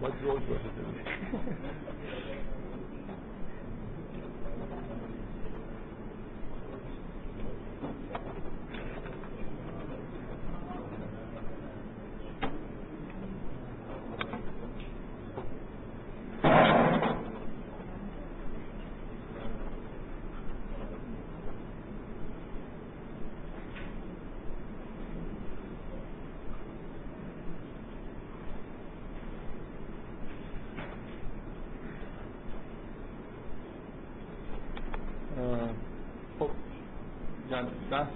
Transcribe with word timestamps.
باید 0.00 0.14
زوج 0.22 0.42
باشه 0.42 0.70
خب 1.32 1.89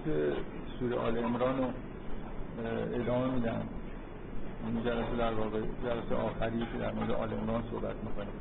بحث 0.04 0.36
سوره 0.78 0.96
آل 0.96 1.24
امران 1.24 1.58
رو 1.58 1.64
ادامه 2.94 3.34
میدم. 3.34 3.62
این 4.66 4.84
جلسه 4.84 5.16
در 5.18 5.32
واقع 5.34 5.60
جلسه 5.60 6.14
آخری 6.14 6.58
که 6.58 6.78
در 6.80 6.92
مورد 6.92 7.10
آل 7.10 7.32
امران 7.32 7.62
صحبت 7.70 7.94
می‌کنیم. 8.04 8.34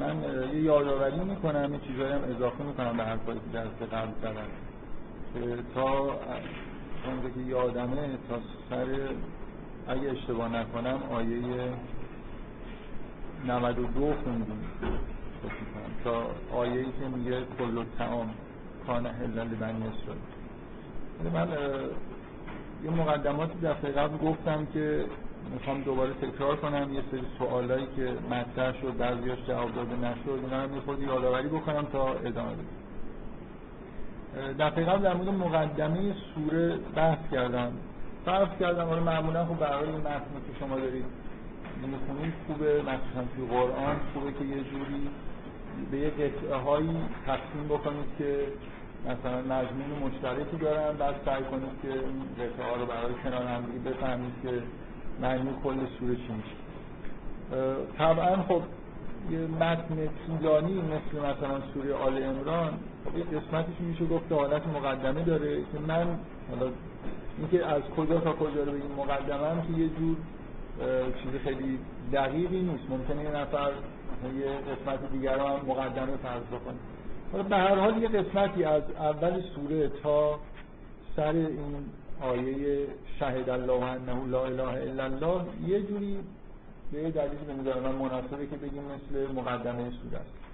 من 0.00 0.22
یه 0.54 0.60
یادآوری 0.60 1.20
می‌کنم 1.20 1.74
یه 1.74 1.80
چیزایی 1.80 2.12
هم 2.12 2.20
اضافه 2.36 2.64
می‌کنم 2.64 2.96
به 2.96 3.04
حرفایی 3.04 3.38
که 3.38 3.58
جلسه 3.58 3.96
قبل 3.96 4.12
زدم 4.22 4.46
که 5.34 5.62
تا 5.74 5.98
اونجا 7.06 7.28
که 7.34 7.40
یادمه 7.40 8.08
تا 8.28 8.38
سر 8.70 8.86
اگه 9.88 10.10
اشتباه 10.10 10.48
نکنم 10.48 10.98
آیه 11.10 11.38
92 13.46 14.14
خوندیم. 14.24 14.64
تا 16.04 16.26
آیه 16.52 16.72
ای 16.72 16.84
که 16.84 17.16
میگه 17.16 17.40
کل 17.58 17.84
تعام 17.98 18.34
کان 18.86 19.06
حلال 19.06 19.48
بنی 19.48 19.82
اسرائیل. 19.82 20.33
من 21.34 21.48
یه 22.84 22.90
مقدماتی 22.90 23.58
دفعه 23.62 23.92
قبل 23.92 24.16
گفتم 24.16 24.66
که 24.74 25.04
می‌خوام 25.54 25.82
دوباره 25.82 26.12
تکرار 26.12 26.56
کنم. 26.56 26.94
یه 26.94 27.02
سری 27.10 27.22
سوالایی 27.38 27.86
که 27.96 28.12
مطرح 28.30 28.80
شد 28.80 28.96
بعضیاش 28.98 29.38
جواب 29.48 29.74
داده 29.74 29.96
نشد 29.96 30.44
اینا 30.44 30.60
هم 30.62 30.74
یه 30.74 30.80
خود 30.80 31.02
یادآوری 31.02 31.48
بکنم 31.48 31.86
تا 31.92 32.12
ادامه 32.12 32.52
بدیم. 32.52 32.66
دفعه 34.58 34.84
قبل 34.84 35.02
در 35.02 35.14
مورد 35.14 35.28
مقدمه 35.28 36.14
سوره 36.34 36.76
بحث 36.96 37.18
کردم. 37.32 37.72
فرض 38.24 38.48
کردم 38.60 38.84
حالا 38.84 39.02
معمولا 39.02 39.46
خب 39.46 39.58
برای 39.58 39.88
این 39.88 39.96
متن 39.96 40.34
که 40.46 40.58
شما 40.60 40.76
دارید 40.76 41.04
می‌خونید 41.82 42.34
خوبه 42.46 42.82
مخصوصا 42.82 43.24
توی 43.36 43.46
قرآن 43.46 43.96
خوبه 44.14 44.32
که 44.32 44.44
یه 44.44 44.56
جوری 44.56 45.08
به 45.90 45.98
یه 45.98 46.10
قطعه 46.10 46.56
هایی 46.56 46.96
تقسیم 47.26 47.68
بکنید 47.68 48.06
که 48.18 48.46
مثلا 49.04 49.38
مضمون 49.40 49.90
مشترکی 50.04 50.56
دارن 50.56 50.96
بعد 50.96 51.14
سعی 51.24 51.42
کنید 51.42 51.70
که 51.82 51.88
این 51.88 52.24
قطعه 52.38 52.80
رو 52.80 52.86
برای 52.86 53.14
کنار 53.24 53.42
هم 53.42 53.62
بفهمید 53.84 54.32
که 54.42 54.62
معنی 55.20 55.50
کل 55.64 55.76
سوره 55.98 56.16
چی 56.16 56.32
میشه. 56.32 56.56
طبعا 57.98 58.36
خب 58.36 58.62
یه 59.30 59.38
متن 59.38 60.08
طولانی 60.26 60.74
مثل 60.74 61.18
مثلا 61.18 61.60
سوره 61.74 61.94
آل 61.94 62.22
امران 62.22 62.72
خب 63.04 63.18
یه 63.18 63.24
قسمتش 63.24 63.80
میشه 63.80 64.04
گفت 64.04 64.32
حالت 64.32 64.62
مقدمه 64.66 65.22
داره 65.22 65.56
که 65.56 65.78
من 65.88 66.06
حالا 66.50 66.72
اینکه 67.38 67.66
از 67.66 67.82
کجا 67.96 68.20
تا 68.20 68.32
کجا 68.32 68.62
رو 68.64 68.72
بگیم 68.72 68.92
مقدمه 68.98 69.46
هم 69.46 69.62
که 69.62 69.80
یه 69.80 69.88
جور 69.88 70.16
چیز 71.22 71.40
خیلی 71.44 71.78
دقیقی 72.12 72.60
نیست. 72.60 72.90
ممکنه 72.90 73.22
یه 73.22 73.30
نفر 73.30 73.70
یه 74.38 74.46
قسمت 74.46 75.12
دیگر 75.12 75.34
رو 75.34 75.46
هم 75.46 75.66
مقدمه 75.66 76.16
فرض 76.22 76.42
بکنه. 76.42 76.76
به 77.42 77.56
هر 77.56 77.74
حال 77.74 78.02
یه 78.02 78.08
قسمتی 78.08 78.64
از 78.64 78.82
اول 78.98 79.42
سوره 79.54 79.88
تا 79.88 80.38
سر 81.16 81.32
این 81.32 81.76
آیه 82.20 82.86
شهد 83.18 83.50
الله 83.50 83.84
انه 83.84 84.26
لا 84.26 84.44
اله 84.44 84.62
الا 84.62 85.04
الله 85.04 85.40
یه 85.66 85.82
جوری 85.82 86.18
به 86.92 87.02
یه 87.02 87.10
دلیلی 87.10 87.44
به 87.46 87.52
نظر 87.52 87.80
من 87.80 87.94
مناسبه 87.94 88.46
که 88.46 88.56
بگیم 88.56 88.82
مثل 88.82 89.32
مقدمه 89.32 89.90
سوره 89.90 90.16
است. 90.16 90.44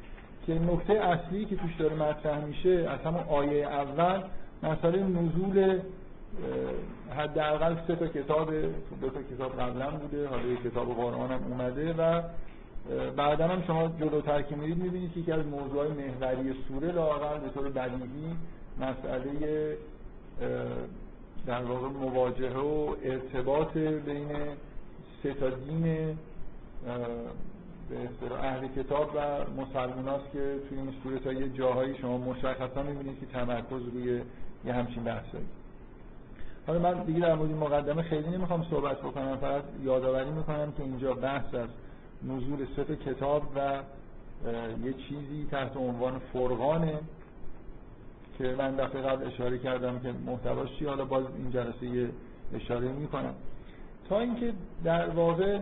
که 0.47 0.53
نکته 0.55 0.93
اصلی 0.93 1.45
که 1.45 1.57
توش 1.57 1.77
داره 1.79 1.97
مطرح 1.97 2.45
میشه 2.45 2.71
از 2.71 3.01
همون 3.05 3.23
آیه 3.29 3.67
اول 3.67 4.23
مسئله 4.63 5.03
نزول 5.03 5.81
حداقل 7.17 7.77
سه 7.87 7.97
تا 7.97 8.07
کتاب 8.07 8.51
دو 9.01 9.11
تا 9.11 9.23
کتاب 9.23 9.61
قبلا 9.61 9.91
بوده 9.91 10.29
حالا 10.29 10.47
یه 10.47 10.57
کتاب 10.57 10.95
قرآن 10.95 11.31
هم 11.31 11.41
اومده 11.51 11.93
و 11.93 12.23
بعدا 13.17 13.49
هم 13.49 13.63
شما 13.63 13.89
جلوتر 13.89 14.43
که 14.43 14.57
میرید 14.57 14.79
می‌بینید 14.79 15.13
که 15.13 15.21
یکی 15.21 15.33
از 15.33 15.47
موضوعهای 15.47 15.89
محوری 15.89 16.55
سوره 16.69 16.93
لااقل 16.93 17.39
به 17.39 17.49
طور 17.49 17.71
بدیهی 17.71 18.37
مسئله 18.81 19.77
در 21.47 21.63
واقع 21.63 21.89
مواجهه 21.89 22.59
و 22.59 22.95
ارتباط 23.05 23.73
بین 23.77 24.29
سه 25.23 25.35
تا 25.35 25.51
دین 25.51 25.83
به 28.21 28.35
اهل 28.43 28.69
کتاب 28.69 29.11
و 29.17 29.21
مسلمان 29.63 30.21
که 30.33 30.59
توی 30.69 30.79
این 30.79 30.95
سوره 31.03 31.19
تا 31.19 31.33
یه 31.33 31.49
جاهایی 31.49 31.99
شما 31.99 32.19
مشخصا 32.19 32.83
می‌بینید 32.83 33.21
که 33.21 33.27
تمرکز 33.27 33.83
روی 33.95 34.21
یه 34.65 34.73
همچین 34.73 35.05
بحثایی. 35.05 35.47
حالا 36.67 36.79
من 36.79 37.05
دیگه 37.05 37.21
در 37.21 37.35
مورد 37.35 37.51
مقدمه 37.51 38.03
خیلی 38.03 38.29
نمی‌خوام 38.29 38.67
صحبت 38.71 38.99
بکنم 38.99 39.37
فقط 39.37 39.63
یادآوری 39.85 40.31
می‌کنم 40.31 40.73
که 40.77 40.83
اینجا 40.83 41.15
بحث 41.15 41.55
از 41.55 41.69
نزول 42.23 42.67
سه 42.77 42.97
کتاب 42.97 43.43
و 43.57 43.79
یه 44.85 44.93
چیزی 44.93 45.47
تحت 45.51 45.77
عنوان 45.77 46.21
فرقانه 46.33 46.99
که 48.39 48.55
من 48.59 48.77
دفعه 48.77 49.03
قبل 49.03 49.27
اشاره 49.27 49.59
کردم 49.59 49.99
که 49.99 50.13
محتواش 50.27 50.69
چی؟ 50.79 50.85
حالا 50.85 51.05
باز 51.05 51.25
این 51.37 51.51
جلسه 51.51 51.87
یه 51.87 52.09
اشاره 52.55 52.89
می‌کنم. 52.89 53.35
تا 54.09 54.21
اینکه 54.21 54.53
در 54.85 55.09
واقع 55.09 55.59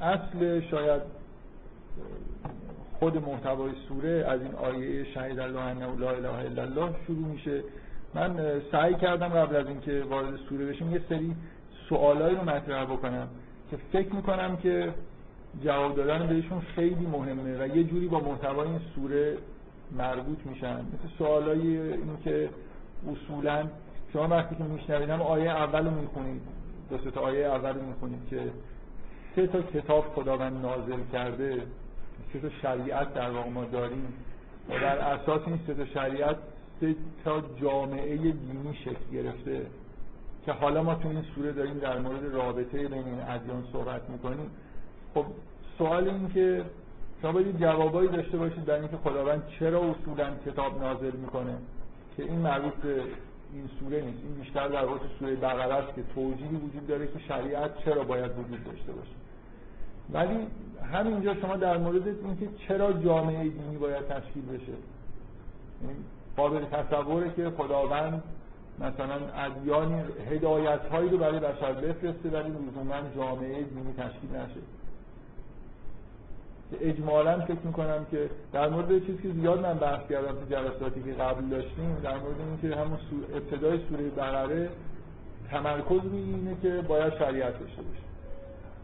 اصل 0.00 0.60
شاید 0.60 1.02
خود 2.98 3.16
محتوای 3.16 3.72
سوره 3.88 4.24
از 4.28 4.40
این 4.40 4.54
آیه 4.54 5.04
شهید 5.04 5.40
الله 5.40 5.60
انه 5.60 5.96
لا 5.98 6.10
اله 6.10 6.28
الا 6.28 6.62
الله 6.62 6.94
شروع 7.06 7.26
میشه. 7.26 7.62
من 8.14 8.60
سعی 8.72 8.94
کردم 8.94 9.28
قبل 9.28 9.56
از 9.56 9.66
اینکه 9.66 10.02
وارد 10.10 10.36
سوره 10.36 10.66
بشیم 10.66 10.92
یه 10.92 11.00
سری 11.08 11.36
سوالایی 11.88 12.36
رو 12.36 12.42
مطرح 12.42 12.84
بکنم 12.84 13.28
که 13.70 13.76
فکر 13.92 14.14
می‌کنم 14.14 14.56
که 14.56 14.94
جواب 15.64 15.96
دادن 15.96 16.26
بهشون 16.26 16.60
خیلی 16.60 17.06
مهمه 17.06 17.62
و 17.62 17.76
یه 17.76 17.84
جوری 17.84 18.08
با 18.08 18.20
محتوای 18.20 18.68
این 18.68 18.80
سوره 18.94 19.38
مربوط 19.92 20.38
میشن. 20.46 20.78
مثل 20.78 21.14
سوالای 21.18 21.78
این 21.78 22.18
که 22.24 22.48
اصولا 23.12 23.66
شما 24.12 24.28
وقتی 24.28 24.54
که 24.54 24.64
میشنوید 24.64 25.10
هم 25.10 25.22
آیه 25.22 25.50
اول 25.50 25.84
رو 25.84 25.90
می‌خونید. 25.90 26.42
دو 26.90 27.10
تا 27.10 27.20
آیه 27.20 27.46
اول 27.46 27.74
رو 27.74 27.86
می‌خونید 27.86 28.28
که 28.30 28.40
سه 29.36 29.46
تا 29.46 29.62
کتاب 29.62 30.04
خداوند 30.14 30.62
نازل 30.62 31.02
کرده. 31.12 31.62
سه 32.32 32.40
تا 32.40 32.48
شریعت 32.62 33.14
در 33.14 33.30
واقع 33.30 33.48
ما 33.48 33.64
داریم. 33.64 34.12
و 34.68 34.72
در 34.72 34.98
اساس 34.98 35.40
این 35.46 35.60
سه 35.66 35.74
تا 35.74 35.84
شریعت 35.84 36.36
سه 36.80 36.94
تا 37.24 37.42
جامعه 37.60 38.16
دینی 38.16 38.74
شکل 38.84 39.12
گرفته 39.12 39.66
که 40.46 40.52
حالا 40.52 40.82
ما 40.82 40.94
تو 40.94 41.08
این 41.08 41.24
سوره 41.34 41.52
داریم 41.52 41.78
در 41.78 41.98
مورد 41.98 42.34
رابطه 42.34 42.88
بین 42.88 43.04
این 43.04 43.20
ادیان 43.28 43.64
صحبت 43.72 44.10
می‌کنیم. 44.10 44.50
خب 45.16 45.26
سوال 45.78 46.08
این 46.08 46.28
که 46.34 46.64
شما 47.22 47.32
باید 47.32 47.60
جوابایی 47.60 48.08
داشته 48.08 48.38
باشید 48.38 48.64
در 48.64 48.74
اینکه 48.74 48.96
خداوند 48.96 49.42
چرا 49.58 49.78
اصولا 49.78 50.30
کتاب 50.46 50.82
نازل 50.82 51.16
می‌کنه 51.16 51.56
که 52.16 52.22
این 52.22 52.38
مربوط 52.38 52.74
به 52.74 53.02
این 53.52 53.70
سوره 53.80 54.00
نیست. 54.00 54.18
این 54.22 54.34
بیشتر 54.34 54.68
در 54.68 54.84
واقع 54.84 54.98
سوره 55.18 55.34
بقره 55.34 55.74
است 55.74 55.94
که 55.94 56.02
توجیهی 56.14 56.56
وجود 56.56 56.86
داره 56.86 57.06
که 57.06 57.18
شریعت 57.28 57.84
چرا 57.84 58.04
باید 58.04 58.30
وجود 58.38 58.64
داشته 58.64 58.92
باشه. 58.92 59.10
ولی 60.12 60.46
همینجا 60.92 61.34
شما 61.34 61.56
در 61.56 61.76
مورد 61.76 62.08
اینکه 62.08 62.48
چرا 62.68 62.92
جامعه 62.92 63.42
دینی 63.42 63.76
باید 63.76 64.08
تشکیل 64.08 64.46
بشه. 64.46 64.72
قابل 66.36 66.64
تصوره 66.64 67.30
که 67.36 67.50
خداوند 67.50 68.22
مثلا 68.78 69.14
ادیانی 69.34 70.02
هدایت 70.30 70.86
هایی 70.86 71.08
رو 71.08 71.18
برای 71.18 71.38
بشر 71.38 71.72
بفرسته 71.72 72.28
ولی 72.28 72.48
لزوما 72.48 72.94
جامعه 73.16 73.62
دینی 73.62 73.92
تشکیل 73.98 74.30
نشه. 74.30 74.60
که 76.70 76.88
اجمالا 76.88 77.40
فکر 77.40 77.60
می‌کنم 77.64 78.06
که 78.10 78.30
در 78.52 78.68
مورد 78.68 79.06
چیزی 79.06 79.22
که 79.22 79.28
زیاد 79.40 79.60
من 79.60 79.74
بحث 79.74 80.08
کردم 80.08 80.32
تو 80.32 80.54
جلساتی 80.54 81.02
که 81.02 81.12
قبل 81.12 81.44
داشتیم 81.48 81.96
در 82.02 82.18
مورد 82.18 82.36
اینکه 82.40 82.80
همون 82.80 82.98
ابتدای 83.34 83.80
سوره 83.88 84.10
بقره 84.10 84.68
تمرکز 85.50 86.00
اینه 86.12 86.56
که 86.62 86.70
باید 86.88 87.14
شریعت 87.18 87.60
داشته 87.60 87.82
باشه. 87.82 88.06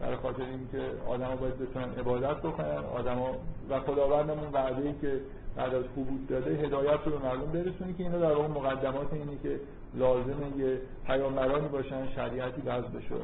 برای 0.00 0.16
خاطر 0.16 0.42
اینکه 0.42 0.90
آدما 1.08 1.36
باید 1.36 1.58
بتونن 1.58 1.88
عبادت 1.98 2.36
بکنن 2.36 2.84
آدما 2.98 3.30
و 3.70 3.80
خداوندمون 3.80 4.48
وعده 4.52 4.82
ای 4.82 4.94
که 5.00 5.20
بعد 5.56 5.74
از 5.74 5.84
حبوط 5.84 6.28
داده 6.28 6.50
هدایت 6.50 6.98
رو 7.04 7.18
به 7.18 7.26
مردم 7.26 7.52
برسونه 7.52 7.92
که 7.92 8.02
اینا 8.02 8.18
در 8.18 8.32
واقع 8.32 8.48
مقدمات 8.48 9.12
اینه 9.12 9.38
که 9.42 9.60
لازمه 9.94 10.56
یه 10.58 10.78
پیامبرانی 11.06 11.68
باشن 11.68 12.08
شریعتی 12.14 12.60
وضع 12.60 12.88
بشه 12.88 13.14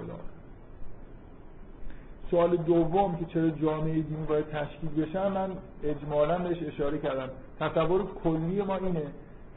سوال 2.31 2.57
دوم 2.57 3.17
که 3.17 3.25
چرا 3.25 3.51
جامعه 3.51 3.93
دینی 3.93 4.27
باید 4.29 4.47
تشکیل 4.47 4.91
بشن 4.91 5.29
من 5.29 5.51
اجمالا 5.85 6.39
بهش 6.39 6.63
اشاره 6.63 6.99
کردم. 6.99 7.29
تصور 7.61 8.07
کلی 8.25 8.63
ما 8.63 8.77
اینه 8.77 9.03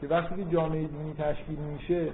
که 0.00 0.06
وقتی 0.06 0.36
که 0.36 0.50
جامعه 0.52 0.86
دینی 0.86 1.14
تشکیل 1.18 1.58
میشه 1.58 2.08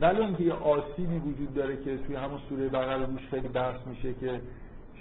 ولی 0.00 0.20
اینکه 0.20 0.44
یه 0.44 0.52
آسیبی 0.52 1.18
وجود 1.18 1.54
داره 1.54 1.76
که 1.76 1.96
توی 1.96 2.16
همون 2.16 2.38
سوره 2.48 2.68
بقره 2.68 3.06
روش 3.06 3.28
خیلی 3.30 3.48
بحث 3.48 3.86
میشه 3.86 4.14
که 4.14 4.40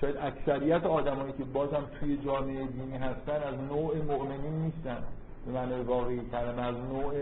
شاید 0.01 0.17
اکثریت 0.17 0.85
آدمایی 0.85 1.33
که 1.33 1.43
بازم 1.43 1.83
توی 1.99 2.17
جامعه 2.17 2.67
دینی 2.67 2.97
هستن 2.97 3.43
از 3.47 3.55
نوع 3.69 3.97
مؤمنین 3.97 4.53
نیستن. 4.53 4.97
به 5.45 5.51
معنی 5.51 5.83
واقعی 5.83 6.19
کلمه 6.31 6.61
از 6.61 6.75
نوع 6.75 7.13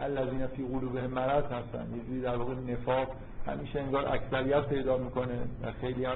الذین 0.00 0.46
فی 0.46 0.64
قلوبهم 0.64 1.10
مرض 1.10 1.44
هستن. 1.44 1.86
یه 2.12 2.20
در 2.20 2.36
واقع 2.36 2.54
نفاق 2.54 3.08
همیشه 3.46 3.80
انگار 3.80 4.14
اکثریت 4.14 4.68
پیدا 4.68 4.96
می‌کنه 4.96 5.38
و 5.62 5.72
خیلی 5.80 6.06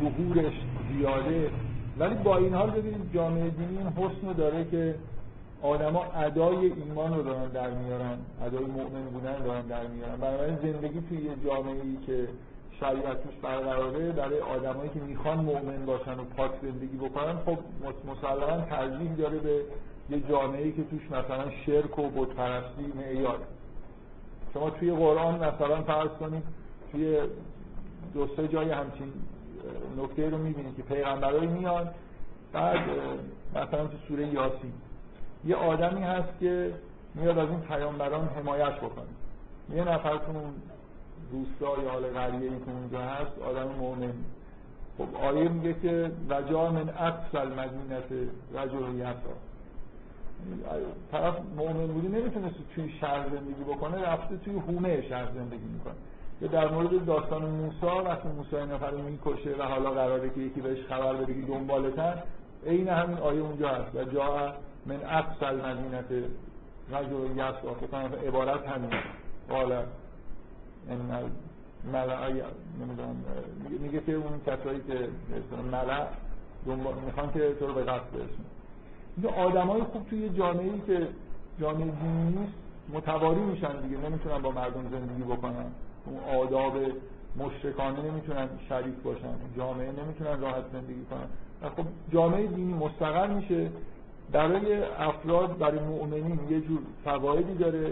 ظهورش 0.00 0.54
زیاده. 0.92 1.50
ولی 1.98 2.14
با 2.14 2.36
این 2.36 2.54
حال 2.54 2.70
ببینید 2.70 3.14
جامعه 3.14 3.50
دینی 3.50 3.78
این 3.78 3.86
حسن 3.86 4.32
داره 4.32 4.64
که 4.64 4.94
آدما 5.62 6.04
ادای 6.04 6.72
ایمان 6.72 7.14
رو 7.14 7.22
دارن 7.22 7.48
در 7.48 7.70
میارن 7.70 8.18
ادای 8.46 8.64
مؤمن 8.64 9.04
بودن 9.12 9.38
دارن 9.44 9.66
در 9.66 9.86
میارن. 9.86 10.16
بنابراین 10.16 10.56
زندگی 10.56 11.00
توی 11.08 11.18
یه 11.18 11.30
جامعه 11.44 11.74
ای 11.74 11.96
که 12.06 12.28
شریعت 12.80 13.22
توش 13.22 13.34
برقراره 13.42 14.12
برای 14.12 14.40
آدمایی 14.40 14.90
که 14.94 15.00
می‌خوان 15.00 15.38
مؤمن 15.38 15.86
باشن 15.86 16.12
و 16.12 16.24
پاک 16.36 16.50
زندگی 16.62 16.96
بکنن 16.96 17.36
خب 17.46 17.58
مسلما 18.10 18.60
ترجیح 18.60 19.14
داره 19.14 19.38
به 19.38 19.60
یه 20.10 20.22
جامعه 20.28 20.64
ای 20.64 20.72
که 20.72 20.82
توش 20.84 21.02
مثلا 21.06 21.50
شرک 21.66 21.98
و 21.98 22.10
بتپرستی 22.10 22.92
معیار. 22.96 23.38
شما 24.54 24.70
توی 24.70 24.92
قرآن 24.92 25.34
مثلا 25.34 25.82
فرض 25.82 26.08
کنید 26.20 26.42
توی 26.92 27.18
دو 28.14 28.28
سه 28.36 28.48
جای 28.48 28.70
همچین 28.70 29.12
نکته 29.98 30.30
رو 30.30 30.38
می‌بینید 30.38 30.76
که 30.76 30.82
پیغمبرایی 30.82 31.46
میان 31.46 31.90
بعد 32.52 32.78
مثلا 33.54 33.86
تو 33.86 33.96
سوره 34.08 34.26
یاسین. 34.26 34.72
یه 35.44 35.56
آدمی 35.56 36.02
هست 36.02 36.28
که 36.40 36.74
میاد 37.14 37.38
از 37.38 37.48
این 37.48 37.60
پیامبران 37.60 38.28
حمایت 38.28 38.76
بکنه. 38.76 39.06
یه 39.74 39.84
نفر 39.84 40.16
تو 40.16 40.32
اون 40.32 40.54
روستا 41.32 41.82
یا 41.82 41.90
حال 41.90 42.02
قریه 42.02 42.48
که 42.48 42.70
اونجا 42.70 43.00
هست 43.00 43.38
آدم 43.42 43.68
مؤمن. 43.78 44.12
خب 44.98 45.16
آیه 45.16 45.48
میگه 45.48 45.74
که 45.82 46.10
وجا 46.30 46.70
من 46.70 46.88
اقصى 46.88 47.36
المدینت 47.38 48.30
رجل 48.54 48.94
یسا. 48.98 49.36
طرف 51.12 51.34
مؤمن 51.56 51.86
بودی 51.86 52.08
نمی‌تونست 52.08 52.54
توی 52.74 52.90
شهر 53.00 53.28
زندگی 53.28 53.64
بکنه 53.64 54.02
رفته 54.02 54.36
توی 54.36 54.54
هومه 54.54 55.08
شهر 55.08 55.28
زندگی 55.34 55.66
می‌کنه. 55.72 55.94
یا 56.40 56.48
در 56.48 56.68
مورد 56.68 57.04
داستان 57.04 57.42
موسی 57.42 57.86
وقتی 57.86 58.28
موسی 58.28 58.56
نفر 58.56 58.90
رو 58.90 59.02
می‌کشه 59.02 59.54
و 59.58 59.62
حالا 59.62 59.90
قراره 59.90 60.30
که 60.30 60.40
یکی 60.40 60.60
بهش 60.60 60.78
خبر 60.88 61.14
بده 61.14 61.34
که 61.34 61.40
دنبالتن 61.40 62.22
عین 62.66 62.88
همین 62.88 63.18
آیه 63.18 63.40
اونجا 63.40 63.68
هست. 63.68 63.94
و 63.94 64.04
جا 64.04 64.54
من 64.86 65.00
اقصى 65.04 65.44
المدینت 65.44 66.04
رجل 66.92 67.36
یسا 67.36 67.74
فکر 67.80 68.26
عبارت 68.28 68.68
همین 68.68 68.90
قال 69.48 69.72
ان 69.72 71.30
ملع 71.92 72.32
نمی‌دونم 72.80 73.16
میگه 73.80 74.00
که 74.00 74.12
اون 74.12 74.40
کسایی 74.46 74.80
که 74.88 75.08
ملع 75.72 76.06
می‌خوان 77.06 77.32
که 77.32 77.54
تو 77.60 77.66
رو 77.66 77.74
به 77.74 77.82
قصد 77.82 78.10
برسون 78.12 78.46
اینجا 79.16 79.30
آدمای 79.30 79.82
خوب 79.82 80.06
توی 80.10 80.28
جامعه 80.28 80.72
ای 80.72 80.80
که 80.86 81.08
جامعه 81.60 81.84
دینی 81.84 82.38
نیست 82.38 82.52
متواری 82.92 83.40
میشن 83.40 83.80
دیگه 83.80 83.96
نمی‌تونن 83.96 84.38
با 84.38 84.50
مردم 84.50 84.82
زندگی 84.90 85.22
بکنن. 85.22 85.66
اون 86.06 86.40
آداب 86.40 86.72
مشرکانه 87.36 88.02
نمی‌تونن 88.10 88.48
شریک 88.68 88.94
باشن 89.04 89.34
جامعه 89.56 89.92
نمی‌تونن 89.92 90.40
راحت 90.40 90.64
زندگی 90.72 91.04
کنن. 91.10 91.28
خب 91.76 91.84
جامعه 92.12 92.46
دینی 92.46 92.74
مستقر 92.74 93.26
میشه. 93.26 93.70
برای 94.32 94.82
افراد 94.98 95.58
برای 95.58 95.78
مؤمنین 95.80 96.38
یه 96.50 96.60
جور 96.60 96.78
فوایدی 97.04 97.54
داره 97.54 97.88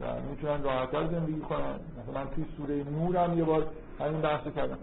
و 0.00 0.04
می‌تونن 0.30 0.62
راحتتر 0.62 1.06
زندگی 1.06 1.40
کنن. 1.40 1.78
مثلا 2.02 2.26
توی 2.34 2.44
سوره 2.56 2.84
نور 2.90 3.16
هم 3.16 3.38
یه 3.38 3.44
بار 3.44 3.66
همین 4.00 4.20
بحث 4.20 4.44
کردم. 4.56 4.78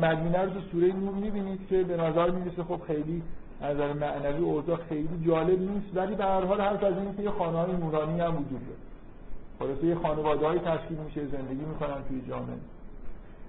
مدینه 0.00 0.42
رو 0.42 0.50
تو 0.50 0.60
سوره 0.72 0.92
نور 0.92 1.14
می‌بینید 1.14 1.66
که 1.70 1.82
به 1.82 1.96
نظر 1.96 2.30
می‌رسه 2.30 2.62
خب 2.62 2.80
خیلی 2.86 3.22
از 3.60 3.76
نظر 3.76 3.92
معنوی 3.92 4.44
اوضاع 4.44 4.76
خیلی 4.76 5.24
جالب 5.26 5.60
نیست 5.60 5.86
ولی 5.96 6.14
به 6.14 6.24
هر 6.24 6.44
حال 6.44 6.60
حرف 6.60 6.84
از 6.84 6.94
این 6.98 7.16
که 7.16 7.22
یه 7.22 7.30
خانه 7.30 7.58
های 7.58 7.72
نورانی 7.72 8.20
هم 8.20 8.36
وجود 8.36 8.48
داره. 8.66 8.87
خلاصه 9.58 9.86
یه 9.86 9.94
خانواده 9.94 10.46
های 10.46 10.58
تشکیل 10.58 10.98
میشه 10.98 11.26
زندگی 11.26 11.64
می‌کنن 11.64 12.04
توی 12.08 12.22
جامعه. 12.28 12.56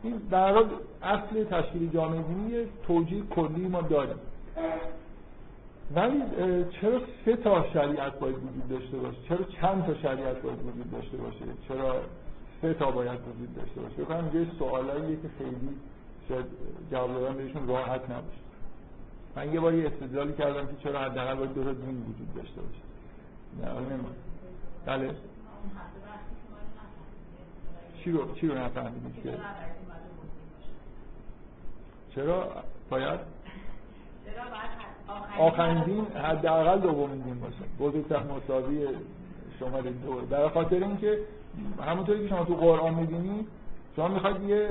این 0.03 0.17
در 0.31 0.63
اصل 1.03 1.43
تشکیل 1.43 1.89
جامعه 1.89 2.21
دینی 2.21 2.67
توجیه 2.87 3.23
کلی 3.23 3.67
ما 3.67 3.81
داریم. 3.81 4.15
ولی 5.95 6.21
چرا 6.81 7.01
سه 7.25 7.35
تا 7.35 7.65
شریعت 7.73 8.19
باید 8.19 8.35
وجود 8.35 8.69
داشته 8.69 8.97
باشه؟ 8.97 9.17
چرا 9.29 9.37
چند 9.61 9.85
تا 9.85 9.93
شریعت 9.93 10.41
باید 10.41 10.59
وجود 10.59 10.91
داشته 10.91 11.17
باشه؟ 11.17 11.45
چرا 11.67 11.95
سه 12.61 12.73
تا 12.73 12.91
باید 12.91 13.19
وجود 13.19 13.55
داشته 13.55 13.81
باشه؟ 13.81 13.95
بکنم 13.95 14.41
یه 14.41 14.47
سوالاییه 14.59 15.15
که 15.15 15.29
خیلی 15.37 15.69
شاید 16.29 16.45
جواب 16.91 17.13
دادن 17.13 17.37
بهشون 17.37 17.67
راحت 17.67 18.01
نباشه. 18.03 18.39
من 19.35 19.53
یه 19.53 19.59
باری 19.59 19.85
استدلالی 19.85 20.33
کردم 20.33 20.67
که 20.67 20.73
چرا 20.83 20.99
حداقل 20.99 21.35
باید 21.35 21.53
دو 21.53 21.63
تا 21.63 21.73
دین 21.73 22.01
وجود 22.01 22.35
داشته 22.35 22.61
باشه. 22.61 22.81
نه 23.61 23.79
نمی‌دونم 23.79 24.05
بله. 24.85 25.15
چی 28.03 28.11
رو 28.11 28.35
چی 28.35 28.47
رو 28.47 28.57
نفهمیدید 28.57 29.23
که؟ 29.23 29.33
چرا 32.15 32.47
باید؟ 32.89 33.19
آخرین 35.39 35.83
دین 35.83 36.05
حداقل 36.05 36.79
دومین 36.79 37.21
دین 37.21 37.39
باشه. 37.39 37.55
بزرگتر 37.79 38.23
مساوی 38.23 38.87
شما 39.59 39.81
دو 39.81 40.21
در 40.29 40.49
خاطر 40.49 40.75
اینکه 40.75 41.19
همونطوری 41.85 42.23
که 42.23 42.29
شما 42.29 42.45
تو 42.45 42.55
قرآن 42.55 42.93
می‌بینید 42.93 43.47
شما 43.95 44.07
می‌خواید 44.07 44.43
یه 44.43 44.69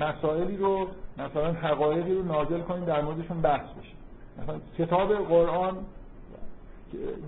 مسائلی 0.00 0.56
رو 0.56 0.86
مثلا 1.18 1.52
حقایقی 1.52 2.14
رو 2.14 2.22
نازل 2.22 2.60
کنید 2.60 2.84
در 2.84 3.00
موردشون 3.00 3.40
بحث 3.40 3.66
بشه. 3.70 3.94
مثلا 4.42 4.60
کتاب 4.78 5.14
قرآن 5.14 5.76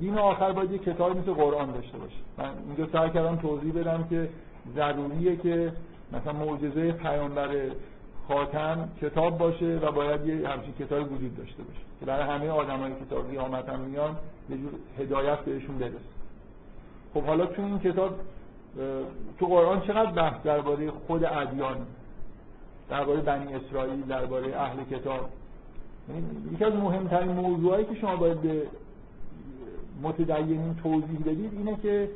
دین 0.00 0.18
آخر 0.18 0.52
باید 0.52 0.72
یه 0.72 0.78
کتاب 0.78 1.16
مثل 1.16 1.32
قرآن 1.32 1.72
داشته 1.72 1.98
باشه. 1.98 2.16
من 2.38 2.50
اینجا 2.66 2.92
سعی 2.92 3.10
کردم 3.10 3.36
توضیح 3.36 3.72
بدم 3.72 4.06
که 4.10 4.28
ضروریه 4.75 5.37
که 5.37 5.73
مثلا 6.12 6.33
معجزه 6.33 6.92
پیامبر 6.92 7.49
خاتم 8.28 8.88
کتاب 9.00 9.38
باشه 9.38 9.78
و 9.83 9.92
باید 9.92 10.26
یه 10.26 10.49
همچین 10.49 10.75
کتاب 10.78 11.12
وجود 11.12 11.37
داشته 11.37 11.62
باشه. 11.62 11.80
که 12.00 12.06
برای 12.06 12.25
همه 12.25 12.49
آدمایی 12.49 12.94
که 12.94 13.04
تا 13.11 13.23
قیامت 13.23 13.68
هم 13.68 13.80
میان 13.80 14.16
یه 14.50 14.56
جور 14.56 14.71
هدایت 14.99 15.38
بهشون 15.38 15.78
برسه 15.78 15.94
خب 17.14 17.23
حالا 17.23 17.47
تو 17.47 17.62
این 17.62 17.78
کتاب 17.78 18.21
تو 19.38 19.47
قرآن 19.47 19.80
چقدر 19.80 20.12
بحث 20.12 20.42
درباره 20.42 20.90
خود 20.90 21.25
ادیان 21.25 21.76
درباره 22.90 23.21
بنی 23.21 23.54
اسرائیل 23.54 24.00
درباره 24.00 24.61
اهل 24.61 24.85
کتاب؟ 24.90 25.28
یکی 26.52 26.64
از 26.64 26.73
مهمترین 26.73 27.33
موضوعایی 27.33 27.85
که 27.85 27.94
شما 27.94 28.16
باید 28.16 28.40
به 28.40 28.62
متدینین 30.02 30.75
توضیح 30.83 31.21
بدید 31.21 31.52
اینه 31.52 31.76
که 31.83 32.09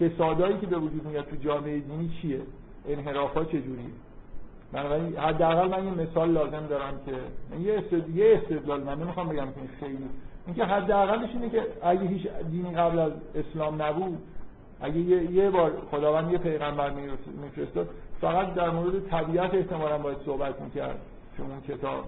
فسادایی 0.00 0.58
که 0.58 0.66
به 0.66 0.78
وجود 0.78 1.06
میاد 1.06 1.24
تو 1.24 1.36
جامعه 1.36 1.78
دینی 1.78 2.10
چیه؟ 2.22 2.40
انحرافات 2.88 3.48
چجوریه؟ 3.48 3.90
بنابراین 4.72 5.16
حداقل 5.16 5.68
من 5.68 5.84
یه 5.84 6.06
مثال 6.06 6.30
لازم 6.30 6.66
دارم 6.66 7.00
که 7.06 7.12
یه 7.58 7.78
استدلال 7.78 8.16
یه 8.16 8.40
استدلال 8.42 8.82
من 8.82 8.98
نمی‌خوام 8.98 9.28
بگم 9.28 9.46
که 9.46 9.60
خیلی 9.80 9.98
اینکه 10.46 10.64
حداقلش 10.64 11.30
اینه 11.30 11.50
که 11.50 11.62
اگه 11.82 12.06
هیچ 12.06 12.28
دینی 12.50 12.74
قبل 12.74 12.98
از 12.98 13.12
اسلام 13.34 13.82
نبود 13.82 14.18
اگه 14.80 14.98
یه, 14.98 15.30
یه 15.32 15.50
بار 15.50 15.72
خداوند 15.90 16.32
یه 16.32 16.38
پیغمبر 16.38 16.92
میفرستاد 17.42 17.88
فقط 18.20 18.54
در 18.54 18.70
مورد 18.70 19.08
طبیعت 19.08 19.54
احتمالا 19.54 19.98
باید 19.98 20.18
صحبت 20.26 20.60
می‌کرد. 20.60 20.98
چون 21.36 21.46
اون 21.50 21.60
کتاب 21.60 22.04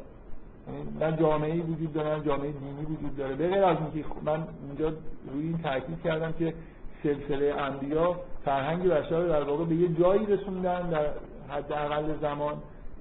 یعنی 0.68 1.12
نه 1.12 1.16
جامعه 1.16 1.62
وجود 1.62 1.92
داره 1.92 2.24
جامعه 2.24 2.52
دینی 2.52 2.82
وجود 2.82 3.16
داره. 3.16 3.34
به 3.34 3.48
غیر 3.48 3.64
از 3.64 3.76
اینکه 3.80 4.08
من 4.24 4.44
اونجا 4.68 4.92
روی 5.32 5.42
این 5.42 5.58
تاکید 5.58 6.02
کردم 6.04 6.32
که 6.38 6.54
سلسله 7.02 7.54
انبیا 7.54 8.16
فرهنگ 8.44 8.88
بشر 8.88 9.26
در 9.26 9.42
واقع 9.42 9.64
به 9.64 9.74
یه 9.74 9.88
جایی 9.88 10.26
رسوندن 10.26 10.90
در 10.90 11.06
حداقل 11.48 12.04
زمان 12.20 12.54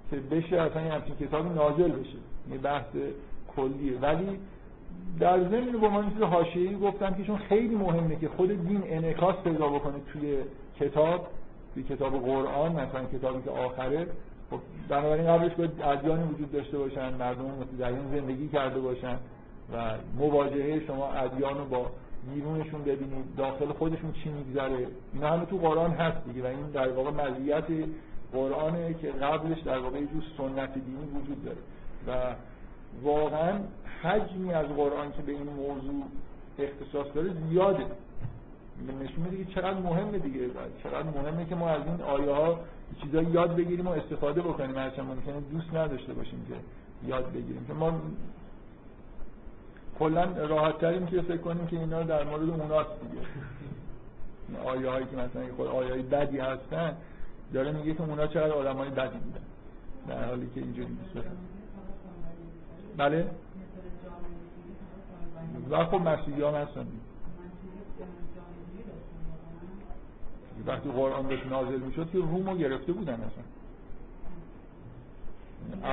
که 0.10 0.16
بشه 0.16 0.62
اصلا 0.62 0.82
این 0.82 0.92
همچین 0.92 1.16
کتابی 1.16 1.50
نازل 1.50 1.92
بشه. 1.92 2.18
یه 2.52 2.58
بحث 2.58 2.96
کلیه. 3.56 4.00
ولی 4.02 4.40
در 5.20 5.40
ضمن 5.40 5.72
با 5.82 5.90
من 5.90 6.10
چیز 6.10 6.22
حاشیه‌ای 6.22 6.76
گفتم 6.76 7.14
که 7.14 7.24
چون 7.24 7.38
خیلی 7.38 7.76
مهمه 7.76 8.16
که 8.16 8.30
خود 8.30 8.68
دین 8.68 8.84
انعکاس 8.86 9.36
پیدا 9.44 9.68
بکنه 9.68 9.94
توی 10.14 10.38
کتاب 10.80 11.28
توی 11.74 11.84
کتاب 11.84 12.26
قرآن 12.26 12.72
مثلا 12.72 13.06
کتابی 13.14 13.42
که 13.42 13.52
آخره. 13.52 14.08
خب 14.50 14.60
بنابراین 14.90 15.28
قبلش 15.28 15.54
باید 15.54 15.72
ادیانی 15.84 16.24
وجود 16.24 16.52
داشته 16.52 16.78
باشن 16.78 17.14
مردم 17.14 17.46
متدین 17.46 18.20
زندگی 18.20 18.48
کرده 18.48 18.80
باشن 18.80 19.18
و 19.74 19.94
مواجهه 20.20 20.82
شما 20.88 21.08
ادیان 21.12 21.58
رو 21.58 21.66
با 21.66 21.86
بیرونشون 22.34 22.82
ببینید 22.82 23.36
داخل 23.38 23.66
خودشون 23.66 24.12
چی 24.12 24.30
میگذره. 24.30 24.88
اینا 25.14 25.28
همه 25.28 25.46
تو 25.46 25.58
قرآن 25.58 25.92
هست 25.92 26.18
دیگه 26.26 26.44
و 26.44 26.46
این 26.46 26.68
در 26.74 26.92
واقع 26.92 27.12
مزیت 27.12 27.64
قرآنه 28.34 28.94
که 28.94 29.12
قبلش 29.12 29.60
در 29.60 29.80
واقع 29.80 30.00
یه 30.00 30.08
سنت 30.38 30.74
دینی 30.74 31.22
وجود 31.22 31.46
داره. 31.46 31.58
و 32.08 32.36
واقعا 33.04 33.60
حجمی 34.02 34.54
از 34.54 34.66
قرآن 34.66 35.12
که 35.12 35.22
به 35.22 35.32
این 35.32 35.44
موضوع 35.44 36.04
اختصاص 36.60 37.08
داره 37.16 37.30
زیاده. 37.50 37.86
نشون 39.02 39.24
میده 39.24 39.46
که 39.46 39.54
چقدر 39.54 39.80
مهمه 39.80 40.18
دیگه 40.18 40.40
چقدر 40.84 41.04
مهمه 41.04 41.46
که 41.46 41.56
ما 41.56 41.70
از 41.70 41.82
این 41.86 42.02
آیه 42.02 42.32
ها 42.32 42.60
چیزایی 43.04 43.28
یاد 43.28 43.56
بگیریم 43.56 43.88
و 43.88 43.90
استفاده 43.90 44.42
بکنیم. 44.42 44.78
هرچند 44.78 45.06
ممکنه 45.06 45.42
دوست 45.52 45.74
نداشته 45.74 46.14
باشیم 46.14 46.46
که 46.50 46.56
یاد 47.08 47.32
بگیریم. 47.32 47.66
که 47.68 47.74
ما 47.74 48.02
کلا 50.00 50.24
راحت 50.24 50.78
تریم 50.78 51.06
که 51.06 51.22
فکر 51.22 51.38
کنیم 51.38 51.68
که 51.68 51.80
اینا 51.80 52.04
در 52.04 52.24
مورد 52.24 52.50
اوناست 52.50 52.90
دیگه. 53.02 53.22
آیه 54.66 54.90
هایی 54.90 55.06
که 55.06 55.16
مثلا 55.16 55.56
خود 55.56 55.68
آیه 55.68 55.92
های 55.92 56.02
بدی 56.02 56.40
هستن 56.40 56.96
داره 57.54 57.72
میگه 57.72 57.94
که 57.94 58.02
اونا 58.02 58.28
چقدر 58.28 58.52
آدم 58.52 58.76
های 58.76 58.90
بدی 58.90 59.18
بودن. 59.18 59.42
در 60.08 60.26
حالی 60.26 60.50
که 60.56 60.62
اینجوری 60.62 60.90
نیست. 60.90 61.28
بله. 62.98 63.28
و 65.70 65.86
خب 65.86 66.02
مسیحی 66.02 66.44
هم 66.44 66.56
هستن. 66.56 66.88
وقتی 70.68 70.90
قرآن 70.90 71.28
بهش 71.28 71.46
نازل 71.46 71.80
می‌شد 71.80 72.12
که 72.12 72.18
رومو 72.18 72.58
گرفته 72.58 72.94
بودن 72.94 73.14
اصلا. 73.14 73.44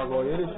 اوایلش. 0.02 0.50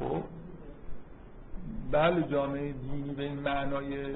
خب؟ 0.00 0.22
بله 1.92 2.22
جامعه 2.22 2.72
دینی 2.72 3.14
به 3.14 3.22
این 3.22 3.40
معنای 3.40 4.14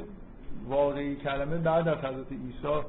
واقعی 0.69 1.17
کلمه 1.17 1.57
بعد 1.57 1.89
از 1.89 1.99
حضرت 1.99 2.33
عیسی 2.33 2.85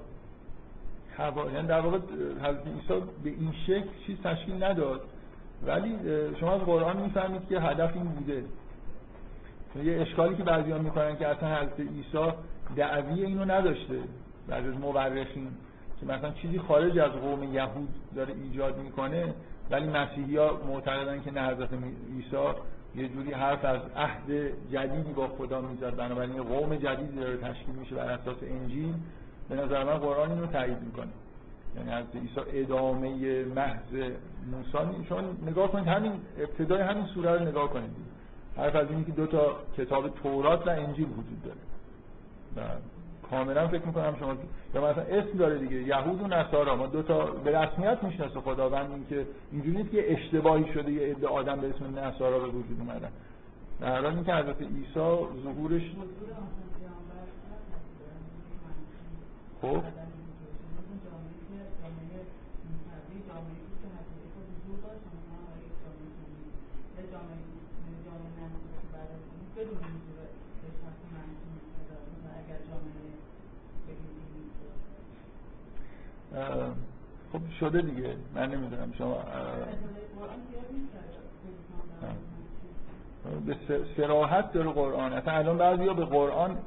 یعنی 1.53 1.67
در 1.67 1.79
واقع 1.79 1.97
حضرت 2.39 2.67
عیسی 2.67 3.03
به 3.23 3.29
این 3.29 3.53
شکل 3.67 3.89
چیز 4.05 4.17
تشکیل 4.23 4.63
نداد. 4.63 5.01
ولی 5.65 5.95
شما 6.39 6.51
از 6.51 6.61
قرآن 6.61 6.97
می‌فهمید 6.97 7.47
که 7.49 7.59
هدف 7.59 7.93
این 7.93 8.03
بوده. 8.03 8.43
یه 9.83 10.01
اشکالی 10.01 10.35
که 10.35 10.43
بعضیان 10.43 10.81
می‌کنن 10.81 11.17
که 11.17 11.27
اصلا 11.27 11.55
حضرت 11.55 11.79
عیسی 11.79 12.31
دعوی 12.75 13.25
اینو 13.25 13.45
نداشته 13.45 13.99
بعضی 14.47 14.67
از 14.67 14.79
مورخین. 14.79 15.47
که 15.99 16.05
مثلا 16.05 16.31
چیزی 16.31 16.59
خارج 16.59 16.99
از 16.99 17.11
قوم 17.11 17.43
یهود 17.43 17.89
داره 18.15 18.33
ایجاد 18.33 18.77
می‌کنه 18.77 19.33
ولی 19.71 19.87
مسیحی 19.87 20.37
ها 20.37 20.61
معتقدن 20.67 21.21
که 21.21 21.31
نه 21.31 21.41
حضرت 21.41 21.69
عیسی 22.13 22.59
یه 22.95 23.07
جوری 23.07 23.31
حرف 23.31 23.65
از 23.65 23.81
عهد 23.95 24.31
جدیدی 24.71 25.13
با 25.13 25.27
خدا 25.27 25.61
می‌زد. 25.61 25.95
بنابراین 25.95 26.43
قوم 26.43 26.75
جدیدی 26.75 27.15
داره 27.15 27.37
تشکیل 27.37 27.75
میشه 27.75 27.95
بر 27.95 28.11
اساس 28.11 28.37
انجیل. 28.41 28.93
به 29.49 29.55
نظر 29.55 29.83
من 29.83 29.97
قرآن 29.97 30.31
اینو 30.31 30.45
تایید 30.45 30.81
می‌کنه. 30.81 31.11
یعنی 31.77 31.91
از 31.91 32.05
عیسی 32.15 32.59
ادامه 32.59 33.43
محض 33.45 34.11
موسی 34.51 35.05
شما 35.09 35.21
نگاه 35.47 35.71
کنید 35.71 35.87
همین 35.87 36.11
ابتدای 36.39 36.81
همین 36.81 37.05
سوره 37.05 37.31
رو 37.31 37.45
نگاه 37.45 37.69
کنید. 37.69 37.89
حرف 38.57 38.75
از 38.75 38.89
اینی 38.89 39.03
که 39.03 39.11
دو 39.11 39.27
تا 39.27 39.55
کتاب 39.77 40.09
تورات 40.09 40.67
و 40.67 40.69
انجیل 40.69 41.07
وجود 41.07 41.41
داره. 41.43 41.57
و 42.55 42.61
کاملا 43.31 43.67
فکر 43.67 43.85
می‌کنم 43.85 44.15
شما 44.19 44.33
یا 44.75 44.91
مثلا 44.91 45.03
اسم 45.03 45.37
داره 45.37 45.57
دیگه 45.57 45.75
یهود 45.75 46.21
و 46.21 46.27
نصارا. 46.27 46.75
ما 46.75 46.87
دو 46.87 47.01
تا 47.01 47.25
به 47.25 47.59
رسمیت 47.59 48.03
می‌شناسه 48.03 48.39
خداوند 48.39 48.91
این 48.91 49.05
که 49.09 49.27
اینجوری 49.51 49.77
نیست 49.77 49.91
که 49.91 50.13
اشتباهی 50.13 50.73
شده 50.73 50.91
یه 50.91 51.15
عده 51.15 51.27
آدم 51.27 51.59
به 51.59 51.69
اسم 51.69 51.99
نصارا 51.99 52.39
به 52.39 52.47
وجود 52.47 52.77
اومدن. 52.79 53.09
در 53.81 54.01
حالی 54.01 54.23
که 54.23 54.33
حضرت 54.33 54.61
عیسی 54.61 55.27
ظهورش 55.43 55.81
خب؟ 59.61 60.04
خب 77.33 77.39
شده 77.59 77.81
دیگه. 77.81 78.15
من 78.35 78.51
نمی‌دونم. 78.51 78.93
شما 78.97 79.17
به 83.45 83.55
سراحت 83.97 84.53
داره 84.53 84.71
قرآن. 84.71 85.13
اصلا 85.13 85.33
الان 85.33 85.57
بعضی 85.57 85.85
به 85.93 86.05
قرآن 86.05 86.57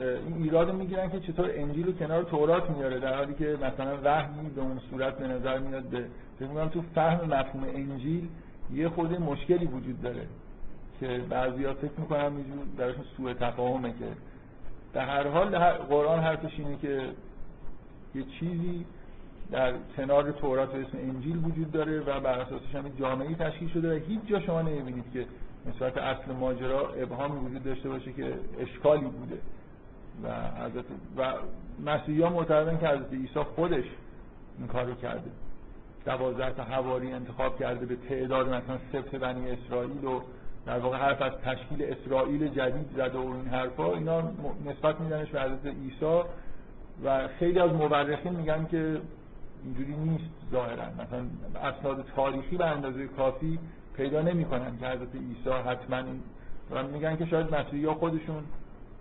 این 0.00 0.42
ایراد 0.42 0.74
می‌گیرن 0.74 1.10
که 1.10 1.20
چطور 1.20 1.50
انجیل 1.54 1.86
رو 1.86 1.92
کنار 1.92 2.22
تورات 2.22 2.70
میاره 2.70 3.00
در 3.00 3.16
حالی 3.16 3.34
که 3.34 3.58
مثلا 3.62 3.98
وحی 4.04 4.48
به 4.54 4.60
اون 4.60 4.80
صورت 4.90 5.18
به 5.18 5.28
نظر 5.28 5.58
میاد 5.58 5.82
به 5.82 6.04
فکر 6.38 6.68
تو 6.68 6.82
فهم 6.94 7.26
مفهوم 7.26 7.64
انجیل 7.64 8.28
یه 8.72 8.88
خود 8.88 9.20
مشکلی 9.20 9.66
وجود 9.66 10.02
داره 10.02 10.26
که 11.00 11.20
بعضیا 11.28 11.74
فکر 11.74 11.92
می‌کنم 11.98 12.36
اینجور 12.36 12.66
درشون 12.78 13.04
سوء 13.16 13.32
تفاهمه 13.32 13.90
که. 13.90 14.06
در 14.92 15.04
هر 15.04 15.28
حال 15.28 15.58
قرآن 15.68 16.20
حرفش 16.20 16.58
اینه 16.58 16.76
که 16.76 17.08
یه 18.14 18.24
چیزی 18.40 18.86
در 19.50 19.74
کنار 19.96 20.30
تورات 20.32 20.74
و 20.74 20.76
اسم 20.76 20.98
انجیل 20.98 21.36
وجود 21.36 21.70
داره 21.72 22.00
و 22.00 22.20
بر 22.20 22.38
اساسش 22.38 22.74
هم 22.74 22.88
جامعه 23.00 23.34
تشکیل 23.34 23.68
شده 23.68 23.96
و 23.96 24.00
هیچ 24.00 24.20
جا 24.26 24.40
شما 24.40 24.62
نمی‌بینید 24.62 25.12
که 25.12 25.26
نسبت 25.66 25.98
اصل 25.98 26.32
ماجرا 26.32 26.88
ابهامی 26.92 27.46
وجود 27.46 27.64
داشته 27.64 27.88
باشه 27.88 28.12
که 28.12 28.34
اشکالی 28.58 29.04
بوده. 29.04 29.38
و 30.22 30.28
حضرت 30.64 30.84
و 31.16 31.32
مسیحی 31.90 32.22
ها 32.22 32.30
معتقدن 32.30 32.78
که 32.78 32.88
حضرت 32.88 33.12
عیسی 33.12 33.40
خودش 33.40 33.84
این 34.58 34.66
کار 34.66 34.84
رو 34.84 34.94
کرده. 34.94 35.30
دوازده 36.06 36.50
تا 36.50 36.62
حواری 36.62 37.12
انتخاب 37.12 37.58
کرده 37.58 37.86
به 37.86 37.96
تعداد 37.96 38.48
مثلا 38.48 38.78
سبت 38.92 39.10
بنی 39.10 39.50
اسرائیل 39.50 40.04
و 40.04 40.20
در 40.66 40.78
واقع 40.78 40.96
حرف 40.96 41.22
از 41.22 41.32
تشکیل 41.44 41.82
اسرائیل 41.82 42.48
جدید 42.48 42.86
زده 42.96 43.18
و 43.18 43.26
این 43.26 43.48
حرفا 43.48 43.94
اینا 43.94 44.22
نسبت 44.66 45.00
میدنش 45.00 45.28
به 45.28 45.40
حضرت 45.42 45.66
عیسی 45.66 46.20
و 47.04 47.28
خیلی 47.28 47.60
از 47.60 47.72
مورخین 47.72 48.32
میگن 48.32 48.66
که 48.70 49.00
اینجوری 49.64 49.96
نیست 49.96 50.30
ظاهرا. 50.52 50.84
مثلا 50.84 51.26
اسناد 51.62 52.04
تاریخی 52.16 52.56
به 52.56 52.66
اندازه 52.66 53.06
کافی 53.06 53.58
پیدا 53.96 54.22
نمی‌کنن 54.22 54.78
که 54.78 54.86
حضرت 54.86 55.14
عیسی 55.14 55.50
حتما 55.50 56.02
و 56.70 56.82
میگن 56.82 57.16
که 57.16 57.26
شاید 57.26 57.54
مسیحی 57.54 57.84
ها 57.84 57.94
خودشون 57.94 58.44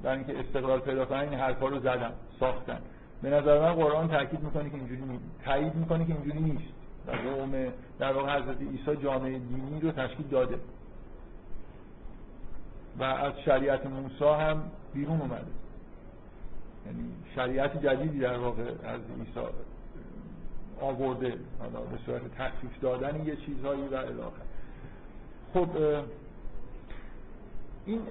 در 0.03 0.11
اینکه 0.11 0.39
استقلال 0.39 0.79
پیدا 0.79 1.05
کنن 1.05 1.19
این 1.19 1.33
حرفا 1.33 1.67
رو 1.67 1.79
زدن 1.79 2.11
ساختن. 2.39 2.79
به 3.21 3.29
نظر 3.29 3.59
من 3.59 3.73
قرآن 3.73 4.07
تاکید 4.07 4.39
می‌کنه 4.39 4.69
که 4.69 4.75
اینجوری 4.75 5.01
نیست 5.01 5.23
تایید 5.45 5.75
می‌کنه 5.75 6.05
که 6.05 6.13
اینجوری 6.13 6.39
نیست. 6.39 6.73
و 7.07 7.11
قوم 7.11 7.51
در 7.99 8.13
واقع 8.13 8.39
حضرت 8.39 8.61
عیسی 8.61 9.03
جامعه 9.03 9.39
دینی 9.39 9.79
رو 9.81 9.91
تشکیل 9.91 10.27
داده. 10.27 10.59
و 12.99 13.03
از 13.03 13.33
شریعت 13.45 13.85
موسی 13.85 14.43
هم 14.43 14.63
بیرون 14.93 15.21
اومده. 15.21 15.45
یعنی 16.85 17.09
شریعت 17.35 17.85
جدیدی 17.85 18.19
در 18.19 18.37
واقع 18.37 18.63
از 18.63 19.01
عیسی 19.19 19.47
آورده 20.81 21.29
به 21.29 21.97
صورت 22.05 22.21
تخفیف 22.37 22.79
دادن 22.81 23.25
یه 23.25 23.35
چیزهایی 23.35 23.81
و 23.81 23.95
الاخر. 23.95 24.41
خب 25.53 25.69
این 27.85 28.01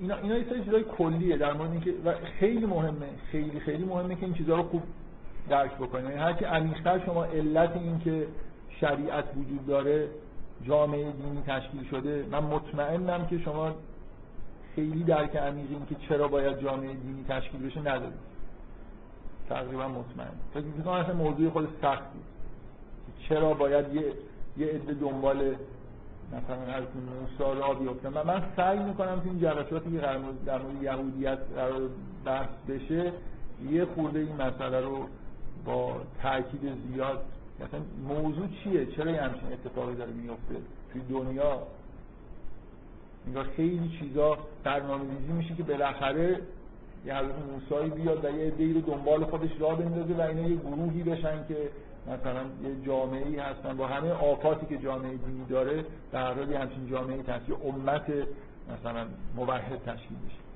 اینا 0.00 0.16
اینا 0.16 0.38
یه 0.38 0.44
سری 0.50 0.64
چیزای 0.64 0.84
کلیه 0.84 1.36
در 1.36 1.52
مورد 1.52 1.70
اینکه 1.70 1.94
و 2.04 2.14
خیلی 2.38 2.66
مهمه 2.66 3.08
خیلی 3.32 3.60
خیلی 3.60 3.84
مهمه 3.84 4.14
که 4.14 4.24
این 4.24 4.34
چیزها 4.34 4.56
رو 4.56 4.62
خوب 4.62 4.82
درک 5.48 5.74
بکنید 5.74 6.04
یعنی 6.04 6.16
هرچی 6.16 6.44
عمیق‌تر 6.44 7.06
شما 7.06 7.24
علت 7.24 7.76
این 7.76 7.98
که 7.98 8.26
شریعت 8.80 9.24
وجود 9.36 9.66
داره 9.66 10.08
جامعه 10.66 11.12
دینی 11.12 11.42
تشکیل 11.46 11.84
شده 11.90 12.26
من 12.30 12.38
مطمئنم 12.38 13.26
که 13.26 13.38
شما 13.38 13.74
خیلی 14.74 15.04
درک 15.04 15.36
عمیقی 15.36 15.74
این 15.74 15.86
که 15.86 15.94
چرا 16.08 16.28
باید 16.28 16.60
جامعه 16.62 16.94
دینی 16.94 17.24
تشکیل 17.28 17.66
بشه 17.66 17.80
ندارید. 17.80 18.35
تقریبا 19.48 19.88
مطمئن 19.88 20.32
فکر 20.54 20.64
می‌کنم 20.64 20.92
اصلا 20.92 21.14
موضوع 21.14 21.50
خود 21.50 21.68
سختی 21.82 22.18
چرا 23.28 23.54
باید 23.54 23.94
یه 23.94 24.12
یه 24.56 24.66
عده 24.66 24.94
دنبال 24.94 25.54
مثلا 26.32 26.74
از 26.74 26.84
موسی 26.84 27.60
را 27.60 27.74
بیفتن؟ 27.74 28.08
من, 28.08 28.22
من 28.22 28.42
سعی 28.56 28.78
می‌کنم 28.78 29.20
تو 29.20 29.28
این 29.28 29.40
جلساتی 29.40 29.90
که 29.90 29.98
در 29.98 30.18
مورد 30.18 30.82
یهودیت 30.82 31.38
قرار 31.56 31.80
بحث 32.24 32.48
بشه 32.68 33.12
یه 33.70 33.84
خورده 33.84 34.18
این 34.18 34.32
مسئله 34.32 34.80
رو 34.80 35.06
با 35.64 36.00
تاکید 36.22 36.60
زیاد 36.92 37.24
مثلا 37.60 37.80
موضوع 38.08 38.46
چیه؟ 38.64 38.86
چرا 38.86 39.10
یه 39.10 39.22
همچین 39.22 39.52
اتفاقی 39.52 39.94
داره 39.94 40.12
میفته 40.12 40.54
توی 40.92 41.02
دنیا؟ 41.10 41.62
انگار 43.26 43.44
خیلی 43.56 43.98
چیزا 44.00 44.38
برنامه 44.64 45.04
ریزی 45.10 45.32
میشه 45.32 45.54
که 45.54 45.62
بالاخره 45.62 46.40
یه 47.06 47.16
حضرت 47.16 47.34
موسایی 47.52 47.90
بیاد 47.90 48.24
و 48.24 48.30
یه 48.30 48.46
عده‌ای 48.46 48.72
دنبال 48.72 49.24
خودش 49.24 49.50
راه 49.58 49.78
بندازه 49.78 50.14
و 50.14 50.20
اینا 50.20 50.48
یه 50.48 50.56
گروهی 50.56 51.02
بشن 51.02 51.46
که 51.48 51.56
مثلا 52.06 52.40
یه 52.40 52.86
جامعه 52.86 53.26
ای 53.26 53.36
هستن. 53.36 53.76
با 53.76 53.86
همه 53.86 54.10
آفاتی 54.10 54.66
که 54.66 54.78
جامعه 54.78 55.10
دینی 55.10 55.44
داره 55.48 55.84
در 56.12 56.34
حال 56.34 56.54
همچین 56.54 56.90
جامعه 56.90 57.22
تشکیل 57.22 57.54
امت 57.64 58.12
مثلا 58.72 59.06
موحد 59.36 59.80
تشکیل 59.86 60.16
بشه 60.26 60.46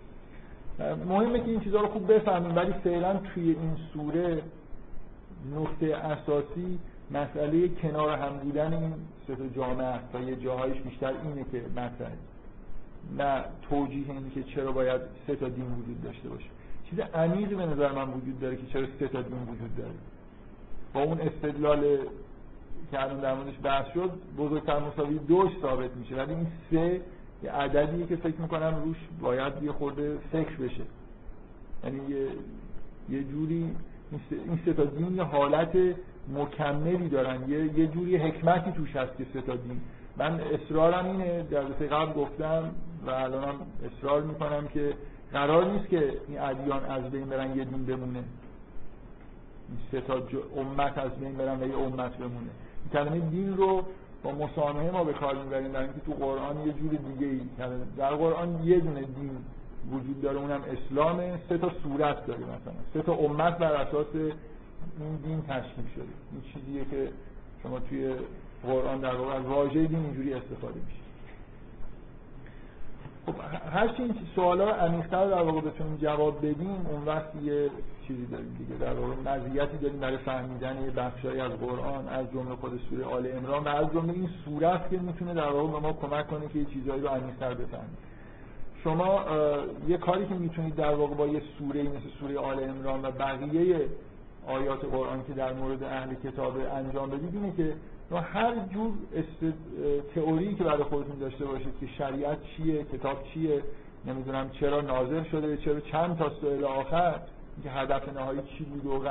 مهمه 1.08 1.40
که 1.40 1.50
این 1.50 1.60
چیزها 1.60 1.80
رو 1.80 1.88
خوب 1.88 2.12
بفهمیم 2.12 2.56
ولی 2.56 2.72
فعلا 2.72 3.16
توی 3.34 3.44
این 3.44 3.76
سوره 3.92 4.42
نقطه 5.56 5.96
اساسی 5.96 6.78
مسئله 7.10 7.68
کنار 7.68 8.18
هم 8.18 8.36
بودن 8.36 8.72
این 8.72 8.94
سه 9.26 9.36
جامعه 9.56 9.86
است 9.86 10.14
و 10.14 10.20
یه 10.22 10.36
جاهایش 10.36 10.76
بیشتر 10.76 11.12
اینه 11.24 11.44
که 11.52 11.62
مطرحه. 11.70 12.29
نه 13.18 13.44
توجیه 13.70 14.10
این 14.10 14.30
که 14.34 14.42
چرا 14.42 14.72
باید 14.72 15.00
سه 15.26 15.36
تا 15.36 15.48
دین 15.48 15.64
وجود 15.64 16.02
داشته 16.02 16.28
باشه. 16.28 16.46
چیز 16.90 17.00
عمیقی 17.00 17.54
به 17.54 17.66
نظر 17.66 17.92
من 17.92 18.08
وجود 18.08 18.40
داره 18.40 18.56
که 18.56 18.66
چرا 18.72 18.86
سه 18.98 19.08
تا 19.08 19.22
دین 19.22 19.42
وجود 19.42 19.76
داره. 19.76 19.94
با 20.94 21.02
اون 21.02 21.20
استدلال 21.20 21.98
که 22.90 23.02
الان 23.02 23.20
در 23.20 23.34
موردش 23.34 23.54
بحث 23.62 23.86
شد 23.94 24.10
بزرگتر 24.38 24.78
مساوی 24.78 25.18
دوش 25.18 25.50
ثابت 25.62 25.96
میشه. 25.96 26.16
ولی 26.16 26.34
این 26.34 26.46
سه 26.70 27.00
یه 27.42 27.52
عددیه 27.52 28.06
که 28.06 28.16
فکر 28.16 28.40
می‌کنم 28.40 28.82
روش 28.84 28.96
باید 29.20 29.62
یه 29.62 29.72
خورده 29.72 30.18
فکر 30.32 30.56
بشه. 30.56 30.82
یعنی 31.84 31.98
یه, 32.08 32.26
یه 33.08 33.24
جوری 33.24 33.76
این 34.30 34.58
سه 34.64 34.72
تا 34.72 34.84
دین 34.84 35.16
یه 35.16 35.22
حالت 35.22 35.76
مکملی 36.34 37.08
دارن. 37.08 37.48
یه, 37.48 37.78
یه 37.78 37.86
جوری 37.86 38.16
حکمتی 38.16 38.72
توش 38.72 38.96
هست 38.96 39.16
که 39.18 39.26
سه 39.32 39.40
تا 39.40 39.56
دین 39.56 39.80
من 40.16 40.40
اصرارم 40.40 41.06
اینه 41.06 41.42
در 41.42 41.62
دفعه 41.62 41.88
قبل 41.88 42.12
گفتم 42.12 42.70
و 43.06 43.10
الانم 43.10 43.54
اصرار 43.86 44.22
می‌کنم 44.22 44.68
که 44.68 44.94
قرار 45.32 45.64
نیست 45.64 45.88
که 45.88 46.14
این 46.28 46.40
ادیان 46.40 46.84
از 46.84 47.10
بین 47.10 47.24
برن 47.24 47.56
یه 47.56 47.64
دین 47.64 47.84
بمونه. 47.86 48.24
سه 49.90 50.00
تا 50.00 50.22
امت 50.56 50.98
از 50.98 51.10
بین 51.20 51.36
برن 51.36 51.62
و 51.62 51.68
یه 51.68 51.78
امت 51.78 52.16
بمونه. 52.16 52.50
کلمه 52.92 53.18
دین 53.18 53.56
رو 53.56 53.82
با 54.22 54.32
مسامحه 54.32 54.90
ما 54.90 55.04
به 55.04 55.12
کار 55.12 55.34
می‌بریم 55.34 55.72
در 55.72 55.80
اینکه 55.80 56.00
تو 56.06 56.12
قرآن 56.12 56.66
یه 56.66 56.72
جور 56.72 56.90
دیگه 56.90 57.26
ای 57.26 57.40
در 57.96 58.14
قرآن 58.14 58.64
یه 58.64 58.80
دونه 58.80 59.00
دین 59.00 59.30
وجود 59.92 60.22
داره 60.22 60.38
اونم 60.38 60.60
اسلامه. 60.62 61.38
سه 61.48 61.58
تا 61.58 61.70
صورت 61.82 62.26
داره 62.26 62.40
مثلا. 62.40 62.74
سه 62.94 63.02
تا 63.02 63.12
امت 63.12 63.58
بر 63.58 63.72
اساس 63.72 64.06
این 64.14 65.16
دین 65.24 65.42
تشکیل 65.42 65.84
شده. 65.94 66.04
این 66.32 66.42
چیزیه 66.54 66.84
که 66.84 67.12
شما 67.62 67.80
توی 67.80 68.14
قرآن 68.66 69.00
در 69.00 69.14
واقع 69.14 69.34
از 69.34 69.44
واژه 69.44 69.86
دین 69.86 69.98
اینجوری 69.98 70.34
استفاده 70.34 70.80
میشه. 70.86 71.00
خب 73.26 73.34
هرچی 73.72 74.02
این 74.02 74.14
سوالا 74.34 74.64
رو 74.64 74.70
عمیق‌تر 74.70 75.28
در 75.30 75.42
واقع 75.42 75.60
بتونیم 75.60 75.96
جواب 75.96 76.38
بدیم 76.38 76.86
اون 76.90 77.04
وقت 77.06 77.34
یه 77.42 77.70
چیزی 78.06 78.26
داریم 78.26 78.56
دیگه. 78.58 78.74
در 78.74 78.94
واقع 78.94 79.14
مزیتی 79.14 79.76
داریم 79.76 80.00
برای 80.00 80.16
فهمیدن 80.16 80.84
یه 80.84 80.90
بخشایی 80.90 81.40
از 81.40 81.52
قرآن 81.52 82.08
از 82.08 82.26
جمله 82.32 82.54
خود 82.54 82.80
سوره 82.90 83.04
آل 83.04 83.26
عمران 83.26 83.64
و 83.64 83.68
از 83.68 83.92
جمله 83.92 84.12
این 84.12 84.28
سوره 84.44 84.80
که 84.90 84.98
می‌تونه 84.98 85.34
در 85.34 85.50
واقع 85.50 85.72
به 85.72 85.78
ما 85.78 85.92
کمک 85.92 86.26
کنه 86.26 86.48
که 86.48 86.58
یه 86.58 86.64
چیزایی 86.64 87.02
رو 87.02 87.08
عمیق‌تر 87.08 87.54
بفهمیم. 87.54 87.96
شما 88.84 89.24
یه 89.88 89.96
کاری 89.96 90.26
که 90.26 90.34
می‌تونید 90.34 90.74
در 90.74 90.94
واقع 90.94 91.14
با 91.14 91.26
یه 91.26 91.42
سوره 91.58 91.82
مثل 91.82 92.08
سوره 92.20 92.38
آل 92.38 92.60
عمران 92.60 93.02
و 93.04 93.10
بقیه 93.10 93.88
آیات 94.46 94.84
قرآن 94.84 95.24
که 95.26 95.32
در 95.32 95.52
مورد 95.52 95.82
اهل 95.82 96.14
کتاب 96.14 96.56
انجام 96.74 97.10
بدید 97.10 97.34
اینه 97.34 97.52
که 97.56 97.74
شما 98.10 98.20
هر 98.20 98.54
جور 98.54 98.92
است... 99.14 99.54
تئوری 100.14 100.54
که 100.54 100.64
برای 100.64 100.82
خودتون 100.82 101.18
داشته 101.18 101.44
باشید 101.44 101.72
که 101.80 101.86
شریعت 101.98 102.38
چیه 102.42 102.84
کتاب 102.84 103.24
چیه 103.34 103.62
نمی‌دونم 104.06 104.50
چرا 104.50 104.80
ناظر 104.80 105.24
شده 105.24 105.56
چرا 105.56 105.80
چند 105.80 106.18
تا 106.18 106.32
سوال 106.40 106.64
آخر 106.64 107.20
که 107.62 107.70
هدف 107.70 108.16
نهایی 108.16 108.40
چی 108.58 108.64
بود 108.64 108.86
و 108.86 109.08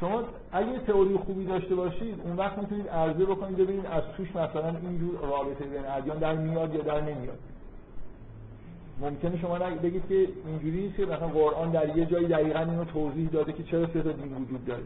شما 0.00 0.22
اگه 0.52 0.78
تئوری 0.78 1.16
خوبی 1.16 1.44
داشته 1.44 1.74
باشید 1.74 2.20
اون 2.24 2.36
وقت 2.36 2.58
می‌تونید 2.58 2.88
عرضه 2.88 3.24
بکنید 3.24 3.56
ببینید 3.56 3.86
از 3.86 4.02
توش 4.16 4.28
مثلا 4.30 4.76
اینجور 4.82 5.14
رابطه 5.20 5.64
بین 5.64 5.86
ادیان 5.86 6.18
در 6.18 6.34
میاد 6.34 6.74
یا 6.74 6.80
در 6.80 7.00
نمیاد. 7.00 7.38
ممکنه 9.00 9.38
شما 9.38 9.58
بگید 9.58 10.02
که 10.08 10.28
اینجوری 10.46 10.94
که 10.96 11.06
مثلا 11.06 11.28
قرآن 11.28 11.70
در 11.70 11.96
یه 11.96 12.06
جایی 12.06 12.26
دقیقا 12.26 12.58
اینو 12.58 12.84
توضیح 12.84 13.28
داده 13.28 13.52
که 13.52 13.62
چرا 13.62 13.86
سه 13.86 14.02
تا 14.02 14.12
دین 14.12 14.32
وجود 14.34 14.64
داره. 14.64 14.82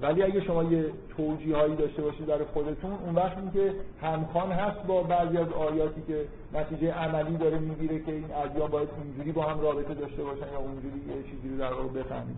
ولی 0.00 0.22
اگه 0.22 0.40
شما 0.40 0.64
یه 0.64 0.84
توجیه 1.16 1.56
هایی 1.56 1.76
داشته 1.76 2.02
باشید 2.02 2.26
در 2.26 2.44
خودتون 2.44 2.92
اون 2.92 3.14
وقت 3.14 3.38
این 3.38 3.50
که 3.50 3.74
همخوان 4.02 4.52
هست 4.52 4.86
با 4.86 5.02
بعضی 5.02 5.38
از 5.38 5.48
آیاتی 5.48 6.02
که 6.06 6.24
نتیجه 6.52 6.92
عملی 6.92 7.36
داره 7.36 7.58
می‌گیره 7.58 7.98
که 7.98 8.12
این 8.12 8.34
ادیان 8.44 8.70
باید 8.70 8.88
اینجوری 9.04 9.32
با 9.32 9.42
هم 9.42 9.60
رابطه 9.60 9.94
داشته 9.94 10.22
باشن 10.22 10.52
یا 10.52 10.58
اونجوری 10.58 10.96
یه 10.96 11.22
چیزی 11.30 11.48
رو 11.48 11.58
در 11.58 11.72
واقع 11.72 11.88
بفهمید 11.88 12.36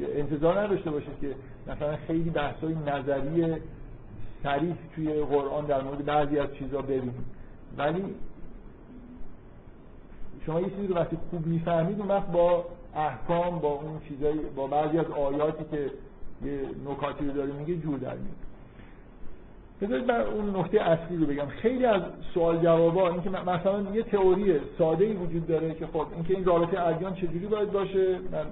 انتظار 0.00 0.60
نداشته 0.60 0.90
باشید 0.90 1.20
که 1.20 1.34
مثلا 1.72 1.96
خیلی 2.06 2.30
بحثای 2.30 2.74
نظری 2.86 3.56
صریح 4.42 4.74
توی 4.94 5.12
قرآن 5.12 5.66
در 5.66 5.82
مورد 5.82 6.04
بعضی 6.04 6.38
از 6.38 6.48
چیزا 6.58 6.82
ببینید 6.82 7.14
ولی 7.78 8.04
شما 10.46 10.60
یه 10.60 10.70
چیزی 10.70 10.86
رو 10.86 10.94
وقتی 10.94 11.18
خوب 11.30 11.46
می‌فهمید 11.46 12.00
اون 12.00 12.08
وقت 12.08 12.26
با 12.26 12.64
احکام 12.94 13.58
با 13.58 13.68
اون 13.68 14.00
چیزایی 14.08 14.38
با 14.56 14.66
بعضی 14.66 14.98
از 14.98 15.06
آیاتی 15.10 15.64
که 15.70 15.90
یه 16.44 16.60
نکاتی 16.90 17.26
رو 17.26 17.32
داره 17.32 17.52
میگه 17.52 17.76
جور 17.76 17.98
در 17.98 18.14
میاد. 18.14 18.36
بذارید 19.82 20.10
من 20.10 20.20
اون 20.20 20.56
نکته 20.56 20.80
اصلی 20.80 21.16
رو 21.16 21.26
بگم. 21.26 21.46
خیلی 21.46 21.84
از 21.84 22.02
سوال 22.34 22.58
جوابا 22.58 23.08
اینکه 23.08 23.30
مثلا 23.30 23.94
یه 23.94 24.02
تئوری 24.02 24.60
ساده 24.78 25.04
ای 25.04 25.12
وجود 25.12 25.46
داره 25.46 25.74
که 25.74 25.86
خب 25.86 26.06
اینکه 26.14 26.34
این 26.34 26.44
رابطه 26.44 26.86
ادیان 26.86 27.14
چجوری 27.14 27.46
باید 27.46 27.72
باشه 27.72 28.18
من 28.32 28.46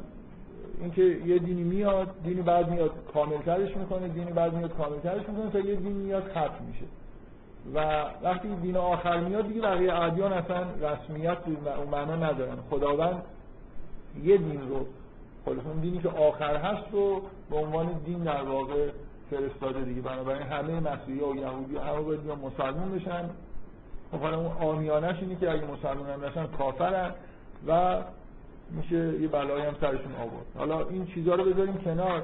اینکه 0.81 1.03
یه 1.03 1.39
دینی 1.39 1.63
میاد 1.63 2.09
دینی 2.25 2.43
بعد 2.43 2.71
میاد 2.71 2.91
کاملترش 3.15 3.77
می‌کنه 3.77 4.09
دینی 4.09 4.33
بعد 4.33 4.55
میاد 4.55 4.77
کاملترش 4.77 5.29
می‌کنه 5.29 5.51
تا 5.51 5.59
یه 5.59 5.75
دینی 5.75 6.05
میاد 6.05 6.31
ختم 6.31 6.65
میشه. 6.69 6.85
و 7.75 8.05
وقتی 8.23 8.49
دین 8.63 8.77
آخر 8.77 9.21
میاد 9.21 9.49
دیگه 9.49 9.61
بقیه 9.61 9.95
ادیان 9.95 10.33
اصلا 10.33 10.63
رسمیت 10.81 11.39
اون 11.79 11.89
معنا 11.93 12.17
ندارن. 12.17 12.57
خداوند 12.71 13.23
یه 14.25 14.37
دین 14.37 14.61
رو 14.69 14.87
خودتون 15.45 15.81
دینی 15.81 15.99
که 15.99 16.09
آخر 16.09 16.57
هست 16.57 16.93
رو 16.93 17.23
به 17.51 17.57
عنوان 17.57 17.93
دین 18.05 18.19
در 18.19 18.43
واقع 18.43 18.91
فرستاده 19.31 19.85
دیگه. 19.85 20.01
بنابراین 20.01 20.43
همه 20.43 20.81
مسیحی 20.81 21.21
و 21.21 21.37
یهودی 21.37 21.77
همه 21.77 22.01
باید 22.01 22.23
بیان 22.23 22.39
مسلمون 22.39 22.93
بشن. 22.99 23.31
خب 24.13 24.19
حالا 24.19 24.41
اون 24.41 24.53
آمیانش 24.69 25.17
اینه 25.21 25.37
که 25.37 25.51
اگه 25.51 25.65
مسلمون 25.65 26.11
هم 26.11 26.25
نشن 26.25 26.47
کافرن 26.47 27.11
و 27.67 28.03
میشه 28.71 29.21
یه 29.21 29.29
بلایی 29.29 29.65
هم 29.65 29.75
سرشون 29.81 30.15
آورد. 30.15 30.47
حالا 30.59 30.89
این 30.89 31.07
چیزها 31.07 31.35
رو 31.35 31.45
بذاریم 31.45 31.77
کنار. 31.77 32.23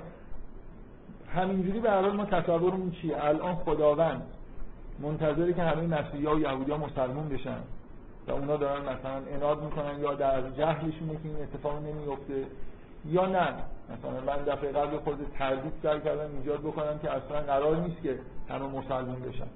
همینجوری 1.35 1.81
به 1.81 2.01
ما 2.01 2.25
تصورمون 2.25 2.91
چیه 2.91 3.25
الان 3.25 3.55
خداوند 3.55 4.23
منتظره 4.99 5.53
که 5.53 5.63
همه 5.63 5.83
مسیحی 5.83 6.27
ها 6.27 6.35
و 6.37 6.41
یهودی 6.41 6.71
ها 6.71 6.79
مسلمون 6.79 7.29
بشن. 7.29 7.61
و 8.29 8.33
اونا 8.33 8.57
دارن 8.57 8.83
مثلا 8.83 9.23
اناد 9.31 9.63
می‌کنن 9.63 10.01
یا 10.01 10.15
در 10.15 10.51
جهلشونه 10.51 11.13
که 11.13 11.29
این 11.29 11.37
اتفاق 11.43 11.83
نمیفته 11.83 12.47
یا 13.05 13.27
نه. 13.27 13.49
مثلا 13.91 14.35
من 14.35 14.45
دفعه 14.45 14.73
قبل 14.73 14.97
خود 14.97 15.27
تردید 15.39 15.73
سعی 15.83 16.01
کردم 16.01 16.37
ایجاد 16.37 16.61
بکنم 16.61 16.99
که 17.03 17.11
اصلا 17.11 17.41
قرار 17.41 17.77
نیست 17.77 18.03
که 18.03 18.19
همه 18.49 18.67
مسلمون 18.67 19.21
بشن. 19.21 19.47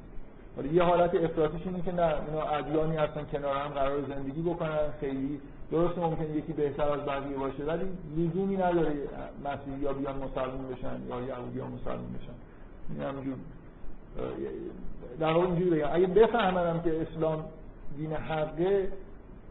ولی 0.56 0.74
یه 0.74 0.82
حالت 0.82 1.14
افراطیش 1.14 1.66
اینه 1.66 1.82
که 1.82 1.92
نه 1.92 2.14
اینا 2.28 2.42
ادیانی 2.42 2.96
هستن 2.96 3.24
کنار 3.32 3.56
هم 3.56 3.70
قرار 3.70 4.02
زندگی 4.08 4.42
بکنن. 4.42 4.78
خیلی 5.00 5.40
درست 5.70 5.98
ممکنه 5.98 6.30
یکی 6.30 6.52
بهتر 6.52 6.88
از 6.88 7.00
بقیه 7.00 7.36
باشه 7.36 7.64
ولی 7.64 7.84
لزومی 8.16 8.56
نداره 8.56 8.92
مسیحی 9.44 9.80
یا 9.82 9.92
بیان 9.92 10.16
مسلمون 10.16 10.68
بشن 10.68 11.00
یا 11.08 11.20
یهودی 11.20 11.58
ها 11.58 11.66
مسلمون 11.66 12.12
بشن. 12.12 12.34
این 12.90 13.00
همینجور. 13.02 13.34
در 15.20 15.32
واقع 15.32 15.46
اینجوری 15.46 15.70
بگم 15.70 15.88
اگه 15.92 16.06
بفهمم 16.06 16.80
که 16.82 17.02
اسلام 17.02 17.44
دین 17.96 18.12
حقه 18.12 18.88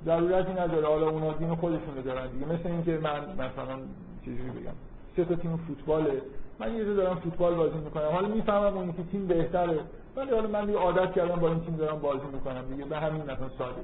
ضرورتی 0.06 0.52
نداره. 0.52 0.88
حالا 0.88 1.10
اونا 1.10 1.34
دین 1.34 1.56
خودشون 1.56 2.02
دارن 2.06 2.28
دیگه. 2.28 2.46
مثل 2.46 2.68
اینکه 2.68 2.92
من 2.92 3.20
مثلا 3.34 3.78
چجوری 4.22 4.50
بگم. 4.50 4.74
سه 5.16 5.26
تا 5.26 5.36
تیم 5.36 5.58
فوتباله. 5.68 6.22
من 6.60 6.76
یه 6.76 6.84
دارم 6.84 7.16
فوتبال 7.16 7.56
بازی 7.56 7.78
می‌کنم. 7.78 8.10
حالا 8.12 8.28
می‌فهمم 8.28 8.78
اون 8.78 8.94
که 8.94 9.04
تیم 9.12 9.28
بهتره. 9.28 9.80
ولی 10.16 10.32
حالا 10.32 10.48
من 10.48 10.70
یه 10.70 10.78
عادت 10.78 11.14
کردم 11.14 11.36
با 11.36 11.48
این 11.48 11.60
تیم 11.60 11.76
دارم 11.76 12.00
بازی 12.00 12.26
می‌کنم 12.34 12.62
دیگه. 12.72 12.86
به 12.86 12.98
همین 12.98 13.22
مثلا 13.22 13.50
ساده. 13.58 13.82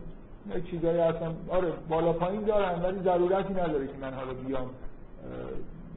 یه 0.55 0.61
چیزایی 0.61 0.99
هستن 0.99 1.35
آره 1.49 1.73
بالا 1.89 2.13
پایین 2.13 2.41
دارن 2.41 2.81
ولی 2.81 2.99
ضرورتی 3.03 3.53
نداره 3.53 3.87
که 3.87 3.93
من 4.01 4.13
حالا 4.13 4.33
بیام 4.33 4.69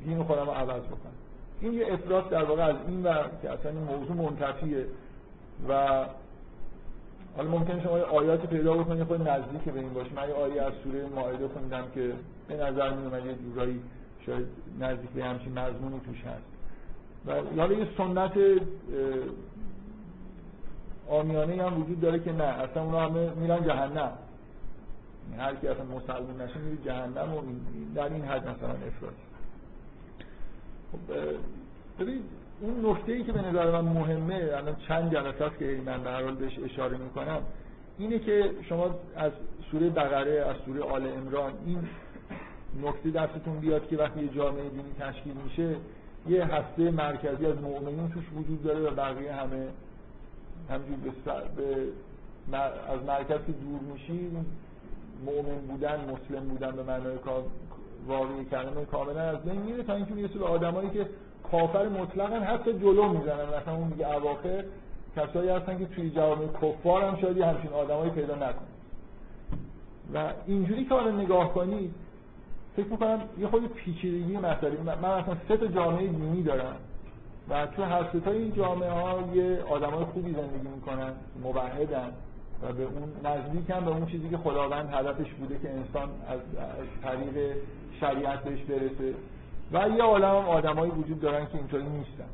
دین 0.05 0.23
خودم 0.23 0.47
رو 0.47 0.51
عوض 0.51 0.83
بکنم. 0.83 1.13
این 1.61 1.73
یه 1.73 1.93
افراد 1.93 2.29
در 2.29 2.45
واقع 2.45 2.63
از 2.63 2.77
این 2.89 3.03
و 3.03 3.15
که 3.43 3.51
اصلا 3.51 3.71
این 3.71 3.81
موضوع 3.81 4.17
منتفیه 4.17 4.87
و 5.69 6.05
حالا 7.37 7.51
ممکن 7.51 7.81
شما 7.81 7.97
آیاتی 7.97 8.47
پیدا 8.47 8.75
بکنید 8.75 9.05
خود 9.05 9.29
نزدیک 9.29 9.63
به 9.63 9.81
این 9.81 9.95
باشه 9.95 10.11
من 10.17 10.29
یه 10.29 10.35
آیه 10.35 10.63
از 10.63 10.73
سوره 10.85 11.07
مائده 11.07 11.49
خوندم 11.49 11.85
که 11.95 12.13
به 12.49 12.57
نظر 12.57 12.95
میاد 12.95 13.27
یه 13.27 13.35
جورایی 13.35 13.81
شاید 14.27 14.47
نزدیک 14.81 15.11
به 15.11 15.25
همچین 15.25 15.59
مضمونی 15.59 16.01
توش 16.01 16.25
هست. 16.25 16.43
و 17.27 17.61
حالا 17.61 17.75
یه 17.75 17.89
سنت 17.99 18.33
آمیانه 21.09 21.63
هم 21.63 21.83
وجود 21.83 22.01
داره 22.01 22.19
که 22.19 22.33
نه 22.33 22.45
اصلا 22.45 22.83
اونا 22.83 23.01
همه 23.01 23.31
میرن 23.31 23.65
جهنم. 23.65 24.13
هر 25.39 25.55
کی 25.55 25.69
اصلا 25.69 25.85
مسلمان 25.85 26.41
نشه 26.41 26.59
میره 26.59 26.85
جهنم 26.85 27.35
و 27.35 27.43
در 27.95 28.05
این 28.05 28.25
حد 28.25 28.49
مثلا 28.49 28.69
افراد 28.69 29.15
خب 30.93 31.15
ببینید 31.99 32.25
اون 32.63 32.91
نکته 32.91 33.13
ای 33.13 33.25
که 33.25 33.33
به 33.33 33.43
نظر 33.43 33.71
من 33.71 33.93
مهمه 33.93 34.35
الان 34.35 34.77
چند 34.89 35.13
جلسه 35.13 35.45
است 35.45 35.59
که 35.59 35.81
من 35.87 36.07
هر 36.07 36.23
حال 36.23 36.35
بهش 36.35 36.59
اشاره 36.65 36.97
می‌کنم 36.97 37.43
اینه 37.99 38.19
که 38.19 38.51
شما 38.69 38.91
از 39.17 39.33
سوره 39.71 39.91
بقره 39.91 40.45
از 40.49 40.57
سوره 40.67 40.83
آل 40.83 41.07
امران 41.07 41.53
این 41.67 41.79
نکته 42.83 43.11
دستتون 43.11 43.61
بیاد 43.61 43.89
که 43.89 43.97
وقتی 43.97 44.21
یه 44.21 44.29
جامعه 44.29 44.69
دینی 44.69 44.93
تشکیل 45.01 45.35
میشه 45.45 45.77
یه 46.29 46.45
هسته 46.45 46.91
مرکزی 46.91 47.47
از 47.47 47.61
مؤمنین 47.63 48.11
توش 48.11 48.25
وجود 48.37 48.63
داره 48.63 48.81
و 48.81 48.95
بقیه 48.95 49.33
همه 49.33 49.69
همجور 50.71 50.97
به, 50.97 51.11
به 51.57 52.57
از 52.93 53.03
مرکز 53.07 53.47
که 53.47 53.53
دور 53.53 53.81
میشی 53.93 54.31
مؤمن 55.27 55.59
بودن 55.69 56.01
مسلم 56.01 56.49
بودن 56.49 56.71
به 56.71 56.83
معنای 56.83 57.17
واقعی 58.07 58.45
کلمه 58.45 58.85
کاملا 58.85 59.21
از 59.21 59.43
بین 59.43 59.63
میره 59.63 59.83
تا 59.83 59.95
اینکه 59.95 60.15
می‌رسه 60.15 60.39
به 60.39 60.45
آدمایی 60.45 60.91
که 60.91 61.07
کافر 61.53 61.89
مطلقا 61.89 62.41
حتی 62.41 62.73
جلو 62.73 63.09
می‌زنن. 63.09 63.61
مثلا 63.63 63.75
اون 63.75 63.89
میگه 63.89 64.17
اواخر 64.17 64.65
کسایی 65.17 65.49
هستن 65.49 65.79
که 65.79 65.87
توی 65.87 66.11
جوامع 66.11 66.47
کفار 66.63 67.05
هم 67.05 67.17
شاید 67.21 67.39
همچین 67.39 67.73
آدمایی 67.73 68.11
پیدا 68.11 68.35
نکنید 68.35 68.73
و 70.15 70.33
اینجوری 70.47 70.85
که 70.85 70.95
حالا 70.95 71.11
نگاه 71.11 71.55
کنید 71.55 71.95
فکر 72.77 72.87
می‌کنم 72.87 73.21
یه 73.39 73.47
خود 73.47 73.75
پیچیدگی 73.75 74.37
مسئله. 74.37 74.81
من 74.85 75.21
مثلا 75.21 75.37
سه 75.49 75.57
تا 75.57 75.67
جامعه 75.67 76.07
دینی 76.07 76.43
دارم 76.43 76.77
و 77.49 77.67
تو 77.67 77.83
هر 77.83 78.05
سه 78.25 78.31
این 78.31 78.53
جامعه 78.53 78.91
ها 78.91 79.19
یه 79.35 79.63
آدمای 79.71 80.05
خوبی 80.05 80.33
زندگی 80.33 80.69
می‌کنن 80.75 81.13
موحدن 81.43 82.13
و 82.63 82.73
به 82.73 82.83
اون 82.83 83.13
نزدیکن 83.25 83.85
به 83.85 83.91
اون 83.91 84.07
چیزی 84.07 84.29
که 84.29 84.37
خداوند 84.37 84.95
هدفش 84.95 85.31
بوده 85.33 85.59
که 85.59 85.71
انسان 85.71 86.09
از, 86.29 86.41
از 86.59 86.87
طریق 87.03 87.57
شریعت 88.01 88.45
برسه. 88.45 89.15
و 89.73 89.89
یه 89.89 90.03
عالم 90.03 90.37
هم 90.79 91.01
وجود 91.01 91.21
دارن 91.21 91.47
که 91.47 91.59
اینطوری 91.59 91.85
نیستن. 91.85 92.29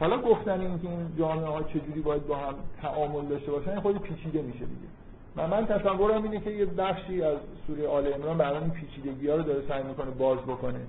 حالا 0.00 0.18
گفتن 0.18 0.60
این 0.60 0.78
که 0.82 0.88
این 0.88 1.12
جامعه 1.18 1.46
ها 1.46 1.62
چجوری 1.62 2.00
باید 2.00 2.26
با 2.26 2.36
هم 2.36 2.54
تعامل 2.82 3.24
داشته 3.24 3.52
باشن 3.52 3.80
خود 3.80 4.02
پیچیده 4.02 4.42
میشه 4.42 4.58
دیگه. 4.58 4.88
و 5.36 5.46
من 5.46 5.66
تصورم 5.66 6.22
اینه 6.22 6.40
که 6.40 6.50
یه 6.50 6.66
بخشی 6.66 7.22
از 7.22 7.36
سوره 7.66 7.88
آل 7.88 8.06
عمران 8.06 8.38
برای 8.38 8.58
این 8.58 8.70
پیچیدگی 8.70 9.28
ها 9.28 9.36
رو 9.36 9.42
داره 9.42 9.62
سعی 9.68 9.82
می‌کنه 9.82 10.10
باز 10.10 10.38
بکنه. 10.38 10.80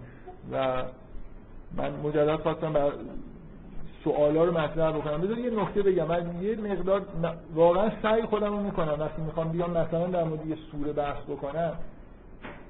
و 0.51 0.83
من 1.77 1.91
مجدد 2.03 2.35
خواستم 2.35 2.73
بر 2.73 2.91
سوالا 4.03 4.43
رو 4.43 4.57
مطرح 4.57 4.91
بکنم. 4.91 5.21
بذار 5.21 5.37
یه 5.37 5.49
نکته 5.49 5.81
بگم. 5.81 6.07
من 6.07 6.41
یه 6.41 6.55
مقدار 6.55 7.01
واقعا 7.55 7.91
سعی 8.01 8.21
خودم 8.21 8.47
رو 8.47 8.59
می‌کنم. 8.63 8.97
وقتی 8.99 9.21
می‌خوام 9.21 9.49
بیام 9.49 9.71
مثلا 9.71 10.07
در 10.07 10.23
مورد 10.23 10.45
یه 10.45 10.57
سوره 10.71 10.93
بحث 10.93 11.23
بکنم 11.29 11.73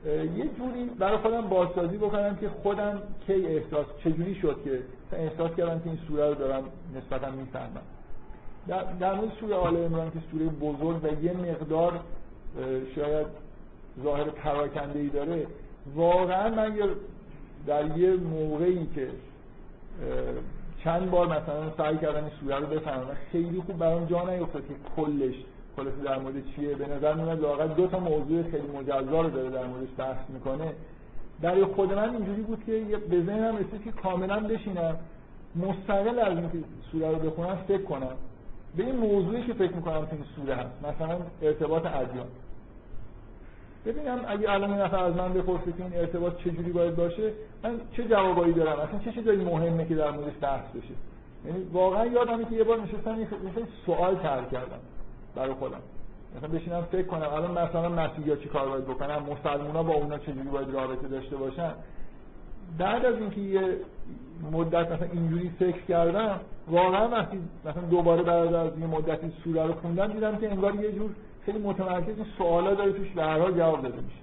یه 0.05 0.49
جوری 0.57 0.85
برای 0.99 1.17
خودم 1.17 1.41
بازسازی 1.41 1.97
بکنم 1.97 2.35
که 2.35 2.49
خودم 2.49 3.01
کی 3.27 3.45
احساس 3.45 3.85
چجوری 4.03 4.35
شد 4.35 4.57
که 4.63 4.83
احساس 5.17 5.55
کردم 5.55 5.79
که 5.79 5.89
این 5.89 5.99
سوره 6.07 6.27
رو 6.27 6.35
دارم 6.35 6.63
نسبتا 6.95 7.31
می‌فهمم. 7.31 7.81
در, 8.67 8.83
در 8.83 9.13
مورد 9.13 9.31
سوره 9.39 9.55
آل 9.55 9.77
عمران 9.77 10.11
که 10.11 10.19
سوره 10.31 10.45
بزرگ 10.45 11.03
و 11.03 11.23
یه 11.23 11.33
مقدار 11.33 11.99
شاید 12.95 13.27
ظاهر 14.03 14.23
پراکنده 14.23 14.99
ای 14.99 15.07
داره 15.07 15.47
واقعا 15.95 16.49
من 16.49 16.73
در 17.67 17.97
یه 17.97 18.11
موقعی 18.15 18.87
که 18.95 19.07
چند 20.83 21.11
بار 21.11 21.27
مثلا 21.27 21.71
سعی 21.77 21.97
کردم 21.97 22.23
این 22.23 22.33
سوره 22.39 22.59
رو 22.59 22.67
بفهمم 22.67 23.17
خیلی 23.31 23.61
خوب 23.61 23.77
برام 23.77 24.05
جا 24.05 24.29
نیفتاد 24.29 24.67
که 24.67 24.73
کلش 24.95 25.35
خلاص 25.75 25.93
در 26.05 26.19
مورد 26.19 26.35
چیه؟ 26.55 26.75
به 26.75 26.87
نظر 26.87 27.13
میاد 27.13 27.39
واقعا 27.39 27.67
دو 27.67 27.87
تا 27.87 27.99
موضوع 27.99 28.43
خیلی 28.43 28.67
مجزا 28.77 29.21
رو 29.21 29.29
داره 29.29 29.49
در 29.49 29.65
موردش 29.65 29.89
بحث 29.97 30.29
می‌کنه. 30.29 30.73
در 31.41 31.65
خود 31.65 31.93
من 31.93 32.15
اینجوری 32.15 32.41
بود 32.41 32.63
که 32.65 32.97
به 33.09 33.23
ذهنم 33.23 33.57
رسید 33.57 33.83
که 33.83 33.91
کاملا 33.91 34.39
بشینم 34.39 34.95
مستقل 35.55 36.19
از 36.19 36.37
اینکه 36.37 36.57
سوره 36.91 37.11
رو 37.11 37.15
بخونم 37.15 37.55
فکر 37.67 37.81
کنم. 37.81 38.15
به 38.77 38.83
این 38.83 38.95
موضوعی 38.95 39.43
که 39.43 39.53
فکر 39.53 39.73
می‌کنم 39.73 40.05
تو 40.05 40.15
این 40.15 40.25
سوره 40.35 40.55
هست 40.55 40.71
مثلا 40.83 41.17
ارتباط 41.41 41.85
ادیان. 41.85 42.27
ببینم 43.85 44.19
اگه 44.27 44.51
الان 44.51 44.71
این 44.71 44.81
نفر 44.81 45.03
از 45.03 45.15
من 45.15 45.33
بپرسه 45.33 45.71
که 45.77 45.83
این 45.83 45.95
ارتباط 45.95 46.37
چجوری 46.37 46.71
باید 46.71 46.95
باشه 46.95 47.31
من 47.63 47.79
چه 47.93 48.03
جوابایی 48.03 48.53
دارم؟ 48.53 48.79
اصلا 48.79 48.99
چه 48.99 49.11
چیزایی 49.11 49.43
مهمه 49.43 49.85
که 49.85 49.95
در 49.95 50.11
موردش 50.11 50.33
بحث 50.41 50.69
بشه؟ 50.75 50.93
یعنی 51.45 51.63
واقعا 51.73 52.05
یادمه 52.05 52.45
که 52.45 52.55
یه 52.55 52.63
بار 52.63 52.79
نشستم 52.79 53.19
یه 53.19 53.27
سوال 53.85 54.15
طرح 54.15 54.49
کردم. 54.49 54.79
برای 55.35 55.53
خودم. 55.53 55.81
مثلا 56.37 56.49
بشینم 56.49 56.81
فکر 56.81 57.07
کنم 57.07 57.29
الان 57.33 57.51
مثلا 57.51 57.89
مسیحا 57.89 58.35
چی 58.35 58.49
کار 58.49 58.69
باید 58.69 58.85
بکنم 58.85 59.23
مسلمونا 59.31 59.83
با 59.83 59.93
اونا 59.93 60.17
چجوری 60.17 60.49
باید 60.49 60.69
رابطه 60.69 61.07
داشته 61.07 61.37
باشن؟ 61.37 61.71
بعد 62.77 63.05
از 63.05 63.15
اینکه 63.15 63.41
یه 63.41 63.77
مدت 64.51 64.91
مثلا 64.91 65.07
اینجوری 65.11 65.49
فکر 65.59 65.81
کردم 65.81 66.39
واقعا 66.67 67.09
وقتی 67.09 67.39
مثلا 67.65 67.81
دوباره 67.81 68.23
بعد 68.23 68.53
از 68.53 68.79
یه 68.79 68.87
مدتی 68.87 69.33
سوره 69.43 69.65
رو 69.65 69.73
خوندم 69.73 70.07
دیدم 70.07 70.35
که 70.35 70.51
انگار 70.51 70.75
یه 70.75 70.91
جور 70.91 71.09
خیلی 71.45 71.59
متمرکز 71.59 72.17
این 72.17 72.25
سوالا 72.37 72.73
داره 72.73 72.91
توش 72.91 73.09
به 73.09 73.23
هر 73.23 73.51
جواب 73.51 73.81
داده 73.81 73.97
میشه. 74.01 74.21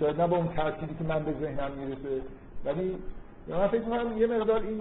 شاید 0.00 0.20
نه 0.20 0.26
با 0.26 0.36
اون 0.36 0.48
ترتیبی 0.48 0.94
که 0.94 1.04
من 1.04 1.24
به 1.24 1.32
ذهنم 1.40 1.70
می‌رسه 1.70 2.22
ولی 2.64 2.96
من 3.48 3.68
فکر 3.68 3.80
می‌کنم 3.80 4.18
یه 4.18 4.26
مقدار 4.26 4.60
این 4.60 4.80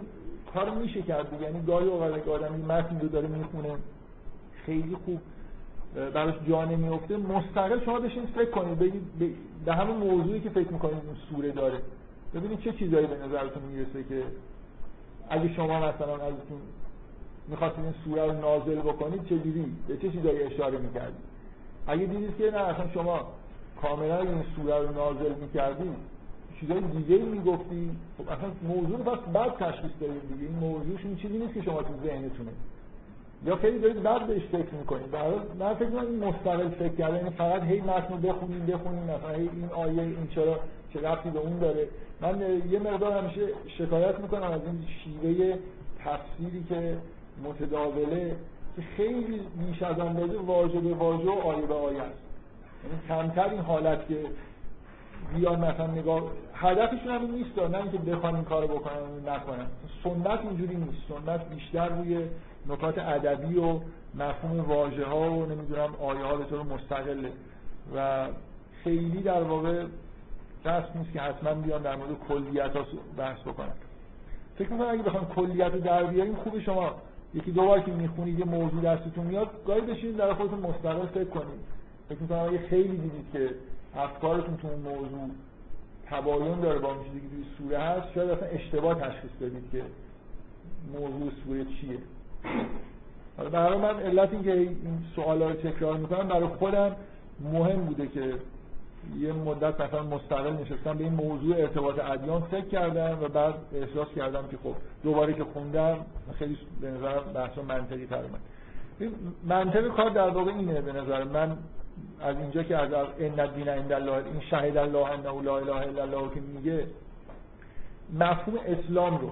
کار 0.54 0.70
میشه 0.70 1.02
کرد 1.02 1.42
یعنی 1.42 1.62
گاهی 1.66 1.88
اوقات 1.88 2.28
آدم 2.28 2.54
این 2.54 2.66
متن 2.66 3.00
رو 3.00 3.08
داره 3.08 3.28
می‌خونه 3.28 3.70
خیلی 4.66 4.96
خوب 5.06 5.22
براش 6.14 6.36
جا 6.48 6.66
نمیفته 6.66 7.18
مستقل 7.18 7.86
شما 7.86 8.00
بشین 8.00 8.26
فکر 8.26 8.50
کنید 8.50 8.80
بگید 8.80 9.02
به 9.66 9.74
همون 9.74 9.98
موضوعی 9.98 10.40
که 10.40 10.50
فکر 10.50 10.74
می‌کنید 10.74 10.94
این 10.94 11.16
سوره 11.30 11.52
داره. 11.52 11.80
ببینید 12.36 12.60
چه 12.60 12.72
چیزایی 12.72 13.08
به 13.08 13.16
نظرتون 13.16 13.64
می‌رسه 13.64 14.04
که 14.10 14.24
اگه 15.30 15.54
شما 15.54 15.80
مثلا 15.80 16.14
ازتون 16.14 16.62
می‌خواستید 17.48 17.84
این 17.84 17.94
سوره 18.06 18.26
رو 18.26 18.34
نازل 18.34 18.80
بکنید 18.80 19.26
چه 19.26 19.38
دیدی؟ 19.38 19.66
به 19.88 19.98
چه 19.98 20.10
چیزایی 20.10 20.44
اشاره 20.44 20.78
می‌کردید 20.78 21.16
اگه 21.88 22.06
دیدید 22.06 22.38
که 22.38 22.52
نه 22.52 22.58
اصلا 22.58 22.90
شما 22.94 23.28
کاملا 23.82 24.20
این 24.20 24.44
سوره 24.56 24.78
رو 24.78 24.94
نازل 24.94 25.34
می‌کردید 25.42 25.92
چیزای 26.60 26.82
دیگه 26.82 27.18
می‌گفتی. 27.18 27.92
خب 28.18 28.30
اصلا 28.30 28.50
موضوع 28.68 28.98
رو 28.98 29.32
بعد 29.34 29.52
تشخیص 29.58 29.92
دارید 30.02 30.22
دیگه. 30.34 30.50
این 30.50 30.60
موضوعش 30.60 31.06
این 31.06 31.16
چیزی 31.16 31.38
نیست 31.38 31.54
که 31.54 31.62
شما 31.62 31.84
تو 31.84 31.94
ذهنتونه. 32.04 32.52
یا 33.46 33.56
خیلی 33.56 33.80
دارید 33.80 34.04
بعد 34.04 34.28
بهش 34.28 34.42
فکر 34.52 34.74
می‌کنید. 34.80 35.16
من 35.60 35.74
فکر 35.74 35.86
می‌کنم 35.86 36.06
این 36.06 36.24
مستقل 36.24 36.70
فکر 36.70 36.96
کردن 36.96 37.16
یعنی 37.16 37.30
فقط 37.30 37.64
هی 37.64 37.82
متن 37.82 38.22
بخونیم 38.22 38.66
بخونیم 38.66 39.04
مثلا 39.04 39.30
هی 39.30 39.50
این 39.54 39.70
آیه 39.76 40.02
این 40.02 40.28
چرا 40.36 40.60
چه 40.94 41.02
رفتی 41.02 41.30
به 41.30 41.40
اون 41.40 41.60
داره. 41.60 41.88
من 42.22 42.42
یه 42.70 42.80
مقدار 42.80 43.12
همیشه 43.12 43.42
شکایت 43.78 44.20
می‌کنم 44.20 44.52
از 44.52 44.62
این 44.66 44.86
شیوه 45.04 45.58
تفسیری 46.06 46.64
که 46.70 46.98
متداوله 47.44 48.36
که 48.76 48.82
خیلی 48.98 49.42
بیش 49.60 49.84
از 49.84 50.00
اندازه 50.00 50.38
واژه 50.38 50.80
به 50.80 50.94
واژه 50.94 51.30
و 51.30 51.40
آیه 51.40 51.66
به 51.66 51.74
آیه 51.74 52.02
است. 52.02 52.20
یعنی 52.84 53.02
کمتر 53.08 53.50
این 53.50 53.62
حالت 53.62 54.08
که 54.08 54.26
بیان 55.36 55.60
مثلا 55.60 55.88
نگاه 55.88 56.24
هدفشون 56.54 57.12
هم 57.12 57.32
نیست 57.32 57.60
نه 57.60 57.78
اینکه 57.78 57.98
بخوان 57.98 58.36
این 58.36 58.44
کارو 58.44 58.68
بکنن 58.68 58.94
نکنن 59.28 59.66
سنت 60.04 60.40
اینجوری 60.40 60.76
نیست. 60.76 61.02
سنت 61.10 61.50
بیشتر 61.50 61.90
روی 61.90 62.18
نکات 62.70 62.98
ادبی 62.98 63.58
و 63.58 63.80
مفهوم 64.16 64.60
واژه 64.60 65.06
ها 65.06 65.32
و 65.32 65.46
نمی‌دونم 65.46 65.96
آیه 66.02 66.24
ها 66.24 66.36
به 66.36 66.44
طور 66.44 66.64
مستقله. 66.64 67.32
و 67.96 68.28
خیلی 68.84 69.22
در 69.22 69.44
واقع 69.44 69.86
دست 70.66 70.96
نیست 70.96 71.14
که 71.14 71.22
حتما 71.22 71.54
بیان 71.54 71.82
در 71.82 71.96
مورد 71.96 72.20
کلیت 72.30 72.76
ها 72.76 72.86
بحث 73.18 73.40
بکنن. 73.40 73.74
فکر 74.58 74.70
می‌کنم 74.70 74.90
اگه 74.90 75.04
بخوام 75.04 75.26
کلیت 75.26 75.74
رو 75.74 75.80
در 75.80 76.04
بیاریم 76.04 76.36
خوب 76.36 76.60
شما 76.60 76.96
یکی 77.34 77.52
دو 77.52 77.62
بار 77.62 77.80
که 77.80 77.92
می‌خونید 77.92 78.40
یه 78.40 78.46
موضوع 78.46 78.82
دستتون 78.82 79.26
میاد 79.26 79.50
گاهی 79.68 79.82
بشینید 79.82 80.18
در 80.18 80.34
خودتون 80.34 80.60
مستقل 80.60 81.06
فکر 81.06 81.30
کنید. 81.30 81.60
فکر 82.10 82.20
می‌کنم 82.20 82.40
اگه 82.40 82.58
خیلی 82.58 82.98
دیدید 82.98 83.32
که 83.34 83.50
افکارتون 83.96 84.58
تو 84.58 84.68
اون 84.68 84.80
موضوع 84.80 85.30
تباین 86.06 86.60
داره 86.60 86.80
با 86.80 86.88
اون 86.88 87.04
چیزی 87.04 87.20
که 87.20 87.28
توی 87.28 87.44
سوره 87.58 87.80
هست 87.80 88.14
شاید 88.14 88.30
اصلا 88.30 88.48
اشتباه 88.48 89.00
تشخیص 89.00 89.32
بدید 89.42 89.72
که 89.72 89.84
موضوع 90.94 91.32
سوره 91.46 91.66
چیه. 91.66 91.98
حالا 93.38 93.50
برای 93.50 93.78
من 93.78 94.00
علت 94.00 94.34
این 94.34 94.44
که 94.44 94.54
این 94.54 95.04
سوالا 95.16 95.50
رو 95.50 95.54
تکرار 95.54 95.98
می‌کنم 95.98 96.28
برای 96.28 96.48
خودم 96.48 96.96
مهم 97.54 97.82
بوده 97.82 98.08
که 98.08 98.34
یه 99.20 99.34
مدت 99.34 99.82
مثلا 99.82 100.04
مستقل 100.04 100.54
نشستم 100.54 100.98
به 100.98 101.04
این 101.04 101.14
موضوع 101.14 101.58
ارتباط 101.58 102.00
ادیان 102.00 102.42
فکر 102.42 102.66
کردم 102.66 103.18
و 103.22 103.28
بعد 103.28 103.54
احساس 103.74 104.08
کردم 104.16 104.48
که 104.52 104.58
خب 104.64 104.76
دوباره 105.04 105.34
که 105.34 105.44
خوندم 105.44 105.98
خیلی 106.40 106.58
به 106.82 106.92
نظر 106.92 107.20
بحث 107.20 107.58
منطقی 107.58 108.06
تر 108.06 108.22
من 108.22 108.40
منطق 109.44 109.88
کار 109.88 110.10
در 110.10 110.30
واقع 110.30 110.52
اینه 110.52 110.82
به 110.82 110.92
نظر 110.92 111.24
من 111.24 111.58
از 112.22 112.36
اینجا 112.36 112.64
که 112.64 112.78
از 112.78 112.94
ان 113.20 113.40
الدین 113.40 113.68
عند 113.68 113.92
الله 113.92 114.12
این 114.12 114.42
شهید 114.50 114.78
الله 114.78 115.12
انه 115.12 115.42
لا 115.42 115.58
اله 115.58 115.76
الا 115.76 116.02
الله 116.02 116.34
که 116.34 116.42
میگه 116.42 116.88
مفهوم 118.14 118.60
اسلام 118.66 119.18
رو 119.18 119.32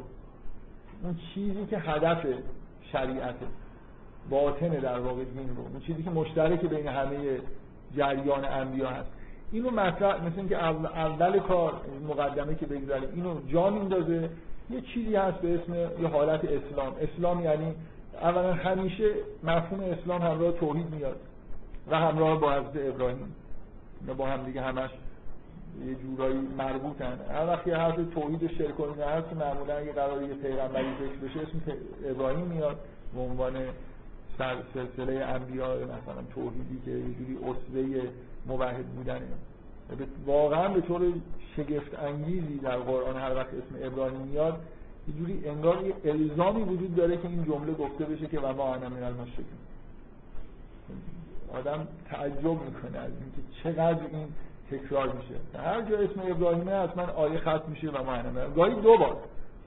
اون 1.03 1.17
چیزی 1.33 1.65
که 1.65 1.77
هدف 1.77 2.25
شریعته 2.93 3.45
باطن 4.29 4.69
در 4.69 4.99
واقع 4.99 5.23
دین 5.23 5.55
رو 5.55 5.61
اون 5.61 5.79
چیزی 5.79 6.03
که 6.03 6.09
مشترک 6.09 6.65
بین 6.65 6.87
همه 6.87 7.17
جریان 7.97 8.45
انبیا 8.45 8.89
هست. 8.89 9.09
اینو 9.51 9.71
مطرح 9.71 10.25
مثل 10.25 10.39
اینکه 10.39 10.63
اول 10.63 11.39
کار 11.39 11.73
مقدمه 12.07 12.55
که 12.55 12.65
بگذاریم 12.65 13.09
اینو 13.15 13.35
جا 13.47 13.69
میندازه. 13.69 14.29
یه 14.69 14.81
چیزی 14.81 15.15
هست 15.15 15.37
به 15.37 15.55
اسم 15.55 16.01
یه 16.01 16.07
حالت 16.07 16.41
اسلام. 16.45 16.93
اسلام 17.01 17.43
یعنی 17.43 17.75
اولا 18.21 18.53
همیشه 18.53 19.09
مفهوم 19.43 19.79
اسلام 19.79 20.21
همراه 20.21 20.51
توحید 20.51 20.89
میاد 20.89 21.19
و 21.91 21.99
همراه 21.99 22.39
با 22.39 22.51
حضرت 22.53 22.93
ابراهیم. 22.93 23.35
با 24.17 24.25
هم 24.25 24.43
دیگه 24.43 24.61
همش 24.61 24.89
یه 25.87 25.95
جورایی 25.95 26.39
مربوطن. 26.57 27.19
هر 27.29 27.47
وقتی 27.47 27.71
حرف 27.71 27.95
توحید 28.13 28.43
و 28.43 28.47
شرک 28.47 28.79
و 28.79 29.03
هست 29.03 29.33
معمولا 29.33 29.81
یه 29.81 29.91
قرار 29.91 30.23
یه 30.23 30.33
پیغمبری 30.33 30.87
ذکر 31.01 31.27
بشه 31.27 31.39
اسم 31.39 31.61
ابراهیم 32.09 32.45
میاد 32.45 32.79
به 33.15 33.21
عنوان 33.21 33.53
سلسله 34.73 35.25
انبیاء 35.25 35.75
مثلا 35.75 36.23
توحیدی 36.35 36.81
که 36.85 36.91
یه 36.91 37.13
جوری 37.13 37.37
اصله 37.37 38.09
موحد 38.47 38.85
بودنه. 38.85 39.27
واقعا 40.25 40.67
به 40.67 40.81
طور 40.81 41.13
شگفت 41.55 41.99
انگیزی 41.99 42.57
در 42.57 42.77
قرآن 42.77 43.17
هر 43.17 43.35
وقت 43.35 43.47
اسم 43.47 43.87
ابراهیم 43.87 44.21
میاد 44.21 44.59
یه 45.07 45.13
جوری 45.13 45.49
انگار 45.49 45.85
یه 45.85 45.93
الزامی 46.05 46.63
وجود 46.63 46.95
داره 46.95 47.17
که 47.17 47.27
این 47.27 47.45
جمله 47.45 47.73
گفته 47.73 48.05
بشه 48.05 48.27
که 48.27 48.39
و 48.39 48.53
ما 48.53 48.75
انا 48.75 48.89
من 48.89 49.03
المشرکین 49.03 49.45
آدم 51.53 51.87
تعجب 52.09 52.45
می‌کنه 52.45 52.97
از 52.97 53.11
اینکه 53.11 53.41
چقدر 53.63 54.05
این 54.11 54.27
تکرار 54.71 55.13
میشه. 55.13 55.59
هر 55.63 55.81
جا 55.81 55.97
اسم 55.97 56.31
ابراهیمه 56.31 56.71
حتما 56.71 57.03
آیه 57.03 57.39
ختم 57.39 57.63
میشه 57.67 57.89
و 57.89 58.09
انا 58.09 58.49
گاهی 58.49 58.75
دو 58.75 58.97
بار. 58.97 59.17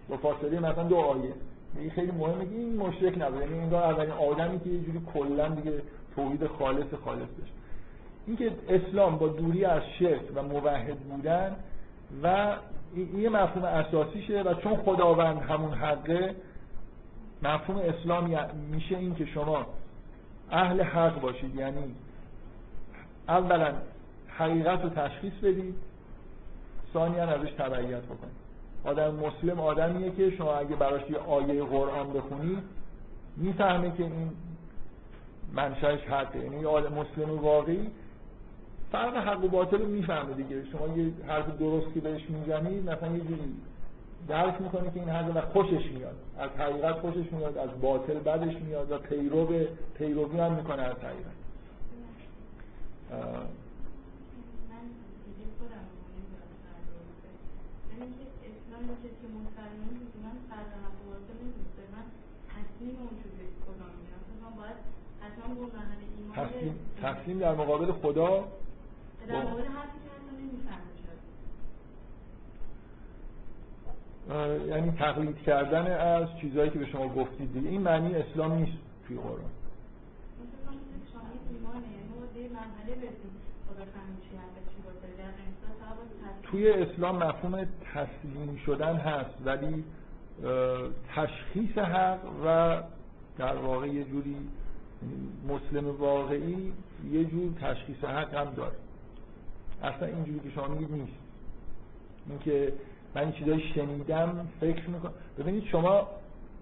با 0.08 0.16
فاصله 0.16 0.60
مثلا 0.60 0.84
دو 0.84 0.96
آیه. 0.96 1.32
این 1.76 1.90
خیلی 1.90 2.12
مهمه 2.12 2.44
که 2.44 2.54
این 2.54 2.76
مشرک 2.76 3.18
نبود 3.18 3.40
یعنی 3.40 3.58
انگار 3.58 3.82
اولین 3.82 4.10
آدمی 4.10 4.60
که 4.60 4.70
یه 4.70 4.80
جوری 4.80 5.00
کلا 5.14 5.48
دیگه 5.48 5.82
توحید 6.16 6.46
خالص 6.46 6.94
خالص 7.04 7.28
بشه. 7.28 7.52
اینکه 8.26 8.52
اسلام 8.68 9.18
با 9.18 9.28
دوری 9.28 9.64
از 9.64 9.82
شرک 9.98 10.22
و 10.34 10.42
موحد 10.42 10.98
بودن 10.98 11.56
و 12.22 12.56
یه 13.16 13.28
مفهوم 13.28 13.64
اساسیشه 13.64 14.42
و 14.42 14.54
چون 14.54 14.76
خداوند 14.76 15.38
همون 15.38 15.72
حقه 15.72 16.34
مفهوم 17.42 17.78
اسلام 17.78 18.36
میشه 18.70 18.96
این 18.96 19.14
که 19.14 19.26
شما 19.26 19.66
اهل 20.50 20.82
حق 20.82 21.20
باشید. 21.20 21.54
یعنی 21.54 21.94
اولا 23.28 23.72
حقیقت 24.38 24.82
رو 24.82 24.88
تشخیص 24.88 25.32
بدید. 25.42 25.74
ثانیا 26.92 27.24
ازش 27.24 27.50
تبعیت 27.50 28.02
بکنید. 28.02 28.46
آدم 28.84 29.14
مسلم 29.14 29.60
آدمیه 29.60 30.10
که 30.10 30.30
شما 30.30 30.54
اگه 30.54 30.76
براش 30.76 31.10
یه 31.10 31.18
آیه 31.18 31.64
قرآن 31.64 32.12
بخونید 32.12 32.58
می‌فهمه 33.36 33.92
که 33.96 34.02
این 34.02 34.30
منشأش 35.52 36.00
حقه. 36.00 36.38
یعنی 36.38 36.64
آدم 36.64 36.92
مسلم 36.92 37.38
واقعی 37.38 37.90
فرق 38.92 39.16
حق 39.16 39.44
و 39.44 39.48
باطل 39.48 39.78
رو 39.78 39.86
می‌فهمه 39.86 40.34
دیگه. 40.34 40.64
شما 40.64 40.96
یه 40.96 41.12
حرف 41.26 41.58
درست 41.58 41.94
که 41.94 42.00
بهش 42.00 42.22
می‌زنید 42.28 42.90
مثلا 42.90 43.16
یه 43.16 43.20
جوری 43.20 43.54
درک 44.28 44.60
می‌کنه 44.60 44.90
که 44.90 45.00
این 45.00 45.08
حرف 45.08 45.36
و 45.36 45.40
خوشش 45.40 45.90
میاد. 45.90 46.16
از 46.38 46.50
حقیقت 46.50 46.94
خوشش 46.94 47.32
میاد 47.32 47.58
از 47.58 47.80
باطل 47.80 48.18
بدش 48.18 48.56
میاد 48.56 48.92
و 48.92 48.98
پیرو 48.98 49.46
پیروی 49.94 50.40
هم 50.40 50.52
می‌کنه 50.52 50.82
از 50.82 50.96
حقیقت. 50.96 51.36
تسلیم 67.02 67.38
در 67.38 67.54
مقابل 67.54 67.92
خدا؟ 67.92 68.44
در 69.28 69.42
مقابل 69.42 69.62
یعنی 74.68 74.90
تقلید 74.90 75.38
کردن 75.38 75.86
از 75.92 76.28
چیزهایی 76.40 76.70
که 76.70 76.78
به 76.78 76.86
شما 76.86 77.08
گفتید 77.08 77.52
دیگه. 77.52 77.68
این 77.68 77.80
معنی 77.80 78.14
اسلام 78.14 78.52
نیست 78.52 78.78
توی 79.08 79.16
قرآن. 79.16 79.50
توی 86.42 86.70
اسلام 86.70 87.16
مفهوم 87.16 87.66
تسلیم 87.94 88.60
شدن 88.66 88.96
هست 88.96 89.34
ولی 89.44 89.84
تشخیص 91.14 91.78
حق 91.78 92.18
و 92.46 92.80
در 93.38 93.56
واقع 93.56 93.86
یه 93.86 94.04
جوری 94.04 94.36
مسلم 95.48 95.96
واقعی 96.00 96.72
یه 97.10 97.24
جور 97.24 97.52
تشخیص 97.60 98.04
حق 98.04 98.34
هم 98.34 98.54
داره. 98.54 98.76
اصلا 99.82 100.08
اینجوری 100.08 100.40
که 100.40 100.50
شما 100.50 100.68
میگید 100.68 100.92
نیست. 100.92 101.18
اینکه 102.30 102.72
من 103.14 103.22
این 103.22 103.32
چیزایی 103.32 103.72
شنیدم 103.74 104.48
فکر 104.60 104.88
می‌کنم. 104.88 105.12
ببینید 105.38 105.64
شما 105.64 106.08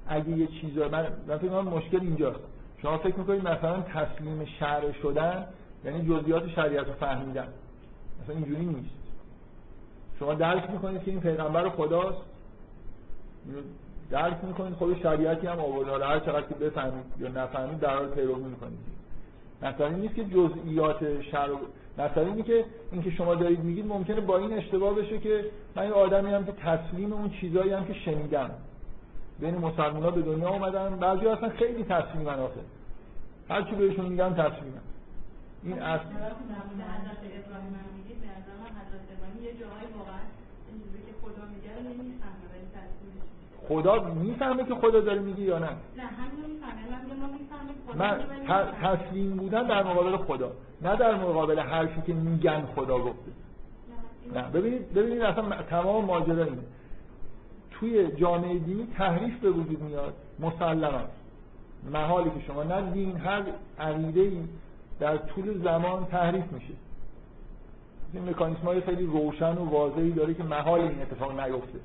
اگه 0.07 0.29
یه 0.29 0.47
چیزا 0.47 0.89
من 0.89 1.07
من 1.29 1.39
فکر 1.39 1.61
مشکل 1.61 2.01
اینجاست. 2.01 2.41
شما 2.83 2.99
فکر 2.99 3.17
می‌کنید 3.17 3.49
مثلا 3.49 3.81
تسلیم 3.81 4.45
شرع 4.45 4.93
شدن 4.93 5.47
یعنی 5.85 6.09
جزئیات 6.09 6.49
شریعت 6.49 6.87
رو 6.87 6.93
فهمیدن. 6.93 7.49
مثلا 8.23 8.37
اینجوری 8.37 8.67
نیست. 8.67 9.04
شما 10.19 10.35
درک 10.35 10.71
می‌کنید 10.71 11.03
که 11.03 11.11
این 11.11 11.21
پیغمبر 11.21 11.69
خداست؟ 11.69 12.19
درک 14.11 14.45
می‌کنید؟ 14.45 14.75
خود 14.75 15.03
شریعتی 15.03 15.47
هم 15.47 15.61
آورده. 15.61 16.07
هر 16.07 16.19
چقدر 16.19 16.47
که 16.47 16.55
بفهمید 16.55 17.05
یا 17.19 17.29
نفهمید 17.29 17.81
در 17.81 17.97
حال 17.97 18.09
پیروی 18.09 18.43
می‌کنید. 18.43 18.79
مثلا 19.63 19.87
این 19.87 19.97
نیست 19.97 20.15
که 20.15 20.25
جزئیات 20.25 21.23
شرع 21.23 21.53
مثلا 21.99 22.27
اینه 22.27 22.43
که 22.43 22.65
اینکه 22.93 23.11
شما 23.11 23.35
دارید 23.35 23.61
میگید 23.61 23.87
ممکنه 23.87 24.21
با 24.21 24.39
این 24.39 24.53
اشتباه 24.53 24.95
بشه 24.95 25.19
که 25.19 25.45
من 25.77 25.87
یه 25.87 25.93
آدمی 25.93 26.35
هم 26.35 26.45
که 26.45 26.53
تسلیم 26.53 27.13
اون 27.13 27.31
چیزایی 27.31 27.73
هم 27.73 27.85
که 27.85 27.95
شنیدم. 27.95 28.51
بین 29.41 29.59
مسلمان 29.59 30.15
به 30.15 30.23
دنیا 30.23 30.49
اومدن. 30.49 30.97
بعضی 30.97 31.27
اصلا 31.27 31.49
خیلی 31.49 31.85
تسلیمن 31.85 32.39
آخه. 32.39 32.61
هر 33.49 33.63
چی 33.63 33.75
بهشون 33.75 34.07
میگن 34.07 34.35
تسلیمن. 34.35 34.81
این 35.63 35.83
اصل 42.23 43.69
خدا 43.69 44.15
می‌فهمه 44.15 44.65
که 44.65 44.75
خدا 44.75 45.01
داره 45.01 45.21
میگه 45.21 45.41
یا 45.41 45.59
نه؟ 45.59 45.67
نه 45.67 45.77
من 47.95 48.21
تسلیم 48.83 49.37
بودن 49.37 49.63
در 49.63 49.83
مقابل 49.83 50.17
خدا 50.17 50.53
نه 50.83 50.97
در 50.97 51.15
مقابل 51.15 51.59
حرفی 51.59 52.03
که 52.07 52.13
میگن 52.13 52.67
خدا 52.77 52.99
گفته. 52.99 53.33
نه. 54.35 54.43
ببینید 54.43 54.95
ببینید 54.95 55.23
اصلا 55.23 55.63
تمام 55.63 56.05
ماجرا 56.05 56.45
اینه. 56.45 56.63
توی 57.71 58.13
جامعه 58.13 58.59
دینی 58.59 58.89
تحریف 58.97 59.39
به 59.39 59.51
وجود 59.51 59.83
میاد 59.83 60.15
مسلما. 60.41 61.01
محالی 61.93 62.31
که 62.31 62.41
شما 62.47 62.63
نه 62.63 62.91
دین 62.91 63.17
هر 63.17 63.43
عقیده 63.79 64.21
ای 64.21 64.39
در 65.01 65.17
طول 65.17 65.63
زمان 65.63 66.07
تحریف 66.07 66.53
میشه. 66.53 66.75
این 68.15 68.29
مکانیسم 68.29 68.63
های 68.63 68.81
خیلی 68.81 69.07
روشن 69.07 69.59
و 69.59 69.65
واضحی 69.65 70.13
داره 70.13 70.35
که 70.35 70.43
محال 70.43 70.81
این 70.81 71.03
اتفاق 71.03 71.41
نیفته. 71.41 71.79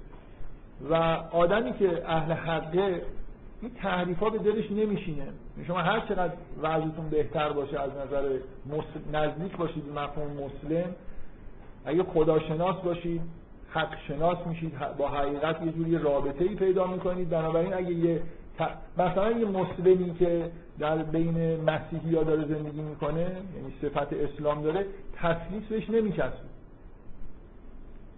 و 0.89 0.94
آدمی 1.32 1.74
که 1.74 2.04
اهل 2.06 2.32
حقه 2.32 3.02
این 3.62 3.72
تحریف 3.82 4.20
ها 4.20 4.30
به 4.30 4.38
دلش 4.38 4.72
نمیشینه. 4.72 5.28
شما 5.68 5.78
هر 5.78 6.00
چقدر 6.00 6.34
وضعتون 6.62 7.10
بهتر 7.10 7.50
باشه 7.50 7.80
از 7.80 7.92
نظر 7.92 8.39
نزدیک 9.13 9.58
باشید 9.58 9.86
به 9.86 10.02
مفهوم 10.02 10.32
مسلم 10.32 10.96
اگه 11.86 12.04
خداشناس 12.04 12.76
باشید 12.76 13.22
حق 13.70 13.98
شناس 14.08 14.38
میشید 14.48 14.74
با 14.98 15.08
حقیقت 15.08 15.62
یه 15.62 15.72
جوری 15.72 15.98
رابطه 15.98 16.44
ای 16.44 16.56
پیدا 16.56 16.88
می‌کنید. 16.88 17.30
بنابراین 17.30 17.74
اگه 17.74 17.92
یه 17.92 18.22
مثلا 18.98 19.32
یه 19.32 19.46
مسلمی 19.46 20.13
که 20.13 20.52
در 20.80 20.98
بین 20.98 21.63
مسیحی 21.63 22.15
ها 22.15 22.24
داره 22.24 22.46
زندگی 22.46 22.82
می‌کنه 22.82 23.22
یعنی 23.22 23.74
صفت 23.82 24.13
اسلام 24.13 24.62
داره 24.62 24.86
تسلیس 25.15 25.63
بهش 25.63 26.20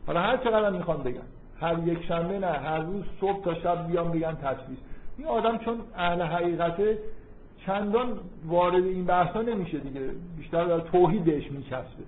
حالا 0.07 0.19
هر 0.19 0.37
چقدر 0.37 0.69
می‌خوان 0.69 1.03
بگن. 1.03 1.21
هر 1.59 1.79
یک 1.87 2.03
شنبه 2.03 2.39
نه 2.39 2.47
هر 2.47 2.79
روز 2.79 3.03
صبح 3.21 3.43
تا 3.43 3.53
شب 3.53 3.87
بیان 3.87 4.11
بگن 4.11 4.35
تسلیس 4.35 4.77
این 5.17 5.27
آدم 5.27 5.57
چون 5.57 5.77
اهل 5.95 6.21
حقیقته 6.21 6.97
چندان 7.65 8.19
وارد 8.45 8.83
این 8.83 9.05
بحثا 9.05 9.41
نمیشه 9.41 9.77
دیگه. 9.77 10.01
بیشتر 10.37 10.65
در 10.65 10.79
توحید 10.79 11.23
بهش 11.23 11.51
میچسبه. 11.51 12.03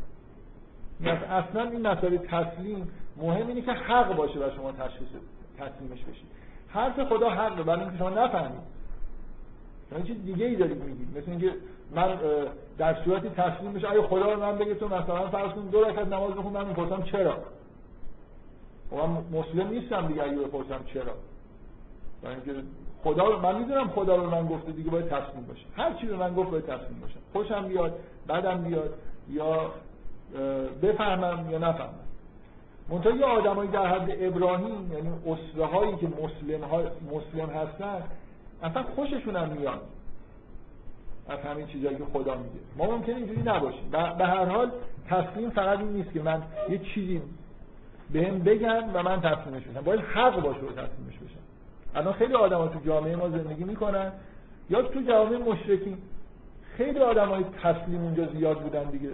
اصلا 1.30 1.70
این 1.70 1.88
مسئله 1.88 2.18
تسلیم 2.18 2.88
مهم 3.18 3.48
اینه 3.48 3.62
که 3.62 3.72
حق 3.72 4.16
باشه 4.16 4.40
و 4.40 4.50
شما 4.56 4.72
تشخیص 4.72 5.08
تسلیمش 5.58 6.04
بشید. 6.04 6.28
حرف 6.68 7.00
خدا 7.00 7.30
حق 7.30 7.64
برای 7.64 7.82
اینکه 7.82 7.98
شما 7.98 8.10
نفهمید. 8.10 8.74
شما 9.94 10.02
چیز 10.02 10.26
دیگه 10.26 10.46
ای 10.46 10.56
دارید 10.56 10.84
میگید 10.84 11.18
مثل 11.18 11.32
اینکه 11.32 11.54
من 11.96 12.18
در 12.78 13.04
صورتی 13.04 13.30
تسلیم 13.30 13.74
بشه 13.74 13.88
آیا 13.88 14.08
خدا 14.08 14.34
رو 14.34 14.40
من 14.40 14.58
بگه 14.58 14.76
تو 14.76 14.88
مثلا 14.88 15.28
فرض 15.28 15.52
کن 15.52 15.62
دو 15.62 15.84
رکعت 15.84 16.08
نماز 16.08 16.32
بخون 16.32 16.54
من 16.54 16.68
می‌پرسم 16.68 17.04
چرا؟ 17.04 17.38
خب 18.90 18.96
من 18.96 19.40
مسلم 19.40 19.70
نیستم 19.70 20.08
دیگه 20.08 20.24
اگه 20.24 20.36
بپرسم 20.36 20.84
چرا؟ 20.94 21.14
برای 22.22 22.36
اینکه 22.36 22.64
خدا 23.04 23.40
من 23.40 23.60
می‌دونم 23.60 23.90
خدا 23.90 24.16
رو 24.16 24.30
من 24.30 24.48
گفته 24.48 24.72
دیگه 24.72 24.90
باید 24.90 25.06
تسلیم 25.06 25.46
باشه. 25.48 25.66
هر 25.78 25.94
چی 25.94 26.08
به 26.08 26.16
من 26.16 26.34
گفت 26.36 26.50
باید 26.50 26.66
تسلیم 26.66 27.00
باشه. 27.02 27.16
خوشم 27.34 27.68
بیاد 27.68 28.00
بدم 28.30 28.62
بیاد 28.62 28.94
یا 29.30 29.72
بفهمم 30.82 31.52
یا 31.52 31.58
نفهمم. 31.58 31.90
منتها 32.90 33.12
یه 33.12 33.26
آدمایی 33.26 33.70
در 33.70 33.88
حد 33.88 34.10
ابراهیم 34.20 34.92
یعنی 34.94 35.10
اسوه 35.28 35.66
هایی 35.66 35.96
که 35.96 36.08
مسلم, 36.08 36.64
ها 36.64 36.82
مسلم 37.12 37.50
هستن 37.50 38.04
اصلا 38.64 38.84
خوششون 38.84 39.36
هم 39.36 39.50
میاد. 39.50 39.82
از 41.30 41.40
همین 41.40 41.68
چیزایی 41.68 41.96
که 41.96 42.04
خدا 42.14 42.36
میگه. 42.36 42.60
ما 42.78 42.86
ممکنه 42.86 43.16
اینجوری 43.16 43.42
نباشیم. 43.42 43.90
به 43.92 44.26
هر 44.26 44.46
حال 44.46 44.72
تسلیم 45.10 45.50
فقط 45.50 45.80
این 45.80 45.88
نیست 45.88 46.14
که 46.14 46.22
من 46.22 46.42
یه 46.70 46.78
چیزی 46.78 47.22
به 48.12 48.28
هم 48.28 48.40
بگن 48.40 48.90
و 48.94 49.04
من 49.04 49.22
تسلیمش 49.22 49.64
بشم. 49.64 49.82
باید 49.82 50.00
حق 50.00 50.42
باشه 50.42 50.60
و 50.60 50.70
تسلیمش 50.70 51.16
بشم. 51.16 51.40
الان 51.96 52.14
خیلی 52.14 52.34
آدم 52.34 52.68
تو 52.68 52.80
جامعه 52.86 53.16
ما 53.16 53.30
زندگی 53.30 53.64
می‌کنن. 53.64 54.12
یا 54.70 54.82
تو 54.82 55.02
جامعه 55.02 55.38
مشرکی. 55.38 55.98
خیلی 56.78 57.00
آدم 57.00 57.30
های 57.30 57.44
تسلیم 57.64 58.02
اونجا 58.02 58.28
زیاد 58.28 58.62
بودن 58.62 58.84
دیگه. 58.84 59.10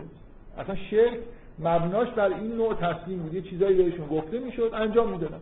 اصلا 0.57 0.75
شرک 0.75 1.19
مبناش 1.59 2.09
بر 2.09 2.27
این 2.27 2.55
نوع 2.55 2.73
تسلیم 2.73 3.19
بود. 3.19 3.33
یه 3.33 3.41
چیزایی 3.41 3.83
بهشون 3.83 4.07
گفته 4.07 4.39
می‌شد 4.39 4.71
انجام 4.73 5.11
می‌دادن. 5.11 5.39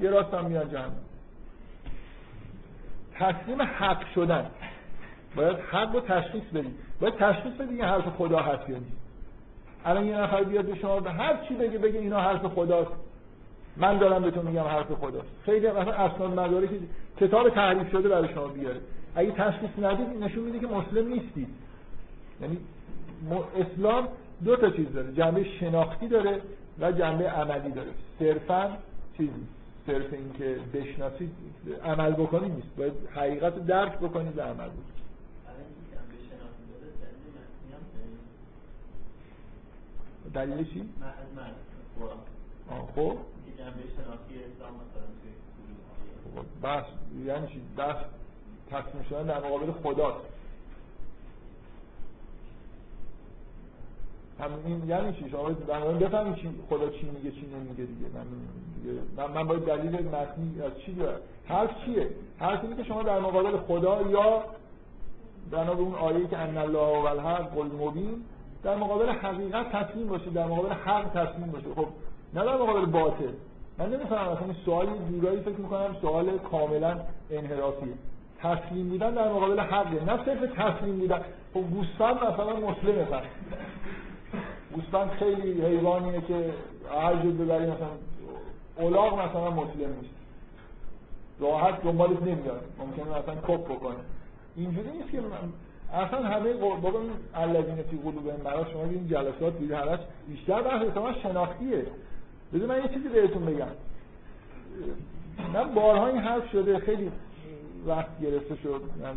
یه 0.00 0.10
راست 0.10 0.34
هم 0.34 0.44
میان 0.44 0.70
جهنم. 0.70 0.92
تسلیم 3.14 3.62
حق 3.62 4.12
شدن. 4.14 4.46
باید 5.36 5.56
حق 5.70 5.94
رو 5.94 6.00
تشخیص 6.00 6.42
بدید 6.54 6.74
باید 7.00 7.14
تشخیص 7.14 7.52
بدید 7.52 7.70
این 7.70 7.84
حرف 7.84 8.08
خدا 8.08 8.38
هست 8.38 8.68
یا 8.68 8.78
نیست. 8.78 8.96
الان 9.84 10.06
یه 10.06 10.16
نفر 10.16 10.44
بیاد 10.44 10.64
به 10.64 10.74
شما 10.74 11.00
به 11.00 11.10
هر 11.10 11.36
چی 11.48 11.54
بگه 11.54 11.78
بگه 11.78 11.98
اینا 11.98 12.20
حرف 12.20 12.46
خداست. 12.46 12.90
من 13.76 13.98
دارم 13.98 14.22
بهتون 14.22 14.46
میگم 14.46 14.62
حرف 14.62 14.92
خداست. 14.92 15.28
خیلی 15.44 15.66
مثلا 15.66 15.92
اسناد 15.92 16.40
مدارک 16.40 16.70
کتاب 17.20 17.50
تحریف 17.50 17.90
شده 17.90 18.08
برای 18.08 18.34
شما 18.34 18.46
بیاره. 18.48 18.80
اگه 19.14 19.30
تشخیص 19.30 19.70
ندید 19.82 20.24
نشون 20.24 20.44
میده 20.44 20.58
که 20.58 20.66
مسلم 20.66 21.08
نیستید. 21.08 21.48
یعنی 22.40 22.58
اسلام 23.60 24.08
دو 24.44 24.56
تا 24.56 24.70
چیز 24.70 24.92
داره. 24.92 25.12
جنبه 25.12 25.44
شناختی 25.44 26.08
داره 26.08 26.40
و 26.80 26.92
جنبه 26.92 27.30
عملی 27.30 27.70
داره. 27.70 27.90
صرفا 28.18 28.70
چیزی 29.16 29.30
صرف 29.86 30.12
اینکه 30.12 30.58
بشناسید 30.74 31.30
عمل 31.84 32.12
بکنید 32.12 32.52
نیست 32.52 32.76
باید 32.76 32.92
حقیقت 33.14 33.66
درک 33.66 33.98
بکنید 33.98 34.38
و 34.38 34.40
عمل 34.40 34.68
بکنید 34.68 35.02
دلیل 40.34 40.64
چی؟ 40.64 40.88
خب 42.94 43.16
بس 46.62 46.84
یعنی 47.26 47.46
چی؟ 47.46 47.62
بس 47.78 47.96
تصمیم 48.70 49.04
شدن 49.10 49.26
در 49.26 49.38
مقابل 49.38 49.72
خداست 49.72 50.31
هم 54.40 54.50
این 54.66 54.88
یعنی 54.88 55.12
چی؟ 55.12 55.30
شما 55.30 55.50
در 55.50 55.80
بفهمید 55.80 56.34
چی 56.34 56.50
خدا 56.70 56.88
چی 56.88 57.10
میگه 57.10 57.30
چی 57.30 57.46
نمیگه 57.46 57.84
دیگه. 57.84 58.06
من 58.14 59.26
من, 59.26 59.32
من 59.34 59.46
باید 59.46 59.64
دلیل 59.64 60.08
متنی 60.08 60.62
از 60.62 60.72
چی 60.86 60.92
بیارم؟ 60.92 61.20
حرف 61.48 61.84
چیه؟ 61.84 62.08
حرف 62.38 62.64
اینه 62.64 62.76
که 62.76 62.84
شما 62.84 63.02
در 63.02 63.20
مقابل 63.20 63.56
خدا 63.56 64.02
یا 64.02 64.42
بنا 65.50 65.74
به 65.74 65.82
اون 65.82 65.94
آیه 65.94 66.26
که 66.26 66.38
ان 66.38 66.56
الله 66.56 67.02
و 67.02 67.06
الحق 67.06 67.54
قل 67.54 67.66
مبین 67.66 68.24
در 68.62 68.76
مقابل 68.76 69.08
حقیقت 69.08 69.72
تسلیم 69.72 70.08
باشید 70.08 70.32
در 70.32 70.46
مقابل 70.46 70.72
حق 70.72 71.08
تسلیم 71.08 71.50
باشید 71.52 71.74
خب 71.74 71.86
نه 72.34 72.44
در 72.44 72.54
مقابل 72.54 72.84
باطل. 72.84 73.32
من 73.78 73.92
نمی‌فهمم 73.92 74.28
اصلا 74.28 74.44
این 74.44 74.56
سوال 74.64 74.86
جورایی 75.10 75.40
فکر 75.40 75.58
می‌کنم 75.58 75.96
سوال 76.00 76.38
کاملا 76.38 77.00
انحرافیه. 77.30 77.94
تسلیم 78.42 78.88
بودن 78.88 79.14
در 79.14 79.28
مقابل 79.28 79.60
حقه 79.60 80.04
نه 80.04 80.24
صرف 80.24 80.52
تسلیم 80.56 80.98
بودن. 80.98 81.20
خب 81.54 81.60
گوسفند 81.60 82.16
مثلا 82.16 82.56
مسلمه 82.56 83.06
گوسفند 84.74 85.10
خیلی 85.10 85.66
حیوانیه 85.66 86.20
که 86.20 86.50
هر 87.00 87.14
جور 87.14 87.32
ببری 87.32 87.66
مثلا 87.66 87.88
اولاغ 88.76 89.14
مثلا 89.14 89.50
مسلم 89.50 89.94
نیست. 90.00 90.14
راحت 91.40 91.82
دنبالش 91.82 92.18
نمیاد. 92.18 92.64
ممکنه 92.78 93.18
مثلا 93.18 93.34
کپ 93.34 93.64
بکنه. 93.64 93.96
اینجوری 94.56 94.90
نیست 94.90 95.10
که 95.10 95.22
اصلا 95.92 96.22
همه 96.22 96.52
بابا 96.52 97.00
این 97.00 97.10
الذین 97.34 97.82
فی 97.82 97.96
قلوبهم 97.96 98.40
مرض 98.44 98.66
شما 98.72 98.82
این 98.82 99.08
جلسات 99.08 99.58
دیگه 99.58 99.76
هرش 99.76 99.98
بیشتر 100.28 100.62
بحث 100.62 100.86
تمام 100.94 101.14
شناختیه. 101.22 101.86
بذار 102.54 102.66
من 102.66 102.82
یه 102.82 102.88
چیزی 102.88 103.08
بهتون 103.08 103.44
بگم. 103.44 103.66
من 105.54 105.74
بارها 105.74 106.06
این 106.06 106.18
حرف 106.18 106.50
شده 106.50 106.78
خیلی 106.78 107.12
وقت 107.86 108.20
گرفته 108.20 108.56
شد. 108.56 108.82
من 109.02 109.16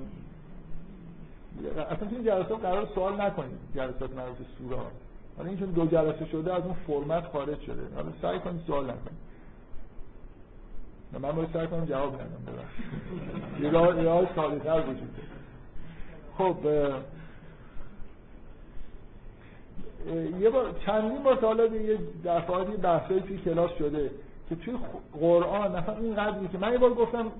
اصلا 1.82 2.10
این 2.12 2.24
جلسات 2.24 2.62
قرار 2.62 2.88
سوال 2.96 3.22
نکنید. 3.22 3.58
جلسات 3.76 4.16
مربوط 4.16 4.38
سوره 4.58 4.78
حالا 5.38 5.50
این 5.50 5.60
چون 5.60 5.70
دو 5.70 5.86
جلسه 5.86 6.26
شده 6.26 6.54
از 6.54 6.64
اون 6.64 6.76
فرمت 6.88 7.28
خارج 7.28 7.62
شده. 7.62 7.82
حالا 7.96 8.08
سعی 8.22 8.40
کنید 8.40 8.62
سوال 8.68 8.84
نکنید. 8.84 9.26
من 11.20 11.32
باید 11.32 11.50
سعی 11.54 11.68
کنم 11.68 11.86
جواب 11.86 12.14
ندم 12.14 12.36
یه 13.62 13.70
راه 14.04 14.36
ساده 14.36 14.60
تر 14.60 14.80
وجود 14.80 15.10
خب 16.38 16.56
یه 20.40 20.50
بار 20.50 20.76
چندین 20.86 21.24
بار 21.24 21.36
تا 21.36 21.48
حالا 21.48 21.66
یه 21.66 22.00
دفعاتی 22.26 22.78
بحثایی 22.78 23.22
توی 23.22 23.38
کلاس 23.38 23.72
شده 23.80 24.12
که 24.50 24.56
توی 24.56 24.78
قرآن 25.20 25.72
مثلا 25.72 25.98
این 25.98 26.16
قدری 26.16 26.48
که 26.48 26.58
من 26.58 26.72
یه 26.72 26.78
بار 26.78 26.94
گفتم 26.94 27.32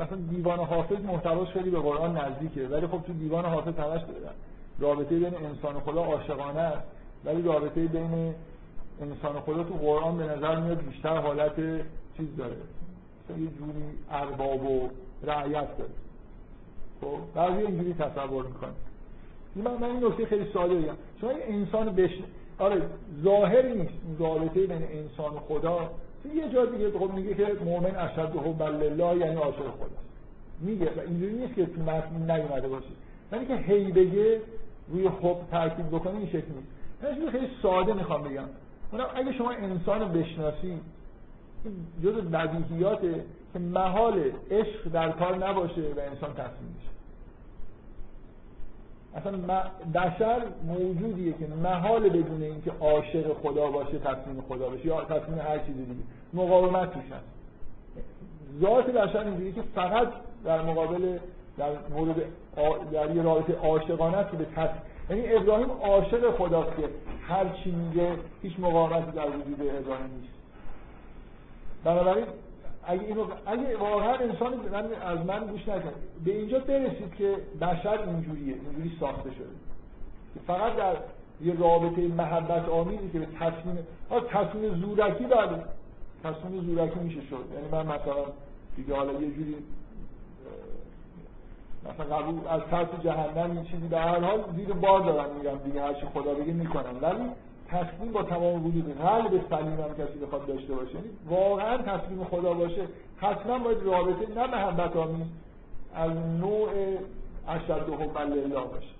مثلا 0.00 0.16
دیوان 0.30 0.58
حافظ 0.58 1.00
محتواش 1.04 1.48
خیلی 1.48 1.70
به 1.70 1.78
قرآن 1.78 2.16
نزدیکه 2.16 2.66
ولی 2.66 2.86
خب 2.86 3.00
توی 3.06 3.14
دیوان 3.14 3.44
حافظ 3.44 3.74
همش 3.78 4.00
رابطه 4.78 5.18
بین 5.18 5.34
انسان 5.34 5.76
و 5.76 5.80
خدا 5.80 6.04
عاشقانه 6.04 6.60
است. 6.60 6.82
ولی 7.24 7.42
رابطه 7.42 7.86
بین 7.86 8.34
انسان 9.00 9.36
و 9.36 9.40
خدا 9.40 9.64
تو 9.64 9.74
قرآن 9.74 10.18
به 10.18 10.24
نظر 10.24 10.60
میاد 10.60 10.84
بیشتر 10.84 11.16
حالت 11.16 11.56
چیز 12.16 12.36
داره. 12.38 12.56
یه 13.30 13.36
جوری 13.36 13.82
ارباب 14.10 14.70
و 14.70 14.88
رعیت 15.22 15.78
داره. 15.78 15.90
خب 17.00 17.18
بعضی 17.34 17.66
اینجوری 17.66 17.94
تصور 17.94 18.46
می‌کنه. 18.46 18.70
من, 19.56 19.74
من 19.80 19.96
این 19.96 20.04
نکته 20.04 20.26
خیلی 20.26 20.46
ساده 20.52 20.74
بگم. 20.74 20.94
شما 21.20 21.30
انسان 21.30 21.94
بش 21.94 22.10
آره 22.58 22.82
ظاهر 23.22 23.62
نیست. 23.62 23.92
رابطه 24.18 24.66
بین 24.66 24.82
انسان 24.92 25.34
و 25.34 25.38
خدا 25.48 25.90
یه 26.34 26.48
جا 26.52 26.64
دیگه 26.64 26.98
خب 26.98 27.10
میگه 27.14 27.34
که 27.34 27.56
مؤمن 27.64 27.96
اشد 27.96 28.36
حب 28.36 28.62
الله 28.62 29.16
یعنی 29.16 29.36
عاشق 29.36 29.58
خدا. 29.58 30.00
میگه 30.60 30.86
و 30.86 31.00
اینجوری 31.00 31.34
نیست 31.34 31.54
که 31.54 31.66
تو 31.66 31.82
متن 31.82 32.32
نیومده 32.32 32.68
باشه. 32.68 32.86
ولی 33.32 33.46
که 33.46 33.56
هی 33.56 33.92
بگه 33.92 34.40
روی 34.88 35.06
حب 35.06 35.36
تاکید 35.50 35.90
بکنه 35.90 36.16
این 36.16 36.28
شکل 36.28 36.46
من 37.02 37.30
خیلی 37.30 37.48
ساده 37.62 37.92
می‌خوام 37.92 38.22
بگم. 38.22 38.44
اونم 38.92 39.06
اگه 39.14 39.32
شما 39.32 39.50
انسان 39.50 40.12
بشناسی 40.12 40.80
جز 42.04 42.14
بدیهیاته 42.14 43.24
که 43.52 43.58
محال 43.58 44.22
عشق 44.50 44.88
در 44.92 45.10
کار 45.10 45.48
نباشه 45.48 45.80
و 45.80 46.00
انسان 46.00 46.32
تصمیم 46.32 46.74
میشه. 46.76 46.90
اصلا 49.14 49.32
بشر 49.94 50.42
موجودیه 50.66 51.32
که 51.32 51.46
محال 51.62 52.08
بدون 52.08 52.42
اینکه 52.42 52.72
عاشق 52.80 53.32
خدا 53.42 53.70
باشه 53.70 53.98
تصمیم 53.98 54.44
خدا 54.48 54.68
باشه 54.68 54.86
یا 54.86 55.04
تصمیم 55.04 55.38
هر 55.38 55.58
چیزی 55.58 55.84
دیگه 55.84 56.02
مقاومت 56.34 56.92
توش 56.92 57.04
هست. 57.04 57.24
ذات 58.60 58.86
بشر 58.86 59.18
اینجوریه 59.18 59.52
که 59.52 59.62
فقط 59.74 60.08
در 60.44 60.62
مقابل 60.62 61.18
در 61.58 61.70
مورد 61.90 62.16
در 62.92 63.16
یه 63.16 63.22
رابطه 63.22 63.56
عاشقانه 63.56 64.26
که 64.30 64.36
به 64.36 64.44
تصمیم 64.44 64.82
یعنی 65.10 65.34
ابراهیم 65.34 65.70
عاشق 65.70 66.36
خداست 66.36 66.76
که 66.76 66.88
هر 67.28 67.48
چی 67.48 67.70
میگه 67.70 68.16
هیچ 68.42 68.52
مقاومتی 68.58 69.10
در 69.10 69.26
وجود 69.26 69.60
ابراهیم 69.60 70.10
نیست. 70.20 70.34
بنابراین 71.84 72.26
اگه 72.86 73.02
اینو 73.02 73.24
اگه 73.46 73.76
واقعا 73.76 74.14
انسان 74.14 74.54
من 74.72 74.92
از 75.02 75.26
من 75.26 75.46
گوش 75.46 75.68
نکن 75.68 75.92
به 76.24 76.36
اینجا 76.36 76.58
برسید 76.58 77.14
که 77.18 77.36
بشر 77.60 77.98
اینجوریه 78.06 78.54
اینجوری 78.54 78.96
ساخته 79.00 79.30
شده. 79.30 79.46
فقط 80.46 80.76
در 80.76 80.96
یه 81.40 81.60
رابطه 81.60 82.00
محبت 82.02 82.68
آمیزی 82.68 83.10
که 83.12 83.18
به 83.18 83.26
تصمیم 83.26 83.78
تصمیم 84.32 84.74
زورکی 84.74 85.24
بله. 85.24 85.64
تصمیم 86.24 86.60
زورکی 86.60 86.98
میشه 86.98 87.20
شد. 87.20 87.44
یعنی 87.54 87.68
من 87.72 87.86
مثلا 87.86 88.24
دیگه 88.76 88.94
حالا 88.94 89.12
یه 89.12 89.30
جوری 89.30 89.54
مثلا 91.84 92.16
قبول 92.16 92.48
از 92.48 92.60
ترس 92.70 92.88
جهنم 93.04 93.50
این 93.50 93.64
چیزی 93.64 93.88
به 93.88 93.98
هر 93.98 94.20
حال 94.20 94.44
زیر 94.56 94.72
بار 94.72 95.00
دارن 95.00 95.36
میگم 95.36 95.58
دیگه 95.64 95.82
هرچی 95.82 96.06
خدا 96.14 96.34
بگه 96.34 96.52
می‌کنم 96.52 96.96
ولی 97.02 97.30
تصمیم 97.68 98.12
با 98.12 98.22
تمام 98.22 98.66
وجود 98.66 98.98
قلب 98.98 99.44
سلیم 99.50 99.80
هم 99.80 99.94
کسی 99.94 100.18
بخواد 100.18 100.46
داشته 100.46 100.74
باشه 100.74 100.94
یعنی 100.94 101.08
واقعا 101.28 101.78
تصمیم 101.78 102.24
خدا 102.24 102.54
باشه. 102.54 102.82
حتما 103.16 103.58
باید 103.58 103.82
رابطه 103.82 104.34
نه 104.34 104.46
محبت 104.46 104.96
آمیز 104.96 105.26
از 105.94 106.10
نوع 106.40 106.68
اشد 107.48 107.94
حب 108.00 108.16
الله 108.16 108.60
باشه. 108.60 108.94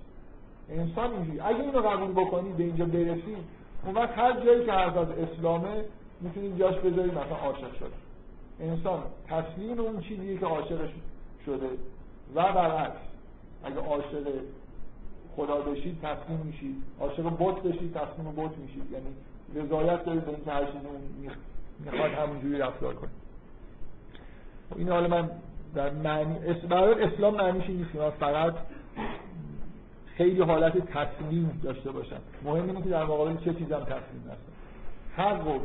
انسان 0.71 1.13
اینجوری. 1.13 1.41
اگه 1.41 1.61
اینو 1.61 1.81
قبول 1.81 2.25
بکنی 2.25 2.53
به 2.53 2.65
اینجا 2.65 2.85
برسی 2.85 3.37
اون 3.85 3.95
وقت 3.95 4.19
هر 4.19 4.41
جایی 4.41 4.65
که 4.67 4.73
حرف 4.73 4.97
از 4.97 5.09
اسلامه 5.11 5.85
می‌تونید 6.21 6.59
جاش 6.59 6.75
بذارید 6.75 7.13
مثلا 7.13 7.37
عاشق 7.37 7.75
شده 7.75 7.97
انسان 8.61 9.03
تسلیم 9.29 9.81
اون 9.81 10.01
چیزیه 10.01 10.39
که 10.39 10.47
عاشقش 10.47 10.91
شده. 11.47 11.69
و 12.35 12.53
برعکس 12.53 13.01
اگه 13.65 13.77
عاشق 13.77 14.27
خدا 15.37 15.61
بشید 15.61 15.99
تسلیم 16.03 16.39
میشید. 16.39 16.83
عاشق 17.01 17.23
بت 17.39 17.63
بشید 17.63 17.95
تسلیم 17.95 18.33
بت 18.37 18.59
میشید. 18.59 18.93
یعنی 18.93 19.15
رضایت 19.55 20.05
دارید 20.05 20.25
به 20.25 20.31
اینکه 20.31 20.51
هر 20.51 20.65
چیزی 20.65 20.87
اون 20.87 21.33
می‌خواد 21.79 22.11
همونجوری 22.11 22.59
رفتار 22.59 22.95
کنه 22.95 23.11
این 24.77 24.89
حالا 24.89 25.09
من 25.09 25.31
در 25.75 25.91
معنی 25.91 26.55
برای 26.69 27.05
اسلام 27.05 27.35
معنیش 27.35 27.65
این 27.69 27.77
نیست 27.77 27.95
من 27.95 28.11
فقط 28.11 28.55
خیلی 30.17 30.43
حالت 30.43 30.79
تسلیم 30.79 31.61
داشته 31.63 31.91
باشم. 31.91 32.21
مهم 32.45 32.67
اینه 32.67 32.83
که 32.83 32.89
در 32.89 33.05
مقابل 33.05 33.37
چه 33.37 33.55
چیزم 33.55 33.81
تسلیم 33.81 34.25
هستم 34.25 34.53
هر 35.17 35.35
قوم 35.35 35.61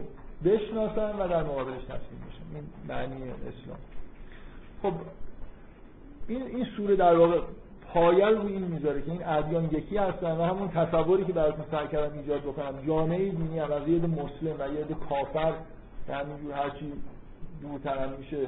بشناسن 0.45 1.15
و 1.19 1.27
در 1.27 1.43
مقابلش 1.43 1.83
تسلیم 1.83 2.21
بشن. 2.29 2.55
این 2.55 2.63
معنی 2.87 3.23
اسلام. 3.23 3.77
خب 4.81 4.93
این 6.27 6.41
این 6.41 6.65
سوره 6.77 6.95
در 6.95 7.17
واقع 7.17 7.39
پایه 7.93 8.29
روی 8.29 8.53
این 8.53 8.61
می‌ذاره 8.61 9.01
که 9.01 9.11
این 9.11 9.27
ادیان 9.27 9.65
یکی 9.65 9.97
هستن 9.97 10.31
و 10.31 10.43
همون 10.43 10.67
تصوری 10.67 11.25
که 11.25 11.33
براتون 11.33 11.65
سعی 11.71 11.87
کردم 11.87 12.17
ایجاد 12.17 12.41
بکنم. 12.41 12.73
جامعه 12.87 13.29
دینی 13.29 13.59
هم 13.59 13.71
از 13.71 13.87
یه 13.87 13.99
مسلم 13.99 14.55
و 14.59 14.73
یه 14.73 14.85
کافر 15.09 15.53
همینجور 16.09 16.53
هرچی 16.53 16.91
دورتر 17.61 18.07
میشه 18.17 18.47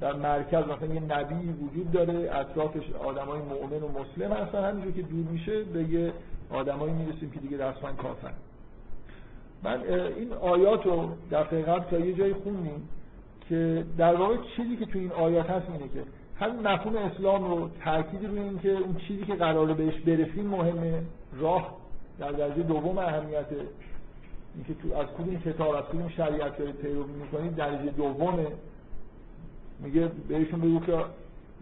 در 0.00 0.12
مرکز 0.12 0.64
مثلا 0.64 0.94
یه 0.94 1.00
نبی 1.00 1.34
وجود 1.34 1.92
داره 1.92 2.30
اطرافش 2.32 2.92
آدمای 3.04 3.38
مؤمن 3.38 3.82
و 3.82 3.88
مسلم 3.88 4.32
هستن. 4.32 4.64
همینجور 4.64 4.92
که 4.92 5.02
دور 5.02 5.24
میشه 5.32 5.64
به 5.64 5.84
یه 5.84 6.12
آدمایی 6.50 6.92
می‌رسیم 6.92 7.30
که 7.30 7.40
دیگه 7.40 7.56
رسما 7.56 7.92
کافر 7.92 8.30
من 9.62 9.80
این 10.16 10.32
آیات 10.32 10.86
رو 10.86 11.08
دفعه 11.32 11.62
قبل 11.62 11.90
تا 11.90 11.98
یه 11.98 12.14
جایی 12.14 12.32
خوندیم 12.32 12.88
که 13.48 13.84
در 13.98 14.14
واقع 14.14 14.36
چیزی 14.56 14.76
که 14.76 14.86
تو 14.86 14.98
این 14.98 15.12
آیات 15.12 15.50
هست 15.50 15.66
اینه 15.70 15.88
که 15.88 16.02
همین 16.40 16.68
مفهوم 16.68 16.96
اسلام 16.96 17.44
رو 17.44 17.70
تاکید 17.84 18.24
روی 18.24 18.38
این 18.38 18.58
که 18.58 18.70
اون 18.70 18.96
چیزی 19.08 19.24
که 19.24 19.34
قراره 19.34 19.74
بهش 19.74 19.94
برسیم 19.94 20.46
مهمه. 20.46 21.02
راه 21.38 21.76
در 22.18 22.32
درجه 22.32 22.62
دوم 22.62 22.98
اهمیته 22.98 23.56
اینکه 24.54 24.74
تو 24.82 24.98
از 24.98 25.06
کدوم 25.06 25.40
کتاب 25.40 25.74
از 25.74 25.84
کدوم 25.84 26.08
شریعت 26.08 26.58
دارید 26.58 26.74
پیروی 26.74 27.12
می‌کنید 27.12 27.56
درجه 27.56 27.90
دومه. 27.90 28.46
میگه 29.80 30.10
بهشون 30.28 30.60
بگو 30.60 30.80
که 30.80 30.98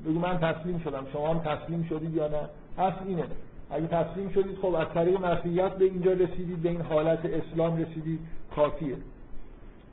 بگو 0.06 0.18
من 0.18 0.38
تسلیم 0.38 0.78
شدم. 0.78 1.06
شما 1.12 1.28
هم 1.28 1.38
تسلیم 1.38 1.86
شدید 1.90 2.14
یا 2.14 2.28
نه؟ 2.28 2.48
اصل 2.78 3.06
اینه. 3.06 3.24
اگه 3.70 3.86
تسلیم 3.86 4.30
شدید 4.30 4.58
خب 4.58 4.74
از 4.74 4.86
طریق 4.94 5.24
مسیحیت 5.24 5.72
به 5.72 5.84
اینجا 5.84 6.12
رسیدید 6.12 6.62
به 6.62 6.68
این 6.68 6.80
حالت 6.80 7.24
اسلام 7.24 7.76
رسیدید. 7.76 8.20
کافیه. 8.56 8.96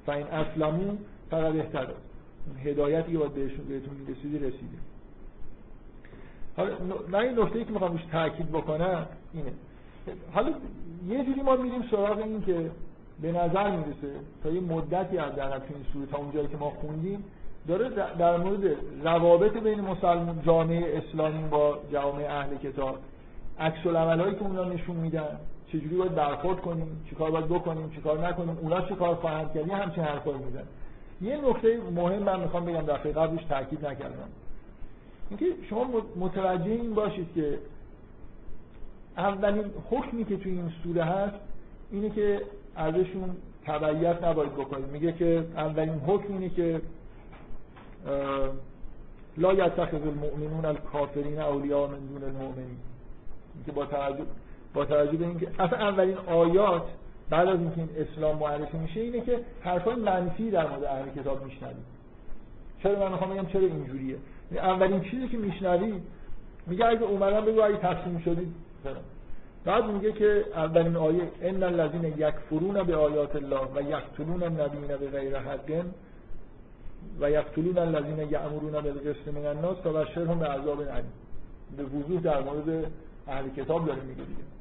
و 0.07 0.11
این 0.11 0.27
اسلامون 0.27 0.97
فقط 1.29 1.55
اهتداد 1.55 2.08
هدایتی 2.63 3.17
باید 3.17 3.33
بهتون 3.33 4.07
رسیدی 4.07 4.39
رسیدی. 4.39 4.77
حالا 6.57 6.71
من 7.07 7.19
این 7.19 7.39
نکته 7.39 7.65
که 7.65 7.71
می‌خوام 7.71 7.91
روش 7.91 8.05
تاکید 8.11 8.51
بکنم 8.51 9.05
اینه. 9.33 9.51
حالا 10.33 10.53
یه 11.07 11.25
جوری 11.25 11.41
ما 11.41 11.55
میریم 11.55 11.83
سراغ 11.91 12.17
این 12.17 12.41
که 12.41 12.71
به 13.21 13.31
نظر 13.31 13.69
می‌رسه 13.69 14.13
تا 14.43 14.49
یه 14.49 14.61
مدتی 14.61 15.17
از 15.17 15.35
در 15.35 15.49
تو 15.49 15.73
این 15.73 15.85
سوره 15.93 16.05
تا 16.05 16.17
اونجایی 16.17 16.47
که 16.47 16.57
ما 16.57 16.69
خوندیم 16.69 17.23
داره 17.67 17.89
در 18.19 18.37
مورد 18.37 18.75
روابط 19.03 19.57
بین 19.57 19.81
مسلمان 19.81 20.41
جامعه 20.45 20.97
اسلامی 20.97 21.49
با 21.49 21.79
جامعه 21.91 22.31
اهل 22.31 22.57
کتاب 22.57 22.97
عکس 23.59 23.87
العملایی 23.87 24.35
که 24.35 24.41
اونا 24.41 24.63
نشون 24.63 24.95
میدن 24.95 25.39
چجوری 25.67 25.95
باید 25.95 26.15
برخورد 26.15 26.61
کنیم 26.61 27.05
چیکار 27.09 27.31
باید 27.31 27.45
بکنیم 27.45 27.89
چیکار 27.89 28.27
نکنیم 28.27 28.57
اونا 28.61 28.81
چیکار 28.81 29.15
خواهند 29.15 29.53
کرد 29.53 29.69
همچین 29.69 30.03
حرفایی 30.03 30.37
می‌زنن. 30.37 30.63
یه 31.21 31.37
نکته 31.49 31.77
مهم 31.95 32.23
من 32.23 32.39
می‌خوام 32.39 32.65
بگم 32.65 32.81
دفعه 32.81 33.11
قبلش 33.11 33.43
تاکید 33.43 33.85
نکردم. 33.85 34.29
اینکه 35.29 35.45
شما 35.69 35.85
متوجه 36.15 36.71
این 36.71 36.93
باشید 36.93 37.27
که 37.35 37.59
اولین 39.17 39.65
حکمی 39.89 40.25
که 40.25 40.37
توی 40.37 40.51
این 40.51 40.71
سوره 40.83 41.03
هست 41.03 41.35
اینه 41.91 42.09
که 42.09 42.41
ازشون 42.75 43.35
تبعیت 43.65 44.23
نباید 44.23 44.53
بکنید. 44.53 44.87
میگه 44.87 45.13
که 45.13 45.45
اولین 45.55 46.01
حکم 46.07 46.33
اینه 46.33 46.49
که 46.49 46.81
لا 49.37 49.53
یتخذ 49.53 50.01
المؤمنون 50.01 50.65
الکافرین 50.65 51.39
اولیاء 51.39 51.87
من 51.87 51.99
دون 51.99 52.23
المؤمنین. 52.23 52.77
که 53.65 53.71
با 53.71 53.85
توجه 53.85 54.23
با 54.73 54.85
توجه 54.85 55.17
به 55.17 55.25
اینکه 55.25 55.47
اصلا 55.59 55.79
اولین 55.79 56.17
آیات 56.17 56.83
بعد 57.29 57.47
از 57.47 57.59
اینکه 57.59 57.77
این 57.77 57.89
اسلام 57.97 58.37
معرفی 58.37 58.77
میشه 58.77 58.99
اینه 58.99 59.21
که 59.21 59.39
حرفای 59.61 59.95
منفی 59.95 60.51
در 60.51 60.67
مورد 60.67 60.83
اهل 60.83 61.09
کتاب 61.09 61.45
میشنوید 61.45 61.99
چرا 62.83 62.99
من 62.99 63.11
می‌خوام 63.11 63.29
بگم 63.29 63.45
چرا 63.45 63.61
اینجوریه؟ 63.61 64.17
یعنی 64.51 64.67
اولین 64.67 65.01
چیزی 65.01 65.27
که 65.27 65.37
میشنوید 65.37 66.01
میگه 66.67 66.85
اگه 66.85 67.03
اومدن 67.03 67.45
بگو 67.45 67.61
اگه 67.61 67.77
تسلیم 67.77 68.19
شدید 68.19 68.53
بعد 69.65 69.85
میگه 69.85 70.11
که 70.11 70.45
اولین 70.55 70.95
آیه 70.95 71.31
ان 71.41 71.63
الذين 71.63 72.03
یکفرون 72.03 72.83
به 72.83 72.95
آیات 72.95 73.35
الله 73.35 73.67
و 73.75 73.81
یقتلون 73.81 74.43
النبیین 74.43 74.87
به 74.87 75.07
غیر 75.09 75.37
حق 75.39 75.85
و 77.19 77.31
یقتلون 77.31 77.77
الذين 77.77 78.29
یأمرون 78.31 78.71
بالقسط 78.71 79.27
من 79.27 79.45
الناس 79.45 79.77
فبشرهم 79.77 80.39
بعذاب 80.39 80.81
علیم. 80.81 81.11
به 81.77 81.83
وضوح 81.83 82.21
در 82.21 82.41
مورد 82.41 82.91
اهل 83.27 83.49
کتاب 83.49 83.85
داره 83.85 84.01
میگه 84.01 84.23
دیگه. 84.23 84.58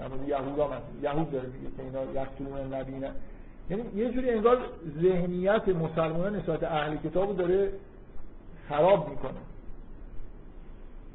در 0.00 0.08
مورد 0.08 0.28
یهود 0.28 0.58
هم 0.58 0.82
یهود 1.02 1.30
داره 1.30 1.46
میگه 1.46 1.76
که 1.76 1.82
اینا 1.82 2.20
یقتلون 2.20 2.74
نبینه 2.74 3.10
یعنی 3.70 3.82
یه 3.94 4.10
جوری 4.10 4.30
انگار 4.30 4.58
ذهنیت 5.02 5.68
مسلمانان 5.68 6.36
نسبت 6.36 6.62
اهل 6.62 6.96
کتاب 6.96 7.36
داره 7.36 7.72
خراب 8.68 9.08
می‌کنه. 9.08 9.40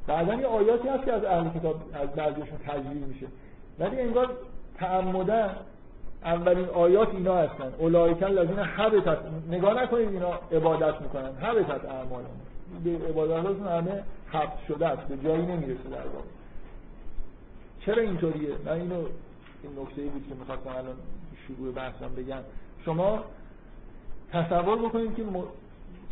بعدا 0.06 0.48
آیاتی 0.48 0.88
هست 0.88 1.04
که 1.04 1.12
از 1.12 1.24
اهل 1.24 1.58
کتاب 1.58 1.76
از 1.92 2.08
بعضیشون 2.08 2.58
تجلیل 2.66 3.02
میشه. 3.02 3.26
ولی 3.78 4.00
انگار 4.00 4.30
تعمدن 4.78 5.56
اولین 6.24 6.68
آیات 6.68 7.08
اینا 7.08 7.34
هستن. 7.34 7.72
اولایک 7.78 8.22
الذین 8.22 8.58
حبطت. 8.58 9.18
نگاه 9.50 9.82
نکنید 9.82 10.08
اینا 10.08 10.38
عبادت 10.52 11.00
می‌کنن. 11.00 11.34
حبطت 11.40 11.84
اعمالهم. 11.84 12.40
به 12.84 12.90
عبادتشون 13.08 13.68
همه 13.68 14.02
حبط 14.26 14.66
شده 14.68 14.86
است. 14.86 15.02
به 15.02 15.16
جایی 15.16 15.42
نمی‌رسه 15.42 15.88
در 15.90 15.96
واقع. 15.96 16.26
چرا 17.86 18.02
اینطوریه؟ 18.02 18.54
من 18.64 18.72
اینو 18.72 18.94
این 19.62 19.72
نکته 19.82 20.02
ای 20.02 20.08
بود 20.08 20.26
که 20.28 20.34
می‌خواستم 20.34 20.70
الان 20.70 20.96
شروع 21.46 21.72
بحثم 21.72 22.14
بگم. 22.14 22.40
شما 22.84 23.24
تصور 24.32 24.78
بکنید 24.78 25.14
که 25.14 25.22
م... 25.22 25.42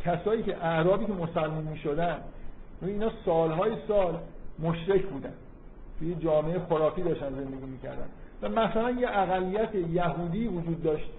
کسایی 0.04 0.42
که 0.42 0.64
اعرابی 0.64 1.06
که 1.06 1.12
مسلمان 1.12 1.64
می‌شدن 1.64 2.18
اینا 2.82 3.10
سالهای 3.24 3.72
سال 3.88 4.18
مشرک 4.58 5.02
بودن. 5.02 5.32
توی 5.98 6.14
جامعه 6.14 6.58
خرافی 6.58 7.02
داشتن 7.02 7.30
زندگی 7.30 7.66
می‌کردن. 7.66 8.06
و 8.42 8.48
مثلا 8.48 8.90
یه 8.90 9.08
اقلیت 9.10 9.74
یهودی 9.74 10.46
وجود 10.46 10.82
داشت 10.82 11.10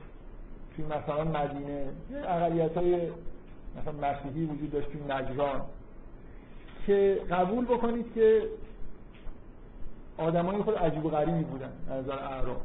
توی 0.75 0.85
مثلا 0.85 1.23
مدینه. 1.23 1.85
یه 2.11 2.17
اقلیت 2.17 2.77
های 2.77 2.95
مثلا 3.77 4.09
مسیحی 4.09 4.45
وجود 4.45 4.71
داشت 4.71 4.87
توی 4.91 5.01
نجران. 5.01 5.61
که 6.87 7.21
قبول 7.31 7.65
بکنید 7.65 8.13
که 8.15 8.41
آدمای 10.18 10.57
خود 10.57 10.76
عجیب 10.76 11.05
و 11.05 11.09
غریبی 11.09 11.43
بودن 11.43 11.70
از 11.89 12.03
نظر 12.03 12.13
اعراب. 12.13 12.61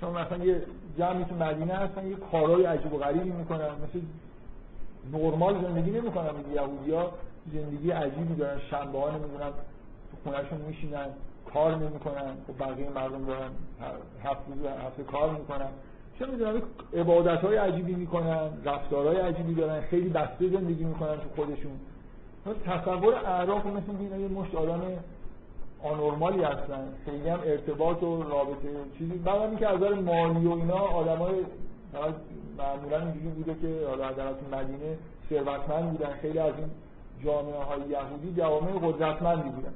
چون 0.00 0.10
مثلا 0.10 0.44
یه 0.44 0.62
جمعی 0.98 1.24
تو 1.24 1.34
مدینه 1.34 1.74
هستن 1.74 2.06
یه 2.06 2.16
کارهای 2.32 2.64
عجیب 2.64 2.92
و 2.92 2.98
غریبی 2.98 3.30
می‌کنن 3.30 3.68
مثل 3.68 4.00
نرمال 5.12 5.62
زندگی 5.62 5.90
نمی‌کنن 5.90 6.30
یهودی 6.54 6.90
ها 6.90 7.12
زندگی 7.52 7.90
عجیبی 7.90 8.34
دارن 8.34 8.58
شنبه 8.70 8.98
ها 8.98 9.10
نمی‌دونن 9.10 9.50
تو 10.10 10.16
خونهشون 10.24 10.60
میشینن 10.60 11.06
کار 11.54 11.76
نمی‌کنن 11.76 12.34
خب 12.46 12.64
بقیه 12.64 12.90
مردم 12.90 13.24
دارن 13.24 13.50
هفت 14.24 14.40
روز 14.48 14.66
هفته 14.86 15.02
کار 15.02 15.30
می‌کنن. 15.30 15.68
چه 16.18 16.26
می‌دونم 16.26 16.62
عبادت 16.94 17.40
های 17.40 17.56
عجیبی 17.56 17.94
می‌کنن 17.94 18.48
رفتارهای 18.64 19.16
عجیبی 19.16 19.54
دارن 19.54 19.80
خیلی 19.80 20.08
بسته 20.08 20.48
زندگی 20.48 20.84
می‌کنن 20.84 21.16
تو 21.16 21.28
خودشون. 21.36 21.72
تصور 22.66 23.14
اعراف 23.14 23.66
مثل 23.66 24.00
اینکه 24.00 24.16
یه 24.16 24.28
مشت 24.28 24.54
آدم 24.54 24.80
آنورمالی 25.82 26.42
هستن 26.42 26.92
خیلی 27.04 27.28
هم 27.28 27.38
ارتباط 27.44 28.02
و 28.02 28.22
رابطه 28.22 28.68
چیزی. 28.98 29.12
بعد 29.12 29.40
اینکه 29.40 29.68
از 29.68 29.76
نظر 29.76 29.94
مالی 29.94 30.46
و 30.46 30.50
اینا 30.50 30.78
آدمای 30.78 31.34
معمولا 32.58 32.98
اینجوری 32.98 33.28
بوده 33.28 33.54
که 33.62 33.86
حالا 33.88 34.12
در 34.12 34.24
مدینه 34.52 34.98
ثروتمند 35.30 35.90
بودن. 35.90 36.12
خیلی 36.22 36.38
از 36.38 36.54
این 36.58 36.70
جامعه 37.24 37.62
های 37.62 37.80
یهودی 37.80 38.34
جوامع 38.36 38.70
قدرتمندی 38.82 39.48
بودن. 39.48 39.72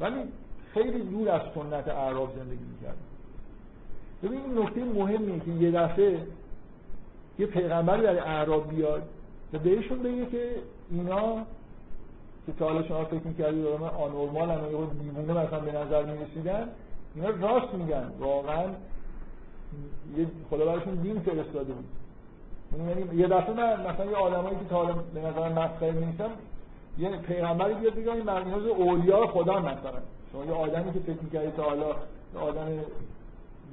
ولی 0.00 0.22
خیلی 0.74 0.98
دور 0.98 1.30
از 1.30 1.40
سنت 1.54 1.88
اعراب 1.88 2.32
زندگی 2.36 2.64
می‌کردن. 2.64 2.96
ببین 4.22 4.40
این 4.40 4.58
نکته 4.58 4.84
مهمیه 4.84 5.40
که 5.40 5.50
یه 5.50 5.70
دفعه 5.70 6.18
یه 7.38 7.46
پیغمبری 7.46 8.02
برای 8.02 8.18
اعراب 8.18 8.68
بیاد 8.68 9.02
و 9.52 9.58
بهشون 9.58 9.98
بگه 9.98 10.26
که 10.26 10.50
اینا 10.90 11.36
که 12.46 12.52
تا 12.52 12.64
حالا 12.64 12.82
شما 12.82 13.04
فکر 13.04 13.26
می‌کردید 13.26 13.64
دارم 13.64 13.82
آنورمال 13.82 14.50
هم 14.50 14.58
یه 14.58 14.86
دیوونه 15.02 15.44
مثلا 15.44 15.60
به 15.60 15.72
نظر 15.72 16.02
می‌رسیدن 16.02 16.68
اینا 17.14 17.28
راست 17.28 17.74
میگن. 17.74 18.12
واقعا 18.20 18.62
یه 20.16 20.26
خدا 20.50 20.64
براشون 20.64 20.94
دین 20.94 21.18
فرستاده 21.18 21.72
بود. 21.72 21.84
یعنی 22.88 23.20
یه 23.20 23.26
دفعه 23.26 23.54
من 23.54 23.86
مثلا 23.86 24.06
یه 24.06 24.16
آدمایی 24.16 24.56
که 24.56 24.64
تا 24.70 24.76
حالا 24.76 24.92
به 25.14 25.20
نظر 25.20 25.48
مسخره 25.48 25.92
نیستم 25.92 26.30
یه 26.98 27.16
پیغمبری 27.16 27.74
بیاد 27.74 27.94
بگه 27.94 28.12
این 28.12 28.22
مرنیاز 28.22 28.66
اولیاء 28.66 29.26
خدا 29.26 29.58
مثلا. 29.58 30.00
شما 30.32 30.44
یه 30.44 30.52
آدمی 30.52 30.92
که 30.92 30.98
فکر 30.98 31.22
می‌کردید 31.22 31.54
تا 31.56 31.62
حالا 31.62 31.86
آدم 32.40 32.66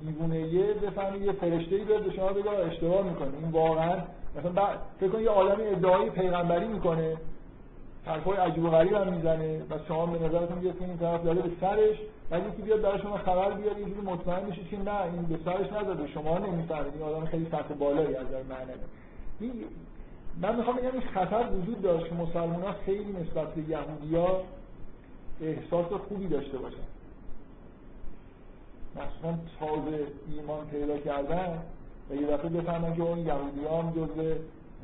دیوونه 0.05 0.39
یه 0.39 0.74
بفهمید 0.74 1.21
یه 1.21 1.32
فرشته 1.32 1.76
ای 1.76 1.84
به 1.84 2.15
شما 2.15 2.34
بگه 2.34 2.49
اشتباه 2.49 3.01
می‌کنه 3.01 3.30
این 3.41 3.51
واقعا 3.51 3.97
مثلا 4.36 4.67
فکر 4.99 5.09
کن 5.09 5.21
یه 5.21 5.30
آدمی 5.30 5.63
ادعای 5.63 6.09
پیغمبری 6.09 6.67
می‌کنه. 6.67 7.17
حرفای 8.05 8.37
عجیب 8.37 8.63
و 8.63 8.69
غریب 8.69 8.93
هم 8.93 9.13
می‌زنه 9.13 9.59
و 9.69 9.79
شما 9.87 10.05
به 10.05 10.27
نظرتون 10.27 10.59
بیاد 10.59 10.79
که 10.79 10.85
این 10.85 10.97
طرف 10.97 11.23
داره 11.23 11.41
به 11.41 11.51
سرش 11.61 11.97
ولی 12.31 12.47
یکی 12.49 12.61
بیاد 12.61 12.81
برای 12.81 13.01
شما 13.01 13.17
خبر 13.17 13.51
بیاد 13.51 13.77
اینجوری 13.77 14.01
مطمئن 14.01 14.49
بشید 14.49 14.69
که 14.69 14.77
نه 14.77 15.01
این 15.01 15.21
به 15.21 15.39
سرش 15.45 15.71
نزده 15.71 16.07
شما 16.07 16.37
نمی‌فهمید. 16.37 16.93
این 16.93 17.03
آدم 17.03 17.25
خیلی 17.25 17.45
سطح 17.45 17.73
بالایی 17.73 18.15
از 18.15 18.27
نظر 18.27 18.43
معنوی 18.43 19.65
من 20.41 20.55
می‌خوام 20.55 20.75
بگم 20.75 20.91
این 20.91 21.01
خطر 21.01 21.49
وجود 21.51 21.81
داشت 21.81 22.09
که 22.09 22.15
مسلمان 22.15 22.61
ها 22.61 22.73
خیلی 22.85 23.13
نسبت 23.13 23.53
به 23.53 23.61
یهودی 23.61 24.15
ها 24.15 24.41
احساس 25.41 25.85
خوبی 25.85 26.27
داشته 26.27 26.57
باشن. 26.57 26.77
مثلا 28.95 29.37
تازه 29.59 30.07
ایمان 30.31 30.67
پیدا 30.67 30.97
کردن 30.97 31.61
و 32.09 32.15
یه 32.15 32.27
دفعه 32.27 32.49
بفهمن 32.49 32.95
که 32.95 33.01
اون 33.01 33.17
یهودی 33.19 33.65
هم 33.65 33.91
جزء 33.91 34.33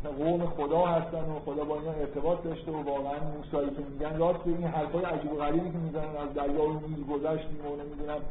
قوم 0.07 0.45
خدا 0.45 0.85
هستن 0.85 1.17
و 1.17 1.39
خدا 1.45 1.63
با 1.63 1.75
اینا 1.75 1.91
ارتباط 1.91 2.43
داشته 2.43 2.71
و 2.71 2.83
واقعا 2.83 3.19
موسایی 3.37 3.69
که 3.69 3.81
میگن 3.91 4.17
راست 4.17 4.39
این 4.45 4.63
حرفای 4.63 5.05
عجیب 5.05 5.33
و 5.33 5.35
غریبی 5.35 5.71
که 5.71 5.77
می‌زنن 5.77 6.17
از 6.17 6.33
دریا 6.35 6.69
و 6.69 6.73
نیل 6.73 7.03
گذشتیم 7.03 7.65
و 7.65 7.75
نمی‌دونم 7.75 8.21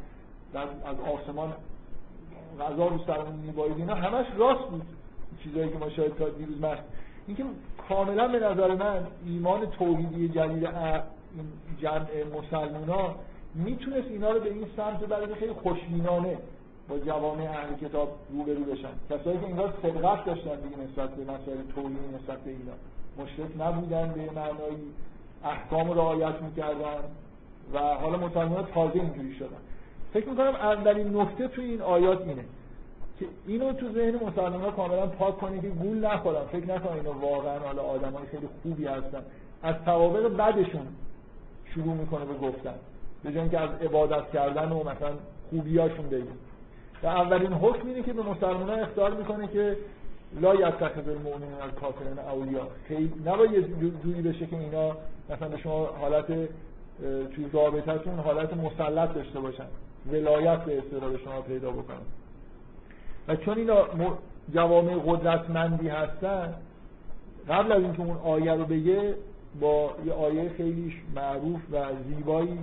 از 0.85 0.97
آسمان 1.15 1.53
غذا 2.61 2.87
رو 2.87 2.99
سرمون 3.07 3.35
میبایید. 3.35 3.77
اینا 3.77 3.95
همش 3.95 4.27
راست 4.37 4.71
بود 4.71 4.83
چیزایی 5.43 5.71
که 5.71 5.79
ما 5.79 5.91
شاید 5.91 6.15
تا 6.15 6.29
دیروز 6.29 6.61
مرد 6.61 6.85
اینکه 7.27 7.45
کاملا 7.89 8.29
به 8.29 8.39
نظر 8.39 8.75
من 8.75 9.07
ایمان 9.27 9.67
توحیدی 9.67 10.29
جدید 10.29 10.67
این 10.67 11.47
جمع 11.81 12.07
مسلمان 12.39 12.89
ها 12.89 13.15
می‌تونست 13.55 14.09
اینا 14.09 14.31
رو 14.31 14.41
به 14.41 14.51
این 14.53 14.67
سمت 14.77 15.01
ببره 15.01 15.35
خیلی 15.35 15.53
خوشبینانه. 15.53 16.39
با 16.89 16.99
جوامع 16.99 17.43
اهل 17.43 17.89
کتاب 17.89 18.09
روبرو 18.31 18.65
بشن. 18.65 18.89
کسایی 19.11 19.39
که 19.39 19.47
انگار 19.47 19.75
سبقت 19.83 20.25
داشتن 20.25 20.61
دیگه 20.61 20.77
نسبت 20.77 21.11
به 21.11 21.23
مسائل 21.23 21.59
توحید 21.75 21.99
نسبت 22.15 22.39
به 22.39 22.51
اینا. 22.51 22.73
مشرک 23.19 23.51
نبودن 23.61 24.13
به 24.13 24.21
معنای 24.21 24.77
احکام 25.45 25.91
رعایت 25.91 26.43
می‌کردن 26.43 27.01
و 27.73 27.79
حالا 27.79 28.19
مسلمان 28.19 28.67
تازه 28.75 28.95
اینجوری 28.95 29.35
شدن. 29.35 29.57
فکر 30.13 30.29
می‌کنم 30.29 30.55
اولین 30.55 31.17
نکته 31.17 31.49
توی 31.49 31.65
این 31.65 31.83
آیات 31.83 32.21
اینه 32.21 32.45
که 33.19 33.27
اینو 33.47 33.73
تو 33.73 33.93
ذهن 33.93 34.15
مسلمان 34.15 34.61
ها 34.61 34.71
کاملا 34.71 35.07
پاک 35.07 35.39
کنه 35.39 35.61
که 35.61 35.69
گول 35.69 36.07
نخورن. 36.07 36.45
فکر 36.53 36.75
نکنن 36.75 36.93
اینا 36.93 37.13
واقعا 37.13 37.59
حالا 37.59 37.83
آدمای 37.83 38.27
خیلی 38.27 38.49
خوبی 38.63 38.87
هستن. 38.87 39.23
از 39.63 39.75
توابق 39.85 40.37
بدشون 40.37 40.87
شروع 41.75 41.95
می‌کنه 41.95 42.25
به 42.25 42.35
گفتن. 42.35 42.75
به 43.23 43.33
جای 43.33 43.57
از 43.57 43.71
عبادت 43.83 44.31
کردن 44.31 44.73
و 44.73 44.81
مثلا 44.81 45.13
خوبیاشون 45.51 46.09
بگیم 46.09 46.39
و 47.03 47.07
اولین 47.07 47.53
حکم 47.53 47.89
اینه 47.89 48.03
که 48.03 48.13
به 48.13 48.23
مسلمان 48.23 48.81
اختار 48.81 49.15
می‌کنه 49.15 49.49
که 49.49 49.77
لا 50.41 50.55
یتخذ 50.55 51.09
المؤمنین 51.09 51.55
از 51.63 51.71
کافرین 51.81 52.19
اولیا 52.19 52.69
نباید 53.27 53.81
جوری 54.03 54.23
بشه 54.23 54.47
که 54.47 54.59
اینا 54.59 54.97
مثلا 55.31 55.49
به 55.49 55.59
شما 55.59 55.87
حالت 55.87 56.27
توی 57.35 57.47
رابطتون 57.53 58.19
حالت 58.19 58.57
مسلط 58.57 59.15
داشته 59.15 59.41
باشن. 59.41 59.67
ولایت 60.13 60.59
به 60.59 60.79
اصطلاح 60.79 61.17
شما 61.25 61.41
پیدا 61.41 61.71
بکنن. 61.71 61.97
و 63.29 63.37
چون 63.37 63.59
اینا 63.59 63.87
جوامع 64.55 64.95
قدرتمندی 65.07 65.89
هستن 65.89 66.55
قبل 67.49 67.73
از 67.73 67.83
اینکه 67.83 68.03
اون 68.03 68.17
آیه 68.25 68.55
رو 68.55 68.65
بگه 68.65 69.15
با 69.61 69.91
یه 70.07 70.13
آیه 70.13 70.49
خیلی 70.57 70.95
معروف 71.15 71.61
و 71.73 71.85
زیبایی 72.09 72.59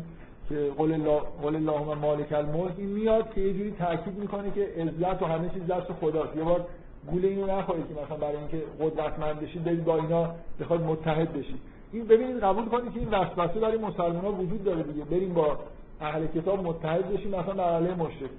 که 0.49 0.71
قول 0.77 0.93
الله 0.93 1.19
قول 1.41 1.55
اللهم 1.55 1.97
مالک 1.97 2.33
الملک 2.33 2.73
این 2.77 2.89
میاد 2.89 3.33
که 3.33 3.41
یه 3.41 3.53
جوری 3.53 3.71
تاکید 3.71 4.17
می‌کنه 4.17 4.51
که 4.51 4.61
عزت 4.77 5.21
و 5.21 5.25
همه 5.25 5.49
چیز 5.49 5.67
دست 5.67 5.93
خداست. 6.01 6.35
یه 6.37 6.43
بار 6.43 6.65
گول 7.11 7.25
اینو 7.25 7.45
نخورید 7.45 7.87
که 7.87 7.93
مثلا 7.93 8.17
برای 8.17 8.37
اینکه 8.37 8.63
قدرتمند 8.79 9.39
بشید 9.39 9.63
برید 9.63 9.83
با 9.83 9.95
اینا 9.95 10.29
بخواد 10.59 10.81
متحد 10.81 11.33
بشید. 11.33 11.59
این 11.91 12.05
ببینید 12.05 12.39
قبول 12.39 12.65
کنید 12.65 12.93
که 12.93 12.99
این 12.99 13.09
وسوسه 13.09 13.59
برای 13.59 13.77
مسلمان 13.77 14.25
ها 14.25 14.31
وجود 14.31 14.63
داره 14.63 14.83
دیگه. 14.83 15.05
بریم 15.05 15.33
با 15.33 15.57
اهل 16.01 16.27
کتاب 16.27 16.63
متحد 16.63 17.13
بشیم 17.13 17.29
مثلا 17.29 17.53
در 17.53 17.63
علیه 17.63 17.93
مشرکین. 17.93 18.29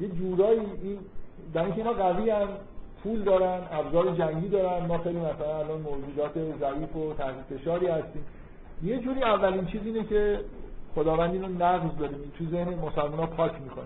یه 0.00 0.08
جورایی 0.08 0.60
این 0.82 0.98
در 1.54 1.64
اینکه 1.64 1.78
اینا 1.78 1.92
قوی 1.92 2.30
هم 2.30 2.48
پول 3.02 3.22
دارن 3.22 3.60
ابزار 3.72 4.10
جنگی 4.10 4.48
دارن. 4.48 4.86
ما 4.86 4.98
خیلی 4.98 5.18
مثلا 5.18 5.58
الان 5.58 5.80
موجودات 5.80 6.32
ضعیف 6.34 6.96
و 6.96 7.14
تحت 7.18 7.34
فشاری 7.50 7.86
هستیم. 7.86 8.24
یه 8.82 8.98
جوری 8.98 9.22
اولین 9.22 9.66
چیز 9.66 9.80
اینه 9.84 10.04
که 10.04 10.40
خداوند 10.94 11.32
اینو 11.32 11.48
نقض 11.48 11.98
داره 11.98 12.12
تو 12.38 12.44
ذهن 12.50 12.74
مسلمان 12.74 13.18
ها 13.18 13.26
پاک 13.26 13.52
می‌کنه. 13.62 13.84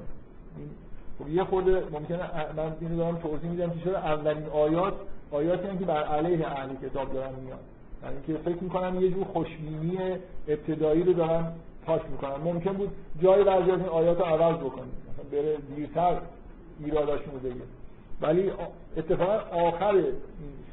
خب 1.18 1.28
یه 1.28 1.44
خورده 1.44 1.82
ممکنه 1.92 2.18
من 2.56 2.72
اینو 2.80 2.96
دارم 2.96 3.16
توضیح 3.16 3.50
میدم 3.50 3.70
که 3.70 3.80
چرا 3.84 3.98
اولین 3.98 4.46
آیات 4.46 4.94
آیاتی 5.30 5.68
هم 5.68 5.78
که 5.78 5.84
بر 5.84 6.02
علیه 6.02 6.46
اهل 6.46 6.74
کتاب 6.82 7.12
دارن 7.12 7.34
میاد 7.44 7.58
یعنی 8.02 8.16
که 8.26 8.50
فکر 8.50 8.62
می‌کنم 8.62 9.02
یه 9.02 9.10
جور 9.10 9.24
خوشبینی 9.24 9.98
ابتدایی 10.48 11.02
رو 11.02 11.12
دارن 11.12 11.52
پاک 11.86 12.02
می‌کنن. 12.10 12.36
ممکن 12.44 12.72
بود 12.72 12.90
جای 13.22 13.44
بعضی 13.44 13.70
از 13.70 13.78
این 13.80 13.88
آیات 13.88 14.18
رو 14.18 14.24
عوض 14.24 14.56
بکنیم. 14.56 14.92
مثلا 15.12 15.42
بره 15.42 15.56
دیرتر 15.76 16.16
ایراداشون 16.84 17.34
رو 17.42 17.50
ولی 18.20 18.50
اتفاقا 18.96 19.38
آخر 19.68 20.02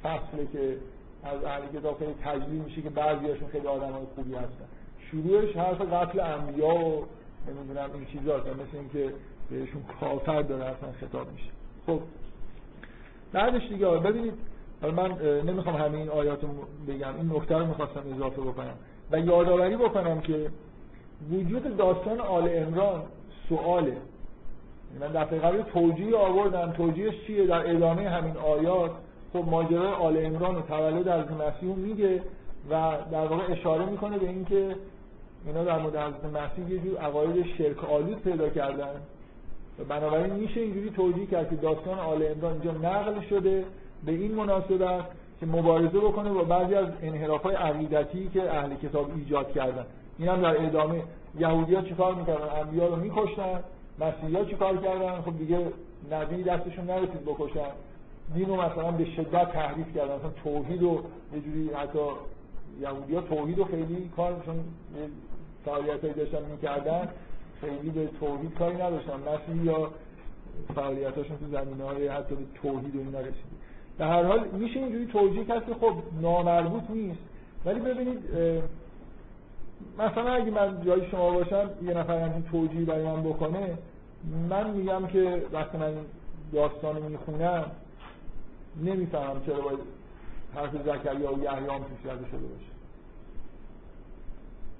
فصله 0.03 0.47
که 0.53 0.78
از 1.24 1.43
اهل 1.43 1.61
کتاب 1.80 1.99
خیلی 1.99 2.15
تجلیل 2.24 2.61
میشه 2.61 2.82
که 2.82 2.89
بعضیاشون 2.89 3.47
خیلی 3.47 3.67
آدمای 3.67 4.03
خوبی 4.15 4.36
هستن. 4.36 4.65
شروعش 5.11 5.55
حرف 5.55 5.82
قتل 5.82 6.19
انبیا 6.19 6.76
و 6.76 7.05
نمی‌دونم 7.47 7.89
این 7.93 8.05
چیزا 8.05 8.38
مثل 8.38 8.78
اینکه 8.78 9.13
بهشون 9.49 9.84
کافر 9.99 10.41
داره 10.41 10.65
اصلا 10.65 10.91
خطاب 10.91 11.32
میشه. 11.32 11.49
خب. 11.88 11.99
بعدش 13.34 13.67
دیگه 13.69 13.88
ببینید 13.88 14.34
من 14.82 15.11
نمی‌خوام 15.22 15.76
همه 15.76 15.97
این 15.97 16.09
آیات 16.09 16.39
بگم. 16.88 17.15
این 17.15 17.32
نکته 17.36 17.57
رو 17.57 17.65
می‌خواستم 17.65 18.03
اضافه 18.15 18.41
بکنم. 18.41 18.76
و 19.11 19.19
یادآوری 19.19 19.78
بکنم 19.78 20.22
که 20.22 20.49
وجود 21.32 21.78
داستان 21.78 22.19
آل 22.19 22.49
امران 22.51 23.03
سواله. 23.49 23.97
من 24.99 25.07
دفعه 25.07 25.39
قبل 25.39 25.61
توجیه 25.61 26.17
آوردم. 26.17 26.72
توجیهش 26.72 27.13
چیه؟ 27.28 27.45
در 27.45 27.69
ادامه 27.76 28.09
همین 28.09 28.38
آیات 28.38 28.91
خب 29.34 29.43
ماجرای 29.49 29.93
آل 29.93 30.25
امران 30.25 30.55
و 30.55 30.61
تولد 30.61 31.07
از 31.07 31.25
مسیح 31.32 31.75
میگه 31.75 32.21
و 32.69 32.91
در 33.11 33.25
واقع 33.25 33.51
اشاره 33.51 33.86
می‌کنه 33.86 34.17
به 34.17 34.29
اینکه 34.29 34.75
اینا 35.45 35.63
در 35.63 35.79
مورد 35.79 35.95
حضرت 35.95 36.25
مسیح 36.25 36.71
یه 36.71 36.79
جور 36.79 36.97
عقاید 36.97 37.45
شرک 37.57 37.84
آلود 37.84 38.21
پیدا 38.21 38.49
کردن. 38.49 39.01
و 39.79 39.84
بنابراین 39.84 40.34
میشه 40.34 40.61
اینجوری 40.61 40.89
توجیه 40.89 41.25
کرد 41.25 41.49
که 41.49 41.55
داستان 41.55 41.99
آل 41.99 42.27
امران 42.36 42.53
اینجا 42.53 42.71
نقل 42.71 43.21
شده 43.29 43.65
به 44.05 44.11
این 44.11 44.36
مناسبت 44.36 45.05
که 45.39 45.45
مبارزه 45.45 45.99
بکنه 45.99 46.29
با 46.29 46.43
بعضی 46.43 46.75
از 46.75 46.88
انحراف 47.01 47.43
های 47.43 47.55
عقیدتی 47.55 48.29
که 48.34 48.55
اهل 48.55 48.75
کتاب 48.75 49.11
ایجاد 49.15 49.51
کردن. 49.51 49.86
این 50.19 50.29
هم 50.29 50.41
در 50.41 50.65
ادامه 50.65 51.03
یهودی 51.39 51.75
ها 51.75 51.82
چیکار 51.82 52.15
می‌کردن؟ 52.15 52.59
انبیا 52.61 52.88
رو 52.88 52.95
میکشتن 52.95 53.63
مسیحی 53.99 54.36
ها 54.36 54.45
چیکار 54.45 54.77
کردن؟ 54.77 55.21
خب 55.21 55.38
دیگه 55.38 55.59
نبی 56.11 56.43
دستشون 56.43 56.86
نرسید 56.86 57.25
بکشن. 57.25 57.71
دین 58.34 58.45
رو 58.45 58.61
مثلا 58.61 58.91
به 58.91 59.05
شدت 59.05 59.51
تحریف 59.51 59.95
کردن. 59.95 60.15
مثلا 60.15 60.32
توحید 60.43 60.84
و 60.84 61.03
یه 61.34 61.41
جوری 61.41 61.69
حتی 61.69 61.99
یهودی 62.82 63.15
ها 63.15 63.21
توحید 63.21 63.57
رو 63.57 63.65
خیلی 63.65 64.09
کارشون 64.15 64.63
فعالیت 65.65 66.01
هایی 66.01 66.13
داشتن 66.13 66.45
می‌کردن. 66.51 67.09
خیلی 67.61 67.89
به 67.89 68.09
توحید 68.19 68.53
کاری 68.53 68.75
نداشتن. 68.75 69.13
مسیحی 69.13 69.65
یا 69.65 69.91
فعالیتاشون 70.75 71.38
تو 71.38 71.45
زمینه 71.51 71.84
های 71.84 72.07
حتی 72.07 72.36
به 72.36 72.41
توحید 72.61 72.95
و 72.95 72.99
اینا 72.99 73.19
در 73.97 74.07
هر 74.07 74.23
حال 74.23 74.47
میشه 74.47 74.79
اینجوری 74.79 75.05
توجیه 75.05 75.45
کرد 75.45 75.65
که 75.65 75.73
خب 75.73 75.93
نامربوط 76.21 76.84
نیست. 76.89 77.19
ولی 77.65 77.79
ببینید 77.79 78.19
مثلا 79.99 80.34
اگه 80.34 80.51
من 80.51 80.86
جای 80.86 81.09
شما 81.11 81.32
باشم 81.32 81.69
یه 81.84 81.93
نفر 81.93 82.19
همچین 82.19 82.43
توجیه 82.51 82.86
برای 82.86 83.03
من 83.03 83.23
بکنه 83.23 83.77
من 84.49 84.69
میگم 84.69 85.07
که 85.07 85.43
وقتی 85.53 85.77
من 85.77 85.93
داستان 86.53 87.01
می‌خونم 87.01 87.65
نمی‌فهمم 88.84 89.41
چرا 89.45 89.61
باید 89.61 89.80
حرف 90.55 90.72
زکریا 90.86 91.34
و 91.34 91.43
یحیی 91.43 91.69
هم 91.69 91.80
توش 91.80 92.11
شده 92.32 92.47
باشه. 92.47 92.72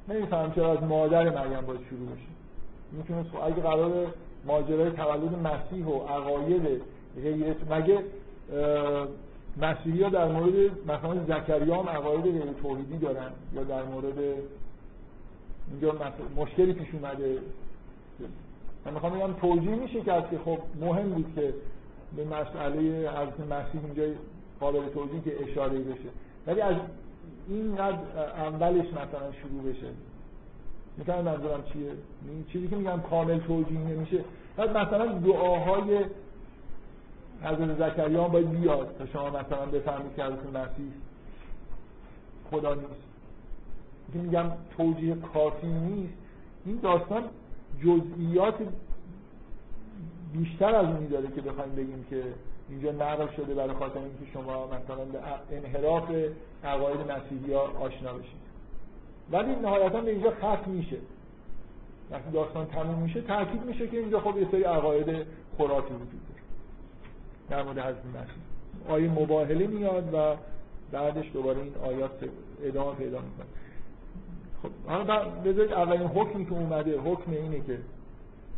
نمی‌فهمم 0.10 0.52
چرا 0.52 0.72
از 0.72 0.84
مادر 0.84 1.24
مریم 1.30 1.62
باید 1.62 1.80
شروع 1.90 2.08
بشه. 2.08 2.32
می‌تونه 2.92 3.44
اگه 3.46 3.62
قرار 3.62 4.14
ماجرای 4.46 4.92
تولد 4.92 5.48
مسیح 5.48 5.86
و 5.86 6.00
عقاید 6.08 6.82
غیر 7.24 7.56
مگه 7.70 8.04
مسیحی 9.58 10.04
ها 10.04 10.10
در 10.10 10.28
مورد 10.28 10.54
مثلا 10.88 11.26
زکریا 11.26 11.82
هم 11.82 11.90
عقاید 11.90 12.22
غیر 12.22 12.54
توحیدی 12.64 12.98
دارن؟ 12.98 13.32
یا 13.54 13.64
در 13.64 13.84
مورد 13.84 14.18
اینجا 15.72 15.96
مشکلی 16.36 16.74
پیش 16.74 16.88
اومده؟ 16.94 17.40
من 18.86 18.94
می‌خوام 18.94 19.14
بگم 19.14 19.34
توجیه 19.34 19.76
میشه 19.76 20.02
کرد 20.02 20.30
که 20.30 20.38
خب 20.46 20.58
مهم 20.82 21.10
بود 21.10 21.34
که 21.36 21.54
به 22.16 22.26
مسئله 22.26 23.10
حضرت 23.10 23.40
مسیح 23.40 23.82
اینجا 23.84 24.20
قابل 24.60 24.90
توجیه 24.90 25.22
که 25.22 25.52
اشاره 25.52 25.80
بشه. 25.80 26.10
ولی 26.48 26.62
از 26.62 26.76
اینقدر 27.48 27.98
اولش 28.36 28.86
مثلا 28.86 29.32
شروع 29.42 29.74
بشه. 29.74 29.88
می‌تونم 30.98 31.22
منظورم 31.22 31.64
چیه؟ 31.74 31.92
این 32.28 32.46
چیزی 32.52 32.68
که 32.68 32.76
میگم 32.76 33.02
کامل 33.10 33.40
توجیه 33.40 33.80
نمیشه. 33.80 34.24
بعد 34.58 34.78
مثلا 34.78 35.06
دعاهای 35.06 36.06
حضرت 37.44 37.78
زکریا 37.78 38.28
باید 38.28 38.50
بیاد 38.50 38.96
تا 38.98 39.06
شما 39.06 39.30
مثلا 39.30 39.66
بفهمید 39.66 40.16
که 40.16 40.24
حضرت 40.24 40.46
مسیح 40.46 40.92
خدا 42.52 42.74
نیست. 42.74 43.12
میگم 44.14 44.46
توجیه 44.78 45.16
کافی 45.34 45.68
نیست. 45.68 46.14
این 46.66 46.80
داستان 46.84 47.24
جزئیات 47.80 48.56
بیشتر 50.34 50.76
از 50.76 50.86
اونی 50.86 51.08
داره 51.08 51.28
که 51.28 51.42
بخوایم 51.42 51.76
بگیم 51.76 52.06
که 52.10 52.24
اینجا 52.70 52.92
نقل 52.92 53.28
شده 53.36 53.54
برای 53.54 53.74
خاطر 53.74 54.00
اینکه 54.00 54.32
شما 54.34 54.68
مثلا 54.68 55.06
به 55.06 55.20
انحراف 55.52 56.10
عقاید 56.64 57.00
مسیحی 57.12 57.54
ها 57.54 57.62
آشنا 57.62 58.14
بشید. 58.14 58.42
ولی 59.32 59.56
نهایتا 59.56 60.02
به 60.02 60.12
اینجا 60.12 60.32
ختم 60.32 60.72
میشه. 60.72 60.98
وقتی 62.12 62.32
داستان 62.32 62.66
تموم 62.66 63.00
میشه 63.00 63.22
تاکید 63.22 63.66
میشه 63.66 63.88
که 63.88 63.98
اینجا 63.98 64.20
خب 64.20 64.38
یه 64.38 64.48
سری 64.52 64.64
عقاید 64.64 65.08
خرافی 65.58 65.94
وجود 65.94 66.22
داره. 66.30 66.42
در 67.50 67.64
مورد 67.64 67.80
حضرت 67.80 68.06
مسیح. 68.06 68.92
آیه 68.94 69.10
مباهله 69.10 69.68
میاد 69.68 70.14
و 70.14 70.36
بعدش 70.92 71.26
دوباره 71.34 71.60
این 71.60 71.76
آیات 71.84 72.12
ادامه 72.64 72.96
پیدا 72.96 73.20
می‌کنه. 73.20 73.48
خب 74.64 74.70
حالا 74.88 75.30
بذارید 75.30 75.74
اولین 75.74 76.08
حکمی 76.08 76.46
که 76.46 76.52
اومده 76.52 77.00
حکم 77.00 77.32
اینه 77.32 77.60
که 77.60 77.78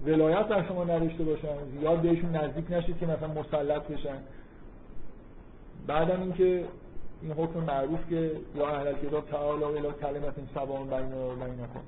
ولایت 0.06 0.48
در 0.48 0.68
شما 0.68 0.84
نداشته 0.84 1.24
باشن 1.24 1.56
زیاد 1.80 2.02
بهشون 2.02 2.36
نزدیک 2.36 2.66
نشید 2.70 3.00
که 3.00 3.06
مثلا 3.06 3.28
مسلط 3.28 3.88
بشن. 3.88 4.18
بعدم 5.88 6.22
اینکه 6.22 6.66
این 7.22 7.32
حکم 7.32 7.60
معروف 7.60 8.00
که 8.10 8.32
یا 8.56 8.68
اهل 8.68 8.94
کتاب 8.94 9.26
تعالی 9.26 9.64
الی 9.64 9.88
کلمت 10.02 10.34
سواء 10.54 10.84
بین 10.84 11.14
و 11.14 11.36
بینکم. 11.36 11.80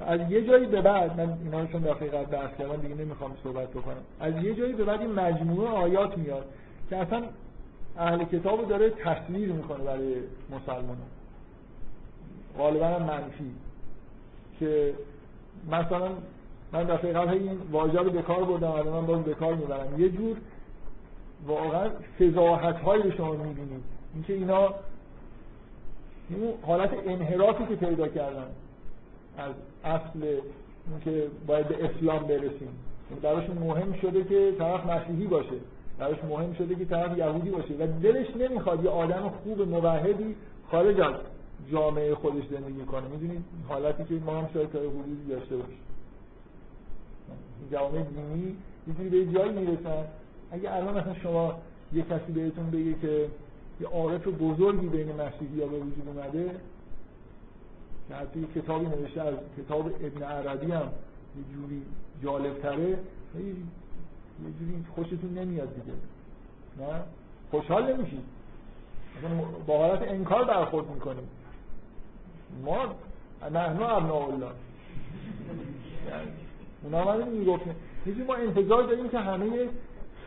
از 0.00 0.30
یه 0.30 0.46
جایی 0.46 0.66
به 0.66 0.80
بعد 0.80 1.20
من 1.20 1.38
اینا 1.44 1.60
رو 1.60 1.66
چون 1.66 1.82
دفعه 1.82 2.08
قبل 2.08 2.24
بحث 2.24 2.56
کردم 2.58 2.76
دیگه 2.76 2.94
نمی‌خوام 2.94 3.36
صحبت 3.44 3.68
بکنم. 3.68 4.02
از 4.20 4.34
یه 4.44 4.54
جایی 4.54 4.72
به 4.72 4.84
بعد 4.84 5.00
این 5.00 5.12
مجموعه 5.12 5.68
آیات 5.68 6.18
میاد 6.18 6.46
که 6.90 6.96
اصلا 6.96 7.22
اهل 7.98 8.24
کتاب 8.24 8.68
داره 8.68 8.90
تصویر 8.90 9.52
می‌کنه 9.52 9.84
برای 9.84 10.14
مسلمان 10.50 10.96
غالبا 12.58 12.98
منفی. 12.98 13.54
که 14.60 14.94
مثلا 15.70 16.08
من 16.74 16.84
دفعه 16.84 17.12
قبل 17.12 17.32
این 17.32 17.58
واژه 17.72 17.98
رو 17.98 18.10
به 18.10 18.22
کار 18.22 18.44
بردم 18.44 18.70
الان 18.70 18.88
من 18.88 19.06
باز 19.06 19.22
به 19.22 19.34
کار 19.34 19.54
می‌برم. 19.54 20.00
یه 20.00 20.08
جور 20.08 20.36
واقعا 21.46 21.90
فضاحت 22.20 22.76
هایی 22.76 23.02
رو 23.02 23.10
شما 23.10 23.32
می‌بینید. 23.32 23.84
اینکه 24.14 24.32
اینا 24.32 24.74
این 26.30 26.52
حالت 26.66 26.90
انحرافی 27.06 27.66
که 27.66 27.74
پیدا 27.86 28.08
کردن 28.08 28.46
از 29.38 29.54
اصل 29.84 30.40
اینکه 30.90 31.26
باید 31.46 31.68
به 31.68 31.84
اسلام 31.84 32.26
برسیم. 32.26 32.68
براشون 33.22 33.58
مهم 33.58 33.92
شده 33.92 34.24
که 34.24 34.52
طرف 34.58 34.86
مسیحی 34.86 35.26
باشه. 35.26 35.56
براش 35.98 36.24
مهم 36.24 36.54
شده 36.54 36.74
که 36.74 36.84
طرف 36.84 37.18
یهودی 37.18 37.50
باشه. 37.50 37.74
و 37.74 37.86
دلش 38.02 38.36
نمی‌خواد 38.36 38.84
یه 38.84 38.90
آدم 38.90 39.32
خوب 39.44 39.68
موحدی 39.68 40.36
خارج 40.70 41.00
از 41.00 41.14
جامعه 41.72 42.14
خودش 42.14 42.42
زندگی 42.50 42.84
کنه. 42.84 43.08
می‌دونید؟ 43.08 43.44
حالتی 43.68 44.04
که 44.04 44.14
ما 44.14 44.38
هم 44.38 44.48
شاید 44.54 44.70
تا 44.70 44.78
حدودی 44.78 45.28
داشته 45.28 45.56
باشیم. 45.56 45.78
جوامع 47.72 48.02
دینی 48.02 48.56
یه 48.86 49.10
به 49.10 49.32
جایی 49.32 49.52
می‌رسن. 49.52 50.04
اگه 50.52 50.72
الان 50.72 50.98
مثلا 50.98 51.14
شما 51.14 51.58
یه 51.92 52.02
کسی 52.02 52.32
بهتون 52.32 52.70
بگه 52.70 52.94
که 52.94 53.28
یه 53.80 53.86
عارف 53.86 54.26
بزرگی 54.26 54.86
بین 54.86 55.12
مسیحی 55.12 55.60
ها 55.60 55.66
به 55.66 55.76
وجود 55.76 56.08
اومده 56.08 56.50
که 58.08 58.14
حتی 58.14 58.40
یه 58.40 58.46
کتابی 58.54 58.86
نوشته 58.86 59.22
از 59.22 59.34
کتاب 59.58 59.86
ابن 59.86 60.22
عربی 60.22 60.72
هم 60.72 60.88
یه 61.36 61.44
جوری 61.54 61.82
جالب 62.22 62.58
تره 62.58 62.88
یه 62.88 62.96
جوری 64.58 64.84
خوشتون 64.94 65.38
نمیاد 65.38 65.74
دیگه. 65.74 65.96
نه؟ 66.78 67.02
خوشحال 67.50 67.92
نمیشید. 67.92 68.24
با 69.66 69.78
حالت 69.78 70.02
انکار 70.02 70.44
برخورد 70.44 70.90
می‌کنیم. 70.90 71.28
ما 72.64 72.94
نحن 73.42 73.82
ابناء 73.82 74.32
الله 74.32 74.50
اونا 76.84 77.04
من 77.04 77.28
می‌گفتن 77.28 77.74
ما 78.26 78.34
انتظار 78.34 78.82
داریم 78.82 79.08
که 79.08 79.18
همه 79.18 79.68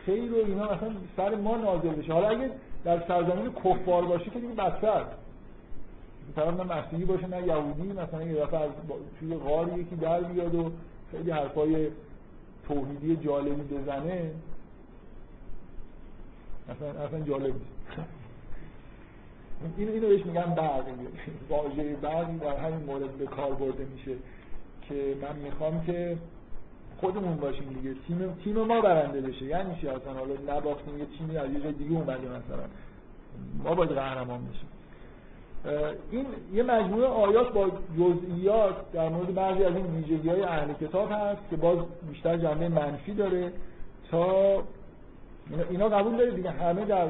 خیر 0.06 0.32
و 0.32 0.36
اینا 0.36 0.66
اصلا 0.66 0.90
سر 1.16 1.34
ما 1.34 1.56
نازل 1.56 1.88
بشه. 1.88 2.12
حالا 2.12 2.28
اگه 2.28 2.50
در 2.84 3.08
سرزمین 3.08 3.52
کفار 3.52 4.04
باشه 4.04 4.30
که 4.30 4.40
دیگه 4.40 4.54
بدتر 4.54 5.04
طرف 6.36 6.60
نه 6.60 6.78
مسیحی 6.78 7.04
باشه 7.04 7.26
نه 7.26 7.46
یهودی 7.46 7.92
مثلا 7.92 8.22
یه 8.22 8.34
دفعه 8.34 8.60
از 8.60 8.70
توی 9.20 9.36
غار 9.36 9.78
یکی 9.78 9.96
در 9.96 10.20
بیاد 10.20 10.54
و 10.54 10.72
خیلی 11.10 11.30
حرفای 11.30 11.88
توحیدی 12.68 13.16
جالبی 13.16 13.76
بزنه. 13.76 14.30
اصلا 16.68 17.04
اصلا 17.04 17.20
جالب 17.20 17.54
نیست. 17.54 18.08
این 19.76 19.88
اینو 19.88 20.08
بهش 20.08 20.26
میگن 20.26 20.54
برق. 20.54 20.84
واژه 21.50 21.96
برقی 21.96 22.38
در 22.38 22.56
همین 22.56 22.84
مورد 22.86 23.10
به 23.10 23.26
کار 23.26 23.54
برده 23.54 23.84
میشه 23.84 24.12
که 24.88 25.16
من 25.22 25.36
می‌خوام 25.36 25.84
که 25.84 26.16
خودمون 27.00 27.36
باشیم 27.36 27.68
دیگه. 27.68 27.94
تیم 28.06 28.32
تیم 28.44 28.62
ما 28.62 28.80
برنده 28.80 29.20
بشه. 29.20 29.44
یعنی 29.44 29.76
چی 29.80 29.88
اصلا؟ 29.88 30.12
حالا 30.12 30.56
نباختیم 30.56 30.98
یه 30.98 31.06
تیمی 31.18 31.36
از 31.36 31.52
یه 31.52 31.60
جای 31.60 31.72
دیگه 31.72 31.96
اومده 31.96 32.28
مثلا. 32.28 32.64
ما 33.64 33.74
باید 33.74 33.90
قهرمان 33.90 34.40
بشیم. 34.46 34.68
این 36.10 36.26
یه 36.52 36.62
مجموعه 36.62 37.06
آیات 37.06 37.52
با 37.52 37.70
جزئیات 37.98 38.92
در 38.92 39.08
مورد 39.08 39.34
بعضی 39.34 39.64
از 39.64 39.76
این 39.76 39.86
ویژگی 39.86 40.28
های 40.28 40.42
اهل 40.42 40.72
کتاب 40.72 41.12
هست 41.12 41.40
که 41.50 41.56
باز 41.56 41.78
بیشتر 42.10 42.36
جنبه 42.36 42.68
منفی 42.68 43.14
داره 43.14 43.52
تا 44.10 44.62
اینا 45.70 45.88
قبول 45.88 46.16
داره 46.16 46.30
دیگه؟ 46.30 46.50
همه 46.50 46.84
در 46.84 47.06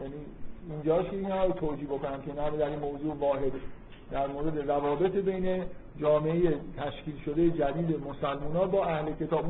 یعنی 0.00 0.14
اینجاش 0.70 1.04
که 1.04 1.16
اینا 1.16 1.44
رو 1.44 1.52
توجیه 1.52 1.88
بکنم 1.88 2.22
که 2.22 2.42
همه 2.42 2.56
در 2.56 2.68
این 2.68 2.78
موضوع 2.78 3.14
واحد 3.14 3.52
در 4.10 4.26
مورد 4.26 4.70
روابط 4.70 5.12
بین 5.12 5.64
جامعه 6.00 6.54
تشکیل 6.76 7.14
شده 7.24 7.50
جدید 7.50 7.96
مسلمان 8.08 8.70
با 8.70 8.84
اهل 8.84 9.12
کتاب 9.12 9.44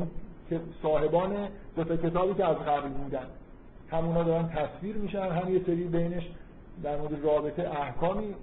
که 0.49 0.59
صاحبان 0.81 1.47
دو 1.75 1.83
کتابی 1.83 2.33
که 2.33 2.45
از 2.45 2.57
قبل 2.57 2.89
بودن. 2.89 3.25
همونا 3.91 4.23
دارن 4.23 4.49
تصویر 4.49 4.95
میشن 4.95 5.31
هم 5.31 5.53
یه 5.53 5.61
سری 5.65 5.83
بینش 5.83 6.23
در 6.83 6.97
مورد 6.97 7.25
رابطه 7.25 7.69
احکامی 7.81 8.35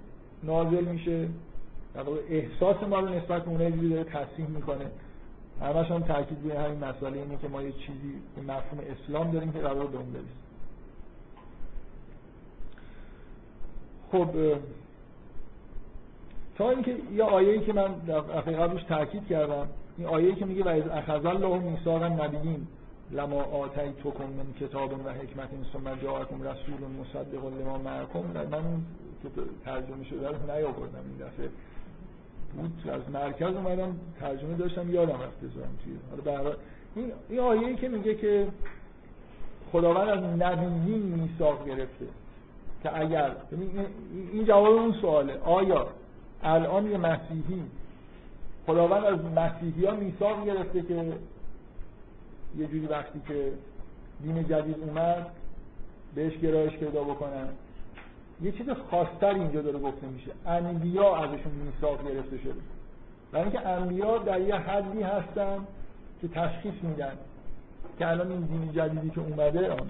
نازل 0.43 0.85
میشه. 0.85 1.27
در 1.93 2.01
واقع 2.01 2.19
احساس 2.29 2.83
ما 2.83 2.99
رو 2.99 3.09
نسبت 3.09 3.45
به 3.45 3.49
اونها 3.49 3.69
داره 3.69 4.03
تصحیح 4.03 4.47
می‌کنه. 4.47 4.85
همش 5.61 5.91
هم 5.91 5.99
تاکید 5.99 6.37
روی 6.43 6.51
همین 6.51 6.83
مسئله 6.83 7.17
اینه 7.17 7.37
که 7.41 7.47
ما 7.47 7.61
یه 7.61 7.71
چیزی 7.71 8.13
به 8.35 8.41
مفهوم 8.41 8.79
اسلام 8.79 9.31
داریم 9.31 9.51
که 9.51 9.59
قرار 9.59 9.87
برسیم 9.87 10.25
خب 14.11 14.29
اینکه 16.69 16.95
یه 17.13 17.23
آیه‌ای 17.23 17.59
که 17.59 17.73
من 17.73 17.93
دفعه 18.07 18.55
قبلش 18.55 18.83
تاکید 18.83 19.27
کردم 19.27 19.67
این 19.97 20.07
آیه‌ای 20.07 20.35
که 20.35 20.45
میگه 20.45 20.63
و 20.63 20.67
از 20.67 20.87
اخذ 20.87 21.25
الله 21.25 21.59
میثاق 21.59 22.01
النبیین 22.01 22.67
لما 23.11 23.43
آتیتکم 23.43 24.23
من 24.23 24.67
کتاب 24.67 24.91
و 25.05 25.09
حکمت 25.09 25.49
ثم 25.73 25.95
جاءکم 26.03 26.41
رسول 26.43 26.87
مصدق 27.01 27.45
لما 27.61 27.77
معکم 27.77 28.19
من 28.51 28.63
که 29.23 29.29
ترجمه 29.65 30.03
شده 30.03 30.27
رو 30.27 30.35
نیاوردم 30.55 31.03
این 31.09 31.27
دفعه. 31.27 31.49
بود 32.55 32.89
از 32.89 33.01
مرکز 33.13 33.55
اومدم 33.55 33.95
ترجمه 34.19 34.55
داشتم 34.55 34.93
یادم 34.93 35.13
رفت 35.13 35.39
بذارم 35.41 35.77
توی. 35.83 36.23
حالا 36.31 36.55
این 36.95 37.11
این 37.29 37.39
آیه‌ای 37.39 37.75
که 37.75 37.87
میگه 37.87 38.15
که 38.15 38.47
خداوند 39.71 40.09
از 40.09 40.23
نبیین 40.39 41.01
میثاق 41.01 41.65
گرفته 41.65 42.05
که 42.83 42.99
اگر 42.99 43.31
این 44.31 44.45
جواب 44.45 44.75
اون 44.75 44.93
سواله. 45.01 45.39
آیا 45.39 45.87
الان 46.43 46.91
یه 46.91 46.97
مسیحی. 46.97 47.63
خداوند 48.65 49.03
از 49.03 49.19
مسیحی 49.25 49.85
ها 49.85 49.95
میثاق 49.95 50.45
گرفته 50.45 50.81
که 50.81 51.13
یه 52.57 52.67
جوری 52.67 52.85
وقتی 52.85 53.21
که 53.27 53.51
دین 54.23 54.47
جدید 54.47 54.75
اومد 54.79 55.27
بهش 56.15 56.37
گرایش 56.37 56.73
پیدا 56.73 57.03
بکنن. 57.03 57.47
یه 58.41 58.51
چیز 58.51 58.69
خاصتر 58.91 59.33
اینجا 59.33 59.61
داره 59.61 59.79
گفته 59.79 60.07
میشه. 60.07 60.31
انبیا 60.45 61.15
ازشون 61.15 61.51
میثاق 61.51 62.07
گرفته 62.07 62.37
شده. 62.37 62.61
برای 63.31 63.43
اینکه 63.43 63.67
انبیا 63.67 64.17
در 64.17 64.41
یه 64.41 64.55
حدی 64.55 65.01
هستن 65.01 65.57
که 66.21 66.27
تشخیص 66.27 66.73
میدن 66.83 67.13
که 67.99 68.07
الان 68.07 68.31
این 68.31 68.41
دین 68.41 68.71
جدیدی 68.73 69.09
که 69.09 69.21
اومده 69.21 69.71
آن 69.71 69.87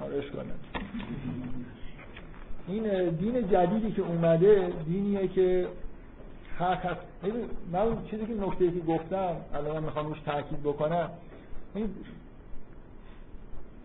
آرش 0.00 0.30
کنم. 0.30 0.80
این 2.68 3.08
دین 3.08 3.48
جدیدی 3.48 3.92
که 3.92 4.02
اومده 4.02 4.72
دینیه 4.86 5.28
که 5.28 5.68
حق 6.58 6.86
هست 6.86 7.00
من 7.72 8.04
چیزی 8.10 8.26
که 8.26 8.34
نکته 8.34 8.70
که 8.70 8.80
گفتم 8.80 9.36
الان 9.54 9.84
می‌خوام 9.84 10.06
روش 10.06 10.20
تاکید 10.20 10.62
بکنم 10.62 11.10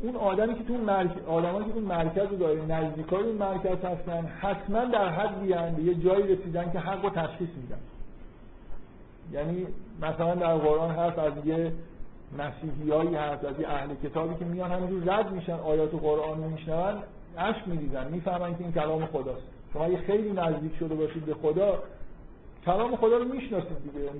اون 0.02 0.16
آدمی 0.16 0.56
که 0.56 0.64
تو 0.64 0.74
مرکز 0.74 1.26
آدمایی 1.28 1.66
که 1.66 1.74
اون 1.74 1.84
مرکز 1.84 2.40
داره 2.40 2.66
نزدیکای 2.66 3.24
اون 3.24 3.36
مرکز 3.36 3.86
هستن 3.86 4.26
حتما 4.26 4.86
در 4.86 5.10
حد 5.10 5.42
به 5.76 5.84
یه 5.84 5.96
جایی 5.96 6.36
رسیدن 6.36 6.72
که 6.72 6.80
حق 6.80 7.04
رو 7.04 7.10
تشخیص 7.10 7.50
میدن. 7.62 7.80
یعنی 9.32 9.68
مثلا 10.02 10.36
در 10.36 10.56
قرآن 10.56 10.92
هست 10.92 11.20
از 11.20 11.34
یه 11.46 11.74
مسیحیایی 12.38 13.16
هست 13.16 13.46
از 13.46 13.60
یه 13.60 13.70
اهل 13.70 13.96
کتابی 14.04 14.36
که 14.36 14.46
میان 14.46 14.72
همینجور 14.72 15.16
رد 15.16 15.32
میشن 15.32 15.54
آیات 15.54 15.96
قرآن 15.96 16.44
رو 16.44 16.50
میشنون 16.50 17.04
عشق 17.40 17.68
میریزن. 17.68 18.08
می‌فهمن 18.08 18.58
که 18.58 18.64
این 18.64 18.72
کلام 18.72 19.06
خداست. 19.06 19.44
شما 19.74 19.86
اگه 19.86 19.98
خیلی 19.98 20.32
نزدیک 20.32 20.76
شده 20.80 20.96
باشید 20.96 21.26
به 21.26 21.34
خدا 21.34 21.84
کلام 22.66 22.96
خدا 22.96 23.18
رو 23.18 23.26
می‌شناسید 23.26 23.84
دیگه. 23.84 24.06
یعنی 24.06 24.20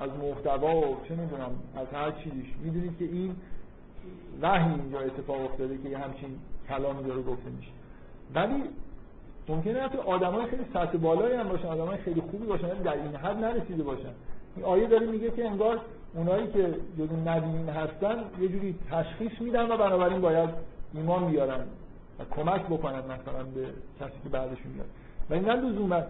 از 0.00 0.10
محتوا 0.10 0.76
و 0.76 0.96
چه 1.08 1.14
می‌دونم 1.14 1.50
از 1.76 1.86
هر 1.92 2.10
چیزیش. 2.10 2.46
می‌دونید 2.64 2.98
که 2.98 3.04
این 3.04 3.36
وحی 4.42 4.74
اینجا 4.80 5.00
اتفاق 5.00 5.44
افتاده 5.44 5.78
که 5.82 5.88
یه 5.88 5.98
همچین 5.98 6.38
کلامی 6.68 7.02
داره 7.02 7.22
گفته 7.22 7.50
میشه. 7.50 7.70
ولی 8.34 8.62
ممکنه 9.48 9.80
حتی 9.80 9.98
آدمای 9.98 10.46
خیلی 10.46 10.64
سطح 10.74 10.98
بالایی 10.98 11.36
هم 11.36 11.48
باشن 11.48 11.66
آدمای 11.66 11.96
خیلی 11.96 12.20
خوبی 12.20 12.46
باشن 12.46 12.68
در 12.68 12.92
این 12.92 13.16
حد 13.16 13.36
نرسیده 13.44 13.82
باشن. 13.82 14.12
این 14.56 14.64
آیه 14.64 14.86
داره 14.86 15.06
میگه 15.06 15.30
که 15.30 15.46
انگار 15.46 15.80
اونایی 16.14 16.46
که 16.46 16.74
جزو 16.98 17.16
نبیین 17.16 17.68
هستن 17.68 18.24
یه 18.40 18.48
جوری 18.48 18.74
تشخیص 18.90 19.40
میدن 19.40 19.72
و 19.72 19.76
بنابراین 19.76 20.20
باید 20.20 20.50
ایمان 20.94 21.30
بیارن. 21.30 21.64
و 22.18 22.24
کمک 22.30 22.66
بکنن 22.66 22.98
مثلا 22.98 23.44
به 23.54 23.66
کسی 24.00 24.18
که 24.22 24.28
بعدشون 24.28 24.72
میاد. 24.72 24.86
و 25.30 25.34
این 25.34 25.48
لزوما. 25.48 26.02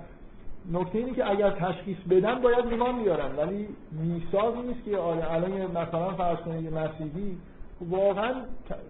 نکته 0.73 0.99
اینه 0.99 1.15
که 1.15 1.31
اگر 1.31 1.51
تشخیص 1.51 1.97
بدن 2.11 2.41
باید 2.41 2.67
ایمان 2.67 3.03
بیارن. 3.03 3.37
ولی 3.37 3.69
میثاق 3.93 4.57
نیست 4.57 4.85
که 4.85 4.99
آره 4.99 5.33
الان 5.33 5.51
مثلا 5.71 6.13
فرض 6.13 6.39
کنید 6.39 6.65
یه 6.65 6.71
مسیحی 6.71 7.39
واقعا 7.81 8.35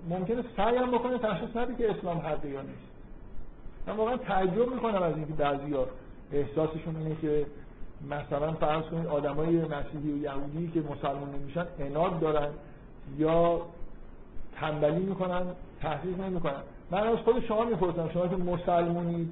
ممکنه 0.08 0.44
سعی 0.56 0.76
هم 0.76 0.90
بکنه 0.90 1.18
تشخیص 1.18 1.56
نده 1.56 1.74
که 1.74 1.90
اسلام 1.90 2.18
حقه 2.18 2.48
یا 2.48 2.62
نیست. 2.62 2.86
من 3.86 3.96
واقعا 3.96 4.16
تعجب 4.16 4.74
می‌کنم 4.74 5.02
از 5.02 5.16
اینکه 5.16 5.32
بعضیا 5.32 5.86
احساسشون 6.32 6.96
اینه 6.96 7.16
که 7.22 7.46
مثلا 8.10 8.52
فرض 8.52 8.84
کنید 8.84 9.06
آدمای 9.06 9.56
مسیحی 9.56 10.12
و 10.12 10.22
یهودی 10.22 10.70
که 10.74 10.80
مسلمان 10.80 11.34
نمیشن 11.34 11.66
اناد 11.78 12.20
دارن 12.20 12.48
یا 13.18 13.62
تنبلی 14.60 15.02
می‌کنن 15.02 15.42
تحقیق 15.80 16.20
نمی‌کنن. 16.20 16.62
من 16.90 17.06
از 17.06 17.18
خود 17.18 17.40
شما 17.40 17.64
می‌پرسم 17.64 18.10
شما 18.14 18.28
که 18.28 18.36
مسلمونید 18.36 19.28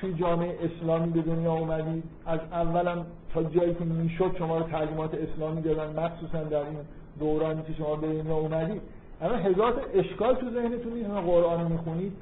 توی 0.00 0.14
جامعه 0.14 0.58
اسلامی 0.62 1.10
به 1.10 1.22
دنیا 1.22 1.52
اومدید 1.52 2.04
از 2.26 2.40
اولم 2.52 3.06
تا 3.34 3.42
جایی 3.42 3.74
که 3.74 3.84
می‌شد 3.84 4.36
شما 4.38 4.58
رو 4.58 4.64
تعلیمات 4.64 5.14
اسلامی 5.14 5.62
دادن 5.62 6.00
مخصوصا 6.00 6.44
در 6.44 6.58
این 6.58 6.78
دورانی 7.18 7.62
که 7.62 7.72
شما 7.72 7.96
به 7.96 8.06
دنیا 8.06 8.36
اومدید 8.36 8.82
اما 9.22 9.34
هزار 9.34 9.82
اشکال 9.94 10.34
تو 10.34 10.50
ذهنتون 10.50 10.92
نیست 10.92 11.10
قرآن 11.10 11.72
می‌خونید. 11.72 12.12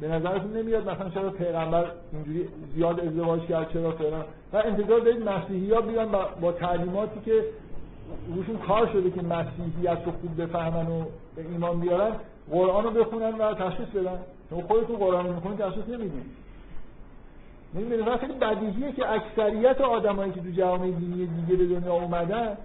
به 0.00 0.08
نظرتون 0.08 0.56
نمیاد 0.56 0.90
مثلا 0.90 1.10
چرا 1.10 1.30
پیغمبر 1.30 1.90
اینجوری 2.12 2.48
زیاد 2.74 3.00
ازدواج 3.00 3.40
کرد 3.40 3.72
چرا 3.72 3.90
فلان؟ 3.92 4.24
و 4.52 4.56
انتظار 4.56 5.00
دارید 5.00 5.28
مسیحی 5.28 5.72
ها 5.72 5.80
بیان 5.80 6.10
با, 6.10 6.28
با 6.40 6.52
تعلیماتی 6.52 7.20
که 7.24 7.44
روشون 8.34 8.58
کار 8.58 8.86
شده 8.92 9.10
که 9.10 9.22
مسیحیت 9.22 9.98
رو 10.06 10.12
خوب 10.12 10.42
بفهمن 10.42 10.86
و 10.86 11.04
به 11.36 11.42
ایمان 11.42 11.80
بیارن. 11.80 12.12
قرآن 12.50 12.84
رو 12.84 12.90
بخونن 12.90 13.34
و 13.34 13.54
تشخیص 13.54 13.88
بدن. 13.88 14.18
شما 14.50 14.62
خودتون 14.62 14.96
قرآن 14.96 15.26
رو 15.26 15.32
می‌خونید 15.32 15.58
تشخیص 15.58 15.88
نمی‌دید 15.88 16.24
نمی‌دونید 17.74 18.16
خیلی 18.16 18.32
بدیهیه 18.32 18.92
که 18.92 19.10
اکثریت 19.10 19.80
آدمایی 19.80 20.32
که 20.32 20.40
تو 20.40 20.50
جوامع 20.50 20.90
دینی 20.90 21.26
دیگه 21.26 21.56
به 21.56 21.66
دنیا 21.66 21.94
اومدن 21.94 22.56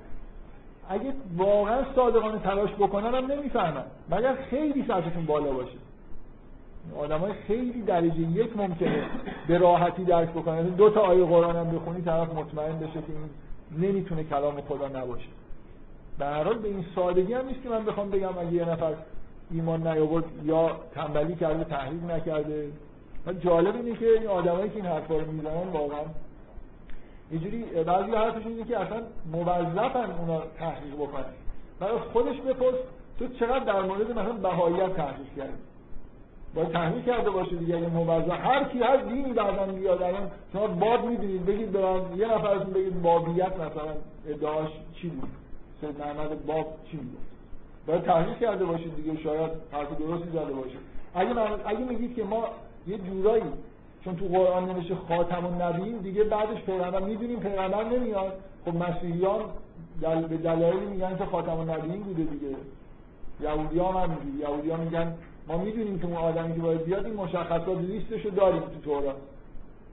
اگه 0.90 1.14
واقعا 1.38 1.84
صادقانه 1.96 2.40
تلاش 2.40 2.74
بکنن 2.74 3.16
هم 3.16 3.32
نمی‌فهمن. 3.32 3.84
مگر 4.10 4.36
خیلی 4.36 4.86
سطحشون 4.88 5.26
بالا 5.26 5.52
باشه؟ 5.52 5.78
آدمای 7.00 7.34
خیلی 7.34 7.82
درجه 7.82 8.20
یک 8.20 8.58
ممکنه 8.58 9.06
به 9.48 9.58
راحتی 9.58 10.04
درک 10.04 10.30
بکنن. 10.30 10.62
دو 10.62 10.90
تا 10.90 11.02
آیه 11.02 11.26
قرآن 11.26 11.56
هم 11.56 11.72
بخونی 11.72 12.02
طرف 12.02 12.34
مطمئن 12.34 12.80
بشه 12.80 12.94
که 12.94 13.08
این 13.08 13.30
نمی‌تونه 13.90 14.24
کلام 14.24 14.62
خدا 14.62 14.88
نباشه. 14.88 15.28
به 16.20 16.26
هر 16.26 16.44
حال 16.44 16.58
به 16.58 16.68
این 16.68 16.86
سادگی 16.96 17.34
هم 17.34 17.46
نیست 17.46 17.64
که 17.64 17.70
من 17.70 17.86
بخوام 17.86 18.10
بگم 18.10 18.38
اگه 18.38 18.54
یه 18.54 18.70
نفر 18.70 18.94
ایمان 19.54 19.88
نیاورد 19.88 20.24
یا 20.44 20.72
تنبلی 20.96 21.36
کرده 21.36 21.64
تحریک 21.64 22.04
نکرده. 22.04 22.72
و 23.28 23.34
جالب 23.34 23.76
اینه 23.76 23.96
که 23.96 24.06
این 24.06 24.28
آدمایی 24.28 24.70
که 24.70 24.76
این 24.76 24.86
حرفا 24.86 25.18
رو 25.18 25.32
می‌زنن 25.32 25.68
واقعا 25.74 26.02
اینجوری 27.32 27.64
بعضی 27.64 28.12
حرفشون 28.12 28.52
اینه 28.52 28.66
که 28.66 28.80
اصلا 28.80 29.02
موظفن 29.32 30.12
اونا 30.20 30.42
تحقیق 30.60 30.96
بکنن. 30.96 31.26
برای 31.80 32.00
خودش 32.00 32.42
بپرس 32.42 32.76
تو 33.20 33.28
چقدر 33.28 33.60
در 33.60 33.82
مورد 33.82 34.12
مثلا 34.12 34.34
بهاییت 34.34 34.96
تحقیق 34.96 35.36
کردی؟ 35.38 35.54
باید 36.56 36.72
تحمیل 36.72 37.02
کرده 37.02 37.30
باشه 37.30 37.56
دیگه 37.56 37.76
این 37.76 37.90
موظف 37.90 38.30
هر 38.30 38.64
کی 38.64 38.80
هر 38.80 38.98
دینی 38.98 39.34
بعدا 39.34 39.66
بیاد 39.66 40.02
الان 40.02 40.32
شما 40.54 40.68
باب 40.68 41.06
می‌دونید 41.06 41.46
بگید 41.46 41.72
برام 41.72 42.20
یه 42.20 42.34
نفرتون 42.34 42.74
بگید 42.74 43.02
بابیت 43.02 43.54
مثلا 43.54 43.94
ادعاش 44.28 44.70
چی 44.94 45.10
بود؟ 45.10 45.30
سید 45.82 46.00
محمد 46.00 46.46
باب 46.46 46.66
چی 46.92 46.98
بود؟ 46.98 47.31
باید 47.88 48.04
تحلیل 48.04 48.36
کرده 48.36 48.66
باشید 48.66 48.96
دیگه 48.96 49.18
شاید 49.24 49.52
حرف 49.72 49.98
درستی 50.00 50.30
زده 50.30 50.54
باشه. 50.54 50.78
اگه 51.16 51.34
من 51.34 51.60
اگه 51.66 51.80
میگید 51.80 52.16
که 52.16 52.24
ما 52.24 52.44
یه 52.88 52.98
جورایی 52.98 53.44
چون 54.04 54.16
تو 54.16 54.26
قرآن 54.26 54.70
نمیشه 54.70 54.96
خاتم 55.08 55.46
النبیین 55.46 55.98
دیگه 55.98 56.24
بعدش 56.24 56.62
پیغمبر 56.62 57.00
می‌دونیم 57.00 57.40
پیغمبر 57.40 57.84
نمیاد. 57.84 58.34
خب 58.66 58.76
مسیحیان 58.76 59.42
دل... 60.02 60.22
به 60.22 60.38
دلایلی 60.38 60.86
میگن 60.86 61.18
که 61.18 61.26
خاتم 61.26 61.58
النبیین 61.58 62.02
بوده 62.02 62.24
دیگه. 62.24 62.56
یهودی 63.42 63.80
هم, 63.80 64.18
میگن 64.26 64.40
یهودی 64.40 64.84
میگن 64.84 65.14
ما 65.48 65.58
می‌دونیم 65.58 66.00
که 66.00 66.06
اون 66.06 66.18
آدمی 66.18 66.56
که 66.56 66.62
باید 66.62 66.86
بیاد 66.86 67.06
این 67.06 67.16
مشخصات 67.16 67.78
لیستشو 67.80 68.30
داریم 68.30 68.62
تو 68.62 68.80
تورات. 68.84 69.16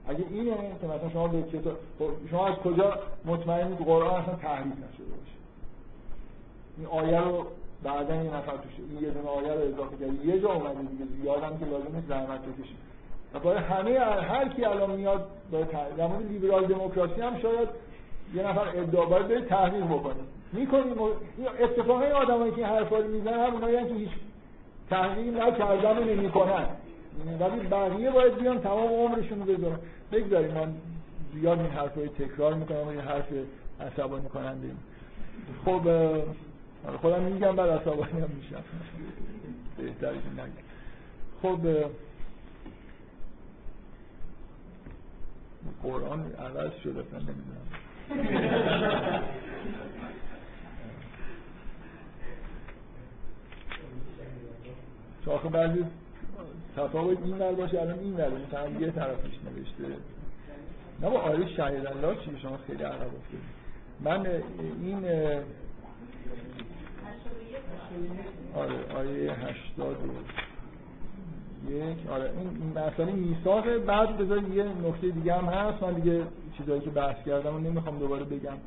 اگه 0.07 0.23
اینه 0.29 0.51
که 0.81 0.87
مثلا 0.87 1.09
شما 1.09 1.27
به 1.27 1.41
کتاب 1.41 1.77
خب 1.99 2.29
شما 2.29 2.47
از 2.47 2.55
کجا 2.55 2.93
مطمئنید 3.25 3.77
قرآن 3.77 4.21
اصلا 4.21 4.35
تحریف 4.35 4.73
نشده 4.73 5.05
باشه؟ 5.05 5.37
این 6.77 6.87
آیه 6.87 7.19
رو 7.19 7.45
بعدا 7.83 8.15
یه 8.15 8.35
نفر 8.35 8.57
توش 8.57 9.01
یه 9.01 9.09
دونه 9.09 9.29
آیه 9.29 9.53
رو 9.53 9.73
اضافه 9.73 9.97
کرد. 9.97 10.25
یه 10.25 10.39
جا 10.39 10.49
اومده 10.49 10.81
دیگه. 10.81 11.05
زیادم 11.21 11.57
که 11.57 11.65
لازم 11.65 11.95
نیست 11.95 12.07
زحمت 12.07 12.41
بکشید 12.41 12.77
و 13.33 13.39
برای 13.39 13.57
همه 13.57 13.99
هر 13.99 14.47
کی 14.47 14.65
الان 14.65 14.91
میاد 14.91 15.27
در 15.97 16.07
مورد 16.07 16.31
لیبرال 16.31 16.65
دموکراسی 16.65 17.21
هم 17.21 17.39
شاید 17.39 17.69
یه 18.33 18.47
نفر 18.47 18.67
ادعا 18.75 19.05
باید 19.05 19.27
بره 19.27 19.41
تحقیق 19.41 19.85
بکنه 19.85 20.13
می‌کنیم 20.53 20.95
اتفاقا 21.59 22.05
آدمایی 22.05 22.51
که 22.51 22.57
این 22.57 22.67
حرفا 22.67 22.97
رو 22.97 23.07
می‌زنن 23.07 23.39
هم 23.39 23.53
اونایی 23.53 23.87
که 23.87 23.93
هیچ 23.93 24.09
تحقیق 24.89 25.37
نکردن 25.37 25.97
و 25.97 26.03
نمی‌کنن 26.03 26.65
ولی 27.39 27.67
بقیه 27.67 28.11
باید 28.11 28.35
بیان 28.35 28.59
تمام 28.59 28.87
عمرشون 28.87 29.39
رو 29.39 29.45
بذارن. 29.45 29.79
بگذاریم. 30.11 30.53
من 30.53 30.73
زیاد 31.33 31.59
این 31.59 31.69
حرف 31.69 31.95
تکرار 32.19 32.53
می‌کنم 32.53 32.77
و 32.77 32.87
این 32.87 32.99
حرف 32.99 33.27
عصبانی 33.81 34.29
کننده 34.29 34.67
خب 35.65 35.81
خودم 37.01 37.23
میگم 37.23 37.55
بعد 37.55 37.69
عصبانی 37.69 38.21
هم 38.21 38.29
میشم. 38.41 38.63
بهتری 39.77 40.19
که 40.19 40.41
نگم. 40.41 40.51
خب 41.41 41.59
قرآن 45.83 46.31
عوض 46.31 46.71
شده 46.83 47.03
نمی‌دونم. 47.13 47.67
آخه 55.29 55.49
بعضی 55.49 55.85
تفاوت 56.77 57.17
این 57.23 57.37
ور 57.37 57.51
باشه 57.51 57.81
الان 57.81 57.99
این 57.99 58.13
ور 58.13 58.29
مثلا 58.29 58.69
یه 58.69 58.91
طرفش 58.91 59.31
نوشته. 59.45 59.97
نه 61.01 61.09
با 61.09 61.19
آره 61.19 61.55
شهید 61.55 61.85
الله 61.87 62.15
چی؟ 62.15 62.39
شما 62.41 62.59
خیلی 62.67 62.83
عرب 62.83 63.01
افتید 63.01 63.39
من 63.99 64.25
این 64.81 65.05
آره 68.55 68.97
آیه 68.97 69.31
80 69.31 69.97
یک. 71.69 72.09
آره 72.11 72.31
این 72.37 72.73
مسئله 72.75 73.11
میثاق 73.11 73.77
بعد 73.77 74.17
بذارید 74.17 74.53
یه 74.53 74.63
نکته 74.63 75.09
دیگه 75.09 75.33
هم 75.33 75.45
هست. 75.45 75.83
من 75.83 75.93
دیگه 75.93 76.21
چیزایی 76.57 76.81
که 76.81 76.89
بحث 76.89 77.25
کردم 77.25 77.55
و 77.55 77.59
نمی‌خوام 77.59 77.99
دوباره 77.99 78.23
بگم. 78.23 78.57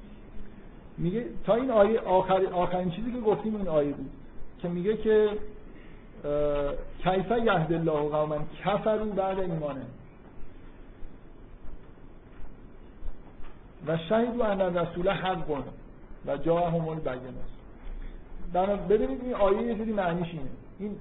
میگه 0.99 1.25
تا 1.47 1.55
این 1.55 1.71
آیه 1.71 2.01
آخر 2.01 2.47
آخرین 2.47 2.91
چیزی 2.91 3.13
که 3.13 3.21
گفتیم 3.21 3.57
این 3.57 3.69
آیه 3.69 3.93
بود 3.93 4.11
که 4.63 4.69
میگه 4.69 4.97
که 4.97 5.29
کیف 7.05 7.31
یهد 7.31 7.73
الله 7.73 8.09
قوما 8.09 8.39
کفروا 8.65 9.05
بعد 9.05 9.39
ایمانه. 9.39 9.87
و 13.87 13.99
شهید 14.09 14.37
و 14.37 14.43
ان 14.43 14.77
رسول 14.77 15.11
حق 15.11 15.51
و 16.27 16.37
جاءهم 16.37 16.89
ببینید 18.89 19.21
این 19.25 19.35
آیه 19.35 19.63
یه 19.63 19.75
جوری 19.75 19.93
معنیش 19.93 20.29
اینه. 20.29 20.51
این 20.79 20.97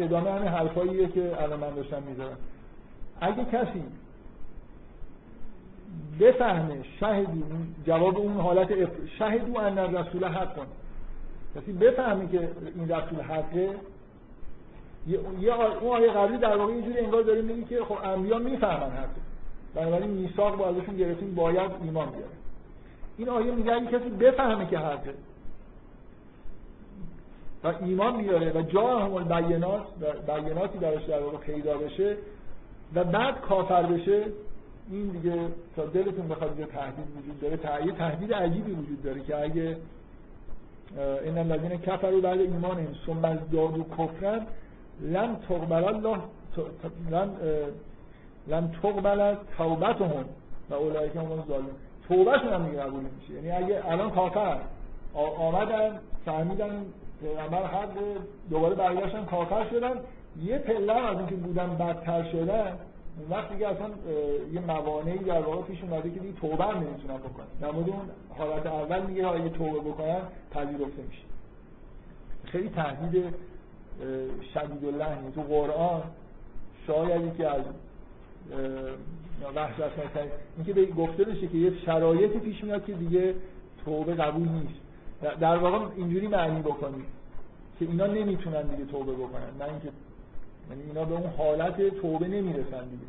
ادامه 0.00 0.30
همین 0.30 0.48
حرفاییه 0.48 1.08
که 1.08 1.42
الان 1.42 1.60
من 1.60 1.74
داشتم 1.74 2.02
می‌ذارم 2.02 2.36
اگه 3.20 3.44
کسی 3.44 3.82
بفهمه 6.20 6.82
شهدی 7.00 7.44
جواب 7.86 8.18
اون 8.18 8.36
حالت 8.36 8.68
شهدو 9.18 9.58
ان 9.58 9.78
رسول 9.78 10.24
حق. 10.24 10.56
کن 10.56 10.66
کسی 11.56 11.72
بفهمه 11.72 12.28
که 12.28 12.50
این 12.74 12.88
رسول 12.88 13.20
حقه 13.20 13.70
یه 15.08 15.18
اون 15.80 15.92
آیه 15.92 16.12
قبلی 16.12 16.38
در 16.38 16.56
واقع 16.56 16.72
یه 16.72 16.82
جوری 16.82 16.98
انگار 16.98 17.22
داره 17.22 17.42
میگه 17.42 17.64
که 17.64 17.84
خب 17.84 17.98
انبیا 18.04 18.38
می‌فهمن 18.38 18.90
حقه 18.90 19.20
بنابراین 19.74 20.10
میثاق 20.10 20.56
با 20.56 20.68
ازشون 20.68 20.96
گرفتیم 20.96 21.34
باید 21.34 21.70
ایمان 21.82 22.08
بیاره 22.10 22.32
این 23.18 23.28
آیه 23.28 23.52
میگه 23.52 23.72
اگه 23.72 23.86
کسی 23.86 24.10
بفهمه 24.10 24.66
که 24.66 24.78
حقه 24.78 25.14
و 27.64 27.72
ایمان 27.80 28.16
بیاره 28.16 28.52
و 28.52 28.62
جا 28.62 28.98
هم 28.98 29.14
البینات 29.14 29.82
و 30.26 30.40
بیناتی 30.40 30.78
درش 30.78 31.04
در 31.04 31.20
واقع 31.20 31.36
پیدا 31.36 31.78
بشه 31.78 32.16
و 32.94 33.04
بعد 33.04 33.40
کافر 33.40 33.82
بشه 33.82 34.24
این 34.90 35.08
دیگه 35.08 35.34
تا 35.76 35.84
دلتون 35.84 36.28
بخواد 36.28 36.58
یه 36.58 36.66
تهدید 36.66 37.04
وجود 37.18 37.40
داره. 37.40 37.56
تهدید 37.56 37.94
تهدید 37.94 38.34
عجیبی 38.34 38.72
وجود 38.72 39.02
داره 39.02 39.20
که 39.20 39.42
اگه 39.42 39.76
این 41.24 41.38
الذین 41.38 41.78
کفروا 41.78 42.20
بعد 42.20 42.40
ایمان 42.40 42.86
ثم 43.06 43.24
ازدادوا 43.24 43.84
کفرا 43.98 44.40
لم 45.00 45.36
تقبل 45.48 45.84
الله 45.84 46.18
لم 47.10 47.30
لم 48.48 48.72
تقبل 48.82 49.34
توبتهم 49.58 50.24
و 50.70 50.74
اولئک 50.74 51.16
هم 51.16 51.44
ظالمون 51.48 51.70
توبهشون 52.08 52.52
هم 52.52 52.66
قبول 52.66 53.00
نمیشه. 53.00 53.32
یعنی 53.34 53.64
اگه 53.64 53.90
الان 53.90 54.10
کافر 54.10 54.58
آمدن 55.14 55.98
فهمیدن 56.24 56.84
پیغمبر 57.20 57.66
حق 57.66 57.98
دوباره 58.50 58.74
برگشتن 58.74 59.24
کافر 59.24 59.68
شدن. 59.70 59.94
یه 60.42 60.58
پله 60.58 60.92
از 60.92 61.18
اینکه 61.18 61.34
بودن 61.34 61.76
بدتر 61.76 62.30
شدن 62.32 62.78
اون 63.18 63.30
وقت 63.30 63.52
دیگه 63.52 63.68
اصلا 63.68 63.86
یه 64.52 64.60
موانعی 64.60 65.18
در 65.18 65.40
واقع 65.40 65.62
پیش 65.62 65.82
اومده 65.82 66.10
که 66.10 66.20
دیگه 66.20 66.40
توبه 66.40 66.64
هم 66.64 66.76
نمی‌تونن 66.76 67.16
بکنن. 67.16 67.46
در 67.60 67.70
مورد 67.70 67.88
اون 67.88 68.00
حالت 68.38 68.66
اول 68.66 69.02
میگه 69.06 69.26
اگه 69.28 69.48
توبه 69.48 69.78
بکنن 69.78 70.20
پذیرفته 70.50 71.02
میشه. 71.08 71.22
خیلی 72.44 72.68
تهدید 72.68 73.24
شدید 74.54 74.84
الله 74.84 75.16
تو 75.34 75.42
قرآن 75.42 76.02
شاید 76.86 77.36
که 77.36 77.48
از 77.48 77.62
وحشت 79.56 79.80
اینکه 80.56 80.72
به 80.72 80.86
گفته 80.86 81.24
بشه 81.24 81.46
که 81.46 81.58
یه 81.58 81.72
شرایطی 81.86 82.38
پیش 82.38 82.64
میاد 82.64 82.84
که 82.84 82.92
دیگه 82.92 83.34
توبه 83.84 84.14
قبول 84.14 84.48
نیست. 84.48 84.80
در 85.20 85.56
واقع 85.56 85.86
اینجوری 85.96 86.26
معنی 86.26 86.60
بکنید 86.60 87.04
که 87.78 87.84
اینا 87.84 88.06
نمی‌تونن 88.06 88.62
دیگه 88.62 88.84
توبه 88.84 89.12
بکنن. 89.12 89.56
نه 89.58 89.64
اینکه 89.64 89.88
یعنی 90.70 90.82
اینا 90.82 91.04
به 91.04 91.14
اون 91.14 91.30
حالت 91.38 91.88
توبه 91.88 92.28
نمی‌رسن 92.28 92.84
دیگه. 92.84 93.06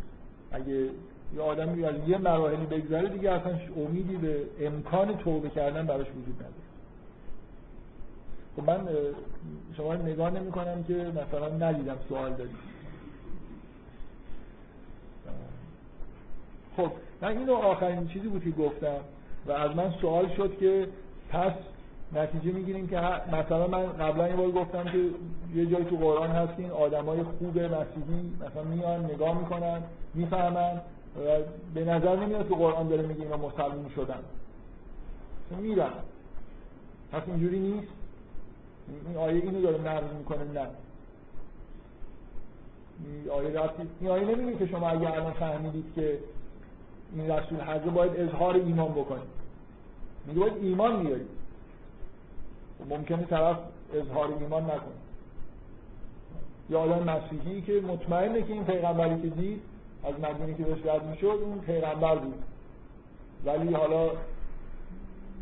اگه 0.51 0.89
یه 1.35 1.41
آدمی 1.41 1.85
از 1.85 1.95
یه 2.07 2.17
مراحلی 2.17 2.65
بگذره 2.65 3.09
دیگه 3.09 3.31
اصلا 3.31 3.59
امیدی 3.77 4.15
به 4.15 4.43
امکان 4.59 5.17
توبه 5.17 5.49
کردن 5.49 5.87
براش 5.87 6.07
وجود 6.07 6.35
نداره. 6.35 6.53
خب 8.55 8.63
من 8.63 8.89
شما 9.77 9.95
نگاه 9.95 10.29
نمی 10.29 10.51
کنم 10.51 10.83
که 10.83 10.93
مثلا 10.93 11.49
ندیدم 11.49 11.97
سوال 12.09 12.33
دارید 12.33 12.55
خب 16.77 16.91
من 17.21 17.37
اینو 17.37 17.53
آخرین 17.53 18.07
چیزی 18.07 18.27
بود 18.27 18.43
که 18.43 18.49
گفتم 18.49 18.99
و 19.45 19.51
از 19.51 19.75
من 19.75 19.93
سوال 20.01 20.29
شد 20.37 20.57
که 20.59 20.87
پس 21.29 21.53
نتیجه 22.15 22.51
می‌گیریم 22.51 22.87
که 22.87 22.97
مثلا 23.33 23.67
من 23.67 23.85
قبلا 23.85 24.27
یه 24.27 24.35
بار 24.35 24.51
گفتم 24.51 24.83
که 24.83 24.97
یه 25.55 25.65
جایی 25.65 25.85
تو 25.85 25.95
قرآن 25.97 26.31
هستین 26.31 26.71
آدمای 26.71 27.23
خوب 27.23 27.59
مسیحی 27.59 28.33
مثلا 28.41 28.63
میان 28.63 29.05
نگاه 29.05 29.39
می‌کنن 29.39 29.83
می‌فهمن 30.13 30.81
به 31.73 31.85
نظر 31.85 32.15
نمیاد 32.15 32.47
تو 32.47 32.55
قرآن 32.55 32.87
داره 32.87 33.01
میگه 33.01 33.21
اینا 33.21 33.37
مسلمون 33.37 33.89
شدن. 33.95 34.19
میرن 35.61 35.91
پس 37.11 37.21
اینجوری 37.27 37.59
نیست. 37.59 37.91
این 39.07 39.17
آیه 39.17 39.41
اینو 39.41 39.61
داره 39.61 39.81
نرم 39.81 40.15
می‌کنه 40.17 40.43
نه. 40.43 40.67
این 43.05 43.29
آیه 43.29 43.59
رفتی 43.59 43.83
این 44.01 44.09
آیه 44.11 44.25
نمیگه 44.25 44.57
که 44.57 44.67
شما 44.67 44.89
اگه 44.89 45.13
الان 45.13 45.31
فهمیدید 45.31 45.85
که 45.95 46.19
این 47.15 47.31
رسول 47.31 47.61
حضر 47.61 47.89
باید 47.89 48.19
اظهار 48.19 48.55
ایمان 48.55 48.91
بکنید. 48.91 49.41
میگه 50.25 50.39
باید 50.39 50.53
ایمان 50.61 51.03
بیارید. 51.03 51.40
ممکنه 52.89 53.23
طرف 53.23 53.57
اظهار 53.93 54.33
ایمان 54.39 54.63
نکنه. 54.63 55.01
یا 56.69 56.79
آدم 56.79 57.03
مسیحی 57.03 57.61
که 57.61 57.73
مطمئنه 57.73 58.41
که 58.41 58.53
این 58.53 58.63
پیغمبری 58.63 59.21
که 59.21 59.27
دید 59.27 59.61
از 60.03 60.13
مدینه 60.13 60.57
که 60.57 60.63
داشت 60.63 60.87
رد 60.87 61.05
می‌شد 61.05 61.39
اون 61.43 61.59
پیغمبر 61.59 62.15
بود. 62.15 62.43
ولی 63.45 63.73
حالا 63.73 64.09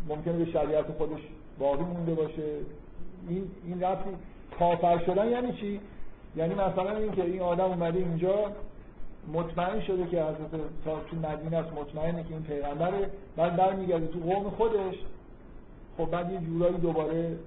ممکنه 0.07 0.45
به 0.45 0.51
شریعت 0.51 0.85
خودش 0.91 1.19
باقی 1.59 1.83
مونده 1.83 2.13
باشه. 2.13 2.43
این 3.29 3.51
این 3.65 3.81
رفتی 3.81 4.09
کافر 4.59 5.05
شدن 5.05 5.27
یعنی 5.27 5.53
چی؟ 5.53 5.79
یعنی 6.35 6.53
مثلا 6.53 6.97
این 6.97 7.11
که 7.11 7.23
این 7.23 7.41
آدم 7.41 7.65
اومده 7.65 7.99
اینجا 7.99 8.51
مطمئن 9.33 9.81
شده 9.81 10.07
که 10.07 10.23
حضرت 10.23 10.51
تو 10.83 11.17
مدینه 11.17 11.57
است 11.57 11.73
مطمئنه 11.73 12.23
که 12.23 12.33
این 12.33 12.43
پیغمبره 12.43 13.09
بعد 13.35 13.55
برمیگرده 13.55 14.07
تو 14.07 14.19
قوم 14.19 14.49
خودش. 14.49 14.95
خب 15.99 16.11
بعد 16.11 16.31
یه 16.31 16.39
جورایی 16.39 16.77
دوباره 16.77 17.37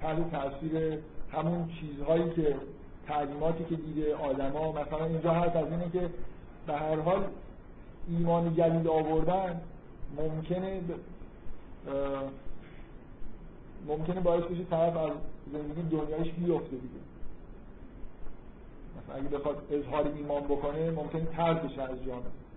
تحت 0.00 0.30
تاثیر 0.30 0.98
همون 1.32 1.68
چیزهایی 1.80 2.30
که 2.30 2.56
تعلیماتی 3.06 3.64
که 3.64 3.76
دیده 3.76 4.14
آدما 4.14 4.72
مثلا 4.72 5.04
اینجا 5.04 5.30
هست 5.30 5.56
از 5.56 5.66
اینه 5.70 5.90
که 5.92 6.10
به 6.66 6.72
هر 6.72 7.00
حال 7.00 7.24
ایمان 8.08 8.54
جدید 8.54 8.86
آوردن 8.86 9.60
ممکنه 10.16 10.80
ممکنه 13.86 14.20
باعث 14.20 14.44
بشه 14.44 14.64
طرف 14.70 14.96
از 14.96 15.10
زندگی 15.52 15.82
دنیایش 15.82 16.32
بیفته 16.32 16.76
دیگه. 16.76 17.00
مثلا 18.96 19.16
اگه 19.16 19.28
بخواد 19.28 19.62
اظهار 19.70 20.12
ایمان 20.16 20.42
بکنه 20.42 20.90
ممکنه 20.90 21.24
ترد 21.24 21.62
بشه 21.62 21.82
از 21.82 22.04
جامعه. 22.06 22.47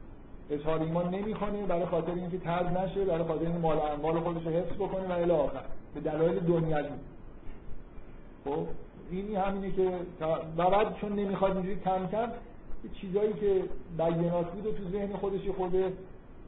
اظهار 0.51 0.81
ایمان 0.81 1.15
نمی‌کنه 1.15 1.65
برای 1.65 1.85
خاطر 1.85 2.11
اینکه 2.11 2.37
ترد 2.37 2.77
نشه 2.77 3.05
برای 3.05 3.23
خاطر 3.23 3.45
اینکه 3.45 3.59
مال 3.59 3.79
اموال 3.79 4.19
خودش 4.19 4.45
رو 4.45 4.51
حفظ 4.51 4.75
بکنه 4.75 5.07
و 5.07 5.11
الی 5.11 5.31
آخر. 5.31 5.63
به 5.93 6.01
دلایل 6.01 6.39
دنیوی 6.39 6.89
خب 8.45 8.65
اینی 9.11 9.35
همینه 9.35 9.71
که 9.71 9.91
و 10.57 10.69
بعد 10.69 10.95
چون 10.95 11.11
نمی‌خواد 11.13 11.51
اینجوری 11.51 11.79
کم 11.79 12.07
کم 12.07 12.31
چیزایی 13.01 13.33
که 13.33 13.63
بیانات 13.97 14.51
بود 14.51 14.77
تو 14.77 14.89
ذهن 14.91 15.13
خودش 15.13 15.47
خود 15.57 15.73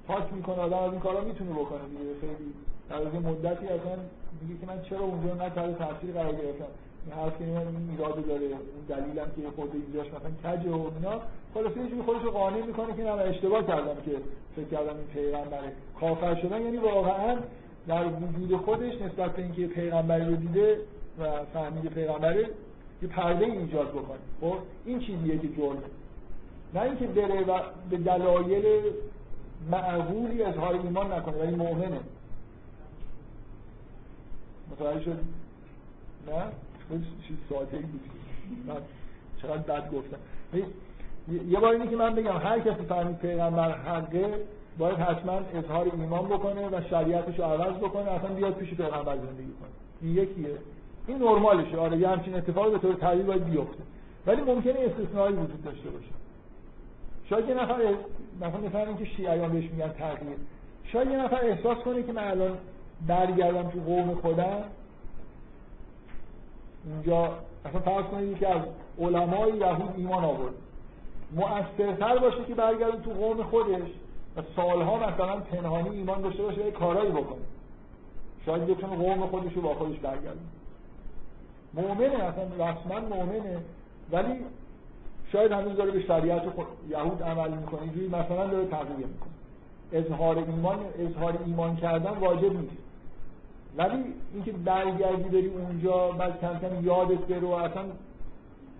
پاک 0.07 0.33
می‌کنه 0.33 0.55
آدم 0.55 0.77
از 0.77 0.91
این 0.91 0.99
کارا 0.99 1.21
می‌تونه 1.21 1.51
بکنه 1.51 1.79
دیگه. 1.89 2.13
خیلی 2.21 2.53
در 2.89 2.95
از 2.95 3.23
مدتی 3.23 3.65
اصلا 3.65 3.95
میگه 4.41 4.59
که 4.61 4.67
من 4.67 4.81
چرا 4.81 4.99
اونجا 4.99 5.33
نه 5.33 5.49
تاثیر 5.49 6.11
قرار 6.13 6.33
گرفتم. 6.33 6.65
این 7.05 7.15
حرف 7.15 7.37
که 7.37 7.43
این 7.43 7.89
ایراد 7.91 8.27
داره. 8.27 8.45
اون 8.45 8.85
دلیلم 8.89 9.25
که 9.35 9.41
خود 9.55 9.71
اینجاش 9.73 10.07
مثلا 10.07 10.31
کجه 10.43 10.69
و 10.69 10.91
اینا. 10.95 11.21
خلاص 11.53 11.77
یه 11.77 11.89
جوری 11.89 12.01
خودش 12.01 12.21
رو 12.21 12.31
قانع 12.31 12.65
می‌کنه 12.65 12.95
که 12.95 13.03
نه 13.03 13.11
اشتباه 13.11 13.67
کردم 13.67 13.95
که 14.05 14.11
فکر 14.55 14.65
کردم 14.65 14.95
این 14.97 15.07
پیغمبره. 15.13 15.71
کافر 15.99 16.35
شدن 16.41 16.61
یعنی 16.61 16.77
واقعا 16.77 17.37
در 17.87 18.05
وجود 18.07 18.57
خودش 18.57 19.01
نسبت 19.01 19.35
به 19.35 19.41
اینکه 19.41 19.67
پیغمبری 19.67 20.25
رو 20.25 20.35
دیده 20.35 20.77
و 21.19 21.45
فهمید 21.53 21.85
پیغمبره 21.85 22.49
یه 23.01 23.09
پرده 23.09 23.45
ایجاد 23.45 23.89
بکنه. 23.89 24.19
خب؟ 24.41 24.57
این 24.85 24.99
چیزیه 24.99 25.37
که 25.37 25.47
جرمه. 25.47 25.79
نه 26.73 26.81
اینکه 26.81 27.07
بره 27.07 27.43
و 27.43 27.59
به 27.89 27.97
دلایل 27.97 28.83
معقولی 29.71 30.43
اظهار 30.43 30.73
ایمان 30.73 31.13
نکنه 31.13 31.37
ولی 31.37 31.55
مؤمنه 31.55 31.99
متوجه 34.71 35.03
شد 35.03 35.19
نه؟ 36.27 36.43
چیز 37.27 37.37
ساده 37.49 37.77
بود 37.77 38.01
من 38.67 38.75
چقدر 39.41 39.57
بد 39.57 39.91
گفتم. 39.91 40.17
یه 41.49 41.59
بار 41.59 41.71
اینه 41.73 41.87
که 41.87 41.95
من 41.95 42.15
بگم 42.15 42.37
هر 42.37 42.59
کسی 42.59 42.83
فهمید 42.89 43.17
پیغمبر 43.17 43.71
حقه 43.71 44.45
باید 44.77 44.97
حتما 44.97 45.39
اظهار 45.53 45.91
ایمان 45.93 46.25
بکنه 46.25 46.67
و 46.67 46.81
شریعتش 46.89 47.39
رو 47.39 47.45
عوض 47.45 47.73
بکنه 47.77 48.11
اصلا 48.11 48.29
بیاد 48.29 48.53
پیش 48.53 48.69
پیغمبر 48.69 49.15
زندگی 49.15 49.53
کنه. 49.59 49.69
این 50.01 50.11
یکیه. 50.11 50.57
این 51.07 51.17
نرمالشه. 51.17 51.77
آره 51.77 51.97
یه 51.97 52.09
همچین 52.09 52.35
اتفاقی 52.35 52.71
به 52.71 52.77
طور 52.77 52.93
طبیعی 52.93 53.23
باید 53.23 53.45
بیفته. 53.45 53.83
ولی 54.27 54.41
ممکنه 54.41 54.79
استثنایی 54.79 55.35
وجود 55.35 55.63
داشته 55.63 55.89
باشه. 55.89 56.11
شاید 57.29 57.49
یه 57.49 57.55
نفر 57.55 57.77
مثلا 58.67 58.85
اینکه 58.85 59.05
شیعیان 59.05 59.51
بهش 59.51 59.71
میگن 59.71 59.87
تغییر. 59.87 60.37
شاید 60.83 61.11
یه 61.11 61.17
نفر 61.17 61.45
احساس 61.45 61.77
کنه 61.77 62.03
که 62.03 62.11
من 62.11 62.23
الان 62.23 62.57
برگردم 63.07 63.69
تو 63.69 63.79
قوم 63.79 64.15
خودم. 64.15 64.63
اونجا 66.85 67.29
اصلا 67.65 67.79
فرض 67.79 68.05
کنید 68.05 68.37
که 68.37 68.47
از 68.47 68.61
علمای 68.99 69.57
یهود 69.57 69.93
ایمان 69.97 70.23
آورد. 70.25 70.53
مؤثرتر 71.35 72.17
باشه 72.17 72.45
که 72.47 72.55
برگردم 72.55 73.01
تو 73.01 73.11
قوم 73.11 73.43
خودش 73.43 73.89
و 74.37 74.41
سالها 74.55 74.95
مثلا 74.95 75.39
پنهانی 75.39 75.89
ایمان 75.89 76.21
داشته 76.21 76.43
باشه 76.43 76.71
کارایی 76.71 77.11
بکنه. 77.11 77.41
شاید 78.45 78.67
بتونه 78.67 78.95
قوم 78.95 79.27
خودش 79.27 79.53
رو 79.53 79.61
با 79.61 79.73
خودش 79.73 79.99
برگردونه. 79.99 80.45
مؤمنه 81.73 82.23
اصلا 82.23 82.43
رسما 82.43 82.99
مؤمنه. 82.99 83.57
ولی 84.11 84.33
شاید 85.31 85.51
هنوز 85.51 85.77
داره 85.77 85.91
به 85.91 86.01
شریعت 86.01 86.43
یهود 86.89 87.23
عمل 87.23 87.51
می‌کنه. 87.51 87.81
اینجوری 87.81 88.07
مثلا 88.07 88.47
داره 88.47 88.65
تغییر 88.65 89.07
می‌کنه. 89.07 89.33
اظهار 89.91 90.37
ایمان 90.37 90.79
اظهار 90.99 91.37
ایمان 91.45 91.75
کردن 91.75 92.11
واجب 92.11 92.53
نیست. 92.53 92.77
ولی 93.77 94.03
اینکه 94.33 94.51
برگردی 94.51 95.29
بری 95.29 95.47
اونجا 95.47 96.11
بعد 96.11 96.41
کم 96.41 96.59
کم 96.59 96.85
یادت 96.85 97.19
بره 97.19 97.39
و 97.39 97.51
اصلا 97.51 97.83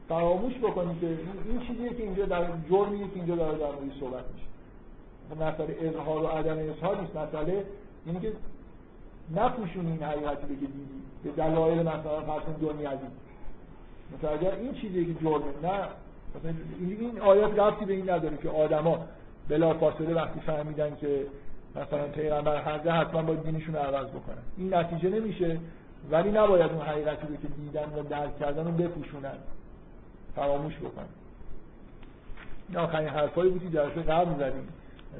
فراموش 0.09 0.53
بکنی 0.57 0.99
که 1.01 1.07
این 1.45 1.59
چیزیه 1.67 1.89
که 1.89 2.03
اینجا 2.03 2.25
در 2.25 2.45
جرمیه 2.69 3.07
که 3.07 3.15
اینجا 3.15 3.35
داره 3.35 3.57
در 3.57 3.65
موردش 3.65 3.99
صحبت 3.99 4.23
میشه. 4.33 4.45
مسئله 5.43 5.77
اظهار 5.81 6.23
و 6.23 6.27
عدم 6.27 6.57
اظهار 6.57 7.01
نیست. 7.01 7.15
مسئله 7.15 7.65
اینه 8.05 8.19
که 8.19 8.33
نپوشونی 9.35 9.91
این 9.91 10.03
حقیقتی 10.03 10.47
که 10.47 10.53
دیدی. 10.53 10.85
به 11.23 11.31
دلایل 11.31 11.79
مثلا 11.79 12.21
فرض 12.21 12.43
دنیوی 12.61 12.97
مثلا 14.17 14.31
اگر 14.31 14.55
این 14.55 14.73
چیزی 14.73 15.05
که 15.05 15.13
جرمه. 15.13 15.43
نه. 15.63 15.87
این 16.79 17.21
آیات 17.21 17.59
ربطی 17.59 17.85
به 17.85 17.93
این 17.93 18.09
نداره 18.09 18.37
که 18.37 18.49
آدما 18.49 18.97
بلا 19.49 19.73
فاصله 19.73 20.13
وقتی 20.13 20.39
فهمیدن 20.39 20.95
که 20.95 21.25
مثلا 21.75 22.07
پیغمبر 22.07 22.61
حقه 22.61 22.91
حتما 22.91 23.21
باید 23.21 23.43
دینشون 23.43 23.75
رو 23.75 23.81
عوض 23.81 24.07
بکنن. 24.07 24.43
این 24.57 24.73
نتیجه 24.73 25.09
نمیشه 25.09 25.59
ولی 26.11 26.31
نباید 26.31 26.71
اون 26.71 26.81
حقیقتی 26.81 27.27
رو 27.27 27.35
که 27.35 27.47
دیدن 27.47 27.99
و 27.99 28.03
درک 28.03 28.39
کردن 28.39 28.65
رو 28.65 28.71
بپوشونن. 28.71 29.37
فراموش 30.35 30.77
بکنن 30.77 31.05
این 32.69 32.77
آخرین 32.77 33.09
حرفایی 33.09 33.51
بود 33.51 33.61
که 33.63 33.69
جلسه 33.69 34.01
قبل 34.01 34.39
زدیم. 34.39 34.67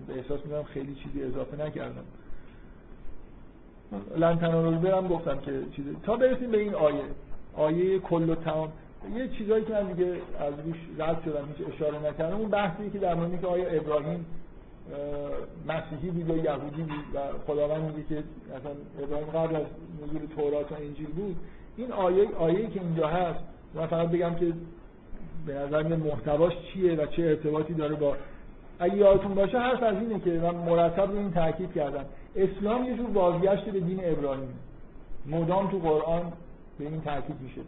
به 0.08 0.14
احساس 0.14 0.46
می‌کنم 0.46 0.64
خیلی 0.64 0.96
چیزی 0.96 1.24
اضافه 1.24 1.66
نکردم. 1.66 2.04
لن 4.18 4.36
برم 4.80 5.08
گفتم 5.08 5.38
که 5.38 5.62
چیزی 5.76 5.98
تا 6.04 6.16
برسیم 6.16 6.52
به 6.52 6.60
این 6.60 6.76
آیه. 6.76 7.04
آیه 7.54 8.00
کل 8.00 8.30
و 8.30 8.36
تمام. 8.36 8.72
یه 9.16 9.28
چیزایی 9.28 9.66
که 9.66 9.74
من 9.74 9.92
دیگه 9.92 10.12
از 10.40 10.54
روش 10.66 10.78
رد 10.98 11.22
شدم 11.26 11.48
هیچ 11.58 11.68
اشاره 11.76 12.10
نکردم. 12.10 12.36
اون 12.36 12.50
بحثی 12.50 12.90
که 12.90 13.00
در 13.00 13.14
مورد 13.14 13.42
که 13.42 13.48
آیا 13.48 13.70
ابراهیم 13.70 14.26
مسیحی 15.68 16.10
بود 16.12 16.30
یا 16.30 16.44
یهودی 16.44 16.82
بود 16.82 17.06
و 17.14 17.20
خداوند 17.48 17.82
میگه 17.82 18.10
که 18.10 18.24
مثلا 18.50 18.72
ابراهیم 19.04 19.28
قبل 19.28 19.56
از 19.56 19.66
نزول 20.04 20.28
تورات 20.36 20.72
و 20.72 20.76
انجیل 20.76 21.08
بود. 21.08 21.36
این 21.78 21.92
آیه 21.92 22.28
آیه 22.40 22.70
که 22.70 22.82
اینجا 22.82 23.08
هست 23.08 23.40
من 23.74 23.88
فقط 23.88 24.08
بگم 24.08 24.36
که 24.36 24.54
به 25.46 25.54
نظر 25.54 25.84
میاد 25.84 26.00
محتواش 26.00 26.54
چیه 26.74 26.96
و 26.96 27.06
چه 27.06 27.24
ارتباطی 27.24 27.74
داره 27.74 27.96
با 27.96 28.16
اگه 28.80 28.96
یادتون 28.96 29.34
باشه 29.34 29.60
حرف 29.60 29.84
از 29.84 29.96
اینه 29.96 30.20
که 30.20 30.30
من 30.30 30.56
مرتب 30.56 31.12
رو 31.12 31.18
این 31.18 31.32
تاکید 31.32 31.74
کردم. 31.74 32.06
اسلام 32.36 32.84
یه 32.84 32.98
جور 32.98 33.10
بازگشت 33.10 33.66
به 33.66 33.80
دین 33.80 34.00
ابراهیم. 34.04 34.54
مدام 35.26 35.72
تو 35.72 35.80
قرآن 35.80 36.34
به 36.80 36.86
این 36.86 37.02
تاکید 37.02 37.36
میشه 37.42 37.62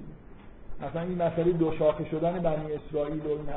مثلا 0.82 1.02
این 1.02 1.22
مسئله 1.22 1.52
دو 1.52 1.72
شاخه 1.80 2.06
شدن 2.10 2.40
بنی 2.40 2.74
اسرائیل 2.74 3.20
و 3.20 3.30
این 3.30 3.50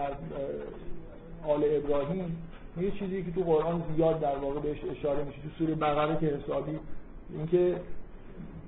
آل 1.49 1.65
ابراهیم 1.65 2.37
یه 2.83 2.91
چیزی 2.91 3.23
که 3.23 3.31
تو 3.31 3.41
قرآن 3.41 3.83
زیاد 3.97 4.21
در 4.21 4.37
واقع 4.37 4.61
بهش 4.61 4.79
اشاره 4.99 5.25
میشه 5.25 5.39
تو 5.43 5.49
سوره 5.59 5.75
بقره 5.75 6.17
که 6.21 6.27
حسابی 6.27 6.79
اینکه 7.35 7.81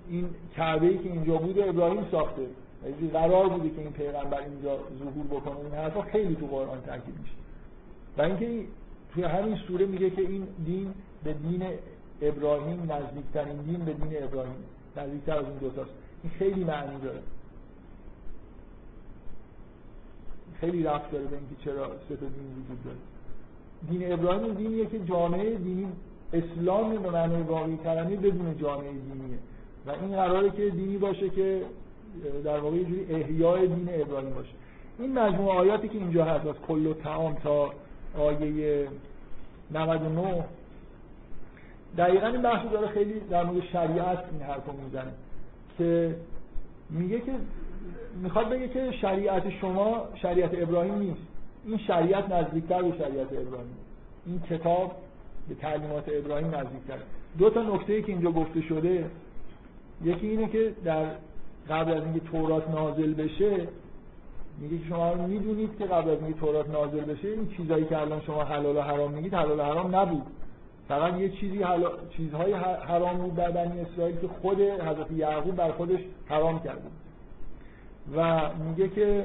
این 0.08 0.30
کعبه 0.56 0.86
ای 0.86 0.98
که 0.98 1.12
اینجا 1.12 1.36
بوده 1.36 1.68
ابراهیم 1.68 2.06
ساخته. 2.10 2.42
یعنی 2.84 3.10
قرار 3.10 3.48
بوده 3.48 3.70
که 3.70 3.80
این 3.80 3.92
پیغمبر 3.92 4.40
اینجا 4.40 4.78
ظهور 4.98 5.26
بکنه 5.40 5.56
این 5.56 5.74
حرفا 5.74 6.02
خیلی 6.02 6.34
تو 6.34 6.46
قرآن 6.46 6.80
تاکید 6.86 7.14
میشه. 7.18 7.34
و 8.18 8.22
اینکه 8.22 8.66
توی 9.14 9.24
همین 9.24 9.56
سوره 9.56 9.86
میگه 9.86 10.10
که 10.10 10.22
این 10.22 10.46
دین 10.64 10.94
به 11.24 11.32
دین 11.32 11.62
ابراهیم 12.22 12.92
نزدیکترین 12.92 13.56
دین 13.56 13.84
به 13.84 13.92
دین 13.92 14.22
ابراهیم. 14.22 14.64
نزدیکتر 14.96 15.38
از 15.38 15.44
این 15.44 15.70
تاست. 15.70 15.90
این 16.22 16.32
خیلی 16.38 16.64
معنی 16.64 17.00
داره. 17.00 17.20
خیلی 20.60 20.82
رفت 20.82 21.10
داره 21.10 21.24
به 21.24 21.36
اینکه 21.36 21.64
چرا 21.64 21.86
سه 22.08 22.16
دین 22.16 22.28
وجود 22.28 22.84
داره. 22.84 22.96
دین 23.88 24.12
ابراهیم 24.12 24.54
دینیه 24.54 24.86
که 24.86 24.98
جامعه 24.98 25.54
دینی 25.54 25.86
اسلام 26.32 26.96
به 26.96 27.10
معنی 27.10 27.42
واقعی 27.42 27.76
کلمه 27.76 28.16
بدون 28.16 28.58
جامعه 28.58 28.90
دینیه. 28.90 29.38
و 29.86 29.90
این 29.90 30.10
قراره 30.10 30.50
که 30.50 30.70
دینی 30.70 30.98
باشه 30.98 31.28
که 31.28 31.62
در 32.44 32.58
واقع 32.58 32.76
یه 32.76 32.84
جوری 32.84 33.06
احیای 33.10 33.66
دین 33.66 33.88
ابراهیم 33.92 34.30
باشه. 34.30 34.52
این 34.98 35.18
مجموعه 35.18 35.58
آیاتی 35.58 35.88
که 35.88 35.98
اینجا 35.98 36.24
هست 36.24 36.46
از 36.46 36.54
کل 36.68 36.86
و 36.86 36.94
تعام 36.94 37.34
تا 37.34 37.70
آیه 38.18 38.88
99 39.70 40.44
دقیقا 41.98 42.26
این 42.26 42.42
بحث 42.42 42.66
داره 42.72 42.86
خیلی 42.86 43.20
در 43.20 43.44
مورد 43.44 43.64
شریعت 43.64 44.24
این 44.32 44.42
حرف 44.42 44.66
رو 44.66 44.72
می‌زنه 44.84 45.12
که 45.78 46.16
میگه 46.90 47.20
که 47.20 47.32
می‌خواد 48.22 48.48
بگه 48.48 48.68
که 48.68 48.92
شریعت 48.92 49.50
شما 49.50 50.08
شریعت 50.14 50.50
ابراهیم 50.62 50.94
نیست. 50.94 51.29
این 51.64 51.78
شریعت 51.78 52.32
نزدیکتر 52.32 52.82
به 52.82 52.98
شریعت 52.98 53.32
ابراهیم 53.32 53.76
این 54.26 54.40
کتاب 54.50 54.96
به 55.48 55.54
تعلیمات 55.54 56.04
ابراهیم 56.08 56.46
نزدیکتر 56.46 56.98
دو 57.38 57.50
تا 57.50 57.62
نکته 57.62 58.02
که 58.02 58.12
اینجا 58.12 58.30
گفته 58.30 58.60
شده 58.60 59.10
یکی 60.04 60.26
اینه 60.26 60.48
که 60.48 60.72
در 60.84 61.06
قبل 61.70 61.92
از 61.92 62.04
اینکه 62.04 62.20
تورات 62.20 62.70
نازل 62.70 63.14
بشه 63.14 63.68
میگه 64.58 64.78
که 64.78 64.84
شما 64.88 65.14
می‌دونید 65.14 65.78
که 65.78 65.84
قبل 65.84 66.10
از 66.10 66.18
اینکه 66.22 66.40
تورات 66.40 66.70
نازل 66.70 67.00
بشه 67.00 67.28
این 67.28 67.48
چیزایی 67.56 67.84
که 67.84 67.98
الان 67.98 68.20
شما 68.20 68.44
حلال 68.44 68.76
و 68.76 68.80
حرام 68.80 69.12
میگید 69.12 69.34
حلال 69.34 69.60
و 69.60 69.62
حرام 69.62 69.96
نبود. 69.96 70.26
فقط 70.88 71.18
یه 71.18 71.28
چیزی 71.28 71.62
حلال... 71.62 71.92
چیزهای 72.16 72.52
حرام 72.88 73.18
بود 73.18 73.34
در 73.34 73.50
بنی 73.50 73.80
اسرائیل 73.80 74.16
که 74.16 74.28
خود 74.42 74.60
حضرت 74.60 75.10
یعقوب 75.10 75.56
بر 75.56 75.72
خودش 75.72 76.00
حرام 76.26 76.60
کرده 76.62 76.88
و 78.16 78.40
میگه 78.68 78.88
که 78.88 79.24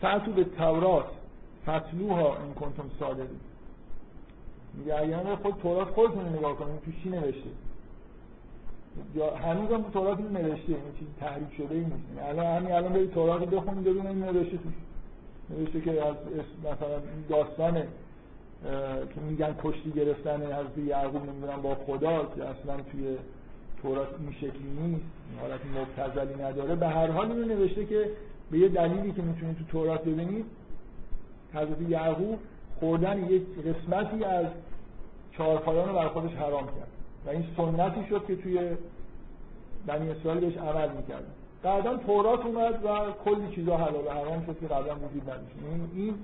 فعتو 0.00 0.32
به 0.32 0.44
تورات 0.44 1.06
فتلوها 1.62 2.36
این 2.44 2.54
کنتم 2.54 2.90
صادقی 3.00 3.38
میگه 4.74 4.96
اگر 4.96 5.34
خود 5.34 5.54
تورات 5.62 5.88
خودتون 5.88 6.28
نگاه 6.28 6.56
کنید 6.56 6.80
تو 6.80 6.90
چی 7.02 7.08
نوشته؟ 7.08 7.50
یا 9.14 9.36
هنوز 9.36 9.72
هم 9.72 9.82
تورات 9.82 10.18
این 10.18 10.28
نوشته 10.28 10.68
این 10.68 10.78
چیز 10.98 11.08
تحریف 11.20 11.52
شده 11.56 11.74
ای 11.74 11.80
نیست. 11.80 12.28
الان 12.28 12.46
همین 12.46 12.72
الان 12.72 12.92
برید 12.92 13.10
تورات 13.10 13.44
بخونید 13.44 13.84
ببینید 13.84 14.06
این 14.06 14.24
نوشته 14.24 14.56
توش 14.56 14.72
نوشته 15.50 15.80
که 15.80 16.06
از 16.06 16.14
مثلا 16.60 17.00
داستان 17.28 17.82
که 19.14 19.20
میگن 19.28 19.54
کشتی 19.62 19.90
گرفتن 19.90 20.42
از 20.42 20.66
یعقوب 20.86 21.30
نمی‌دونم 21.30 21.62
با 21.62 21.74
خدا 21.74 22.24
که 22.36 22.44
اصلا 22.44 22.76
توی 22.92 23.16
تورات 23.82 24.08
این 24.20 24.32
شکلی 24.32 24.70
نیست 24.80 25.04
حالت 25.40 25.60
مبتزلی 25.76 26.42
نداره. 26.42 26.74
به 26.74 26.88
هر 26.88 27.10
حال 27.10 27.32
اینو 27.32 27.44
نوشته 27.44 27.86
که 27.86 28.10
به 28.50 28.58
یه 28.58 28.68
دلیلی 28.68 29.12
که 29.12 29.22
می‌تونید 29.22 29.58
تو 29.58 29.64
تورات 29.64 30.00
ببینید 30.04 30.44
حضرت 31.54 31.80
یعقوب 31.88 32.38
خوردن 32.80 33.24
یک 33.30 33.42
قسمتی 33.66 34.24
از 34.24 34.46
چهارپایان 35.36 35.88
رو 35.88 35.94
بر 35.94 36.08
خودش 36.08 36.32
حرام 36.32 36.66
کرد. 36.66 36.88
و 37.26 37.30
این 37.30 37.44
سنتی 37.56 38.06
شد 38.08 38.26
که 38.26 38.36
توی 38.36 38.60
بنی 39.86 40.10
اسرائیل 40.10 40.40
بهش 40.40 40.56
عمل 40.56 40.88
می‌کرد. 40.96 41.24
بعدا 41.62 41.96
تورات 41.96 42.46
اومد 42.46 42.84
و 42.84 42.88
کلی 43.24 43.54
چیزا 43.54 43.76
حلال 43.76 44.06
و 44.06 44.10
حرام 44.10 44.46
شد 44.46 44.58
که 44.60 44.66
قبلا 44.66 44.94
وجود 44.94 45.22
نداشت. 45.22 45.54
این, 45.62 45.90
این 45.94 46.14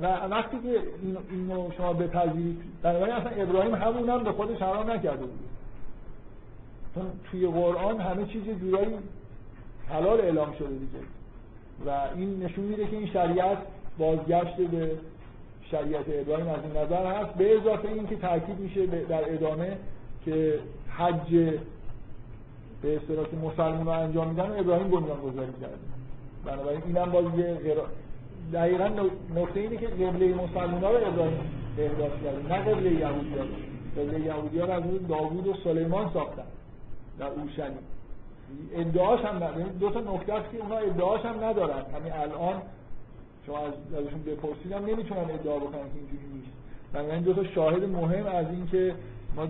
و 0.00 0.06
وقتی 0.06 0.56
که 0.58 0.82
اینو 1.30 1.70
شما 1.76 1.92
بپذیرید 1.92 2.62
بنابراین 2.82 3.14
اصلا 3.14 3.42
ابراهیم 3.42 3.74
همون 3.74 4.08
هم 4.08 4.24
به 4.24 4.32
خودش 4.32 4.62
حرام 4.62 4.90
نکرده 4.90 5.26
بود. 5.26 5.48
توی 7.30 7.46
قرآن 7.46 8.00
همه 8.00 8.26
چیز 8.26 8.42
جورایی 8.60 8.98
حلال 9.88 10.20
اعلام 10.20 10.52
شده 10.52 10.68
دیگه. 10.68 10.98
و 11.86 11.90
این 12.16 12.42
نشون 12.42 12.64
میده 12.64 12.86
که 12.86 12.96
این 12.96 13.06
شریعت 13.06 13.58
بازگشت 13.98 14.56
به 14.56 14.90
شریعت 15.70 16.04
ابراهیم 16.08 16.48
از 16.48 16.58
این 16.62 16.76
نظر 16.76 17.06
هست 17.06 17.34
به 17.34 17.56
اضافه 17.56 17.88
این 17.88 18.06
که 18.06 18.16
تاکید 18.16 18.58
میشه 18.58 18.86
در 18.86 19.32
ادامه 19.32 19.76
که 20.24 20.58
حج 20.88 21.30
به 22.82 22.96
اصطلاح 22.96 23.26
که 23.26 23.36
مسلمان 23.36 23.98
انجام 23.98 24.28
میدن 24.28 24.50
و 24.50 24.58
ابراهیم 24.58 24.88
بنیان 24.88 25.20
گذاری 25.20 25.52
کرده. 25.60 25.76
بنابراین 26.44 26.82
اینم 26.86 27.10
باز 27.10 27.24
یه 27.24 27.54
غیر... 27.54 27.76
دقیقا 28.52 28.90
نقطه 29.36 29.60
اینه 29.60 29.76
که 29.76 29.86
قبله 29.86 30.34
مسلمان 30.34 30.82
رو 30.82 31.06
ابراهیم 31.08 31.40
احداث 31.78 32.12
کرده 32.24 32.48
نه 32.48 32.58
قبله 32.58 32.90
یهودی 32.90 33.34
ها 33.38 33.44
قبله 33.96 34.20
یهودی 34.20 34.58
ها 34.58 34.66
از 34.66 34.82
داوود 35.08 35.46
و 35.46 35.54
سلیمان 35.64 36.10
ساختن 36.14 36.42
در 37.18 37.26
اورشلیم. 37.26 37.78
ادعاش 38.72 39.20
هم 39.20 39.36
ندارن. 39.36 39.58
یعنی 39.58 39.78
دو 39.78 39.90
تا 39.90 40.00
نکته 40.00 40.34
است 40.34 40.50
که 40.52 40.58
اونا 40.58 40.76
ادعاش 40.76 41.20
هم 41.20 41.44
ندارن. 41.44 41.84
همین 41.94 42.12
الان 42.12 42.62
شما 43.46 43.58
از 43.58 43.72
ازشون 43.98 44.22
بپرسید 44.22 44.72
هم 44.72 44.84
نمی‌تونن 44.84 45.30
ادعا 45.30 45.58
بکنن 45.58 45.72
که 45.72 45.98
اینجوری 45.98 46.26
نیست. 46.34 46.52
بنابراین 46.92 47.22
دو 47.22 47.34
تا 47.34 47.44
شاهد 47.44 47.84
مهم 47.84 48.26
از 48.26 48.46
این 48.50 48.66
که 48.66 48.94
ما 49.36 49.46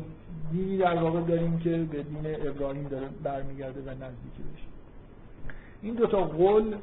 دینی 0.53 0.79
در 0.79 1.03
واقع 1.03 1.21
داریم 1.21 1.59
که 1.59 1.71
به 1.71 2.03
دین 2.03 2.49
ابراهیم 2.49 2.89
داره 2.89 3.07
برمیگرده 3.23 3.81
و 3.81 3.91
نزدیکی 3.91 4.43
بشه 4.55 4.67
این 5.83 5.95
دو 5.95 6.07
تا 6.07 6.25
قول 6.25 6.77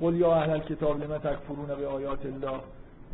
قول 0.00 0.16
یا 0.16 0.34
اهل 0.34 0.58
کتاب 0.58 1.02
لما 1.02 1.18
تکفرون 1.18 1.66
به 1.66 1.86
آیات 1.86 2.26
الله 2.26 2.60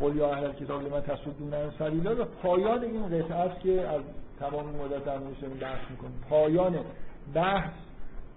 قول 0.01 0.17
یا 0.17 0.33
اهل 0.33 0.53
کتاب 0.53 0.83
لما 0.83 1.01
تصدون 1.01 1.55
عن 1.55 1.71
سبیل 1.79 2.07
و 2.07 2.25
پایان 2.43 2.85
این 2.85 3.07
قطعه 3.07 3.35
است 3.35 3.61
که 3.61 3.89
از 3.89 4.03
تمام 4.41 4.65
مدت 4.67 5.05
در 5.05 5.19
بحث 5.61 5.91
می‌کنیم. 5.91 6.25
پایان 6.31 6.79
بحث 7.35 7.73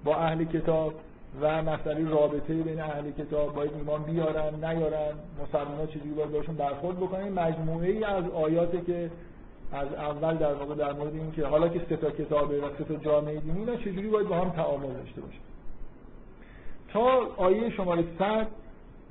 با 0.04 0.16
اهل 0.16 0.44
کتاب 0.44 0.94
و 1.42 1.64
مسئله 1.64 2.10
رابطه 2.10 2.54
بین 2.54 2.82
اهل 2.82 3.12
کتاب 3.12 3.54
باید 3.54 3.72
ایمان 3.74 4.04
بیارن 4.04 4.66
نیارن 4.66 5.14
مسلمان 5.44 5.78
ها 5.78 5.86
چجوری 5.86 6.10
باید 6.10 6.32
باشون 6.32 6.56
برخورد 6.56 6.98
بکنن؟ 6.98 7.30
مجموعه 7.30 7.90
ای 7.90 8.04
از 8.04 8.24
آیاتی 8.30 8.82
که 8.82 9.12
از 9.72 9.94
اول 9.94 10.38
در 10.38 10.54
واقع 10.54 10.76
در 10.76 10.94
مورد 10.94 11.14
این 11.14 11.32
که 11.32 11.46
حالا 11.46 11.68
که 11.68 11.82
سه 11.90 11.98
تا 11.98 12.12
کتابه 12.12 12.62
و 12.62 12.70
سه 12.78 12.84
تا 12.84 12.96
جامعه 12.96 13.40
دینی 13.40 13.60
اینا 13.60 13.76
چجوری 13.76 14.08
باید 14.10 14.28
با 14.28 14.36
هم 14.36 14.50
تعامل 14.50 14.94
داشته 14.94 15.22
باشه. 15.22 15.38
تا 16.94 17.28
آیه 17.38 17.70
شماره 17.70 18.04
100 18.20 18.48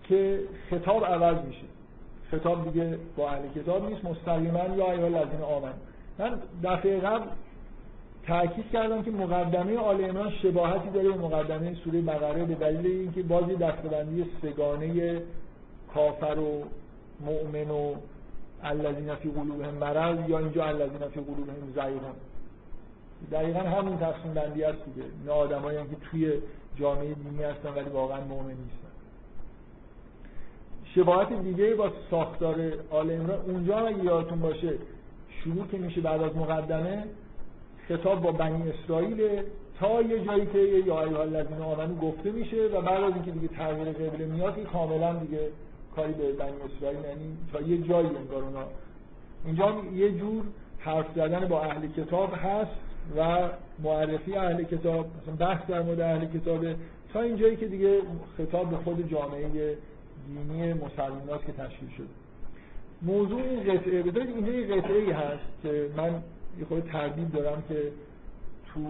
که 0.04 0.40
خطاب 0.70 1.04
عوض 1.04 1.44
میشه. 1.46 1.66
خطاب 2.30 2.64
دیگه 2.64 2.98
با 3.16 3.30
اهل 3.30 3.48
کتاب 3.54 3.90
نیست 3.90 4.04
مستقیما 4.04 4.76
یا 4.76 4.92
ایها 4.92 5.06
الذین 5.06 5.40
آمن 5.40 5.72
من 6.18 6.38
دفعه 6.64 7.00
قبل 7.00 7.26
تاکید 8.26 8.70
کردم 8.72 9.02
که 9.02 9.10
مقدمه 9.10 9.78
آل 9.78 10.04
عمران 10.04 10.30
شباهتی 10.30 10.90
داره 10.90 11.08
به 11.08 11.18
مقدمه 11.18 11.74
سوره 11.74 12.00
بقره 12.00 12.44
به 12.44 12.54
دلیل 12.54 12.86
اینکه 12.86 13.22
بازی 13.22 13.56
دستبندی 13.56 14.24
سگانه 14.42 15.22
کافر 15.94 16.38
و 16.38 16.64
مؤمن 17.20 17.70
و 17.70 17.94
الذین 18.62 19.14
فی 19.14 19.30
قلوبهم 19.30 19.74
مرض 19.74 20.28
یا 20.28 20.38
اینجا 20.38 20.64
الذین 20.64 21.08
فی 21.14 21.20
قلوبهم 21.20 21.72
زیغون. 21.74 22.14
دقیقا 23.32 23.58
همین 23.58 23.98
تقسیم 23.98 24.34
بندی 24.34 24.64
است 24.64 24.84
دیگه. 24.84 25.06
این 25.20 25.28
آدمایی 25.28 25.78
که 25.78 25.96
توی 26.10 26.32
جامعه 26.76 27.14
دینی 27.14 27.42
هستن 27.42 27.68
ولی 27.76 27.90
واقعا 27.90 28.20
مؤمن 28.20 28.48
نیستن. 28.48 28.92
شباهت 30.94 31.32
دیگه 31.32 31.74
با 31.74 31.92
ساختار 32.10 32.72
آل 32.90 33.10
عمران. 33.10 33.40
اونجا 33.40 33.78
اگه 33.78 34.04
یادتون 34.04 34.40
باشه 34.40 34.72
شروع 35.44 35.66
که 35.66 35.78
میشه 35.78 36.00
بعد 36.00 36.22
از 36.22 36.36
مقدمه 36.36 37.04
خطاب 37.88 38.22
با 38.22 38.32
بنی 38.32 38.70
اسرائیل 38.70 39.42
تا 39.80 40.02
یه 40.02 40.24
جایی 40.24 40.46
که 40.46 40.58
یا 40.58 41.02
ایها 41.02 41.22
الذین 41.22 41.58
آمنو 41.58 41.94
گفته 41.94 42.30
میشه 42.30 42.66
و 42.66 42.80
بعد 42.80 43.02
از 43.02 43.12
اینکه 43.14 43.30
دیگه 43.30 43.48
تغییر 43.48 43.88
قبله 43.88 44.26
میاد 44.26 44.62
کاملا 44.72 45.14
دیگه 45.14 45.48
کاری 45.96 46.12
به 46.12 46.32
بنی 46.32 46.52
اسرائیل 46.76 46.98
یعنی 47.04 47.36
تا 47.52 47.60
یه 47.60 47.78
جایی 47.78 48.06
انگار 48.06 48.42
اونا 48.42 48.64
اینجا 49.44 49.74
یه 49.94 50.12
جور 50.12 50.44
حرف 50.78 51.06
زدن 51.16 51.48
با 51.48 51.62
اهل 51.62 51.88
کتاب 51.88 52.34
هست 52.34 52.70
و 53.16 53.48
معرفی 53.84 54.36
اهل 54.36 54.62
کتاب 54.62 55.06
مثلا 55.22 55.34
بحث 55.46 55.66
در 55.66 55.82
مورد 55.82 56.00
اهل 56.00 56.26
کتابه 56.26 56.76
تا 57.12 57.20
اینجایی 57.20 57.56
که 57.56 57.66
دیگه 57.66 58.00
خطاب 58.38 58.70
به 58.70 58.76
خود 58.76 59.10
جامعه 59.10 59.76
دینی 60.26 60.72
مسلمانات 60.72 61.46
که 61.46 61.52
تشکیل 61.52 61.88
شده. 61.96 62.06
موضوع 63.02 63.42
این 63.42 63.60
قطعه 63.60 64.02
بذارید 64.02 64.36
اینجا 64.36 64.52
یه 64.52 64.66
قطعه 64.66 64.96
ای 64.96 65.10
هست 65.10 65.62
که 65.62 65.88
من 65.96 66.22
یه 66.58 66.64
خود 66.64 66.84
تردید 66.84 67.32
دارم 67.32 67.62
که 67.68 67.92
تو 68.74 68.80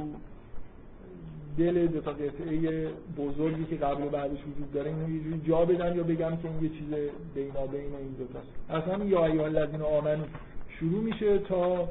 دل 1.59 1.87
دو 1.87 2.01
تا 2.01 2.13
قطعه 2.13 2.89
بزرگی 3.19 3.65
که 3.65 3.77
قبل 3.77 4.03
و 4.07 4.09
بعدش 4.09 4.39
وجود 4.39 4.73
داره 4.73 4.91
اینو 4.91 5.31
یه 5.31 5.41
جا 5.49 5.65
بدن 5.65 5.97
یا 5.97 6.03
بگم 6.03 6.37
که 6.37 6.49
این 6.49 6.63
یه 6.63 6.69
چیز 6.69 7.11
بینا 7.35 7.67
بین 7.67 7.95
این 7.95 8.13
دو 8.19 8.27
تاست 8.27 8.83
اصلا 8.89 9.05
یا 9.05 9.27
ایها 9.27 9.45
الذین 9.45 9.83
آمنو 9.83 10.25
شروع 10.69 11.03
میشه 11.03 11.39
تا 11.39 11.89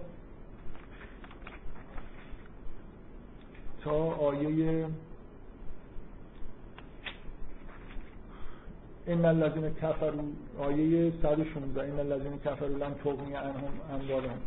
تا 3.83 4.11
آیه 4.13 4.85
ان 9.07 9.25
الذين 9.25 9.73
كفروا 9.73 10.23
آیه 10.59 11.11
116 11.21 11.81
ان 11.81 11.99
الذين 11.99 12.39
كفروا 12.45 12.77
لم 12.77 12.93
تغني 13.03 13.35
عنهم 13.35 13.73
اموالهم. 13.93 14.39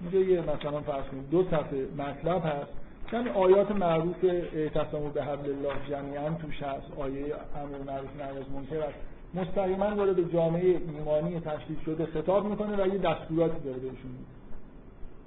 اینجا 0.00 0.30
یه 0.30 0.40
مثلا 0.40 0.80
فرض 0.80 1.04
کنید 1.04 1.30
دو 1.30 1.44
صفحه 1.44 1.86
مطلب 1.98 2.42
هست. 2.46 2.72
چند 3.10 3.28
آیات 3.28 3.70
معروف 3.70 4.24
اعتصام 4.54 5.10
به 5.10 5.24
حبل 5.24 5.50
الله 5.50 5.74
جمیعا 5.90 6.30
توش 6.30 6.62
هست. 6.62 6.86
آیه 6.98 7.24
امر 7.56 7.92
معروف 7.92 8.10
نهی 8.16 8.38
از 8.38 8.50
منکر 8.54 8.82
است 8.82 8.98
مستقیما 9.34 9.90
به 9.90 10.24
جامعه 10.24 10.80
ایمانی 10.96 11.40
تشکیل 11.40 11.76
شده 11.84 12.06
خطاب 12.06 12.46
می‌کنه 12.46 12.84
و 12.84 12.86
یه 12.86 12.98
دستوراتی 12.98 13.60
داره 13.64 13.78
بهشون 13.78 14.10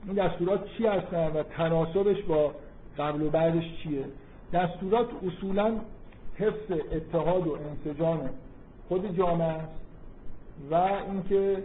این 0.06 0.16
دستورات 0.16 0.66
چی 0.78 0.88
هستن 0.88 1.28
و 1.28 1.44
تناسبش 1.44 2.24
با 2.24 2.54
قبل 2.98 3.22
و 3.22 3.30
بعدش 3.30 3.64
چیه؟ 3.84 4.06
دستورات 4.54 5.08
اصولا 5.28 5.72
حفظ 6.36 6.72
اتحاد 6.92 7.48
و 7.48 7.58
انسجام 7.70 8.30
خود 8.88 9.18
جامعه 9.18 9.48
است 9.48 9.80
و 10.72 10.76
اینکه 10.76 11.64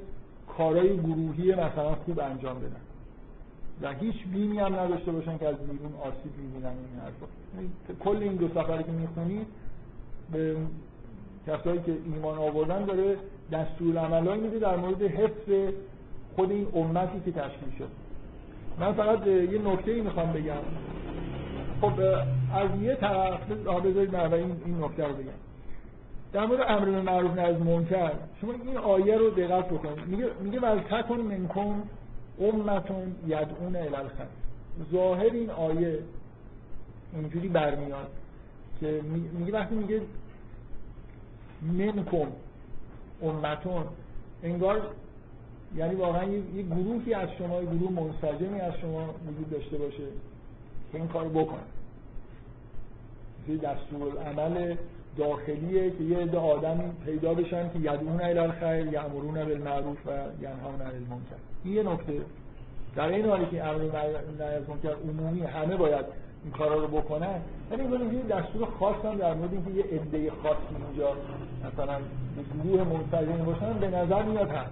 کارهای 0.58 0.96
گروهی 0.96 1.52
مثلا 1.52 1.94
خوب 1.94 2.20
انجام 2.20 2.58
بدن. 2.58 2.83
و 3.82 3.92
هیچ 3.92 4.24
بینی 4.32 4.58
هم 4.58 4.74
نداشته 4.74 5.12
باشن 5.12 5.38
که 5.38 5.48
از 5.48 5.56
بیرون 5.56 5.92
آسیب 6.00 6.32
می‌بینن 6.38 6.66
این 6.66 7.00
حرفا. 7.00 7.26
یعنی 7.56 7.70
کل 8.04 8.16
این 8.22 8.34
دو 8.34 8.48
سفری 8.48 8.84
که 8.84 8.92
می‌خونید 8.92 9.46
به 10.32 10.56
کسایی 11.46 11.80
که 11.80 11.92
ایمان 12.04 12.38
آوردن 12.38 12.84
داره 12.84 13.16
دستور 13.52 13.98
عملایی 13.98 14.40
میده 14.40 14.58
در 14.58 14.76
مورد 14.76 15.02
حفظ 15.02 15.74
خود 16.36 16.50
این 16.50 16.66
امتی 16.74 17.20
که 17.24 17.32
تشکیل 17.32 17.78
شد. 17.78 17.88
من 18.80 18.92
فقط 18.92 19.26
یه 19.26 19.58
نکته 19.58 19.90
ای 19.90 20.00
می‌خوام 20.00 20.32
بگم. 20.32 20.62
خب 21.80 22.00
از 22.54 22.82
یه 22.82 22.94
طرف 22.94 23.50
بذارید 23.50 24.16
من 24.16 24.32
این, 24.32 24.56
این 24.64 24.84
نکته 24.84 25.06
رو 25.06 25.14
بگم. 25.14 25.32
در 26.32 26.46
مورد 26.46 26.60
امر 26.68 26.84
به 26.84 27.02
معروف 27.02 27.34
نهی 27.34 27.46
از 27.46 27.60
منکر 27.60 28.10
شما 28.40 28.52
این 28.52 28.76
آیه 28.76 29.16
رو 29.16 29.30
دقت 29.30 29.68
بکنید. 29.68 30.06
میگه 30.06 30.26
میگه 30.40 30.60
ول 30.60 30.78
تکن 30.78 31.20
منکم 31.20 31.74
امتون 32.40 33.14
یدعون 33.26 33.76
الی 33.76 33.94
الخیر 33.94 34.26
ظاهر 34.92 35.30
این 35.32 35.50
آیه 35.50 35.98
اینجوری 37.12 37.48
برمیاد 37.48 38.10
که 38.80 39.00
میگه 39.38 39.52
وقتی 39.52 39.74
میگه 39.74 40.00
منکم 41.62 42.26
امتون 43.22 43.84
انگار 44.42 44.82
یعنی 45.76 45.94
واقعا 45.94 46.24
یه 46.24 46.62
گروهی 46.62 47.14
از 47.14 47.28
شما 47.38 47.62
یه 47.62 47.68
گروه 47.68 47.92
منسجمی 47.92 48.60
از 48.60 48.74
شما 48.80 49.14
وجود 49.26 49.50
داشته 49.50 49.78
باشه 49.78 50.06
که 50.92 50.98
این 50.98 51.08
کار 51.08 51.28
بکن 51.28 51.60
یه 53.48 53.56
دستور 53.56 54.18
عمل 54.18 54.76
داخلیه 55.18 55.90
که 55.90 56.04
یه 56.04 56.18
عده 56.18 56.38
آدم 56.38 56.92
پیدا 57.04 57.34
بشن 57.34 57.70
که 57.72 57.78
یدعون 57.78 58.20
الی 58.20 58.38
الخیر 58.38 58.86
یامرون 58.86 59.34
بالمعروف 59.34 60.06
و 60.06 60.10
ینهون 60.40 60.80
عن 60.80 60.86
المنکر. 60.86 61.36
این 61.64 61.74
یه 61.74 61.82
نکته. 61.82 62.20
در 62.96 63.08
این 63.08 63.26
حالی 63.26 63.46
که 63.46 63.64
امر 63.64 63.82
نهی 63.82 64.54
از 64.54 64.68
منکر 64.68 64.94
عمومی 65.08 65.40
همه 65.40 65.76
باید 65.76 66.04
این 66.44 66.52
کارا 66.52 66.74
رو 66.74 66.86
بکنن 66.86 67.40
ولی 67.70 68.16
یه 68.16 68.22
دستور 68.22 68.68
خاص 68.80 69.04
هم 69.04 69.14
در 69.14 69.34
مورد 69.34 69.52
اینکه 69.52 69.70
یه 69.70 69.84
عده 69.84 70.30
خاصی 70.30 70.84
اینجا 70.88 71.12
مثلا 71.64 71.98
گروه 72.64 72.84
منسجم 72.84 73.44
باشن 73.44 73.72
به 73.72 73.88
نظر 73.88 74.22
میاد 74.22 74.48
هست. 74.48 74.70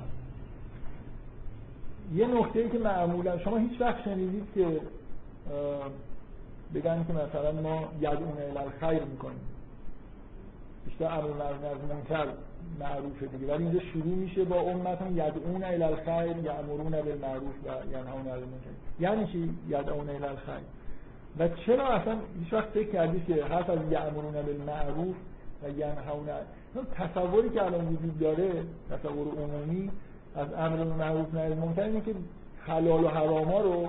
یه 2.15 2.27
نکته 2.27 2.61
ای 2.61 2.71
که 2.71 2.79
معمولا 2.79 3.39
شما 3.39 3.57
هیچ 3.57 3.81
وقت 3.81 4.05
شنیدید 4.05 4.45
که 4.55 4.67
بگن 6.75 7.05
که 7.05 7.13
مثلا 7.13 7.53
ما 7.53 7.89
یدعون 8.01 8.37
الی 8.39 8.59
الخیر 8.59 9.05
می‌کنیم. 9.05 9.41
بیشتر 10.85 11.05
امر 11.05 11.31
معروف 11.31 11.65
از 11.65 11.91
منکر 11.91 12.27
معروفه 12.81 13.27
دیگه 13.27 13.55
ولی 13.55 13.65
اینجا 13.65 13.81
شروع 13.93 14.15
میشه 14.15 14.45
با 14.45 14.61
امتون 14.61 15.13
یدعون 15.13 15.65
الی 15.65 15.83
الخیر 15.83 16.37
یامرون 16.37 16.91
بالمعروف 16.91 17.55
و 17.65 17.91
ینهون 17.91 18.27
عن 18.27 18.31
المنکر. 18.31 18.71
یعنی 19.01 19.27
چی؟ 19.27 19.51
یدعون 19.69 20.09
الی 20.09 20.25
الخیر. 20.25 20.65
و 21.39 21.49
چرا 21.49 21.89
اصلا 21.89 22.17
هیچ 22.45 22.53
وقت 22.53 22.69
فکر 22.69 22.93
کردی 22.93 23.23
که 23.27 23.45
حرف 23.45 23.71
از 23.71 23.79
یامرون 23.91 24.33
بالمعروف 24.33 25.17
و 25.63 25.69
ینهون 25.69 26.29
تصوری 26.95 27.51
که 27.51 27.63
الان 27.63 27.87
وجود 27.87 28.19
داره 28.19 28.51
تصور 28.91 29.27
عمومی 29.29 29.91
از 30.37 30.53
امر 30.53 30.85
معروف 30.85 31.35
نهی 31.35 31.55
منکر 31.55 31.83
اینه 31.83 32.01
که 32.01 32.15
حلال 32.67 33.05
و 33.05 33.09
حراما 33.09 33.61
رو 33.61 33.89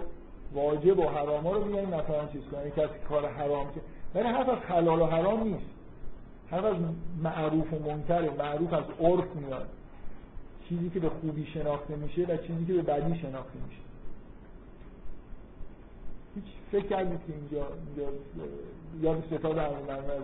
واجب 0.54 1.00
و 1.00 1.08
حراما 1.08 1.52
رو 1.52 1.64
بیاین 1.64 1.88
مثلا 1.88 2.26
چیز 2.32 2.42
کنن 2.52 2.70
کسی 2.70 3.00
کار 3.10 3.30
حرام 3.30 3.66
که 3.66 3.82
ولی 4.16 4.28
حرف 4.28 4.50
از 4.50 4.58
حلال 4.58 5.02
و 5.02 5.06
حرام 5.06 5.44
نیست. 5.44 5.73
حرف 6.54 6.66
از 6.66 6.76
معروف 7.24 7.74
و 7.74 7.90
منکر 7.90 8.30
معروف 8.30 8.74
از 8.74 8.84
عرف 9.00 9.36
میاد 9.36 9.68
چیزی 10.70 10.90
که 10.90 11.00
به 11.00 11.10
خوبی 11.10 11.46
شناخته 11.46 11.96
میشه 11.96 12.22
و 12.22 12.38
چیزی 12.38 12.66
که 12.66 12.74
به 12.74 12.82
بدی 12.82 13.20
شناخته 13.20 13.60
میشه. 13.68 13.82
هیچ 16.36 16.44
فکر 16.72 16.88
کردید 16.88 17.20
که 17.28 17.34
اینجا, 17.34 17.68
اینجا 17.88 18.12
یاد 19.02 19.24
ستاد 19.28 19.58
از 19.58 19.72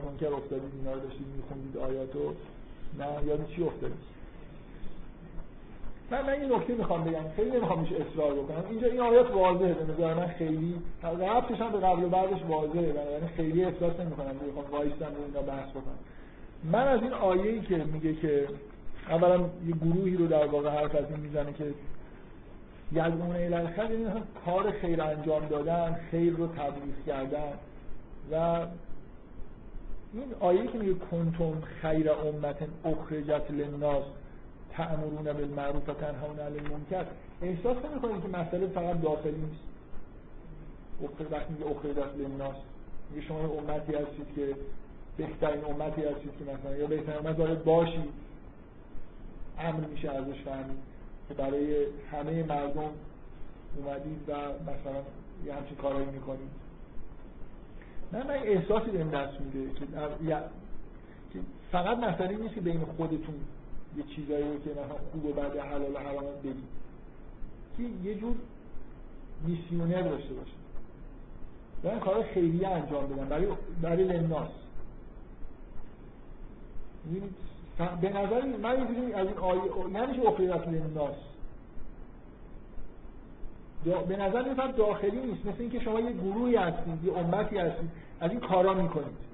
منکر 0.06 0.34
افتادید 0.34 0.72
اینا 0.78 0.94
رو 0.94 1.00
داشتید 1.00 1.28
میخوندید 1.38 1.78
آیاتو؟ 1.78 2.34
نه 3.00 3.28
یاد 3.28 3.48
چی 3.48 3.64
افتادید 3.64 4.20
من 6.12 6.22
من 6.22 6.30
این 6.30 6.54
نکته 6.54 6.76
می‌خوام 6.76 7.04
بگم 7.04 7.30
خیلی 7.36 7.52
نمی‌خوام 7.52 7.80
میشه 7.80 7.96
اصرار 7.96 8.34
بکنم. 8.34 8.64
اینجا 8.70 8.88
این 8.88 9.00
آیات 9.00 9.32
واضحه 9.32 9.74
به 9.74 9.94
نظر 9.94 10.14
من 10.14 10.28
خیلی 10.28 10.76
ربطش 11.04 11.62
هم 11.62 11.72
به 11.72 11.80
قبل 11.80 12.04
و 12.04 12.10
بعدش 12.10 12.42
واضحه 12.50 12.82
یعنی 12.82 13.28
خیلی 13.38 13.64
احساس 13.64 14.00
نمی‌کنم 14.00 14.36
بخوام 14.50 14.66
وایستم 14.72 15.06
و 15.06 15.26
اینا 15.26 15.42
بحث 15.42 15.70
بکنم. 15.70 16.00
من 16.64 16.88
از 16.88 17.02
این 17.02 17.14
آیه‌ای 17.14 17.62
که 17.62 17.78
میگه 17.78 18.14
که 18.14 18.48
اولا 19.10 19.38
یه 19.38 19.76
گروهی 19.82 20.16
رو 20.16 20.28
در 20.28 20.46
واقع 20.46 20.70
حرف 20.70 20.96
از 20.96 21.06
این 21.10 21.20
می‌زنه 21.20 21.54
که 21.54 21.74
یدعون 22.92 23.36
الالخیر 23.36 23.92
یعنی 23.92 24.22
کار 24.46 24.72
خیر 24.72 25.02
انجام 25.02 25.48
دادن 25.48 26.00
خیر 26.12 26.34
رو 26.34 26.48
تبلیغ 26.48 27.06
کردن. 27.08 27.54
و 28.32 28.66
این 30.14 30.34
آیه 30.40 30.68
که 30.68 30.78
میگه 30.78 30.94
کنتم 30.94 31.62
خیر 31.82 32.12
امت 32.12 32.58
اخرجت 32.86 33.52
للناس 33.52 34.04
تأمرون 34.72 35.34
بالمعروف 35.34 35.90
و 35.90 35.94
تنهون 35.94 36.40
عن 36.40 36.54
المنکر. 36.54 37.06
احساس 37.42 37.78
نمی‌کنید 37.86 38.22
که 38.22 38.28
مسئله 38.28 38.68
فقط 38.68 39.02
داخلی 39.02 39.32
نیست؟ 39.32 39.64
وقتی 41.32 41.54
میگه 41.54 41.66
اخرجت 41.66 42.18
للناس. 42.18 42.56
میگه 43.12 43.28
شما 43.28 43.40
امتی 43.40 43.94
هستید 43.94 44.36
که 44.36 44.56
بهترین 45.20 45.66
امتی 45.66 46.02
هستید 46.02 46.32
که 46.40 46.52
مثلا 46.54 46.78
یا 46.78 46.88
بهترین 46.88 47.28
امت 47.28 47.36
باید 47.36 47.64
باشید 47.64 48.10
امر 49.60 49.86
میشه 49.86 50.10
ازش 50.10 50.42
فهمید 50.46 50.78
که 51.28 51.34
برای 51.34 51.86
همه 52.12 52.44
مردم 52.44 52.90
اومدید 53.78 54.22
و 54.28 54.34
مثلا 54.62 55.02
یه 55.46 55.54
همچین 55.54 55.78
کارهایی 55.78 56.06
می‌کنید. 56.06 56.50
من 58.12 58.24
من 58.28 58.30
احساسی 58.30 58.92
بهم 58.92 59.10
دست 59.10 59.42
میده 59.42 59.70
که 61.34 61.40
فقط 61.72 61.98
مسئله 61.98 62.38
نیست 62.38 62.56
که 62.56 62.62
بین 62.62 62.82
خودتون 62.98 63.36
یه 63.98 64.04
چیزایی 64.16 64.44
رو 64.44 64.60
که 64.60 64.70
مثلا 64.70 64.98
خوب 65.12 65.26
و 65.26 65.34
بد 65.34 65.58
حلال 65.58 65.96
و 65.96 66.00
حرام 66.00 66.24
بگید. 66.44 66.64
که 67.78 67.84
یه 68.10 68.16
جور 68.16 68.36
میسیونر 69.48 70.02
داشته 70.02 70.34
باشید. 70.34 70.60
دارن 71.84 72.00
کار 72.00 72.24
خیریه 72.24 72.68
انجام 72.68 73.08
بدن 73.08 73.30
برای 73.30 73.48
برای 73.82 74.04
لناس 74.04 74.50
به 78.02 78.10
نظر 78.10 78.46
من 78.46 79.10
یه 79.10 79.18
از 79.18 79.28
این 79.28 79.38
آیه 79.38 79.62
نمیشه 79.94 80.28
اخریت 80.28 80.68
لناس 80.68 81.16
به 84.08 84.18
نظر 84.18 84.44
میاد 84.44 84.76
داخلی 84.76 85.20
نیست 85.22 85.46
مثل 85.46 85.62
اینکه 85.62 85.80
شما 85.80 86.00
یه 86.00 86.12
گروهی 86.12 86.56
هستید 86.56 87.04
یه 87.04 87.18
امتی 87.18 87.58
هستید 87.58 87.90
از 88.20 88.32
این 88.32 88.40
کارا 88.40 88.74
می‌کنید. 88.74 89.30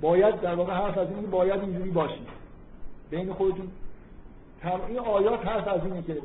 باید 0.00 0.40
در 0.40 0.54
واقع 0.54 0.72
حرف 0.72 0.98
از 0.98 1.08
این 1.10 1.30
باید 1.30 1.60
اینجوری 1.60 1.90
باشید. 1.90 2.28
بین 3.10 3.32
خودتون 3.32 3.68
این 4.88 4.98
آیات 4.98 5.46
حرف 5.46 5.68
از 5.68 5.84
اینه 5.84 6.02
که 6.02 6.18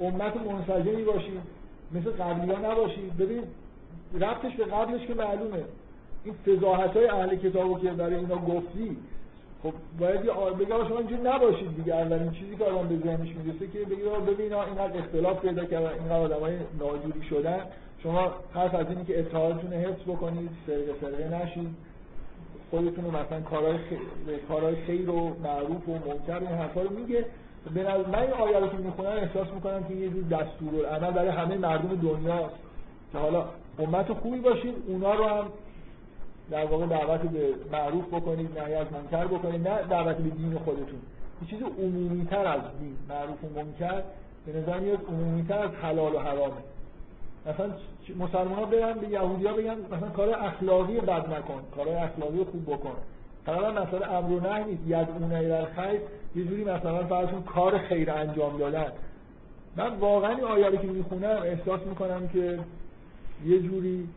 امت 0.00 0.36
منسجمی 0.36 1.02
باشید 1.04 1.40
مثل 1.92 2.10
قبلی 2.10 2.52
ها 2.52 2.72
نباشید. 2.72 3.16
ببین 3.16 3.42
ربطش 4.14 4.56
به 4.56 4.64
قبلش 4.64 5.06
که 5.06 5.14
معلومه. 5.14 5.64
این 6.24 6.34
فضاحت 6.34 6.96
های 6.96 7.08
اهل 7.08 7.36
کتابو 7.36 7.78
که 7.78 7.90
برای 7.90 8.14
اینا 8.14 8.36
گفتی 8.36 8.96
خب 9.62 9.72
باید 10.00 10.24
یه 10.24 10.32
بگم 10.32 10.88
شما 10.88 10.98
اینجوری 10.98 11.22
نباشید 11.22 11.76
دیگه. 11.76 11.94
اولین 11.94 12.30
چیزی 12.30 12.56
که 12.56 12.64
آدم 12.64 12.88
به 12.88 12.96
ذهنش 12.96 13.28
می‌رسه 13.36 13.66
که 13.72 13.78
بگید 13.78 14.26
ببین 14.26 14.52
اینقدر 14.52 14.98
اختلاف 14.98 15.40
پیدا 15.40 15.64
کردن 15.64 15.88
اینقدر 15.88 16.16
آدمای 16.16 16.56
ناجوری 16.78 17.22
شدن. 17.30 17.60
شما 18.02 18.32
حرف 18.54 18.74
از 18.74 18.86
اینی 18.88 19.04
که 19.04 19.20
اتحادتون 19.20 19.72
حفظ 19.72 20.02
بکنید 20.02 20.50
سرقه 20.66 20.94
سرقه 21.00 21.42
نشید. 21.42 21.68
خودتون 22.70 23.04
رو 23.04 23.10
مثلا 23.10 23.40
کارهای 23.40 23.78
کارهای 24.48 24.76
خیر 24.86 25.10
و 25.10 25.36
معروف 25.44 25.88
و 25.88 25.92
منکر 25.92 26.38
این 26.38 26.58
حرفا 26.58 26.82
رو 26.82 26.90
میگه. 26.90 27.24
به 27.74 27.82
من 27.82 28.18
این 28.18 28.32
آیه 28.32 28.58
رو 28.58 28.66
که 28.66 28.76
می‌خونم 28.76 29.10
احساس 29.10 29.48
می‌کنم 29.54 29.84
که 29.84 29.94
یه 29.94 30.08
جور 30.08 30.22
دستور 30.22 30.86
عمل 30.86 31.10
برای 31.10 31.28
همه 31.28 31.56
مردم 31.56 31.88
دنیاست. 31.88 32.54
که 33.12 33.18
حالا 33.18 33.44
امت 33.78 34.12
خوبی 34.12 34.38
باشید 34.38 34.74
اونا 34.86 35.14
رو 35.14 35.24
هم 35.24 35.44
در 36.50 36.64
واقع 36.64 36.86
دعوت 36.86 37.20
به 37.20 37.54
معروف 37.72 38.14
بکنید 38.14 38.58
نه 38.58 38.76
از 38.76 38.86
منکر 38.92 39.24
بکنید 39.24 39.68
نه 39.68 39.82
دعوت 39.82 40.16
به 40.16 40.30
دین 40.30 40.58
خودتون. 40.58 41.00
یه 41.42 41.48
چیز 41.48 41.62
عمومی 41.62 42.26
تر 42.26 42.46
از 42.46 42.60
دین 42.80 42.96
معروف 43.08 43.44
و 43.44 43.60
منکر 43.60 44.02
به 44.46 44.52
نظر 44.52 44.78
میاد 44.78 44.98
عمومی 45.08 45.42
تر 45.42 45.58
از 45.58 45.70
حلال 45.70 46.14
و 46.14 46.18
حرامه. 46.18 46.52
مثلا 47.46 47.70
مسلمان 48.18 48.58
ها 48.58 48.64
به 48.64 48.76
یهودی 49.10 49.46
ها 49.46 49.52
بگن 49.52 49.76
مثلا 49.92 50.08
کار 50.08 50.30
اخلاقی 50.30 51.00
بد 51.00 51.34
نکن 51.34 51.62
کار 51.76 51.88
اخلاقی 51.88 52.44
خوب 52.44 52.66
بکن. 52.66 52.96
حالا 53.46 53.70
مثلا 53.82 54.18
امر 54.18 54.32
و 54.32 54.40
نهی 54.40 54.64
نیست. 54.64 54.82
یدعون 54.86 55.32
الی 55.32 55.66
خیر 55.66 56.00
یه 56.34 56.44
جوری 56.44 56.64
مثلا 56.64 57.06
فرضون 57.06 57.42
کار 57.42 57.78
خیر 57.78 58.10
انجام 58.10 58.58
دادن. 58.58 58.92
من 59.76 59.96
واقعا 59.98 60.56
این 60.56 60.78
که 60.78 60.86
می‌خونم 60.86 61.42
احساس 61.42 61.80
می‌کنم 61.80 62.28
که 62.28 62.58
یه 63.46 63.58
جوری 63.58 64.08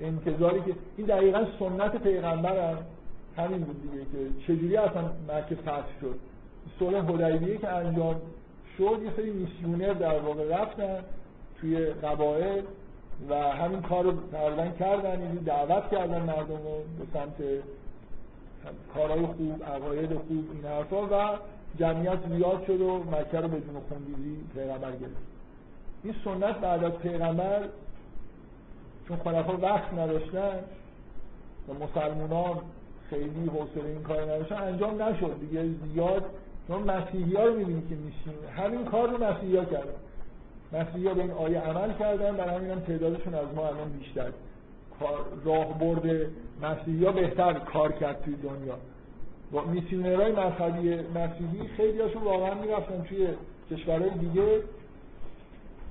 انتظاری 0.00 0.60
که 0.60 0.74
این 0.96 1.06
دقیقا 1.06 1.46
سنت 1.58 1.96
پیغمبر 1.96 2.70
هم 2.70 2.78
همین 3.36 3.60
بود 3.60 3.82
دیگه 3.82 4.04
که 4.04 4.42
چجوری 4.46 4.76
اصلا 4.76 5.02
مکه 5.02 5.54
فتح 5.54 6.00
شد. 6.00 6.18
صلح 6.78 7.24
حدیبیه 7.24 7.58
که 7.58 7.68
انجام 7.68 8.20
شد 8.78 9.00
یه 9.04 9.10
سری 9.16 9.30
میسیونر 9.30 9.92
در 9.92 10.18
واقع 10.18 10.60
رفتن 10.60 10.98
توی 11.60 11.86
قبایل 11.86 12.62
و 13.28 13.34
همین 13.34 13.82
کار 13.82 14.04
رو 14.04 14.12
تقریبا 14.32 14.66
کردن 14.66 15.20
یعنی 15.20 15.38
دعوت 15.38 15.90
کردن 15.90 16.22
مردم 16.22 16.56
رو 16.56 16.82
به 16.98 17.06
سمت 17.12 17.62
کارهای 18.94 19.26
خوب 19.26 19.64
عقاید 19.64 20.14
خوب 20.14 20.48
این 20.52 20.64
حرفا 20.64 21.06
و 21.06 21.36
جمعیت 21.78 22.18
زیاد 22.36 22.64
شد 22.66 22.80
و 22.80 22.98
مکه 22.98 23.40
رو 23.40 23.48
بدون 23.48 23.80
خونریزی 23.88 24.36
پیغمبر 24.54 24.90
گرفت. 24.90 25.26
این 26.04 26.14
سنت 26.24 26.56
بعد 26.56 26.84
از 26.84 26.92
پیغمبر 26.92 27.62
چون 29.08 29.16
خلفا 29.16 29.56
وقت 29.56 29.92
نداشتن 29.92 30.58
و 31.68 31.72
مسلمانان 31.84 32.56
خیلی 33.10 33.46
حوصله 33.46 33.84
این 33.84 34.02
کار 34.02 34.22
نداشتن 34.22 34.62
انجام 34.62 35.02
نشد. 35.02 35.40
دیگه 35.40 35.64
زیاد 35.92 36.24
چون 36.68 36.82
مسیحی 36.82 37.36
ها 37.36 37.44
رو 37.44 37.56
می‌بینید 37.56 37.88
که 37.88 37.94
میشین 37.94 38.48
همین 38.56 38.84
کار 38.84 39.08
رو 39.08 39.24
مسیحی 39.24 39.56
ها 39.56 39.64
کردن. 39.64 39.92
مسیحی 40.72 41.08
ها 41.08 41.14
به 41.14 41.22
این 41.22 41.30
آیه 41.30 41.60
عمل 41.60 41.92
کردن 41.92 42.36
برای 42.36 42.54
همین 42.54 42.70
هم 42.70 42.80
تعدادشون 42.80 43.34
از 43.34 43.46
ما 43.56 43.66
الان 43.66 43.88
بیشتر. 43.88 44.28
راه 45.44 45.78
برده 45.78 46.30
مسیحی 46.62 47.04
ها 47.04 47.12
بهتر 47.12 47.52
کار 47.52 47.92
کرد 47.92 48.22
توی 48.22 48.34
دنیا. 48.34 48.76
با 49.52 49.64
میسیونرهای 49.64 50.32
مذهبی 50.32 50.94
مسیحی 50.94 51.68
خیلی 51.76 52.00
هاشون 52.00 52.22
واقعا 52.22 52.54
می‌رفتن 52.54 53.02
توی 53.02 53.28
کشورهای 53.70 54.10
دیگه. 54.10 54.60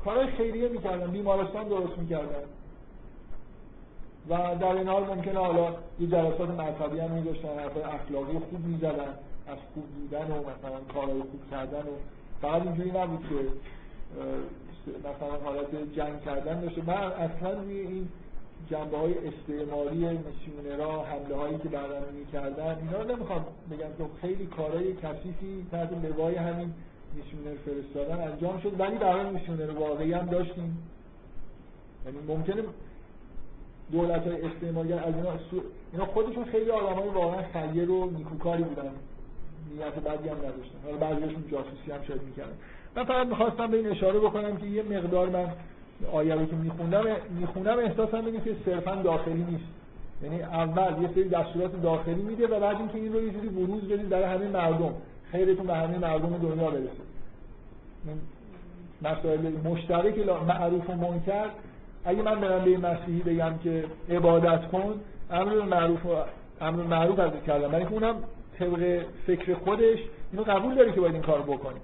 کارهای 0.06 0.28
خیریه 0.28 0.70
می‌کردن 0.70 1.12
بیمارستان 1.12 1.68
درست 1.68 1.98
می‌کردن. 1.98 2.44
و 4.30 4.56
در 4.60 4.68
این 4.68 4.88
حال 4.88 5.04
ممکنه 5.16 5.40
حالا 5.40 5.76
یه 6.00 6.08
جلسات 6.08 6.50
مذهبی 6.50 7.00
هم 7.00 7.12
میذاشتن 7.12 7.60
حرفای 7.60 7.84
اخلاقی 7.84 8.40
خوب 8.40 8.66
می‌زدن 8.66 9.10
از 9.48 9.58
خوب 9.74 9.84
بودن 9.84 10.32
و 10.32 10.40
مثلا 10.40 10.80
کارهای 10.94 11.22
خوب 11.22 11.50
کردن 11.52 11.80
و 11.80 11.96
فقط 12.42 12.62
اینجوری 12.62 12.92
نبود 12.92 13.20
که 13.30 13.36
مثلا 15.00 15.40
حالت 15.46 15.94
جنگ 15.96 16.22
کردن 16.22 16.60
داشته. 16.60 16.82
من 16.88 16.94
اصلا 16.94 17.52
روی 17.52 17.80
این 17.80 18.08
جنبه 18.70 18.98
های 18.98 19.14
استعماری 19.28 20.18
میسیونرا 20.18 21.04
حمله 21.04 21.36
هایی 21.36 21.58
که 21.58 21.70
بعدا 21.70 22.00
می‌کردن 22.20 22.78
اینا 22.82 23.02
رو 23.02 23.16
نمی‌خوام 23.16 23.46
بگم 23.72 23.80
که 23.98 24.04
خیلی 24.22 24.46
کارهای 24.46 24.94
کثیفی 24.94 25.66
تحت 25.72 25.90
لوای 26.04 26.36
همین 26.36 26.74
میسیونر 27.16 27.58
فرستادن 27.66 28.32
انجام 28.32 28.60
شد. 28.60 28.80
ولی 28.80 28.98
برای 28.98 29.30
میسیونر 29.30 29.72
واقعی 29.72 30.14
هم 30.14 30.26
داشتیم. 30.26 30.78
یعنی 32.06 32.18
ممکنه 32.28 32.64
دولت 33.92 34.28
های 34.28 34.42
استعمارگر 34.42 35.00
از 35.00 35.16
اینا, 35.16 35.30
اینا 35.94 36.06
خودشون 36.06 36.46
خیلی 36.46 36.72
آدم 36.72 37.00
های 37.00 37.10
واقعا 37.10 37.42
خیر 37.54 37.92
و 37.92 38.10
نیکوکاری 38.10 38.64
بودن. 38.64 38.92
نیت 39.72 40.00
بدی 40.00 40.30
هم 40.30 40.38
نداشتن. 40.38 40.78
حالا 40.86 40.98
بعضیشون 40.98 41.44
جاسوسی 41.52 41.92
هم 41.92 42.04
شاید 42.08 42.22
می‌کردن. 42.22 42.54
من 42.96 43.04
فقط 43.04 43.28
می‌خواستم 43.28 43.68
به 43.68 43.78
این 43.78 43.88
اشاره 43.88 44.20
بکنم 44.20 44.58
که 44.58 44.66
یه 44.66 44.84
مقدار 44.84 45.30
من 45.30 45.48
آیه 46.12 46.36
رو 46.36 46.46
که 46.46 46.56
میخوندم 46.56 47.04
می‌خونم 47.40 47.80
احساسم 47.80 48.26
اینه 48.26 48.42
که 48.42 48.56
صرفا 48.66 48.96
داخلی 48.96 49.46
نیست. 49.50 49.64
یعنی 50.24 50.42
اول 50.42 51.02
یه 51.02 51.10
سری 51.16 51.30
دستورات 51.30 51.82
داخلی 51.82 52.22
میده 52.22 52.48
و 52.48 52.60
بعد 52.60 52.78
اینکه 52.78 52.96
این 52.96 53.14
رو 53.14 53.22
یه 53.22 53.32
جوری 53.32 53.50
بروز 53.50 53.84
بدید 53.84 54.10
برای 54.10 54.24
همه 54.24 54.48
مردم. 54.48 54.94
خیرتون 55.32 55.68
به 55.68 55.76
همه 55.76 55.98
مردم 55.98 56.38
دنیا 56.38 56.70
برسه. 56.72 56.90
مسائل 59.02 59.52
مشترک 59.64 60.18
معروف 60.48 60.90
و 60.90 60.94
منکر 60.94 61.50
اگه 62.06 62.22
من 62.22 62.40
برم 62.40 62.64
به 62.64 62.78
مسیحی 62.78 63.22
بگم 63.22 63.58
که 63.64 63.86
عبادت 64.10 64.68
کن 64.68 65.00
امر 65.32 65.62
معروف 65.62 66.06
و 66.06 66.10
امر 66.62 66.84
معروف 66.84 67.20
از 67.20 67.32
کردم 67.48 67.74
ولی 67.74 67.84
اونم 67.84 68.16
طبق 68.60 69.02
فکر 69.28 69.54
خودش 69.54 70.00
اینو 70.32 70.44
قبول 70.44 70.76
داره 70.76 70.92
که 70.92 71.02
باید 71.02 71.14
این 71.14 71.24
کار 71.24 71.42
بکنه. 71.42 71.76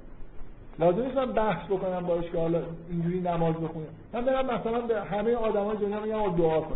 لازم 0.80 1.02
نیست 1.02 1.18
من 1.18 1.31
بحث 1.31 1.65
بکنم 1.65 1.99
باش 2.07 2.26
که 2.31 2.38
حالا 2.38 2.61
اینجوری 2.89 3.19
نماز 3.19 3.56
بخونم. 3.56 3.85
من 4.14 4.26
برم 4.26 4.45
مثلا 4.45 4.81
به 4.81 5.02
همه 5.02 5.35
آدمای 5.35 5.77
دنیا 5.77 5.99
میگم 5.99 6.35
دعا 6.35 6.61
کن 6.61 6.76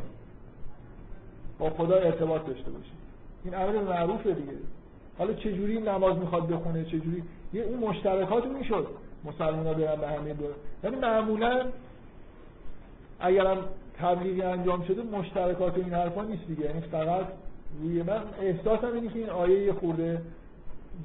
با 1.59 1.69
خدا 1.69 1.95
ارتباط 1.95 2.45
داشته 2.45 2.71
باشی 2.71 2.91
این 3.43 3.55
امر 3.55 3.81
معروفه 3.81 4.31
دیگه. 4.31 4.53
حالا 5.17 5.33
چه 5.33 5.53
جوری 5.53 5.81
نماز 5.81 6.17
می‌خواد 6.17 6.47
بخونه؟ 6.47 6.85
چه 6.85 7.01
یه 7.53 7.63
اون 7.63 7.79
مشترکات 7.79 8.45
می‌شد. 8.45 8.87
مسلمان 9.25 9.67
ها 9.67 9.73
برن 9.73 9.95
به 9.95 10.07
همه 10.07 10.33
دور 10.33 10.49
ولی 10.83 10.95
معمولا 10.95 11.65
اگرم 13.25 13.57
تبلیغی 13.97 14.41
انجام 14.41 14.83
شده 14.83 15.01
مشترکات 15.03 15.77
این 15.77 15.93
حرفا 15.93 16.23
نیست 16.23 16.47
دیگه. 16.47 16.65
یعنی 16.65 16.81
فقط 16.81 17.25
روی 17.81 18.03
من 18.03 18.21
احساسم 18.41 18.93
اینه 18.93 19.07
که 19.07 19.19
این 19.19 19.29
آیه 19.29 19.63
یه 19.63 19.73
خورده 19.73 20.21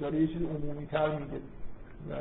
داره 0.00 0.20
یه 0.20 0.26
چیز 0.26 0.42
عمومی 0.42 0.86
تر 0.86 1.08
میگه. 1.08 1.40
و 2.10 2.14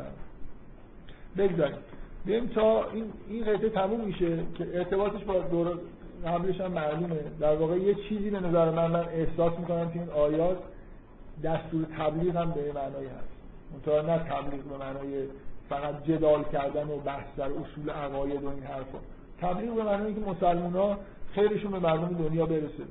بگذاریم. 1.37 1.77
بیم 2.25 2.47
تا 2.47 2.89
این 2.91 3.03
این 3.29 3.43
قطعه 3.43 3.69
تموم 3.69 4.01
میشه 4.01 4.37
که 4.57 4.67
ارتباطش 4.73 5.23
با 5.23 5.39
دور 5.39 5.79
قبلش 6.25 6.61
هم 6.61 6.71
معلومه. 6.71 7.19
در 7.39 7.55
واقع 7.55 7.77
یه 7.77 7.95
چیزی 7.95 8.29
به 8.29 8.39
نظر 8.39 8.71
من 8.71 8.91
من 8.91 9.05
احساس 9.13 9.59
می‌کنم 9.59 9.91
که 9.91 9.99
این 9.99 10.09
آیات 10.09 10.57
دستور 11.43 11.85
تبلیغ 11.99 12.35
هم 12.35 12.51
به 12.51 12.71
معنایی 12.73 13.07
هست. 13.07 13.29
منتها 13.73 14.01
نه 14.01 14.17
تبلیغ 14.17 14.63
به 14.63 14.77
معنای 14.77 15.27
فقط 15.69 16.03
جدال 16.03 16.43
کردن 16.43 16.87
و 16.87 16.97
بحث 16.97 17.27
در 17.37 17.45
اصول 17.45 17.89
عقاید 17.89 18.43
و 18.43 18.49
این 18.49 18.63
حرفا. 18.63 18.97
تبلیغ 19.41 19.75
به 19.75 19.83
معنی 19.83 20.13
که 20.13 20.21
مسلمان 20.21 20.73
ها 20.73 20.97
خیرشون 21.35 21.71
به 21.71 21.79
مردم 21.79 22.07
دنیا 22.07 22.45
برسه. 22.45 22.83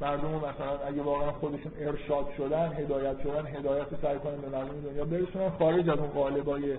مردم 0.00 0.28
مثلا 0.28 0.86
اگه 0.86 1.02
واقعا 1.02 1.32
خودشون 1.32 1.72
ارشاد 1.80 2.26
شدن 2.36 2.72
هدایت 2.72 3.22
شدن 3.22 3.46
هدایت 3.46 3.86
رو 3.90 3.98
سعی 4.02 4.18
کنن 4.18 4.36
به 4.36 4.48
مردم 4.48 4.80
دنیا 4.90 5.04
برسونن 5.04 5.50
خارج 5.50 5.88
از 5.88 5.98
اون 5.98 6.08
قالبای 6.08 6.76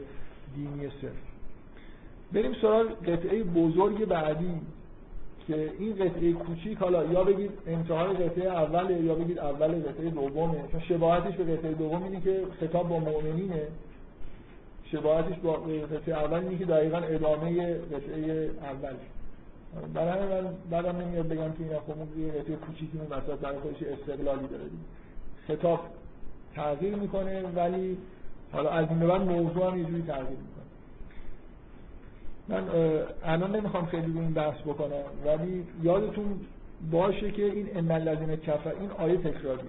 دینی 0.55 0.89
صرف. 1.01 1.11
بریم 2.33 2.53
سراغ 2.61 2.85
قطعه 3.05 3.43
بزرگ 3.43 4.05
بعدی 4.05 4.61
که 5.47 5.71
این 5.79 5.95
قطعه 5.95 6.33
کوچیک 6.33 6.77
حالا 6.77 7.05
یا 7.05 7.23
بگید 7.23 7.51
انتهای 7.67 8.13
قطعه 8.13 8.45
اوله 8.45 9.01
یا 9.01 9.15
بگید 9.15 9.39
اول 9.39 9.67
قطعه 9.67 10.09
دومه. 10.09 10.63
چون 10.71 10.79
شباهتش 10.79 11.35
به 11.35 11.55
قطعه 11.55 11.73
دوم 11.73 12.03
اینه 12.03 12.21
که 12.21 12.43
خطاب 12.59 12.89
با 12.89 12.99
مؤمنینه. 12.99 13.67
شباهتش 14.91 15.39
با 15.43 15.53
قطعه 15.53 16.15
اول 16.15 16.39
اینه 16.39 16.57
که 16.57 16.65
دقیقا 16.65 16.97
ادامه 16.97 17.73
قطعه 17.73 18.49
اول 18.61 18.93
برای 19.93 20.41
من 20.41 20.53
بعدم 20.71 20.97
نمیاد 20.97 21.27
بگم 21.27 21.51
که 21.51 21.63
این 21.63 21.79
خب 21.79 21.91
اون 21.91 22.25
یه 22.25 22.31
قطعه 22.31 22.55
کوچیکی 22.55 22.97
اون 22.97 23.07
وسط 23.07 23.39
برای 23.39 23.59
خودش 23.59 23.83
استقلالی 23.83 24.47
داره. 24.47 24.63
خطاب 25.47 25.79
تغییر 26.55 26.95
می‌کنه 26.95 27.41
ولی 27.41 27.97
حالا 28.51 28.69
از 28.69 28.87
این 28.89 28.99
بعد 28.99 29.21
موضوع 29.21 29.71
هم 29.71 29.77
یه 29.77 29.85
جوری 29.85 30.01
تغییر 30.01 30.27
می‌کنه. 30.29 30.65
من 32.47 32.69
الان 33.23 33.55
نمی‌خوام 33.55 33.85
خیلی 33.85 34.19
این 34.19 34.33
بحث 34.33 34.61
بکنم 34.61 35.03
ولی 35.25 35.63
یادتون 35.83 36.39
باشه 36.91 37.31
که 37.31 37.45
این 37.45 37.77
ان 37.77 37.91
الذین 37.91 38.35
کفر 38.35 38.71
این 38.79 38.91
آیه 38.91 39.17
تکراری 39.17 39.67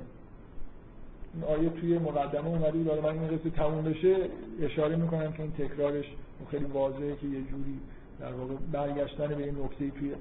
آیه 1.49 1.69
توی 1.69 1.99
مقدمه 1.99 2.47
اومده 2.47 2.83
داره 2.83 3.01
من 3.01 3.09
این 3.09 3.39
قصه 3.39 3.51
تموم 3.51 3.83
بشه 3.83 4.17
اشاره 4.63 4.97
می‌کنم 4.97 5.33
که 5.33 5.43
این 5.43 5.53
تکرارش 5.53 6.05
خیلی 6.51 6.65
واضحه 6.65 7.17
که 7.17 7.27
یه 7.27 7.43
جوری 7.43 7.81
در 8.21 8.33
واقع 8.33 8.55
برگشتن 8.73 9.27
به 9.27 9.45
این 9.45 9.57
نکته 9.65 9.91
توی 9.91 10.13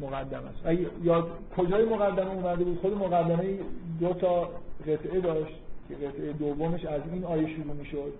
مقدمه 0.00 0.46
است. 0.46 0.58
اگه 0.64 0.86
یاد 1.02 1.30
کجای 1.56 1.84
مقدمه 1.84 2.30
اومده 2.30 2.64
بود؟ 2.64 2.78
خود 2.78 2.92
مقدمه 2.92 3.58
دو 4.00 4.12
تا 4.12 4.50
قطعه 4.86 5.20
داشت 5.20 5.54
که 5.88 5.94
قطعه 5.94 6.32
دومش 6.32 6.84
از 6.84 7.02
این 7.12 7.24
آیه 7.24 7.56
شروع 7.56 7.74
می‌شد 7.74 8.12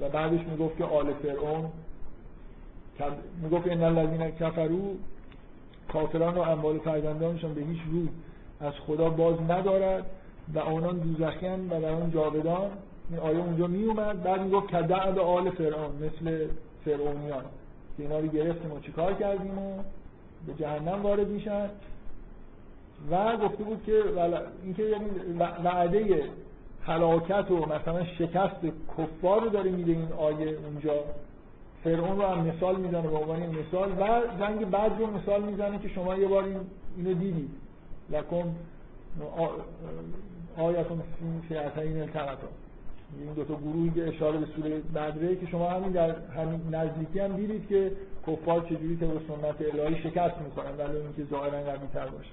و 0.00 0.08
بعدش 0.08 0.40
می‌گفت 0.46 0.76
که 0.76 0.84
آل 0.84 1.12
فرعون 1.12 1.64
می‌گفت 3.42 3.68
ان 3.68 3.82
الذین 3.82 4.30
کفروا 4.30 4.94
کافران 5.92 6.34
و 6.34 6.40
اموال 6.40 6.78
فرزندانشان 6.78 7.54
به 7.54 7.60
هیچ 7.60 7.80
روی 7.92 8.08
از 8.60 8.72
خدا 8.86 9.10
باز 9.10 9.40
ندارد. 9.48 10.06
و 10.54 10.58
آنان 10.58 10.98
دوزخیان 10.98 11.66
و 11.70 11.80
در 11.80 11.92
آن 11.92 12.10
جاودان. 12.10 12.70
این 13.10 13.18
آیه 13.18 13.38
اونجا 13.38 13.66
می 13.66 13.84
اومد. 13.84 14.22
بعد 14.22 14.40
می‌گفت 14.42 14.68
که 14.68 14.76
دعد 14.76 15.18
آل 15.18 15.50
فرعون 15.50 15.90
مثل 15.96 16.46
فرعونیان. 16.84 17.44
که 17.96 18.02
اینا 18.02 18.18
رو 18.18 18.26
گرفتیم 18.26 18.72
و 18.72 18.80
چیکار 18.80 19.14
کردیم 19.14 19.58
و 19.58 19.82
به 20.46 20.54
جهنم 20.54 21.02
وارد 21.02 21.28
میشن. 21.28 21.70
و 23.10 23.36
گفته 23.36 23.64
بود 23.64 23.82
که 23.86 24.02
اینکه 24.62 24.82
یعنی 24.82 25.06
وعده 25.64 26.24
هلاکت 26.82 27.50
و 27.50 27.66
مثلا 27.66 28.04
شکست 28.04 28.56
کفار 28.98 29.40
رو 29.40 29.48
داره 29.48 29.70
میده 29.70 29.92
این 29.92 30.08
آیه 30.18 30.58
اونجا. 30.64 30.94
فرعون 31.84 32.16
رو 32.16 32.26
هم 32.26 32.46
مثال 32.46 32.76
می‌زنه 32.76 33.08
به 33.08 33.16
عنوان 33.16 33.40
مثال. 33.40 33.92
و 34.00 34.20
جنگ 34.40 34.70
بعد 34.70 34.98
رو 34.98 35.06
مثال 35.06 35.42
می‌زنه 35.42 35.78
که 35.78 35.88
شما 35.88 36.16
یه 36.16 36.28
بار 36.28 36.44
این 36.44 36.60
اینو 36.96 37.14
دیدید. 37.14 37.50
لکن 38.10 38.54
آیتون 40.56 41.02
فیعتین 41.48 42.00
التقطا 42.00 42.48
این 43.18 43.32
دو 43.34 43.44
تا 43.44 43.54
گروهی 43.54 43.90
که 43.90 44.08
اشاره 44.08 44.38
به 44.38 44.46
سوره 44.56 44.78
بدره 44.94 45.36
که 45.36 45.46
شما 45.46 45.70
همین 45.70 45.92
در 45.92 46.14
همین 46.36 46.74
نزدیکی 46.74 47.18
هم 47.20 47.36
دیدید 47.36 47.68
که 47.68 47.92
کفار 48.26 48.60
چجوری 48.60 48.96
طبق 48.96 49.20
سنت 49.28 49.74
الهی 49.74 50.02
شکست 50.02 50.38
می‌کنن 50.38 50.76
ولی 50.78 50.96
اینکه 50.96 51.24
ظاهرا 51.30 51.62
قوی 51.62 51.88
تر 51.92 52.06
باشه. 52.06 52.30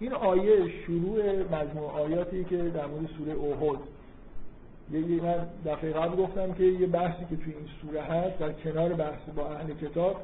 این 0.00 0.12
آیه 0.12 0.70
شروع 0.86 1.20
مجموع 1.52 1.90
آیاتی 1.90 2.44
که 2.44 2.56
در 2.56 2.86
مورد 2.86 3.08
سوره 3.18 3.32
اوهد 3.32 3.78
یه 4.92 5.22
من 5.22 5.46
دفعه 5.66 5.92
قبل 5.92 6.16
گفتم 6.16 6.52
که 6.52 6.64
یه 6.64 6.86
بحثی 6.86 7.24
که 7.30 7.36
توی 7.36 7.52
این 7.52 7.66
سوره 7.82 8.02
هست 8.02 8.38
در 8.38 8.52
کنار 8.52 8.92
بحث 8.92 9.20
با 9.36 9.48
اهل 9.48 9.74
کتاب 9.74 10.16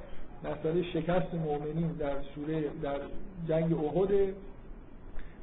مسئله 0.44 0.82
شکست 0.82 1.34
مؤمنین 1.34 1.92
در 1.98 2.14
سوره 2.34 2.64
در 2.82 2.98
جنگ 3.48 3.72
احد 3.72 4.10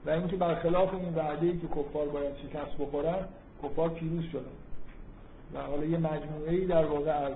و 0.10 0.12
اینکه 0.12 0.36
برخلاف 0.36 0.94
این 0.94 1.16
وعده 1.16 1.46
ای 1.46 1.58
که 1.58 1.68
کفار 1.68 2.08
باید 2.08 2.36
شکست 2.36 2.78
بخورن 2.80 3.26
کفار 3.64 3.90
پیروز 3.90 4.24
شدن. 4.32 4.42
و 5.54 5.62
حالا 5.62 5.86
یه 5.86 5.98
مجموعه 5.98 6.52
ای 6.52 6.66
در 6.66 6.86
واقع 6.86 7.12
از 7.12 7.34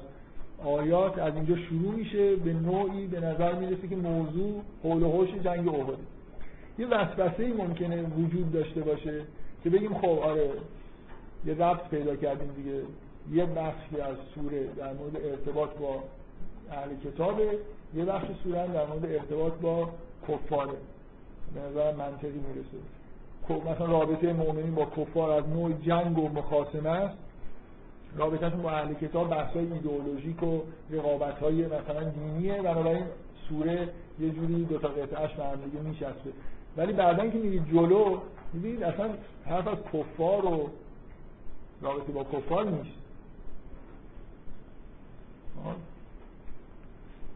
آیات 0.66 1.18
از 1.18 1.36
اینجا 1.36 1.56
شروع 1.58 1.94
میشه 1.96 2.36
به 2.36 2.54
نوعی 2.54 3.08
به 3.08 3.20
نظر 3.20 3.56
می‌رسه 3.56 3.88
که 3.88 3.96
موضوع 3.96 4.62
حول 4.84 5.04
و 5.04 5.12
حوش 5.12 5.30
جنگ 5.30 5.68
احد 5.68 5.98
یه 6.80 6.88
وسوسه 6.88 7.44
ای 7.44 7.54
ممکنه 7.54 8.04
وجود 8.04 8.52
داشته 8.52 8.82
باشه 8.82 9.22
که 9.64 9.70
بگیم 9.70 9.94
خب 9.94 10.20
آره 10.20 10.50
یه 11.46 11.54
ربط 11.54 11.90
پیدا 11.90 12.16
کردیم 12.16 12.52
دیگه. 12.56 12.82
یه 13.32 13.46
بخشی 13.46 14.02
از 14.02 14.16
سوره 14.36 14.64
در 14.78 14.94
مورد 14.94 15.16
ارتباط 15.16 15.70
با 15.70 16.04
اهل 16.72 16.90
کتابه 17.06 17.58
یه 17.96 18.06
بخش 18.06 18.28
سوره 18.44 18.68
در 18.68 18.86
مورد 18.86 19.06
ارتباط 19.06 19.54
با 19.54 19.90
کفاره. 20.28 20.78
به 21.54 21.62
نظر 21.62 21.96
منطقی 21.96 22.42
می‌رسه. 22.48 22.78
مثلا 23.72 23.86
رابطه 23.86 24.34
مؤمنین 24.34 24.76
با 24.76 24.86
کفار 24.86 25.32
از 25.32 25.50
نوع 25.50 25.72
جنگ 25.74 26.18
و 26.18 26.30
مخاسمه 26.30 26.90
است. 26.90 27.18
رابطهشون 28.18 28.62
با 28.62 28.72
اهل 28.72 28.94
کتاب 28.94 29.30
بحث 29.30 29.54
های 29.54 29.74
ایدئولوژیک 29.74 30.44
و 30.44 30.60
رقابت 30.90 31.40
های 31.40 31.66
مثلا 31.66 32.04
دینیه. 32.10 32.62
بنابراین 32.62 33.06
سوره 33.50 33.90
یه 34.20 34.30
جوری 34.30 34.66
دو 34.66 34.78
تا 34.78 34.88
قطعهش 34.88 35.34
به 35.34 35.44
هم 35.44 35.56
دیگه 35.56 35.84
میشسته 35.84 36.32
ولی 36.78 36.94
بعدا 36.94 37.28
که 37.28 37.38
میرید 37.38 37.70
جلو 37.72 38.18
می‌بینید 38.54 38.84
اصلا 38.84 39.10
حرف 39.46 39.68
از 39.68 39.78
کفار 39.94 40.46
و 40.46 40.70
رابطه 41.82 42.12
با 42.12 42.24
کفار 42.24 42.66
نیست. 42.66 42.98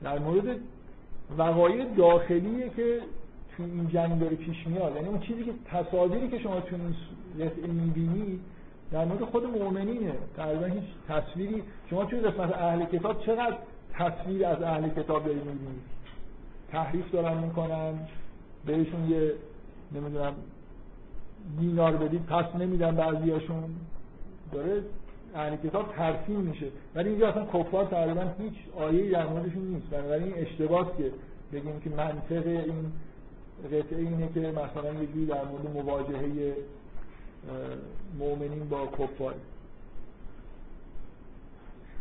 در 0.03 0.19
مورد 0.19 0.57
وقایع 1.37 1.85
داخلیه 1.85 2.69
که 2.69 3.01
تو 3.57 3.63
این 3.63 3.87
جنگ 3.87 4.19
داره 4.19 4.35
پیش 4.35 4.67
میاد. 4.67 4.95
یعنی 4.95 5.07
اون 5.07 5.19
چیزی 5.19 5.43
که 5.43 5.51
تصاویری 5.65 6.29
که 6.29 6.39
شما 6.39 6.59
تو 6.59 6.75
این 6.75 6.95
قطعه 7.47 7.67
می‌بینی 7.67 8.39
در 8.91 9.05
مورد 9.05 9.23
خود 9.23 9.45
مؤمنینه. 9.45 10.13
تقریبا 10.37 10.65
هیچ 10.65 10.83
تصویری. 11.07 11.63
شما 11.89 12.05
توی 12.05 12.19
قسمت 12.19 12.53
اهل 12.53 12.85
کتاب 12.85 13.25
چقدر 13.25 13.57
تصویر 13.93 14.45
از 14.45 14.61
اهل 14.61 14.89
کتاب 14.89 15.25
دارید 15.25 15.43
می‌بینید 15.43 15.81
تحریف 16.71 17.11
دارن 17.11 17.37
می‌کنن 17.37 17.93
بهشون 18.65 19.09
یه 19.09 19.33
نمی‌دونم 19.91 20.33
دینار 21.59 21.95
بدید 21.95 22.25
پس 22.25 22.55
نمیدن 22.55 22.95
بعضیاشون. 22.95 23.63
داره 24.51 24.83
اهل 25.35 25.55
کتاب 25.55 25.93
ترسیم 25.95 26.39
میشه. 26.39 26.65
ولی 26.95 27.09
اینجا 27.09 27.27
اصلا 27.27 27.45
کفار 27.45 27.85
تقریبا 27.85 28.21
هیچ 28.39 28.53
آیه 28.77 29.11
در 29.11 29.27
موردشون 29.27 29.63
نیست. 29.63 29.89
بنابراین 29.89 30.33
این 30.33 30.45
که 30.97 31.11
بگیم 31.53 31.79
که 31.83 31.89
منطق 31.89 32.47
این 32.47 32.91
قطعه 33.65 33.99
اینه 33.99 34.29
که 34.33 34.39
مثلا 34.39 35.05
جوری 35.05 35.25
در 35.25 35.45
مورد 35.45 35.69
مواجهه 35.73 36.55
مؤمنین 38.19 38.69
با 38.69 38.87
کفار. 38.87 39.35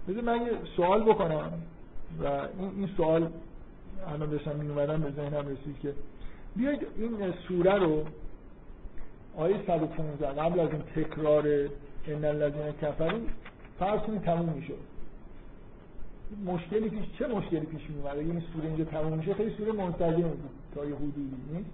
بذار 0.09 0.23
من 0.23 0.47
یه 0.47 0.53
سوال 0.77 1.03
بکنم. 1.03 1.53
و 2.23 2.27
این, 2.27 2.71
این 2.77 2.89
سوال 2.97 3.31
الان 4.07 4.31
داشتم 4.31 4.57
می 4.57 4.71
اومدم 4.71 5.01
به 5.01 5.11
ذهنم 5.11 5.49
رسید 5.49 5.81
که 5.83 5.93
بیاید 6.57 6.87
این 6.97 7.35
سوره 7.49 7.75
رو 7.75 8.05
آیه 9.37 9.57
115 9.67 10.27
قبل 10.27 10.61
از 10.61 10.69
این 10.71 10.83
تکرار 10.97 11.49
ان 12.09 12.25
الذين 12.25 12.73
كفروا 12.73 13.19
فرض 13.79 14.01
کنید 14.01 14.23
تموم 14.23 14.49
می‌شد. 14.49 14.96
مشکلی 16.47 16.89
پیش 16.89 17.05
چه 17.19 17.27
مشکلی 17.27 17.61
پیش 17.61 17.91
می 17.91 18.03
اومد 18.03 18.19
این 18.19 18.43
سوره 18.53 18.67
اینجا 18.67 18.85
تموم 18.85 19.19
میشه 19.19 19.35
خیلی 19.35 19.57
سوره 19.57 19.73
منسجم 19.73 20.29
بود 20.29 20.51
تا 20.75 20.85
یه 20.85 20.95
حدودی. 20.95 21.37
نیست 21.53 21.71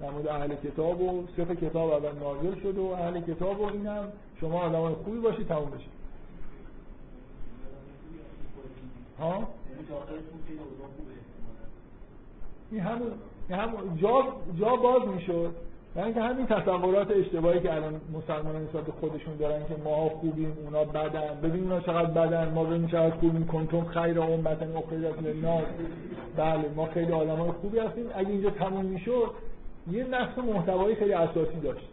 در 0.00 0.10
مورد 0.10 0.28
اهل 0.28 0.54
کتاب 0.54 1.00
و 1.00 1.26
صفح 1.36 1.54
کتاب 1.54 1.90
اول 1.90 2.18
نازل 2.18 2.60
شد 2.60 2.78
و 2.78 2.84
اهل 2.84 3.20
کتاب 3.20 3.60
و 3.60 3.64
اینم 3.64 4.12
شما 4.40 4.60
آدم 4.60 4.94
خوبی 4.94 5.18
باشید 5.18 5.48
تموم 5.48 5.70
بشه. 5.70 5.86
ها؟ 9.18 9.48
این 12.70 12.80
همون 12.80 13.12
همون 13.50 13.96
جا 13.96 14.36
جا 14.58 14.76
باز 14.76 15.08
می‌شد. 15.08 15.54
و 15.96 16.00
اینکه 16.00 16.22
همین 16.22 16.46
تصورات 16.46 17.10
اشتباهی 17.10 17.60
که 17.60 17.74
الان 17.74 18.00
مسلمان 18.12 18.62
نسبت 18.62 18.90
خودشون 19.00 19.36
دارن 19.36 19.58
که 19.68 19.74
ما 19.84 20.08
خوبیم 20.08 20.52
اونا 20.64 20.84
بدن. 20.84 21.40
ببین 21.42 21.62
اونا 21.62 21.80
چقدر 21.80 22.26
بدن. 22.26 22.52
ما 22.54 22.64
ببین 22.64 22.86
چقدر 22.86 23.16
خوبیم. 23.16 23.46
کنتم 23.46 23.84
خیر 23.84 24.20
امتن 24.20 24.76
اخرجت 24.76 25.22
للناس 25.22 25.64
بله 26.36 26.68
ما 26.76 26.86
خیلی 26.86 27.12
آدمای 27.12 27.50
خوبی 27.50 27.78
هستیم. 27.78 28.06
اگه 28.14 28.28
اینجا 28.28 28.50
تموم 28.50 28.84
می‌شد 28.84 29.30
یه 29.90 30.04
نقص 30.04 30.38
محتوایی 30.38 30.96
خیلی 30.96 31.12
اساسی 31.12 31.60
داشت. 31.62 31.88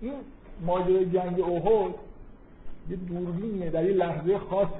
این 0.00 0.12
ماجرای 0.66 1.06
جنگ 1.06 1.40
احد 1.40 1.94
یه 2.90 2.96
دوربینیه. 2.96 3.70
در 3.70 3.84
یه 3.84 3.92
لحظه 3.92 4.38
خاصی. 4.38 4.70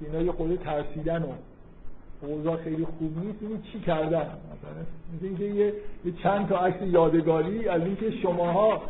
که 0.00 0.06
اینا 0.06 0.22
یه 0.22 0.32
خود 0.32 0.56
ترسیدن 0.56 1.22
و 1.22 1.32
اوضاع 2.24 2.56
خیلی 2.56 2.84
خوب 2.84 3.18
نیست 3.18 3.38
این 3.40 3.62
چی 3.72 3.80
کردن؟ 3.80 4.26
مثلا 4.26 4.84
اینکه 5.22 5.44
یه،, 5.44 5.74
چند 6.22 6.48
تا 6.48 6.58
عکس 6.58 6.82
یادگاری 6.82 7.68
از 7.68 7.82
اینکه 7.82 8.10
شماها 8.10 8.82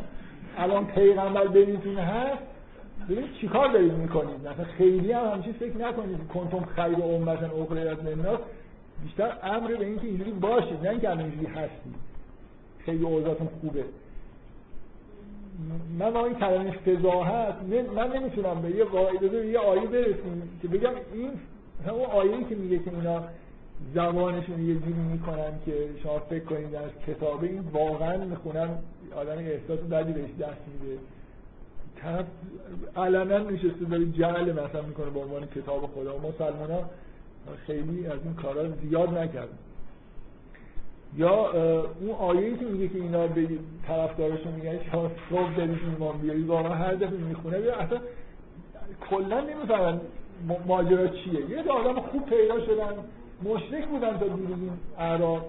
الان 0.59 0.87
پیغمبر 0.87 1.47
بینتون 1.47 1.97
هست 1.97 2.43
ببینید 3.09 3.35
چیکار 3.41 3.73
دارید 3.73 3.93
می‌کنید؟ 3.93 4.41
مثلا 4.41 4.65
خیلی 4.65 5.13
هم 5.13 5.27
همچین 5.27 5.53
فکر 5.53 5.77
نکنید. 5.77 6.29
کنتم 6.35 6.65
خیر 6.77 6.99
و 6.99 7.03
امتن 7.03 7.51
اخرجت 7.61 8.05
للناس. 8.05 8.39
بیشتر 9.03 9.33
امر 9.43 9.75
به 9.75 9.87
اینکه 9.87 10.07
اینجوری 10.07 10.31
باشید 10.31 10.81
نه 10.83 10.91
اینکه 10.91 11.11
اینجوری 11.11 11.47
هستید. 11.47 11.95
خیلی 12.79 13.05
اوضاعتون 13.05 13.49
خوبه. 13.61 13.85
من 15.99 16.11
با 16.11 16.27
این 16.27 16.35
کلمه 16.35 16.71
فضاحت 16.71 17.55
من 17.97 18.13
نمی‌تونم 18.17 18.63
به 18.63 18.71
یه 18.71 18.85
قاعده 18.85 19.47
یه 19.47 19.59
آیه 19.59 19.87
برسیم 19.87 20.59
که 20.63 20.69
بگم 20.69 20.93
این 21.15 21.31
اون 21.91 22.05
آیه‌ای 22.05 22.45
که 22.45 22.55
میگه 22.55 22.79
که 22.79 22.91
اینا 22.91 23.23
زبانشون 23.95 24.69
یه 24.69 24.75
جوری 24.75 24.93
می‌کنن 25.13 25.53
که 25.67 25.89
شما 26.03 26.19
فکر 26.19 26.45
کنید 26.45 26.71
در 26.71 26.89
کتابه 27.07 27.47
این 27.47 27.61
واقعا 27.73 28.25
می‌خونن 28.25 28.69
آدم 29.17 29.39
احساس 29.39 29.79
بدی 29.79 30.13
بهش 30.13 30.31
دست 30.41 30.61
میده. 30.73 30.99
طرف 31.97 32.27
علنا 32.97 33.39
نشسته 33.39 33.85
داره 33.91 34.05
جعل 34.07 34.53
مثلا 34.53 34.83
می‌کنه 34.83 35.11
به 35.11 35.21
عنوان 35.21 35.47
کتاب 35.47 35.91
خدا. 35.95 36.19
مسلمان 36.19 36.71
ها 36.71 36.85
خیلی 37.67 38.07
از 38.07 38.19
این 38.25 38.35
کارا 38.35 38.69
زیاد 38.69 39.19
نکردن. 39.19 39.59
یا 41.17 41.53
اون 42.01 42.11
آیه‌ای 42.19 42.57
که 42.57 42.65
میگه 42.65 42.89
که 42.89 42.99
اینا 42.99 43.27
به 43.27 43.49
طرفدارشون 43.87 44.53
میگن 44.53 44.79
شما 44.93 45.11
صبح 45.31 45.57
دارید 45.57 45.79
ایمان 45.85 46.19
بیارید 46.19 46.47
واقعا 46.47 46.75
هر 46.75 46.95
دفعه 46.95 47.19
می‌خونه. 47.19 47.57
اصلا 47.57 48.01
کلا 49.11 49.41
نمی‌فهمن 49.41 50.01
ماجرا 50.67 51.07
چیه؟ 51.07 51.51
یه 51.51 51.73
آدم 51.73 52.01
خوب 52.01 52.27
پیدا 52.27 52.61
شدن 52.67 52.95
مشرک 53.45 53.87
بودن 53.87 54.19
تا 54.19 54.27
دور 54.27 54.49
این 54.49 54.71
اعراب. 54.99 55.47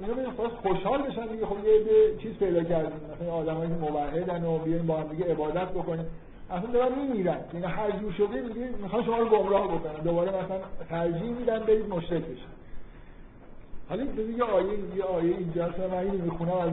اینا 0.00 0.30
خواست 0.30 0.54
خوشحال 0.54 1.02
بشن 1.02 1.26
دیگه 1.26 1.46
خب 1.46 1.56
یه 1.64 2.16
چیز 2.22 2.38
پیدا 2.38 2.64
کردیم. 2.64 3.00
مثلا 3.14 3.32
آدمایی 3.32 3.70
که 3.70 3.76
موحدن 3.76 4.44
و 4.44 4.58
بیاین 4.58 4.86
با 4.86 4.96
هم 4.96 5.08
دیگه 5.08 5.24
عبادت 5.24 5.68
بکنیم. 5.68 6.06
اصلا 6.50 6.70
دارن 6.70 6.98
میمیرن. 6.98 7.38
یعنی 7.54 7.66
هر 7.66 7.90
جور 7.90 8.12
شده 8.12 8.40
میگه 8.40 8.70
می‌خوان 8.82 9.04
شما 9.04 9.18
رو 9.18 9.28
گمراه 9.28 9.68
بکنن. 9.74 10.02
دوباره 10.04 10.28
مثلا 10.28 10.60
ترجیح 10.88 11.30
میدن 11.30 11.58
برید 11.58 11.88
مشرک 11.88 12.22
بشن. 12.22 12.52
حالا 13.88 14.02
یه 14.02 14.44
آیه 14.44 14.78
یه 14.96 15.04
آیه 15.04 15.36
اینجا 15.36 15.64
هست. 15.64 15.78
من 15.78 15.98
اینو 15.98 16.24
می‌خونم 16.24 16.52
از 16.52 16.72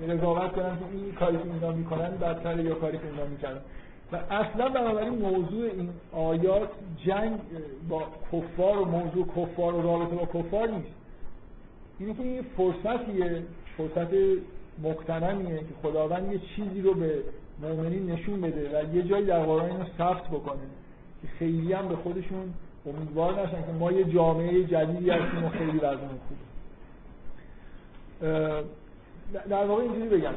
این 0.00 0.16
قضاوت 0.16 0.52
کنم 0.52 0.76
که 0.76 0.84
این 0.92 1.12
کاری 1.12 1.36
که 1.36 1.44
اینا 1.54 1.72
می‌کنن 1.72 2.10
بدتره 2.10 2.64
یا 2.64 2.74
کاری 2.74 2.98
که 2.98 3.04
اینا 3.06 3.24
می‌کنن 3.24 3.60
و 4.12 4.16
اصلا 4.16 4.68
بنابراین 4.68 5.18
موضوع 5.18 5.64
این 5.64 5.88
آیات 6.12 6.68
جنگ 7.06 7.38
با 7.88 8.02
کفار 8.32 8.78
و 8.78 8.84
موضوع 8.84 9.26
کفار 9.36 9.74
و 9.74 9.82
رابطه 9.82 10.16
با 10.16 10.40
کفار 10.42 10.68
نیست. 10.68 10.94
اینه 11.98 12.14
که 12.14 12.22
این 12.22 12.42
فرصتیه 12.56 13.42
فرصت 13.76 14.08
مقتنمیه 14.82 15.58
که 15.58 15.64
خداوند 15.82 16.32
یه 16.32 16.40
چیزی 16.56 16.80
رو 16.80 16.94
به 16.94 17.22
مؤمنین 17.62 18.10
نشون 18.10 18.40
بده 18.40 18.80
و 18.80 18.94
یه 18.94 19.02
جایی 19.02 19.26
در 19.26 19.42
قرآن 19.42 19.70
اینو 19.70 19.84
ثبت 19.98 20.28
بکنه 20.28 20.62
که 21.22 21.28
خیلی 21.38 21.72
هم 21.72 21.88
به 21.88 21.96
خودشون 21.96 22.54
امیدوار 22.86 23.40
نشن 23.40 23.66
که 23.66 23.72
ما 23.78 23.92
یه 23.92 24.04
جامعه 24.04 24.64
جدیدی 24.64 25.10
هستیم 25.10 25.44
و 25.44 25.48
خیلی 25.48 25.78
وزن 25.78 26.08
خوبه. 26.08 26.46
در 29.48 29.66
واقع 29.66 29.82
اینجوری 29.82 30.08
بگم. 30.08 30.34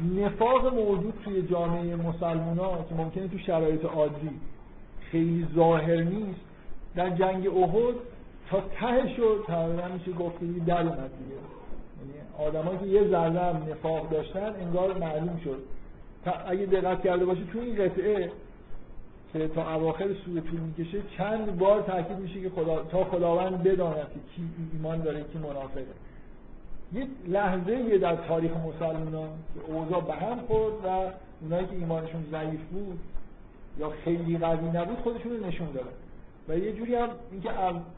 نفاق 0.00 0.74
موجود 0.74 1.14
توی 1.24 1.42
جامعه 1.42 1.96
مسلمان 1.96 2.58
ها 2.58 2.84
که 2.88 2.94
ممکنه 2.94 3.28
تو 3.28 3.38
شرایط 3.38 3.84
عادی 3.84 4.30
خیلی 5.10 5.46
ظاهر 5.54 5.96
نیست 5.96 6.40
در 6.94 7.10
جنگ 7.10 7.46
احد 7.46 7.94
تا 8.50 8.60
ته 8.60 9.14
شد 9.16 9.44
تقریبا 9.46 9.88
میشه 9.88 10.12
گفت 10.12 10.38
در 10.66 10.80
اومد 10.80 11.10
دیگه. 11.18 11.36
یعنی 12.00 12.48
آدمایی 12.48 12.78
که 12.78 12.86
یه 12.86 13.08
ذره 13.08 13.40
هم 13.40 13.62
نفاق 13.70 14.10
داشتن 14.10 14.54
انگار 14.60 14.98
معلوم 14.98 15.40
شد. 15.44 15.58
اگه 16.46 16.66
دقت 16.66 17.02
کرده 17.02 17.24
باشی 17.24 17.48
تو 17.52 17.58
این 17.58 17.74
قطعه 17.74 18.30
که 19.32 19.48
تا 19.48 19.74
اواخر 19.74 20.08
سوره 20.24 20.40
طول 20.40 20.60
می‌کشه 20.60 21.02
چند 21.18 21.58
بار 21.58 21.82
تاکید 21.82 22.18
میشه 22.18 22.40
که 22.40 22.50
خدا 22.50 22.82
تا 22.82 23.04
خداوند 23.04 23.62
بداند 23.62 23.96
که 23.96 24.20
کی 24.36 24.42
ایمان 24.72 25.02
داره 25.02 25.24
کی 25.32 25.38
منافقه 25.38 25.86
یه 26.92 27.06
لحظه 27.28 27.98
در 27.98 28.16
تاریخ 28.16 28.52
مسلمان 28.52 29.28
که 29.54 29.72
اوضاع 29.72 30.00
به 30.00 30.14
هم 30.14 30.38
خورد 30.40 30.74
و 30.84 31.10
اونایی 31.40 31.66
که 31.66 31.72
ایمانشون 31.72 32.24
ضعیف 32.30 32.60
بود 32.60 32.98
یا 33.78 33.92
خیلی 34.04 34.38
قوی 34.38 34.68
نبود 34.68 34.98
خودشون 34.98 35.32
رو 35.32 35.46
نشون 35.46 35.66
دادن. 35.66 35.88
و 36.48 36.58
یه 36.58 36.72
جوری 36.72 36.94
هم 36.94 37.08
اینکه 37.32 37.50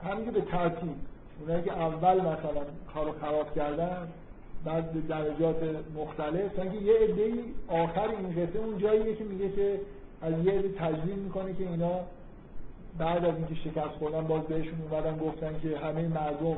همین 0.05 0.31
به 0.31 0.41
ترتیب 0.41 0.95
اونایی 1.41 1.65
که 1.65 1.73
اول 1.73 2.21
مثلا 2.21 2.63
کارو 2.95 3.13
خراب 3.21 3.55
کردن 3.55 4.09
بعد 4.65 4.93
به 4.93 5.01
درجات 5.01 5.57
مختلف 5.97 6.53
تا 6.53 6.65
یه 6.65 6.95
عده 6.95 7.33
آخر 7.69 8.09
این 8.09 8.31
قصه 8.31 8.59
اون 8.59 8.79
جاییه 8.79 9.15
که 9.15 9.25
میگه 9.25 9.51
که 9.51 9.81
از 10.23 10.33
یه 10.45 10.53
عده 10.53 10.69
تجلیل 10.69 11.19
می‌کنه 11.19 11.55
که 11.55 11.69
اینا 11.69 12.01
بعد 12.99 13.25
از 13.25 13.35
اینکه 13.35 13.55
شکست 13.55 13.95
خوردن 13.99 14.21
باز 14.21 14.43
بهشون 14.43 14.75
اومدن 14.91 15.19
گفتن 15.19 15.61
که 15.63 15.79
همه 15.79 16.09
مردم 16.09 16.57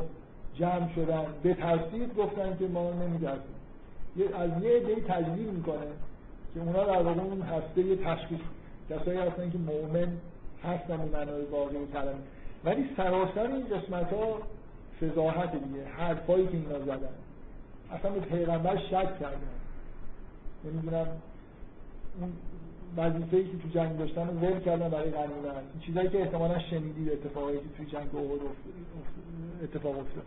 جمع 0.55 0.95
شدن. 0.95 1.27
به 1.43 1.55
ترسید 1.55 2.15
گفتن 2.17 2.57
که 2.59 2.67
ما 2.67 2.93
نمیدرسیم. 2.93 3.55
از 4.17 4.63
یه 4.63 4.71
عده 4.71 4.95
تجلیل 4.95 5.49
می‌کنه 5.49 5.87
که 6.55 6.61
اونا 6.61 6.85
در 6.85 7.03
واقع 7.03 7.21
اون 7.21 7.43
هسته 7.43 7.83
یه 7.83 7.97
تشخیص 7.97 8.41
کسایی 8.91 9.19
هستن 9.19 9.51
که 9.51 9.59
مؤمن 9.59 10.13
هستن 10.65 10.97
به 10.97 11.19
معنای 11.19 11.45
واقعی 11.45 11.87
کلمه 11.93 12.19
ولی 12.65 12.89
سراسر 12.97 13.47
این 13.47 13.65
قسمت 13.67 14.13
ها 14.13 14.39
فضاحت 15.01 15.53
دیگه. 15.53 15.85
حرفایی 15.85 16.47
که 16.47 16.57
اینا 16.57 16.79
زدن. 16.79 17.09
اصلا 17.93 18.11
به 18.11 18.21
پیغمبر 18.21 18.77
شک 18.77 19.21
کردن. 19.21 19.41
نمی‌دونم 20.65 21.07
اون 22.21 22.33
وظیفه‌ای 22.97 23.45
که 23.45 23.59
تو 23.59 23.69
جنگ 23.69 23.99
داشتن 23.99 24.27
رو 24.27 24.49
ول 24.49 24.61
کردن 24.61 24.89
برای 24.89 25.11
غنیمت 25.11 25.81
چیزایی 25.87 26.09
که 26.09 26.21
احتمالا 26.21 26.59
شنیدید 26.59 27.13
اتفاقی 27.13 27.53
که 27.53 27.65
توی 27.77 27.87
جنگ 27.87 28.15
احد 28.15 28.41
اتفاق 29.63 29.99
افتاد. 29.99 30.25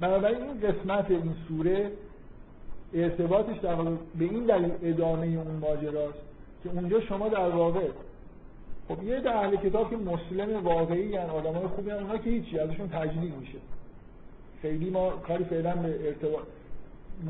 بنابراین 0.00 0.42
این 0.42 0.60
قسمت 0.60 1.10
این 1.10 1.34
سوره 1.48 1.90
ارتباطش 2.94 3.58
در 3.58 3.74
واقع 3.74 3.90
به 4.18 4.24
این 4.24 4.44
دلیل 4.44 4.72
ادامه 4.82 5.26
اون 5.26 5.56
ماجراست 5.60 6.18
که 6.62 6.70
اونجا 6.70 7.00
شما 7.00 7.28
در 7.28 7.48
واقع 7.48 7.88
خب 8.88 9.02
یه 9.02 9.20
در 9.20 9.36
اهل 9.36 9.56
کتاب 9.56 9.90
که 9.90 9.96
مسلم 9.96 10.64
واقعی 10.64 11.06
یعنی 11.06 11.30
آدم 11.30 11.52
های 11.52 11.66
خوبی 11.66 11.90
اونها 11.90 12.18
که 12.18 12.30
هیچی 12.30 12.58
ازشون 12.58 12.88
تجلیل 12.88 13.32
میشه. 13.40 13.58
خیلی 14.62 14.90
ما 14.90 15.10
کاری 15.10 15.44
فعلا 15.44 15.74
به 15.74 16.06
ارتباط 16.06 16.44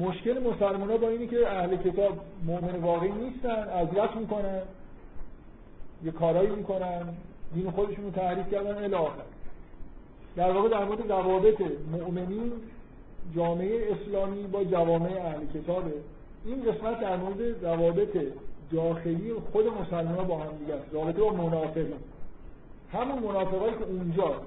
مشکل 0.00 0.38
مسلمان 0.38 0.90
ها 0.90 0.96
با 0.96 1.08
اینی 1.08 1.26
که 1.26 1.48
اهل 1.48 1.76
کتاب 1.76 2.20
مؤمن 2.46 2.74
واقعی 2.74 3.12
نیستن 3.12 3.68
اذیت 3.68 4.16
می‌کنن 4.16 4.62
یه 6.04 6.10
کارایی 6.10 6.50
می‌کنن 6.50 7.02
دین 7.54 7.70
خودشون 7.70 8.04
رو 8.04 8.10
تحریف 8.10 8.50
کردن 8.50 8.84
الی 8.84 8.94
آخر. 8.94 9.22
در 10.36 10.52
واقع 10.52 10.68
در 10.68 10.84
مورد 10.84 11.12
روابط 11.12 11.62
مؤمنین 11.92 12.52
جامعه 13.36 13.92
اسلامی 13.92 14.42
با 14.42 14.64
جوامع 14.64 15.10
اهل 15.10 15.46
کتابه. 15.54 15.92
این 16.44 16.62
قسمت 16.62 17.00
در 17.00 17.16
مورد 17.16 17.64
روابط 17.64 18.18
داخلی 18.72 19.32
خود 19.52 19.66
مسلمان 19.66 20.26
با 20.26 20.38
هم 20.38 20.56
دیگه 20.58 20.74
است. 20.74 20.94
رابطه 20.94 21.20
با 21.20 21.30
همون 22.92 23.22
منافقایی 23.22 23.74
که 23.74 23.84
اونجا 23.84 24.40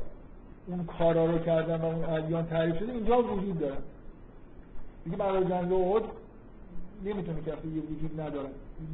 اون 0.68 0.86
کارا 0.86 1.26
رو 1.26 1.38
کردن 1.38 1.82
و 1.82 1.86
اون 1.86 2.03
ادیان 2.03 2.45
تعریف 2.45 2.80
شده 2.80 2.91
اینجا 2.91 3.18
وجود 3.18 3.60
دارن 3.60 3.78
دیگه 5.06 5.18
برای 5.18 5.45
جنگ 5.45 5.74
احد 5.74 6.03
نمی‌تونه 7.06 7.41
که 7.45 7.52
یه 7.52 7.82
وجود 7.82 8.22
ندارن 8.22 8.49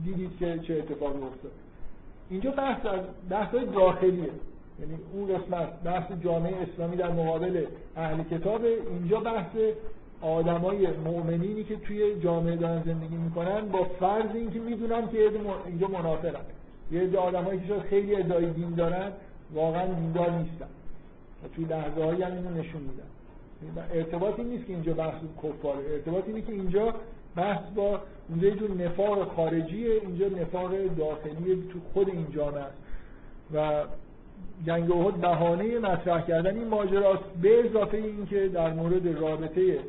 دیدید 0.06 0.38
که 0.40 0.60
چه 0.60 0.74
اتفاقی 0.74 1.24
افتاد. 1.24 1.52
اینجا 2.30 2.52
بحث 2.52 2.86
از 2.86 3.00
بحث 3.30 3.56
داخلیه. 3.56 4.30
یعنی 4.82 5.00
اون 5.14 5.38
قسمت 5.38 5.84
بحث 5.84 6.12
جامعه 6.24 6.54
اسلامی 6.62 6.96
در 6.96 7.12
مقابل 7.12 7.66
اهل 7.96 8.24
کتاب 8.24 8.62
اینجا 8.66 9.20
بحث 9.20 9.56
آدمای 10.22 10.88
مؤمنینی 10.88 11.64
که 11.64 11.76
توی 11.76 12.20
جامعه 12.20 12.56
دارن 12.56 12.84
زندگی 12.86 13.16
می‌کنن 13.16 13.62
با 13.62 13.84
فرض 13.84 14.36
اینکه 14.36 14.60
می‌دونن 14.60 15.10
که 15.10 15.18
اینجا 15.66 15.88
منافقن. 15.88 16.46
یه 16.92 17.02
عده 17.02 17.18
آدمایی 17.18 17.60
که 17.60 17.68
شاید 17.68 17.82
خیلی 17.82 18.16
ادعای 18.16 18.50
دین 18.50 18.76
دارن 18.76 19.12
واقعا 19.54 19.86
دیندار 19.86 20.32
نیستن. 20.32 20.68
و 21.44 21.48
توی 21.56 21.66
لحظه 21.66 22.04
هایی 22.04 22.24
هم 22.24 22.32
اینو 22.32 22.50
نشون 22.50 22.82
میدن. 22.82 23.04
ارتباطی 23.94 24.44
نیست 24.44 24.66
که 24.66 24.74
اینجا 24.74 24.94
بحث 24.94 25.22
کفاره. 25.38 25.80
ارتباط 25.94 26.24
اینه 26.28 26.42
که 26.42 26.52
اینجا 26.52 26.94
بحث 27.36 27.62
با 27.76 28.00
اونجا 28.30 28.48
یه 28.48 28.56
جور 28.56 28.72
نفاق 28.72 29.36
خارجیه 29.36 30.02
اینجا 30.02 30.28
نفاق 30.28 30.72
داخلی 30.98 31.64
تو 31.74 31.80
خود 31.94 32.10
این 32.10 32.28
جامعه 32.36 32.66
و 33.54 33.84
جنگ 34.68 34.92
احد 34.92 35.14
بهانه 35.14 35.80
مطرح 35.80 36.22
کردن 36.22 36.56
این 36.56 36.68
ماجراست 36.68 37.24
به 37.42 37.66
اضافه 37.66 37.98
اینکه 37.98 38.48
در 38.48 38.74
مورد 38.74 39.08
رابطه 39.22 39.80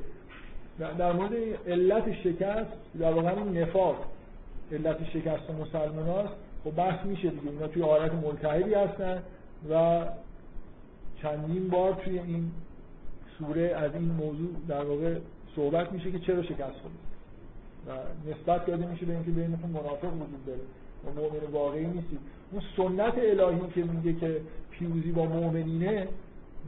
در 0.99 1.13
مورد 1.13 1.33
علت 1.67 2.13
شکست 2.13 2.71
در 2.99 3.13
واقع 3.13 3.37
این 3.37 3.59
نفاق 3.59 3.97
علت 4.73 5.05
شکست 5.11 5.51
مسلمان 5.51 6.07
هاست. 6.07 6.35
خب 6.65 6.71
بحث 6.77 7.07
میشه 7.07 7.29
دیگه 7.29 7.51
اینا 7.51 7.67
توی 7.67 7.83
حالت 7.83 8.13
ملتحبی 8.15 8.75
هستن 8.75 9.23
و 9.71 10.05
چندین 11.23 11.69
بار 11.69 11.93
توی 11.93 12.19
این 12.19 12.51
سوره 13.39 13.63
از 13.63 13.95
این 13.95 14.11
موضوع 14.11 14.51
در 14.69 14.85
واقع 14.85 15.17
صحبت 15.57 15.93
میشه 15.93 16.13
که 16.13 16.19
چرا 16.19 16.43
شکست 16.43 16.59
خورد. 16.61 16.95
و 17.89 17.91
نسبت 18.31 18.67
داده 18.67 18.87
میشه 18.87 19.07
به 19.07 19.13
اینکه 19.13 19.31
بینتون 19.31 19.71
منافق 19.71 20.13
وجود 20.15 20.47
داره. 20.47 20.61
و 21.05 21.21
مؤمن 21.21 21.53
واقعی 21.53 21.87
نیستید 21.87 22.19
اون 22.53 22.63
سنت 22.77 23.15
الهی 23.19 23.61
که 23.75 23.85
میگه 23.85 24.21
که 24.21 24.41
پیروزی 24.83 25.13
با 25.13 25.25
مؤمنینه 25.25 26.09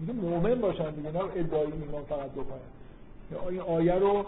میگه 0.01 0.12
مؤمن 0.12 0.55
باشن 0.55 0.91
دیگه 0.91 1.12
نه 1.12 1.19
ادعای 1.19 1.73
ایمان 1.73 2.05
فقط 2.09 2.31
بکنن 2.31 3.51
این 3.51 3.61
آیه 3.61 3.95
رو 3.95 4.27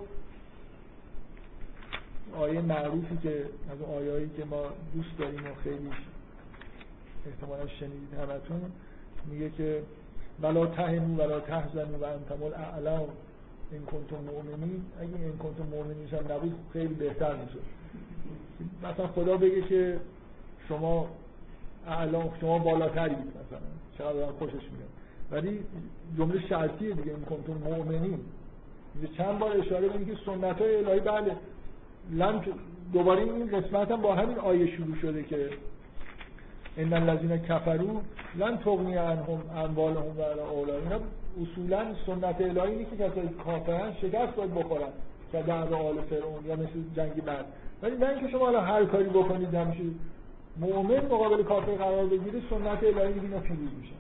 آیه 2.37 2.61
معروفی 2.61 3.19
که 3.23 3.45
از 3.71 3.83
آیه‌ای 3.99 4.29
که 4.37 4.45
ما 4.45 4.63
دوست 4.95 5.19
داریم 5.19 5.41
و 5.41 5.55
خیلی 5.65 5.91
احتمالا 7.27 7.67
شنیدید 7.67 8.15
همتون 8.15 8.61
میگه 9.31 9.51
که 9.51 9.83
ولا 10.43 10.67
تهنو 10.67 11.17
ولا 11.17 11.41
تحزنو 11.41 11.99
و 11.99 12.05
انتم 12.05 12.43
الاعلا 12.43 13.01
این 13.73 13.83
کنتم 13.83 14.17
مؤمنین. 14.17 14.83
اگه 15.01 15.11
این 15.23 15.39
کنتم 15.39 15.67
مؤمنین 15.71 16.09
هم 16.09 16.33
نبود 16.33 16.55
خیلی 16.73 16.95
بهتر 16.95 17.37
می‌شد. 17.37 17.63
مثلا 18.83 19.07
خدا 19.07 19.37
بگه 19.37 19.63
که 19.63 20.01
شما 20.69 21.09
اعلا 21.87 22.23
شما 22.41 22.59
بالاترید 22.59 23.19
مثلا. 23.19 23.59
چقدر 23.99 24.27
خوشش 24.39 24.53
میاد. 24.53 24.89
ولی 25.31 25.61
جمله 26.19 26.49
شرطیه 26.49 26.95
دیگه. 26.95 27.11
این 27.11 27.25
کنتم 27.25 27.53
مؤمنین 27.53 28.19
چند 29.17 29.39
بار 29.39 29.57
اشاره 29.57 29.89
به 29.89 30.05
که 30.05 30.13
سنت 30.27 30.61
های 30.61 30.77
الهی 30.77 31.01
بله. 31.01 31.37
لم 32.11 32.43
دوباره 32.93 33.23
این 33.23 33.61
قسمت 33.61 33.91
هم 33.91 34.03
با 34.03 34.15
همین 34.15 34.39
آیه 34.39 34.77
شروع 34.77 34.97
شده 34.97 35.23
که 35.23 35.51
ان 36.77 36.93
الذين 36.93 37.39
کفروا 37.39 38.01
لن 38.39 38.59
تغنی 38.59 38.97
عنهم 38.97 39.41
اموالهم 39.57 40.19
ولا 40.19 40.49
اولادهم. 40.51 41.01
اصولا 41.43 41.85
سنت 42.07 42.41
الهی 42.41 42.73
اینه 42.73 42.85
که 42.85 42.97
کسایی 42.97 43.29
کافرن 43.45 43.93
شکست 44.03 44.35
باید 44.35 44.55
بخورن. 44.55 44.89
که 45.33 45.43
در 45.43 45.75
آل 45.75 46.01
فرعون 46.11 46.47
یا 46.47 46.55
مثل 46.55 46.83
جنگی 46.97 47.21
بعد 47.21 47.45
ولی 47.83 47.97
نه 47.97 48.09
اینکه 48.09 48.29
شما 48.29 48.45
حالا 48.45 48.61
هر 48.61 48.85
کاری 48.85 49.09
بکنید 49.09 49.55
همیشه 49.55 49.83
مؤمن 50.61 51.07
مقابل 51.07 51.43
کافر 51.43 51.73
قرار 51.73 52.07
بگیره 52.07 52.41
سنت 52.51 52.83
الهی 52.83 53.09
میگه 53.09 53.23
اینا 53.23 53.39
پیروز 53.39 53.71
میشن 53.81 53.97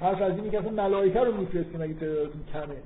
حرف 0.00 0.22
از 0.22 0.36
اینی 0.36 0.50
که 0.50 0.58
اصلا 0.58 0.70
ملائکه 0.70 1.20
رو 1.20 1.36
میفرستیم 1.36 1.82
اگه 1.82 1.94
تعدادتون 1.94 2.40
کمه. 2.52 2.76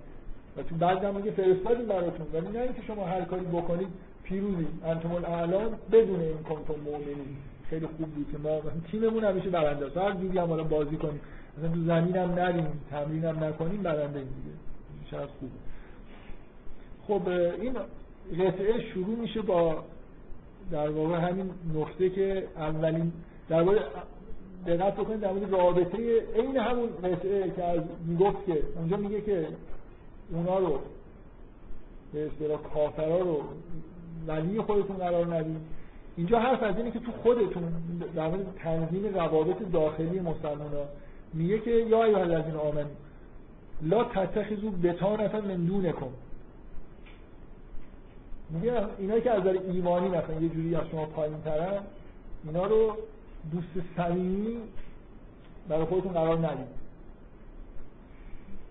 و 0.57 0.63
تو 0.63 0.75
بعد 0.75 1.05
هم 1.05 1.17
میگه 1.17 1.31
فرستادیم 1.31 1.87
براتون. 1.87 2.27
ولی 2.33 2.49
نه 2.49 2.61
اینکه 2.61 2.83
شما 2.87 3.05
هر 3.05 3.21
کاری 3.21 3.45
بکنید 3.45 3.89
پیروزی. 4.25 4.67
انتم 4.85 5.13
الان 5.13 5.79
بدون 5.93 6.21
این 6.21 6.39
کنتم 6.39 6.81
مؤمنین 6.85 7.37
خیلی 7.71 7.87
خوب 7.87 8.09
بود 8.09 8.27
که 8.33 8.39
ما 8.39 8.61
تیممون 8.91 9.25
همیشه 9.25 9.51
برنده 9.51 9.87
است. 9.87 9.97
هر 9.97 10.13
جوری 10.13 10.39
هم 10.39 10.47
بازی 10.47 10.97
کنیم. 10.97 11.21
مثلا 11.59 11.69
تو 11.69 11.85
زمین 11.85 12.17
هم 12.17 12.31
نریم 12.31 12.67
تمرین 12.91 13.25
نکنیم 13.25 13.83
برنده 13.83 14.19
دیگه 14.19 14.55
شاید 15.11 15.29
خوبه. 15.39 15.53
خب 17.07 17.29
این 17.29 17.75
قطعه 18.33 18.81
شروع 18.81 19.19
میشه 19.19 19.43
با 19.43 19.85
در 20.71 20.91
واقع 20.91 21.17
همین 21.17 21.51
نقطه 21.75 22.11
که 22.11 22.47
اولین 22.57 23.13
در 23.49 23.63
واقع 23.63 23.79
دقت 24.67 24.97
بکنید 24.97 25.21
در 25.21 25.33
مورد 25.33 25.53
رابطه 25.53 26.21
عین 26.37 26.57
همون 26.57 26.89
قطعه 27.05 27.51
که 27.57 27.65
از 27.65 27.81
می‌گفت 28.07 28.47
که 28.47 28.63
اونجا 28.77 28.97
میگه 28.97 29.21
که 29.21 29.47
اونا 30.33 30.59
رو 30.59 30.79
به 32.13 32.27
اصطلاح 32.27 32.61
کافرا 32.75 33.19
رو 33.19 33.43
ولی 34.27 34.61
خودتون 34.61 34.97
قرار 34.97 35.35
ندید 35.35 35.57
اینجا 36.17 36.39
حرف 36.39 36.63
از 36.63 36.77
اینه 36.77 36.91
که 36.91 36.99
تو 36.99 37.13
خودتون 37.23 37.63
در 38.17 38.29
مورد 38.29 38.47
تنظیم 38.59 39.15
روابط 39.15 39.57
داخلی 39.73 40.21
مسلمان 40.21 40.73
ها 40.73 40.85
میگه 41.35 41.59
که 41.59 41.71
یا 41.71 42.05
ایها 42.05 42.21
الذین 42.21 42.55
آمنو 42.55 42.89
لا 43.83 44.05
تتخذوا 44.05 44.71
بطانه 44.83 45.41
من 45.41 45.65
دونکم. 45.65 46.07
میگه 48.51 48.73
اینا 48.99 49.21
که 49.21 49.31
از 49.31 49.41
نظر 49.41 49.59
ایمانی 49.73 50.09
مثلا 50.09 50.41
یه 50.41 50.49
جوری 50.49 50.75
از 50.75 50.87
شما 50.91 51.05
پایین 51.05 51.41
ترن 51.45 51.83
اینا 52.45 52.67
رو 52.67 52.97
دوست 53.53 53.87
صمیمی 53.97 54.57
برای 55.69 55.85
خودتون 55.85 56.13
قرار 56.13 56.39
ندید. 56.39 56.67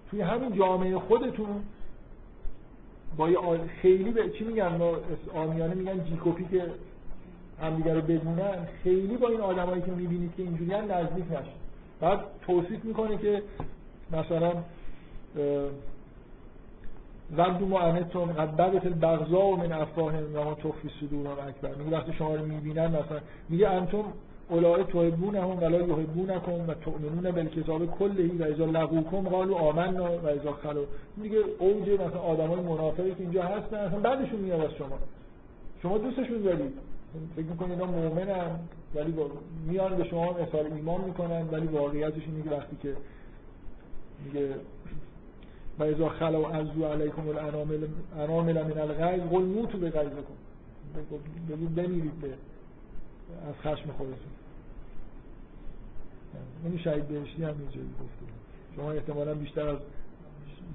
توی 0.09 0.21
همین 0.21 0.57
جامعه 0.57 0.99
خودتون 0.99 1.63
با 3.17 3.57
خیلی 3.81 4.11
به 4.11 4.29
چی 4.29 4.43
میگن؟ 4.43 4.67
ما 4.67 4.97
آمیانه 5.33 5.73
میگن 5.73 6.03
جیکوپی 6.03 6.45
که 6.51 6.65
همدیگه 7.61 7.93
رو 7.93 8.01
بدونن. 8.01 8.67
خیلی 8.83 9.17
با 9.17 9.27
این 9.27 9.41
آدمایی 9.41 9.81
که 9.81 9.91
می‌بینید 9.91 10.35
که 10.37 10.43
اینجوری 10.43 10.73
هم 10.73 10.91
نزدیک 10.91 11.25
نشید. 11.31 11.67
بعد 11.99 12.19
توصیف 12.41 12.85
می‌کنه 12.85 13.17
که 13.17 13.43
مثلا 14.11 14.53
ودو 17.35 17.65
معنتون 17.65 18.33
قد 18.33 18.55
بدت 18.55 18.85
البغضاء 18.85 19.55
من 19.55 19.71
افواههم 19.71 20.35
و 20.35 20.43
ما 20.43 20.53
تخفی 20.53 20.89
صدورهم 21.01 21.47
اکبر 21.47 21.75
میگه 21.75 21.97
وقتی 21.97 22.13
شما 22.13 22.35
رو 22.35 22.45
می‌بینن 22.45 22.87
مثلا 22.87 23.19
میگه 23.49 23.69
انتم 23.69 24.03
اولای 24.49 24.83
تحبونهم 24.83 25.57
ولا 25.57 25.77
یحبونکم 25.77 26.67
و 26.67 26.73
تؤمنون 26.73 27.31
بالکتاب 27.31 27.85
کلهی 27.85 28.37
و 28.37 28.43
اذا 28.43 28.65
لقوکم 28.65 29.29
قالوا 29.29 29.59
آمنا 29.59 30.17
و 30.17 30.27
اذا 30.27 30.51
خلو 30.51 30.85
میگه 31.17 31.37
اوج 31.59 31.89
مثلا 31.89 32.19
آدمای 32.19 32.59
منافقی 32.59 33.11
که 33.11 33.21
اینجا 33.21 33.43
هستن 33.43 33.77
اصلا 33.77 33.99
بعدشون 33.99 34.39
میاد 34.39 34.61
از 34.61 34.71
شما. 34.71 34.99
شما 35.81 35.97
دوستشون 35.97 36.41
دارید 36.41 36.73
فکر 37.35 37.45
می‌کنید 37.45 37.71
اینا 37.71 37.85
مؤمنن 37.85 38.59
ولی 38.95 39.11
با... 39.11 39.29
میان 39.67 39.97
به 39.97 40.03
شما 40.03 40.35
اظهار 40.35 40.65
ایمان 40.75 41.01
می‌کنن 41.01 41.47
ولی 41.51 41.67
واقعیتش 41.67 42.21
اینه 42.27 42.43
که 42.43 42.49
وقتی 42.49 42.77
که 42.81 42.95
میگه 44.25 44.49
و 45.79 45.83
اذا 45.83 46.09
خلو 46.09 46.45
عزو 46.45 46.85
علیکم 46.85 47.29
الانامل 47.29 47.87
انامل 48.17 48.63
من 48.63 48.77
الغیظ 48.77 49.21
قل 49.21 49.43
موتو 49.43 49.77
به 49.77 49.89
غیظکم. 49.89 50.37
بگید 51.49 51.75
بمیرید 51.75 52.21
به 52.21 52.27
از 53.47 53.55
خشم 53.61 53.91
خودتون. 53.97 54.17
این 56.65 56.77
شهید 56.77 57.07
بهشتی 57.07 57.43
هم 57.43 57.55
اینجایی 57.59 57.89
گفته. 58.01 58.25
شما 58.75 58.91
احتمالا 58.91 59.33
بیشتر 59.33 59.69
از 59.69 59.77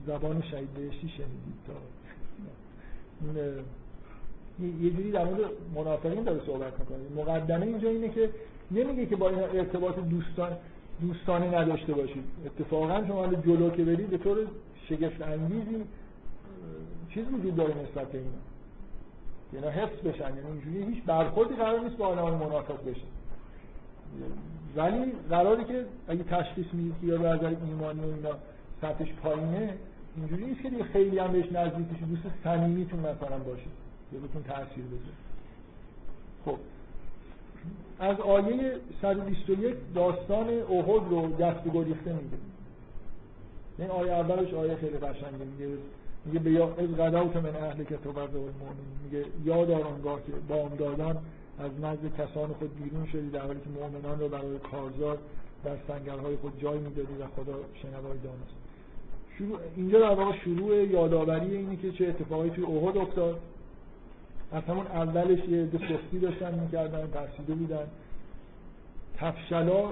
زبان 0.07 0.43
شهید 0.51 0.75
بهشتی 0.75 1.09
شنیدید 1.09 1.55
تا 1.67 1.73
یه 4.81 4.91
جوری 4.91 5.11
در 5.11 5.25
مورد 5.25 5.41
منافقین 5.75 6.23
داره 6.23 6.41
صحبت 6.47 6.73
می‌کنه. 6.81 6.99
مقدمه 7.17 7.67
اینجا 7.67 7.89
اینه 7.89 8.09
که 8.09 8.31
نمیگه 8.71 9.07
که 9.07 9.17
با 9.17 9.29
این 9.29 9.39
ارتباط 9.39 9.99
دوستان 9.99 10.57
دوستانه 11.01 11.59
نداشته 11.59 11.93
باشید. 11.93 12.25
اتفاقا 12.47 13.05
شما 13.07 13.27
جلو 13.27 13.71
که 13.71 13.85
برید 13.85 14.11
به 14.11 14.19
طور 14.19 14.37
شگفت 14.89 15.23
انگیزی 15.23 15.85
چیز 17.11 17.25
وجود 17.27 17.57
داره 17.57 17.75
نسبت 17.83 18.13
به 18.13 18.19
اینا. 18.19 18.31
اینا 19.53 19.71
حفظ 19.71 20.07
بشن 20.07 20.37
یعنی 20.37 20.47
اینجوری 20.47 20.95
هیچ 20.95 21.05
برخوردی 21.05 21.55
قرار 21.55 21.81
نیست 21.81 21.97
با 21.97 22.07
آدم 22.07 22.23
منافق 22.23 22.91
بشه. 22.91 23.07
ولی 24.77 25.13
قراری 25.31 25.65
که 25.65 25.85
اگه 26.09 26.23
تشخیص 26.23 26.67
می‌دید 26.73 26.95
یا 27.05 27.19
به 27.19 27.29
نظر 27.29 27.55
ایمانی 27.67 28.01
و 28.01 28.15
اینا 28.15 28.37
سطحش 28.83 29.13
پایینه 29.13 29.75
اینجوری 30.17 30.47
نیست 30.47 30.63
که 30.63 30.85
خیلی 30.85 31.19
هم 31.19 31.33
بهش 31.33 31.53
نزدیک 31.53 31.87
بشید. 31.87 32.09
دوست 32.09 32.23
صمیمیتون 32.45 33.01
مثلا 33.01 33.39
باشید 33.39 33.73
یا 34.13 34.21
بهتون 34.21 34.43
تاثیر 34.43 34.85
بذاره 34.85 35.17
خب. 36.45 36.59
از 37.99 38.21
آیه 38.21 38.77
121 39.03 39.75
داستان 39.95 40.49
احد 40.49 41.11
رو 41.11 41.37
دست 41.37 41.65
گریخته 41.65 42.13
میگه. 42.13 42.52
این 43.79 43.91
آیه 43.91 44.13
اولش 44.13 44.55
آیه 44.55 44.77
خیلی 44.77 44.99
قشنگه. 44.99 45.45
میگه 45.45 45.77
میگه 46.25 46.39
به 46.39 46.51
یا 46.51 46.65
از 46.65 46.97
غداوت 46.97 47.37
من 47.37 47.57
اهل 47.57 47.85
کتاب 47.85 48.19
المؤمن 48.19 48.49
میگه 49.05 49.25
یاد 49.45 49.71
آنگاه 49.71 50.21
که 50.27 50.33
بام 50.49 50.75
دادن 50.79 51.17
از 51.59 51.71
نزد 51.83 52.15
کسان 52.19 52.49
خود 52.49 52.83
بیرون 52.83 53.07
شدی 53.07 53.31
در 53.31 53.41
حالی 53.41 53.61
که 53.61 53.71
مؤمنان 53.81 54.21
رو 54.21 54.29
برای 54.29 54.59
کارزار 54.59 55.19
در 55.65 55.77
سنگرهای 55.89 56.37
خود 56.37 56.61
جای 56.61 56.79
می‌دادی 56.79 57.15
و 57.15 57.27
خدا 57.27 57.55
شنوای 57.83 58.19
دانست. 58.19 58.55
شروع 59.39 59.59
اینجا 59.77 60.01
در 60.01 60.15
واقع 60.15 60.37
شروع 60.45 60.75
یادآوری 60.75 61.57
اینه 61.57 61.77
که 61.77 61.93
چه 61.93 62.09
اتفاقی 62.09 62.51
توی 62.51 62.65
احد 62.65 62.97
افتاد. 62.97 63.41
از 64.53 64.63
همون 64.63 64.87
اولش 64.87 65.49
یه 65.49 65.63
عده 65.63 65.79
سستی 65.79 66.19
داشتن 66.19 66.55
می‌کردن 66.59 67.11
ترسیده 67.11 67.55
بودن. 67.55 67.87
تفشلا 69.17 69.89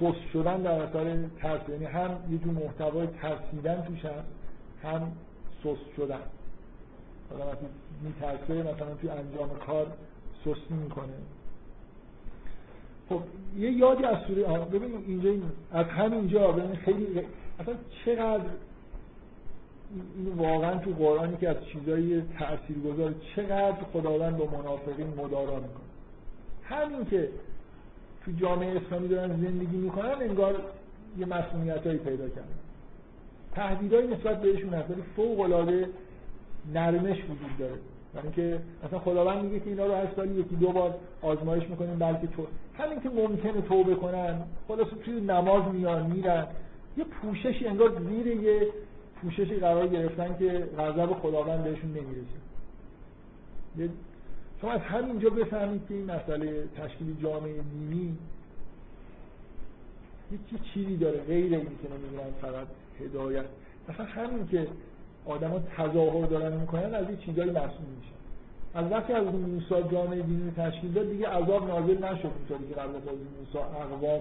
سست 0.00 0.30
شدن 0.32 0.62
در 0.62 0.70
اثر 0.70 1.16
ترس 1.42 1.68
یعنی 1.68 1.84
هم 1.84 2.10
یه 2.30 2.38
جور 2.38 2.52
محتوای 2.52 3.06
ترسیدن 3.06 3.82
توش 3.82 4.00
هم 4.82 5.12
سست 5.64 5.96
شدن. 5.96 6.20
آدم 7.34 7.46
وقتی 7.46 7.66
میترسه 8.02 8.74
مثلا 8.74 8.94
توی 8.94 9.10
انجام 9.10 9.50
کار 9.66 9.86
سستی 10.44 10.74
می‌کنه. 10.74 11.12
خب 13.08 13.20
یه 13.58 13.70
یادی 13.70 14.04
از 14.04 14.16
سوره 14.26 14.42
ببینید 14.58 15.04
اینجا 15.06 15.30
از 15.72 15.86
همینجا 15.86 16.52
ببینید 16.52 16.78
خیلی 16.78 17.22
اصلا 17.60 17.74
چقدر 18.04 18.44
این 20.16 20.28
واقعا 20.36 20.78
تو 20.78 20.90
قرآنی 20.90 21.36
که 21.36 21.48
از 21.48 21.56
چیزایی 21.72 22.22
تاثیرگذار 22.38 23.14
چقدر 23.36 23.84
خداوند 23.92 24.36
با 24.36 24.44
منافقین 24.44 25.06
مدارا 25.06 25.54
می‌کنه. 25.54 25.90
همین 26.62 27.04
که 27.04 27.28
تو 28.24 28.32
جامعه 28.40 28.76
اسلامی 28.76 29.08
دارن 29.08 29.28
زندگی 29.28 29.76
می‌کنن 29.76 30.14
انگار 30.20 30.62
یه 31.18 31.26
مسئولیت 31.26 31.82
پیدا 31.82 32.28
کردن. 32.28 32.58
تهدیدهایی 33.54 34.06
نسبت 34.06 34.42
بهشون 34.42 34.74
هست 34.74 34.90
ولی 34.90 35.02
فوق 35.16 35.40
العاده 35.40 35.88
نرمش 36.74 37.16
وجود 37.16 37.58
داره. 37.58 37.74
یعنی 38.16 38.32
که 38.32 38.60
مثلا 38.86 38.98
خداوند 38.98 39.44
میگه 39.44 39.60
که 39.60 39.70
اینا 39.70 39.86
رو 39.86 39.94
هر 39.94 40.14
سالی 40.16 40.40
یکی 40.40 40.56
دو 40.56 40.72
بار 40.72 40.94
آزمایش 41.22 41.70
می‌کنیم 41.70 41.98
بلکه 41.98 42.26
تو 42.26 42.46
همین 42.78 43.00
که 43.00 43.08
ممکنه 43.08 43.60
توبه 43.60 43.94
کنن 43.94 44.42
خلاص 44.68 44.86
توی 45.04 45.20
نماز 45.20 45.74
میان 45.74 46.06
میرن. 46.06 46.46
یه 46.96 47.04
پوششی 47.04 47.66
انگار 47.66 48.02
زیر 48.08 48.26
یه 48.26 48.68
پوششی 49.22 49.56
قرار 49.56 49.88
گرفتن 49.88 50.36
که 50.38 50.68
غضب 50.78 51.12
خداوند 51.12 51.64
بهشون 51.64 51.90
نمی‌رسه. 51.90 52.40
شما 54.60 54.70
از 54.72 54.80
همینجا 54.80 55.30
بفهمید 55.30 55.82
که 55.88 55.94
این 55.94 56.10
مسئله 56.10 56.64
تشکیل 56.76 57.16
جامعه 57.22 57.62
دینی 57.62 58.18
یه 60.32 60.38
چیزی 60.74 60.96
داره 60.96 61.20
غیر 61.20 61.54
این 61.54 61.64
که 61.64 61.88
نمی‌دونم 61.92 62.32
فقط 62.40 62.66
هدایت. 63.00 63.44
مثلا 63.88 64.06
همین 64.06 64.48
که 64.48 64.66
آدما 65.26 65.58
تظاهر 65.76 66.26
دارن 66.26 66.56
می‌کنن 66.56 66.94
از 66.94 67.08
این 67.08 67.18
چیزایی 67.18 67.50
مسئول 67.50 67.86
میشن 67.96 68.20
از 68.74 68.92
وقتی 68.92 69.12
از 69.12 69.24
موسی 69.24 69.88
جامعه 69.92 70.22
دینی 70.22 70.50
تشکیل 70.56 70.92
داد 70.92 71.10
دیگه 71.10 71.28
عذاب 71.28 71.68
نازل 71.68 72.04
نشد 72.04 72.26
اونطوری 72.26 72.68
که 72.68 72.74
قبل 72.74 72.96
از 72.96 73.02
موسی. 73.38 73.58
اقوام 73.58 74.20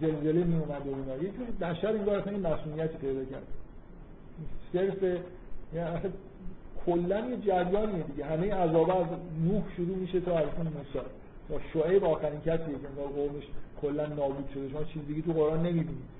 زلزله 0.00 0.44
می 0.44 0.56
و 0.56 0.72
اینا. 0.72 1.16
یه 1.16 1.30
جور 1.30 1.70
بشر 1.70 1.88
اصلا 1.88 2.32
این 2.32 2.46
مسئولیتی 2.46 2.98
پیدا 2.98 3.24
کرد. 3.24 3.46
صرف 4.72 5.02
یعنی 5.74 6.00
کلا 6.86 7.20
یه 7.20 7.36
جریانیه 7.36 8.02
دیگه. 8.02 8.24
همه 8.24 8.54
عذاب 8.54 8.90
از 8.90 9.06
نوح 9.44 9.62
شروع 9.76 9.96
میشه 9.96 10.20
تا 10.20 10.38
از 10.38 10.46
موسی. 10.64 11.06
تا 11.48 11.54
شعیب 11.72 12.04
آخرین 12.04 12.40
کسیه 12.40 12.56
که 12.56 12.88
انگار 12.88 13.06
قومش 13.14 13.44
کلا 13.82 14.06
نابود 14.06 14.48
شده. 14.54 14.68
شما 14.68 14.84
چیز 14.84 15.06
دیگه 15.06 15.22
تو 15.22 15.32
قرآن 15.32 15.58
نمی‌بینید. 15.58 16.14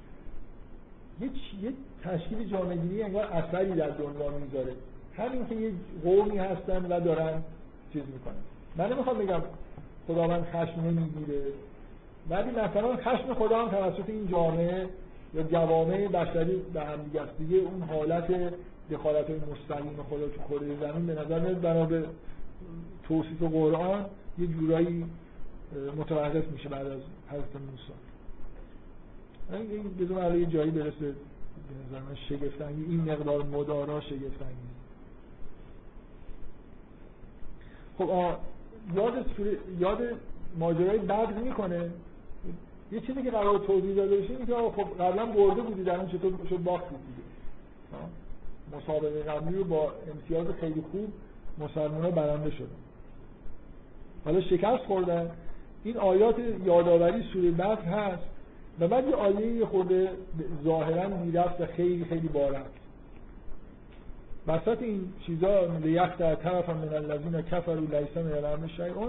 یه, 1.20 1.30
یه 1.62 1.72
تشکیل 2.04 2.48
جامعه 2.48 2.76
دینی 2.76 3.02
انگار 3.02 3.24
اثری 3.24 3.72
در 3.72 3.88
دنیا 3.88 4.30
می‌ذاره. 4.30 4.72
همین 5.16 5.46
که 5.48 5.54
یه 5.54 5.72
قومی 6.04 6.38
هستن 6.38 6.86
و 6.86 7.00
دارن 7.00 7.42
چیز 7.92 8.02
می‌کنن. 8.12 8.34
من 8.76 8.92
نمی‌خوام 8.92 9.18
بگم 9.18 9.42
خداوند 10.08 10.44
خشم 10.44 10.80
نمی‌گیره. 10.80 11.42
ولی 12.30 12.50
مثلا 12.50 12.96
خشم 12.96 13.34
خدا 13.34 13.66
هم 13.66 13.68
توسط 13.68 14.08
این 14.08 14.28
جامعه 14.28 14.86
یا 15.34 15.42
جوامع 15.42 16.08
بشری 16.08 16.62
به 16.74 16.80
هم 16.80 16.98
دیگه 17.38 17.56
اون 17.56 17.82
حالت 17.82 18.54
دخالت 18.90 19.30
مستقیم 19.30 19.96
خدا 20.10 20.28
تو 20.28 20.40
کره 20.48 20.76
زمین 20.80 21.06
به 21.06 21.14
نظر 21.14 21.40
میاد 21.40 21.60
بنا 21.60 21.86
به 21.86 22.04
توصیف 23.02 23.42
قرآن 23.42 24.04
یه 24.38 24.46
جورایی 24.46 25.04
متوقف 25.96 26.48
میشه 26.48 26.68
بعد 26.68 26.86
از 26.86 27.00
حضرت 27.28 27.56
موسی. 27.70 27.92
بدون 30.00 30.40
یه 30.40 30.46
جایی 30.46 30.70
برسه 30.70 31.00
به 31.00 31.74
نظر 31.88 32.00
من 32.08 32.14
شگفتنگی 32.28 32.84
این 32.84 33.00
مقدار 33.00 33.42
مدارا 33.42 34.00
شگفتنگی 34.00 34.74
خب 37.98 38.10
یاد 38.94 39.26
یاد 39.80 39.98
ماجرای 40.58 40.98
بدر 40.98 41.32
می‌کنه. 41.32 41.90
یه 42.92 43.00
چیزی 43.00 43.22
که 43.22 43.30
قرار 43.30 43.58
توضیح 43.58 43.94
داده 43.94 44.16
بشه 44.16 44.46
که 44.46 44.54
خب 44.54 45.02
قبلا 45.02 45.26
برده 45.26 45.62
بودی 45.62 45.82
در 45.82 45.96
اون 45.96 46.08
چطور 46.08 46.32
شد 46.50 46.56
باخت 46.56 46.88
دیگه. 46.88 47.24
مسابقه 48.76 49.22
قبلی 49.22 49.56
رو 49.56 49.64
با 49.64 49.92
امتیاز 50.14 50.46
خیلی 50.60 50.82
خوب 50.92 51.12
مسلمان 51.58 52.10
برنده 52.10 52.50
شدن. 52.50 52.66
حالا 54.24 54.40
شکست 54.40 54.84
خوردن. 54.86 55.30
این 55.84 55.96
آیات 55.96 56.36
یادآوری 56.64 57.22
سوره 57.32 57.50
بدر 57.50 57.76
هست. 57.76 58.24
و 58.80 58.88
بعد 58.88 59.08
یه 59.08 59.14
آیه 59.14 59.66
خورده 59.66 60.10
ظاهرا 60.64 61.08
می‌رفت 61.08 61.60
و 61.60 61.66
خیلی 61.66 62.04
خیلی 62.04 62.28
بارد 62.28 62.70
وسط 64.46 64.82
این 64.82 65.12
چیزا 65.26 65.64
لیخت 65.64 66.18
در 66.18 66.34
طرف 66.34 66.68
من 66.70 66.94
الذین 66.94 67.42
کفروا 67.42 67.74
لیس 67.74 68.16
من 68.16 68.32
الامر 68.32 68.66
شیء 68.66 69.08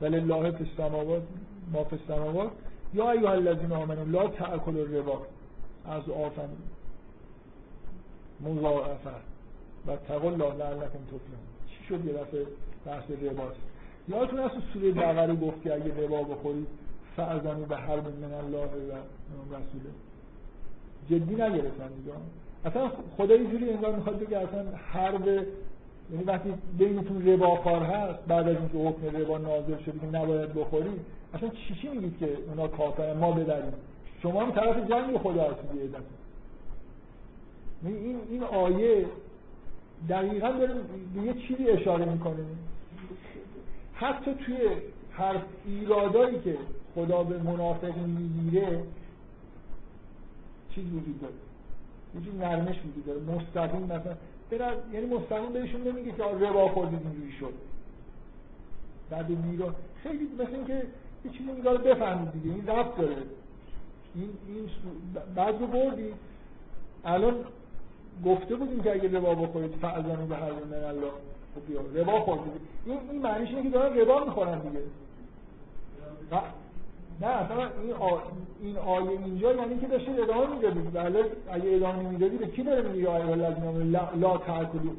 ولله 0.00 0.50
فی 0.50 0.64
السماوات 0.64 1.22
ما 1.72 1.84
فی 1.84 1.96
السماوات. 1.96 2.50
یا 2.94 3.10
ایها 3.10 3.32
الذین 3.32 3.72
آمنوا 3.72 4.04
لا 4.04 4.28
تأکلوا 4.28 4.82
الربا. 4.82 5.22
از 5.86 6.10
آفن 6.10 6.48
مضاعفه. 8.40 9.10
و 9.86 9.96
تقول 9.96 10.32
الله 10.32 10.54
لعلکم 10.54 11.02
تفلحون. 11.06 11.48
چی 11.68 11.84
شد 11.88 12.04
یه 12.04 12.12
دفعه 12.12 12.46
بحث 12.86 13.10
رباست 13.10 13.60
یادتون 14.08 14.38
هست 14.38 14.54
سوره 14.72 14.90
بقره 14.90 15.34
گفت 15.34 15.62
که 15.62 15.74
اگه 15.74 16.04
ربا 16.04 16.22
بخورید 16.22 16.66
فعزنی 17.16 17.64
به 17.64 17.76
حرب 17.76 18.04
من 18.06 18.34
الله 18.34 18.66
و 18.66 19.54
رسوله. 19.54 19.90
جدی 21.10 21.34
نگرفتن 21.34 21.88
دیگه. 21.88 22.12
اصلا 22.64 22.90
خدا 23.16 23.34
یه 23.34 23.50
جوری 23.50 23.70
انگار 23.70 23.96
می‌خواد 23.96 24.18
بگه 24.18 24.38
اصلا 24.38 24.64
حرب 24.92 25.26
یعنی 26.12 26.24
وقتی 26.26 26.54
بینتون 26.78 27.28
رباخوار 27.28 27.82
هست 27.82 28.18
بعد 28.28 28.48
از 28.48 28.56
اینکه 28.56 28.78
حکم 28.78 29.16
ربا 29.16 29.38
نازل 29.38 29.76
شده 29.86 29.98
که 29.98 30.06
نباید 30.06 30.54
بخورید 30.54 31.00
اصلا 31.34 31.48
چی 31.48 31.74
چی 31.82 31.88
میگید 31.88 32.18
که 32.18 32.38
اونا 32.48 32.68
کافرن؟ 32.68 33.16
ما 33.16 33.32
بداریم 33.32 33.72
شما 34.22 34.42
هم 34.42 34.50
طرف 34.50 34.90
جنگ 34.90 35.18
خدا 35.18 35.42
هستید 35.42 35.80
یه 35.80 35.88
این 37.84 38.16
این 38.30 38.42
آیه 38.42 39.06
دقیقا 40.08 40.50
داره 40.50 40.74
به 41.14 41.22
یه 41.22 41.34
چیزی 41.34 41.68
اشاره 41.68 42.04
می‌کنه. 42.04 42.44
حتی 43.94 44.34
توی 44.34 44.56
هر 45.12 45.36
ایرادایی 45.66 46.40
که 46.40 46.58
خدا 46.94 47.22
به 47.22 47.38
منافقین 47.38 48.04
می‌گیره 48.04 48.82
چیز 50.74 50.84
وجود 50.84 51.20
داره. 51.20 51.34
یه 52.14 52.48
نرمش 52.48 52.76
وجود 52.78 53.06
داره. 53.06 53.20
مستقیم 53.20 53.82
مثلا 53.82 54.16
برد 54.50 54.94
یعنی 54.94 55.06
مستقیم 55.06 55.52
بهشون 55.52 55.80
نمیگه 55.80 56.12
که 56.12 56.22
ربا 56.22 56.68
خوردید 56.68 57.00
اینجوری 57.02 57.32
شد. 57.32 57.52
بعد 59.10 59.30
میرا 59.30 59.74
خیلی 60.02 60.28
مثل 60.38 60.54
اینکه 60.54 60.82
یه 61.24 61.30
چیزی 61.32 61.52
میگه 61.52 61.70
بفهمید 61.70 62.32
دیگه. 62.32 62.54
این 62.54 62.66
رفت 62.66 62.96
داره. 62.96 63.16
این 64.14 64.28
این 64.48 64.68
بعد 65.34 65.60
رو 65.60 65.66
بردی. 65.66 66.12
الان 67.04 67.34
گفته 68.24 68.54
بودیم 68.54 68.82
که 68.82 68.92
اگه 68.92 69.18
ربا 69.18 69.34
بخورید 69.34 69.74
فعزانو 69.82 70.26
به 70.26 70.36
هر 70.36 70.52
من 70.52 70.84
الله. 70.84 71.10
خب 71.54 71.98
ربا 71.98 72.20
خوردید 72.20 72.52
این 72.86 72.98
این 73.10 73.22
معنیش 73.22 73.48
اینه 73.48 73.62
که 73.62 73.68
دارن 73.68 73.98
ربا 73.98 74.24
می‌خورن 74.24 74.58
دیگه. 74.58 74.80
نه. 77.20 77.26
اصلا 77.26 77.70
این, 77.82 77.92
آ... 77.92 78.18
این 78.60 78.76
آیه 78.76 79.10
اینجا 79.10 79.54
یعنی 79.54 79.80
که 79.80 79.86
داشته 79.86 80.12
ادامه 80.22 80.54
می‌دادید 80.54 80.92
بله 80.92 81.24
اگه 81.50 81.76
ادامه 81.76 82.02
نمی‌دادی 82.02 82.36
به 82.36 82.46
کی 82.46 82.62
داره 82.62 82.88
میگه 82.88 83.08
آیه 83.08 83.30
الذین 83.30 83.90
لا, 83.90 84.08
لا 84.14 84.38
تاکلوا 84.38 84.92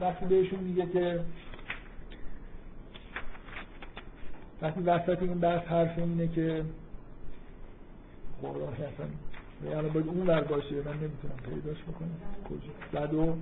وقتی 0.00 0.26
بهشون 0.26 0.58
میگه 0.58 0.86
که 0.86 1.20
وقتی 4.62 4.80
وسط 4.80 5.22
این 5.22 5.40
بحث 5.40 5.66
حرف 5.66 5.98
اینه 5.98 6.28
که 6.28 6.64
قرآن 8.42 8.72
اصلا 8.72 9.06
یعنی 9.70 9.88
باید 9.88 10.08
اون 10.08 10.26
ور 10.26 10.40
باشه 10.40 10.74
من 10.74 10.92
نمی‌تونم 10.92 11.36
پیداش 11.44 11.82
بکنم. 11.82 12.08
کجا؟ 12.48 13.00
صد 13.06 13.14
و 13.14 13.34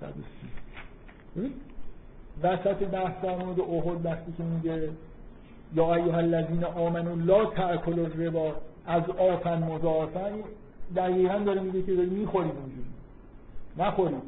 صد 0.00 0.08
و 0.08 0.22
سی. 0.40 1.54
وسط 2.42 2.76
بحث 2.76 3.24
در 3.24 3.36
مورد 3.36 3.60
احد 3.60 4.06
وقتی 4.06 4.32
که 4.36 4.42
میگه 4.42 4.88
یا 5.74 5.94
ایها 5.94 6.18
الذین 6.18 6.64
آمنوا 6.64 7.14
لا 7.14 7.44
تأکلوا 7.44 8.04
الربا 8.04 8.54
از 8.86 9.02
آفن 9.10 9.62
مضاعفن 9.62 10.32
دقیقا 10.96 11.38
داره 11.38 11.60
میگه 11.60 11.82
که 11.82 11.94
داری 11.94 12.10
می‌خورید 12.10 12.52
اونجوری. 12.52 12.86
نخورید 13.78 14.22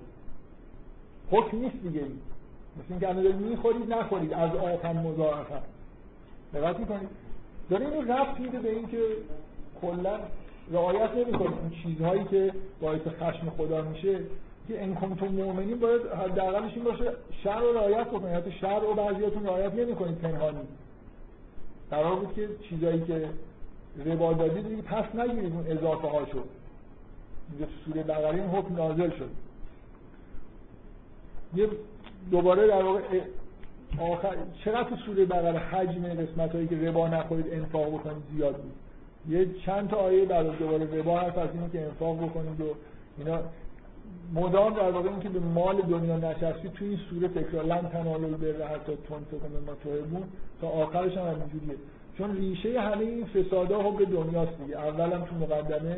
حکم 1.30 1.58
نیست 1.58 1.76
دیگه 1.82 2.00
این. 2.00 2.18
مثل 2.76 2.86
اینکه 2.90 3.08
الان 3.08 3.22
دارید 3.22 3.40
می‌خورید 3.40 3.92
نخورید 3.92 4.32
از 4.32 4.50
آفن 4.56 4.96
مضاعفن 4.96 5.62
دقت 6.54 6.78
می‌کنید؟ 6.78 7.08
داره 7.70 7.86
اینو 7.86 8.12
رفت 8.12 8.40
میده 8.40 8.58
به 8.58 8.70
اینکه 8.70 8.98
کلا 9.80 10.18
رعایت 10.72 11.10
نمی‌کنید 11.10 11.59
اون 11.59 11.70
چیزهایی 11.82 12.24
که 12.24 12.52
باعث 12.80 13.01
خشم 13.01 13.51
خدا 13.56 13.82
میشه 13.82 14.18
که 14.68 14.82
ان 14.82 14.94
کنتم 14.94 15.26
مؤمنین 15.26 15.80
باید 15.80 16.01
حداقلش 16.06 16.72
این 16.74 16.84
باشه 16.84 17.12
شر 17.44 17.60
رو 17.60 17.72
رعایت 17.72 18.06
بکنید 18.06 18.34
حتی 18.34 18.52
شر 18.52 18.80
رو 18.80 18.94
بعضیاتون 18.94 19.47
رعایت 19.47 19.74
نمی‌کنید 19.74 20.18
پنهانی. 20.18 20.59
قرار 21.90 22.14
بود 22.16 22.34
که 22.34 22.48
چیزایی 22.68 23.01
که 23.05 23.28
ربا 24.06 24.32
دادید 24.32 24.68
دیگه 24.68 24.82
پس 24.82 25.14
نگیرید 25.14 25.52
اون 25.52 25.66
اضافه 25.66 26.09
هاشو. 26.09 26.38
اینجا 27.51 27.66
تو 27.66 27.72
سوره 27.84 28.02
بقره 28.02 28.34
این 28.34 28.51
حکم 28.51 28.76
نازل 28.76 29.10
شد. 29.10 29.30
یه 31.55 31.68
دوباره 32.30 32.66
در 32.66 32.82
واقع 32.82 33.01
آخر 33.98 34.36
چقدر 34.64 34.90
تو 34.90 34.97
سوره 34.97 35.24
بقره 35.24 35.59
حجم 35.59 36.02
قسمت 36.02 36.55
هایی 36.55 36.68
که 36.68 36.88
ربا 36.88 37.09
نخورید 37.09 37.47
انفاق 37.52 37.94
بکنید 37.94 38.22
زیاد 38.36 38.56
بود؟ 38.56 38.72
یه 39.28 39.47
چند 39.66 39.89
تا 39.89 39.97
آیه 39.97 40.24
بعد 40.24 40.59
دوباره 40.59 40.98
ربا 40.98 41.19
هست 41.20 41.39
از 41.39 41.48
اینکه 41.55 41.81
انفاق 41.81 42.16
بکنید 42.16 42.61
و 42.61 42.65
اینا. 43.19 43.39
مدام 44.35 44.74
در 44.74 44.90
واقع 44.90 45.09
اینکه 45.09 45.28
به 45.28 45.39
مال 45.39 45.82
دنیا 45.82 46.16
نشستی 46.16 46.69
تو 46.69 46.85
این 46.85 46.98
سوره 47.11 47.28
تکرار 47.28 47.65
لن 47.65 47.89
تنالوا 47.89 48.27
البر 48.27 48.66
حتی 48.66 48.93
تنفقوا 49.09 49.48
مما 49.48 49.74
تحبون 49.85 50.23
تا 50.61 50.69
آخرش 50.69 51.16
هم 51.16 51.27
همینجوریه. 51.27 51.77
چون 52.19 52.36
ریشه 52.36 52.81
همه 52.81 53.01
این 53.01 53.24
فسادا 53.27 53.82
حب 53.82 54.11
دنیاست 54.11 54.59
دیگه. 54.59 54.78
اولم 54.78 55.24
تو 55.24 55.35
مقدمه 55.36 55.97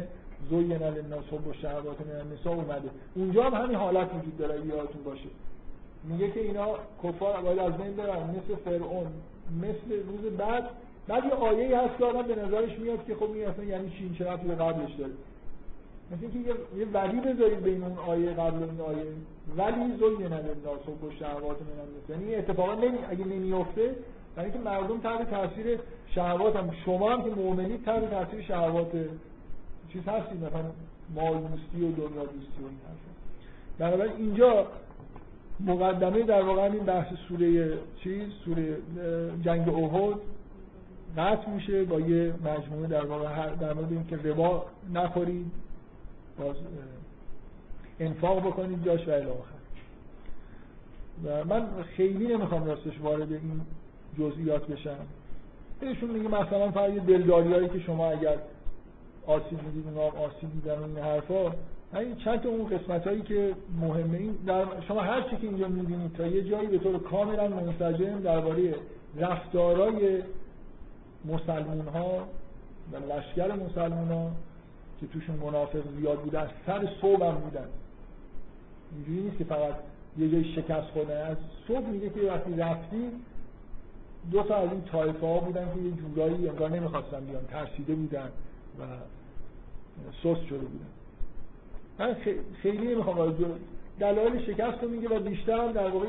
زوین 0.50 0.72
للناس 0.72 1.24
حب 1.32 1.48
الشهوات 1.48 1.96
من 2.06 2.20
النساء 2.20 2.54
اومده. 2.54 2.88
اونجا 3.14 3.44
هم 3.44 3.64
همین 3.64 3.76
حالت 3.76 4.08
وجود 4.14 4.38
داره 4.38 4.66
یادتون 4.66 5.02
باشه. 5.04 5.28
میگه 6.04 6.30
که 6.30 6.40
اینا 6.40 6.68
کفار 7.04 7.42
باید 7.42 7.58
از 7.58 7.72
بین 7.72 7.96
برن 7.96 8.30
مثل 8.30 8.56
فرعون 8.64 9.06
مثل 9.62 10.02
روز 10.08 10.32
بعد 10.38 10.64
بعد 11.08 11.24
یه 11.24 11.30
آیه 11.30 11.78
هست 11.78 11.98
که 11.98 12.04
آدم 12.04 12.22
به 12.22 12.34
نظرش 12.34 12.78
میاد 12.78 13.06
که 13.06 13.14
خب 13.14 13.30
این 13.32 13.46
اصلا 13.46 13.64
یعنی 13.64 13.90
چین 13.90 14.14
چرا 14.14 14.36
به 14.36 14.54
قبلش 14.54 14.94
داره؟ 14.98 15.12
مثل 16.10 16.22
اینکه 16.22 16.38
یه, 16.38 16.54
یه 16.78 16.86
ولی 16.92 17.20
بذارید 17.20 17.62
بین 17.62 17.82
اون 17.82 17.98
آیه 17.98 18.30
قبل 18.30 18.62
اون 18.62 18.80
آیه. 18.80 19.04
ولی 19.56 19.96
زوین 19.98 20.32
للناس 20.32 20.80
حب 20.86 21.04
الشهوات 21.04 21.56
من 21.62 21.80
النساء 21.80 22.16
یعنی 22.16 22.34
اتفاقا 22.34 22.74
نمی 22.74 22.98
اگه 23.10 23.24
نمیافته 23.24 23.94
برای 24.36 24.50
اینکه 24.50 24.70
مردم 24.70 25.00
تحت 25.00 25.30
تاثیر 25.30 25.78
شهوات 26.14 26.56
هم 26.56 26.70
شما 26.84 27.10
هم 27.12 27.22
که 27.22 27.30
مؤمنی 27.30 27.78
تحت 27.86 28.10
تاثیر 28.10 28.42
شهوات 28.42 28.92
چیز 29.92 30.02
هستی 30.02 30.36
مثلا 30.36 30.64
مال 31.14 31.34
دوستی 31.34 31.84
و 31.84 31.92
دنیا 31.92 32.24
دوستی 32.24 32.62
و 32.62 32.66
این 32.66 32.78
بنابراین 33.78 34.12
اینجا 34.16 34.66
مقدمه 35.60 36.22
در 36.22 36.42
واقع 36.42 36.62
این 36.62 36.84
بحث 36.84 37.14
سوره 37.28 37.78
چیز 38.02 38.28
سوره 38.44 38.76
جنگ 39.44 39.68
احد. 39.68 40.18
قطع 41.16 41.50
میشه 41.50 41.84
با 41.84 42.00
یه 42.00 42.32
مجموعه 42.44 42.86
در 42.86 43.04
واقع 43.04 43.54
در 43.54 43.72
مورد 43.72 43.92
اینکه 43.92 44.16
ربا 44.16 44.66
نخورید 44.94 45.50
باز 46.38 46.56
انفاق 48.00 48.46
بکنید 48.46 48.84
جاش 48.84 49.08
و 49.08 49.10
الاخر 49.10 49.58
و 51.24 51.44
من 51.44 51.66
خیلی 51.96 52.26
نمی‌خوام 52.26 52.64
راستش 52.64 53.00
وارد 53.00 53.32
این 53.32 53.60
جزئیات 54.18 54.66
بشم. 54.66 54.96
بهشون 55.80 56.10
میگه 56.10 56.28
مثلا 56.28 56.70
فقط 56.70 56.90
یه 56.90 57.00
دلداریایی 57.00 57.68
که 57.68 57.80
شما 57.80 58.10
اگر 58.10 58.38
آسیب 59.26 59.62
می‌دید 59.62 59.84
اونا 59.86 60.00
آسیب 60.00 60.52
دیدن 60.52 60.82
این 60.82 60.98
حرفا 60.98 61.52
این 61.94 62.16
چند 62.16 62.46
اون 62.46 62.68
قسمت 62.68 63.06
هایی 63.06 63.22
که 63.22 63.54
مهمه 63.80 64.18
این 64.18 64.32
در 64.46 64.64
شما 64.88 65.00
هر 65.00 65.22
چی 65.22 65.36
که 65.36 65.46
اینجا 65.46 65.68
می‌بینید 65.68 66.12
تا 66.12 66.26
یه 66.26 66.42
جایی 66.44 66.66
به 66.66 66.78
طور 66.78 66.98
کاملا 66.98 67.48
منسجم 67.48 68.20
درباره 68.20 68.74
رفتارای 69.16 70.22
مسلمون 71.24 71.88
ها 71.88 72.28
و 72.92 72.96
لشکر 73.12 73.52
مسلمون 73.52 74.08
ها 74.08 74.30
که 75.00 75.06
توشون 75.06 75.36
منافق 75.36 75.82
زیاد 75.98 76.18
بودن 76.18 76.50
سر 76.66 76.88
صبح 77.00 77.24
هم 77.24 77.34
بودن 77.34 77.68
اینجوری 78.94 79.20
نیست 79.20 79.38
که 79.38 79.44
فقط 79.44 79.74
یه 80.18 80.30
جای 80.30 80.44
شکست 80.44 80.86
خورده 80.86 81.14
از 81.14 81.36
صبح 81.68 81.86
میگه 81.86 82.10
که 82.10 82.20
وقتی 82.20 82.56
رفتی 82.56 83.10
دو 84.30 84.42
تا 84.42 84.56
از 84.56 84.72
این 84.72 84.82
طایفه 84.82 85.26
ها 85.26 85.38
بودن 85.38 85.74
که 85.74 85.80
یه 85.80 85.90
جورایی 85.90 86.48
انگار 86.48 86.70
نمی‌خواستن 86.70 87.24
بیان 87.24 87.46
ترسیده 87.46 87.94
بودن 87.94 88.30
و 88.80 88.82
سست 90.22 90.46
شده 90.46 90.58
بودن 90.58 90.86
من 91.98 92.16
خیلی 92.62 92.94
نمی‌خوام 92.94 93.34
دلایل 94.00 94.42
شکست 94.46 94.82
رو 94.82 94.88
میگه 94.88 95.08
و 95.08 95.20
بیشتر 95.20 95.58
هم 95.58 95.72
در 95.72 95.90
واقع. 95.90 96.06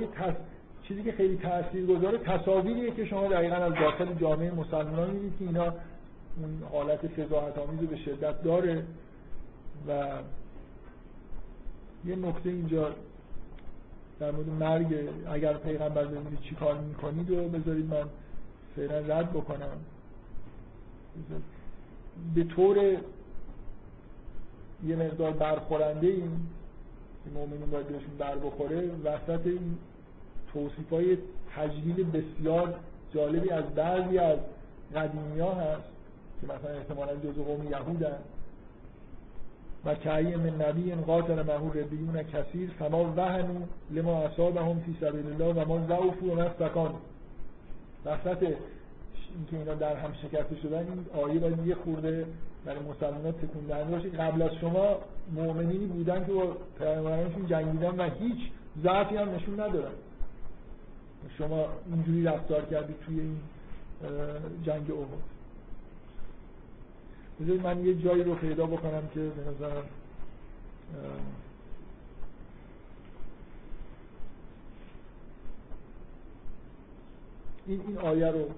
چیزی 0.89 1.03
که 1.03 1.11
خیلی 1.11 1.37
تاثیر 1.37 1.85
گذاره 1.85 2.17
تصاویریه 2.17 2.91
که 2.91 3.05
شما 3.05 3.27
دقیقا 3.27 3.55
از 3.55 3.73
داخل 3.73 4.13
جامعه 4.13 4.51
مسلمان 4.51 5.09
می‌بینید 5.09 5.33
که 5.39 5.45
اینا 5.45 5.65
اون 5.65 6.63
حالت 6.71 7.07
فضاحت 7.07 7.57
آمیز 7.57 7.79
به 7.79 7.97
شدت 7.97 8.43
داره. 8.43 8.83
و 9.87 10.07
یه 12.05 12.15
نکته 12.15 12.49
اینجا 12.49 12.95
در 14.19 14.31
مورد 14.31 14.49
مرگ 14.49 15.09
اگر 15.27 15.53
پیغمبر 15.53 16.05
ببینید 16.05 16.39
چی 16.41 16.55
کار 16.55 16.77
می‌کنید 16.77 17.31
و 17.31 17.47
بذارید 17.47 17.85
من 17.85 18.05
فعلا 18.75 19.19
رد 19.19 19.29
بکنم. 19.29 19.77
به 22.35 22.43
طور 22.43 22.77
یه 24.83 24.95
مقدار 24.95 25.31
برخورنده 25.31 26.07
این 26.07 26.31
که 27.23 27.29
مؤمنین 27.33 27.71
باید 27.71 27.87
بهشون 27.87 28.17
بر 28.17 28.35
بخوره 28.35 28.89
وسط 29.03 29.47
این 29.47 29.77
توصیف 30.53 30.89
های 30.91 31.17
تجلیل 31.55 32.11
بسیار 32.11 32.73
جالبی 33.13 33.49
از 33.49 33.63
بعضی 33.75 34.17
از 34.17 34.37
قدیمی 34.95 35.39
ها 35.39 35.53
هست 35.53 35.89
که 36.41 36.47
مثلا 36.47 36.77
احتمالا 36.77 37.15
جزو 37.15 37.43
قوم 37.43 37.71
یهودن. 37.71 38.17
و 39.85 39.95
کعی 39.95 40.35
من 40.35 40.61
نبی 40.61 40.91
قاتل 40.91 41.43
مهور 41.43 41.75
ربیون 41.75 42.23
کثیر 42.23 42.69
فما 42.79 43.13
وهنو 43.17 43.59
لما 43.91 44.23
اصابهم 44.23 44.79
فی 44.79 44.97
سبیل 45.01 45.25
الله 45.25 45.63
و 45.63 45.67
ما 45.67 45.87
ضعفوا 45.87 46.27
و 46.27 46.35
مستکان 46.35 46.93
وسط 48.05 48.43
اینکه 48.43 49.57
اینا 49.57 49.73
در 49.73 49.95
هم 49.95 50.13
شکسته 50.13 50.55
شدن 50.63 50.77
این 50.77 51.23
آیه 51.23 51.39
باید 51.39 51.67
یه 51.67 51.75
خورده 51.75 52.25
برای 52.65 52.79
مسلمان 52.79 53.31
تکون 53.31 53.63
دهنده 53.67 53.91
باشه. 53.91 54.09
قبل 54.09 54.41
از 54.41 54.51
شما 54.61 54.97
مؤمنینی 55.35 55.85
بودن 55.85 56.25
که 56.25 56.31
با 56.31 56.57
پیامبرانشون 56.79 57.47
جنگیدن 57.47 57.95
و 57.99 58.09
هیچ 58.19 58.51
ضعفی 58.83 59.15
هم 59.17 59.35
نشون 59.35 59.59
ندارن 59.59 59.91
شما 61.37 61.65
اینجوری 61.93 62.23
رفتار 62.23 62.65
کردید 62.65 62.95
توی 63.05 63.19
این 63.19 63.39
جنگ 64.63 64.91
احد 64.91 65.39
بذارید 67.41 67.61
من 67.61 67.85
یه 67.85 67.93
جایی 67.93 68.23
رو 68.23 68.35
پیدا 68.35 68.65
بکنم 68.65 69.01
که 69.13 69.19
به 69.19 69.51
نظرم 69.51 69.83
این 77.67 77.81
این 77.87 77.97
آیه 77.97 78.27
رو 78.27 78.49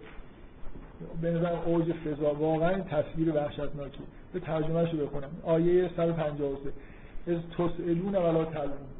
به 1.21 1.31
نظر 1.31 1.53
اوج 1.65 1.91
فضا 1.93 2.33
واقعا 2.33 2.81
تصویر 2.81 3.35
وحشتناکی. 3.35 4.03
به 4.33 4.39
ترجمه 4.39 4.91
رو 4.91 5.07
بکنم 5.07 5.29
آیه 5.43 5.89
153 5.97 6.71
از 7.27 7.37
تسئلون 7.57 8.15
ولا 8.15 8.45
تلون. 8.45 8.90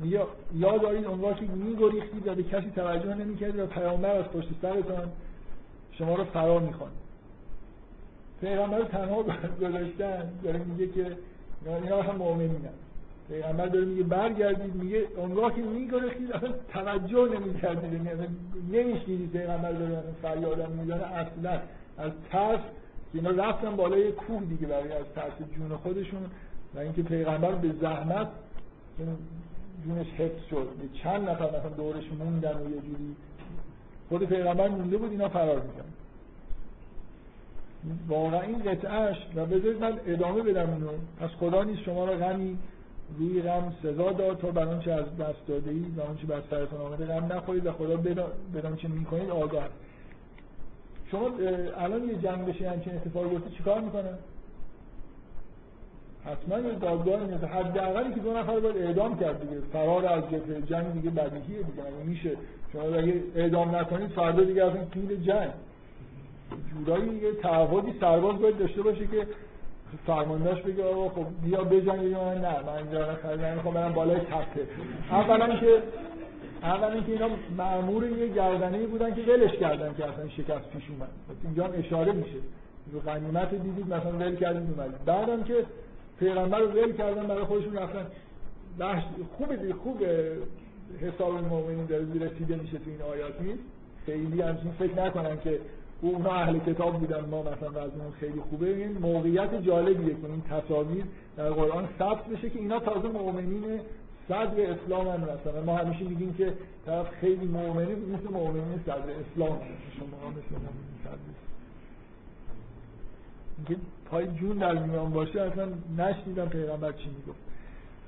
میگه 0.00 0.20
یاد 0.54 0.82
دارید 0.82 1.06
اون 1.06 1.34
که 1.34 1.44
میگریختید 1.44 2.28
و 2.28 2.34
به 2.34 2.42
کسی 2.42 2.70
توجه 2.70 3.14
نمی‌کردید 3.14 3.60
و 3.60 3.66
پیامبر 3.66 4.16
از 4.16 4.24
پشت 4.24 4.48
سرتان 4.62 5.08
شما 5.92 6.14
رو 6.14 6.24
فرا 6.24 6.58
می‌خوان. 6.58 6.90
پیغمبر 8.40 8.82
تنها 8.82 9.22
گذاشتن 9.60 10.28
داره 10.42 10.58
میگه 10.58 10.86
که 10.86 11.16
اینا 11.66 12.02
هم 12.02 12.16
مؤمنینن. 12.16 12.74
پیغمبر 13.28 13.66
داره 13.66 13.84
میگه 13.84 14.02
برگردید 14.02 14.74
میگه 14.74 15.06
اونگاه 15.16 15.54
که 15.54 15.62
اصلا 16.34 16.52
توجه 16.72 17.28
نمی‌کردید 17.38 17.92
یعنی 17.92 18.26
نمیشنیدید 18.72 19.32
پیغمبر 19.32 19.72
داره 19.72 20.02
فریادم 20.22 20.70
می‌زنه. 20.70 21.04
اصلا 21.04 21.60
از 21.98 22.12
ترس 22.30 22.60
که 23.12 23.18
اینا 23.18 23.30
رفتن 23.30 23.76
بالای 23.76 24.12
کوه 24.12 24.44
دیگه 24.44 24.66
برای 24.66 24.92
از 24.92 25.04
ترس 25.14 25.32
جون 25.56 25.76
خودشون 25.76 26.20
و 26.74 26.78
اینکه 26.78 27.02
پیغمبر 27.02 27.52
به 27.52 27.72
زحمت 27.80 28.28
جونش 29.84 30.06
حفظ 30.06 30.44
شد. 30.50 30.68
چند 31.02 31.28
نفر 31.28 31.48
مثلا 31.48 31.70
دورش 31.76 32.04
موندن 32.18 32.56
و 32.56 32.70
یه 32.70 32.80
جوری. 32.80 33.16
خود 34.08 34.24
پیغمبر 34.24 34.68
مونده 34.68 34.96
بود 34.96 35.10
اینا 35.10 35.28
فرار 35.28 35.60
می‌کنن 35.60 35.84
واقعا 38.08 38.40
این 38.40 38.58
قطعش 38.58 39.16
و 39.34 39.46
بذارید 39.46 39.80
من 39.80 40.00
ادامه 40.06 40.42
بدم 40.42 40.72
اینو. 40.72 40.88
از 41.20 41.30
خدا 41.30 41.64
نیست 41.64 41.82
شما 41.82 42.04
را 42.04 42.16
غمی 42.16 42.58
روی 43.18 43.42
غم 43.42 43.72
سزا 43.82 44.12
داد 44.12 44.38
تا 44.38 44.50
بر 44.50 44.78
چه 44.78 44.92
از 44.92 45.16
دست 45.16 45.46
داده 45.48 45.70
اید 45.70 45.98
و 45.98 46.02
چه 46.20 46.26
بر 46.26 46.42
سرتون 46.50 46.80
آمده 46.80 47.06
غم 47.06 47.32
نخورید 47.32 47.66
و 47.66 47.72
خدا 47.72 47.96
بدان 48.54 48.76
چه 48.76 48.88
می‌کنید 48.88 49.30
آگاه. 49.30 49.68
شما 51.10 51.30
الان 51.78 52.08
یه 52.08 52.14
جنگ 52.14 52.46
بشه 52.46 52.70
همچین 52.70 52.94
اتفاقی 52.94 53.28
بیفته 53.28 53.50
چیکار 53.50 53.80
می‌کنن 53.80 54.18
حتما 56.26 56.58
یه 56.58 56.74
دادگاه 56.74 57.24
میاد 57.24 57.44
حداقلی 57.44 58.14
که 58.14 58.20
دو 58.20 58.32
نفر 58.32 58.60
باید 58.60 58.76
اعدام 58.76 59.18
کرد 59.18 59.40
دیگه. 59.40 59.60
فرار 59.72 60.06
از 60.06 60.24
جبهه 60.24 60.62
جنگ 60.62 60.92
دیگه 60.92 61.10
بدیهیه 61.10 61.62
دیگه 61.62 61.84
یعنی 61.84 62.02
میشه. 62.04 62.30
شما 62.72 62.82
اگه 62.82 63.14
اعدام 63.34 63.76
نکنید 63.76 64.10
فردا 64.10 64.44
دیگه 64.44 64.64
اصلا 64.64 64.84
تیر 64.84 65.16
جنگ. 65.16 65.50
جورایی 66.70 67.14
یه 67.14 67.32
تعهدی 67.42 67.94
سرباز 68.00 68.38
باید 68.38 68.58
داشته 68.58 68.82
باشه 68.82 69.06
که 69.06 69.26
فرماندهش 70.06 70.60
بگه 70.60 70.84
آقا 70.84 71.08
خب 71.08 71.26
بیا 71.44 71.64
بجنگ 71.64 72.02
یا 72.02 72.34
نه. 72.34 72.62
من 72.66 72.76
اینجا 72.76 73.14
خریدم 73.22 73.54
می‌خوام 73.54 73.74
برم 73.74 73.92
بالای 73.92 74.20
تخته. 74.20 74.66
اولا 75.10 75.56
که 75.56 75.82
اولا 76.62 77.00
که 77.00 77.12
اینا 77.12 77.28
مأمور 77.58 78.06
یه 78.06 78.28
گردنه 78.28 78.86
بودن 78.86 79.14
که 79.14 79.22
ولش 79.22 79.56
کردن 79.56 79.94
که 79.94 80.04
اصلا 80.04 80.28
شکست 80.28 80.70
پیش 80.72 80.82
اومد. 80.90 81.08
اینجا 81.44 81.64
هم 81.64 81.70
اشاره 81.78 82.12
میشه. 82.12 82.38
غنیمت 83.06 83.54
دیدید 83.54 83.86
مثلا 83.86 84.10
ول 84.10 84.36
کردیم 84.36 84.74
اومد 84.76 85.04
بعدم 85.04 85.42
که 85.42 85.54
پیغمبر 86.20 86.58
رو 86.58 86.68
ول 86.68 86.92
کردن 86.92 87.26
برای 87.26 87.44
خودشون 87.44 87.76
رفتن. 87.76 88.06
بحث 88.78 89.04
خوبه 89.38 89.56
دی 89.56 89.72
خوبه. 89.72 90.36
حساب 91.00 91.34
المؤمنین 91.34 91.86
داره 91.86 92.04
رسیده 92.04 92.56
میشه 92.56 92.78
تو 92.78 92.90
این 92.90 93.02
آیات. 93.02 93.40
نیست 93.40 93.62
خیلی 94.06 94.42
همچین 94.42 94.70
فکر 94.78 95.04
نکنن 95.04 95.40
که 95.44 95.60
اونا 96.00 96.30
اهل 96.30 96.58
کتاب 96.58 97.00
بودن 97.00 97.20
ما 97.20 97.42
مثلا 97.42 97.68
وضعمون 97.68 98.12
خیلی 98.20 98.40
خوبه. 98.50 98.76
این 98.76 98.98
موقعیت 98.98 99.62
جالبیه 99.62 100.14
که 100.14 100.26
این 100.26 100.42
تصاویر 100.50 101.04
در 101.36 101.50
قرآن 101.50 101.88
ثبت 101.98 102.26
بشه 102.26 102.50
که 102.50 102.58
اینا 102.58 102.80
تازه 102.80 103.08
مؤمنین 103.08 103.80
صدر 104.28 104.70
اسلام 104.70 105.08
هم 105.08 105.20
مثلا 105.20 105.62
ما 105.66 105.76
همیشه 105.76 106.04
میگیم 106.04 106.34
که 106.34 106.52
طرف 106.86 107.10
خیلی 107.20 107.46
مؤمنی 107.46 107.94
مثل 107.94 108.32
مؤمنین 108.32 108.80
صدر 108.86 108.94
اسلام. 108.94 109.58
شما 109.98 110.30
مثل 110.30 110.52
مؤمنین 110.52 110.96
صدر 111.04 111.40
پای 114.10 114.26
جون 114.26 114.58
در 114.58 114.72
میان 114.72 115.10
باشه 115.10 115.40
اصلا 115.40 115.68
نشنیدم 115.98 116.48
پیغمبر 116.48 116.92
چی 116.92 117.08
می‌گفت. 117.10 117.38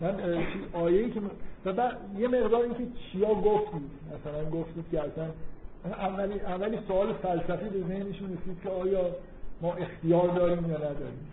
من 0.01 0.45
آیه 0.73 1.11
که 1.11 1.21
و 1.65 1.73
بعد 1.73 1.97
یه 2.19 2.29
مقدار 2.29 2.63
اینکه 2.63 2.87
چیا 3.13 3.35
گفتید. 3.35 3.91
مثلا 4.15 4.51
گفتید 4.51 4.85
که 4.91 5.01
اصلا 5.01 5.27
اولی 5.85 6.41
اولی 6.41 6.79
سوال 6.89 7.13
فلسفی 7.13 7.69
به 7.69 7.81
ذهنشون 7.89 8.39
رسید 8.39 8.63
که 8.63 8.69
آیا 8.69 9.07
ما 9.63 9.73
اختیار 9.75 10.29
داریم 10.29 10.71
یا 10.71 10.77
نداریم. 10.77 11.29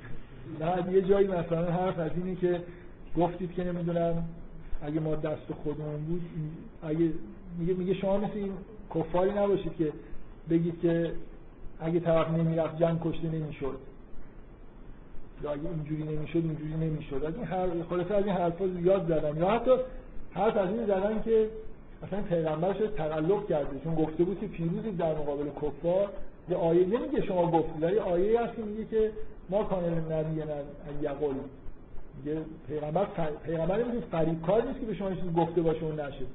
بعد 0.59 0.91
یه 0.93 1.01
جایی 1.01 1.27
مثلا 1.27 1.71
حرف 1.71 1.99
از 1.99 2.11
اینه 2.15 2.35
که 2.35 2.61
گفتید 3.17 3.53
که 3.53 3.63
نمی‌دونم 3.63 4.23
اگه 4.81 4.99
ما 4.99 5.15
دست 5.15 5.53
خودمون 5.63 6.05
بود 6.05 6.21
اگه 6.83 7.11
میگه 7.59 7.73
میگه 7.73 7.93
شما 7.93 8.17
مثل 8.17 8.33
این 8.35 8.51
کفاری 8.95 9.31
نباشید 9.31 9.75
که 9.77 9.93
بگید 10.49 10.81
که 10.81 11.11
اگه 11.81 11.99
طرف 11.99 12.29
نمی‌رفت 12.29 12.77
جنگ 12.77 12.99
کشته 13.03 13.27
نمی‌شد. 13.27 13.79
یا 15.43 15.51
اگه 15.51 15.61
اینجوری 15.75 16.03
نمی‌شد 16.03 16.37
اینجوری 16.37 16.73
نمی‌شد. 16.73 17.25
از 17.25 17.35
این 17.35 17.43
هر 17.43 17.67
خلاصه 17.89 18.13
از 18.15 18.25
این 18.25 18.35
حرفا 18.35 18.67
زیاد 18.67 19.07
زدن. 19.07 19.37
یا 19.37 19.49
حتی 19.49 19.71
حرف 20.31 20.57
از 20.57 20.69
این 20.69 20.85
زدن 20.85 21.21
که 21.25 21.49
اصلا 22.03 22.21
پیغمبر 22.21 22.73
شده 22.73 22.87
تقلب 22.87 23.47
کرده. 23.47 23.79
چون 23.83 23.95
گفته 23.95 24.23
بود 24.23 24.39
که 24.39 24.47
پیروزی 24.47 24.91
در 24.91 25.13
مقابل 25.15 25.45
کفار. 25.49 26.09
یه 26.49 26.57
آیه 26.57 26.85
نمیگه 26.85 27.25
شما 27.25 27.51
گفتید 27.51 27.83
ولی 27.83 27.97
آیه 27.99 28.41
هست 28.41 28.55
که 28.55 28.61
میگه 28.61 28.85
که 28.85 29.11
ما 29.49 29.63
کانال 29.63 29.91
نبی 29.91 30.41
یقول. 31.01 31.35
میگه 32.17 32.41
پیغمبر 32.67 33.07
پیغمبر 33.45 33.83
میگه 33.83 34.05
فریب 34.11 34.41
کار 34.41 34.63
نیست 34.63 34.79
که 34.79 34.85
به 34.85 34.93
شما 34.93 35.09
چیزی 35.09 35.31
گفته 35.37 35.61
باشه 35.61 35.83
اون 35.83 35.99
نشه. 35.99 36.25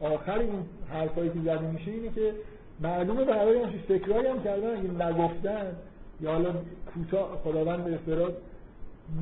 آخر 0.00 0.38
این 0.38 0.50
حرفایی 0.90 1.30
که 1.30 1.38
زده 1.44 1.70
میشه 1.70 1.90
اینه 1.90 2.08
که 2.14 2.34
معلومه 2.80 3.24
برای 3.24 3.62
همچین 3.62 3.80
فکرایی 3.88 4.26
هم 4.26 4.42
کردن 4.42 4.70
اگه 4.70 5.08
نگفتن 5.08 5.76
یا 6.20 6.30
حالا 6.32 6.54
کوتاه 6.94 7.40
خداوند 7.44 7.84
به 7.84 7.94
افتراد 7.94 8.36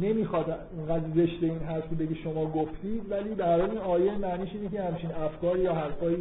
نمی‌خواد 0.01 0.59
اونقدر 0.77 1.05
زشته 1.15 1.47
این 1.47 1.59
حرف 1.59 1.89
که 1.91 1.95
بگه 1.95 2.15
شما 2.15 2.47
گفتید 2.47 3.11
ولی 3.11 3.35
در 3.35 3.61
این 3.61 3.79
آیه 3.79 4.19
معنیش 4.19 4.51
اینه 4.53 4.69
که 4.69 4.83
همچین 4.83 5.13
افکار 5.13 5.59
یا 5.59 5.75
حرفای 5.75 6.17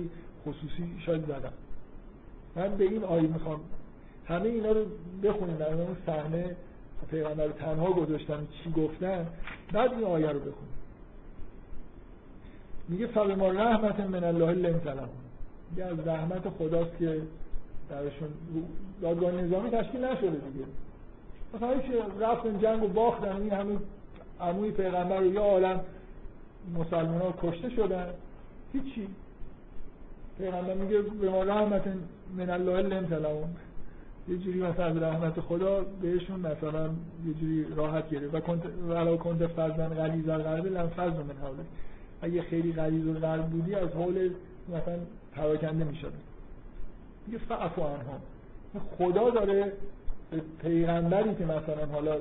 خصوصی 0.45 0.95
شاید 1.05 1.21
زدم. 1.21 1.53
من 2.55 2.77
به 2.77 2.83
این 2.83 3.03
آیه 3.03 3.27
می‌خوام 3.27 3.59
همه 4.25 4.45
اینا 4.45 4.71
رو 4.71 4.85
بخونیم 5.23 5.57
در 5.57 5.73
اون 5.73 5.97
صحنه 6.05 6.55
پیغمبر 7.11 7.45
رو 7.45 7.51
تنها 7.51 7.91
گذاشتن 7.93 8.47
چی 8.63 8.71
گفتن 8.71 9.27
بعد 9.73 9.93
این 9.93 10.03
آیه 10.03 10.27
رو 10.27 10.39
بخونیم. 10.39 10.73
میگه 12.89 13.07
فبما 13.07 13.47
رحمت 13.47 13.99
من 13.99 14.23
الله 14.23 14.51
لم 14.51 14.79
تلم 14.79 15.09
میگه 15.71 15.85
از 15.85 16.07
رحمت 16.07 16.49
خداست 16.49 16.97
که 16.99 17.21
درشون 17.89 18.29
دادگاه 19.01 19.31
نظامی 19.31 19.69
تشکیل 19.69 20.05
نشده 20.05 20.29
دیگه. 20.29 20.65
مثلا 21.53 21.69
رفتن 22.19 22.59
جنگ 22.59 22.83
و 22.83 22.87
باختن 22.87 23.41
این 23.41 23.51
همه 23.51 23.77
عموی 24.41 24.71
پیغمبر 24.71 25.19
رو 25.19 25.33
یا 25.33 25.41
عالم 25.41 25.79
مسلمان 26.75 27.21
ها 27.21 27.33
کشته 27.43 27.69
شدن. 27.69 28.07
هیچی. 28.73 29.07
پیغمبر 30.37 30.73
میگه 30.73 31.01
به 31.01 31.29
ما 31.29 31.43
رحمت 31.43 31.83
من 32.37 32.49
الله 32.49 32.81
لم 32.81 33.05
تلمون 33.05 33.49
یه 34.27 34.37
جوری 34.37 34.61
مثلا 34.61 34.85
از 34.85 34.97
رحمت 34.97 35.39
خدا 35.39 35.85
بهشون 36.01 36.39
مثلا 36.39 36.89
یه 37.25 37.33
جوری 37.41 37.65
راحت 37.75 38.09
گرفت. 38.09 38.35
و 38.35 38.39
کنت 38.39 38.61
ولا 38.89 39.17
کنت 39.17 39.47
فرزن 39.47 39.87
غلیظ 39.87 40.29
القلب 40.29 40.65
لم 40.65 40.87
فضل 40.87 41.23
من 41.23 41.37
حوله. 41.43 41.63
اگه 42.21 42.41
خیلی 42.41 42.73
غلیظ 42.73 43.07
القلب 43.07 43.45
بودی 43.45 43.75
از 43.75 43.89
حول 43.89 44.29
مثلا 44.69 44.99
پراکنده 45.35 45.83
می‌شد 45.83 46.13
یه 47.31 47.37
فعفو 47.37 47.81
عنهم. 47.81 48.21
خدا 48.97 49.29
داره 49.29 49.73
پیغمبری 50.61 51.35
که 51.35 51.43
مثلا 51.43 51.85
حالا 51.93 52.15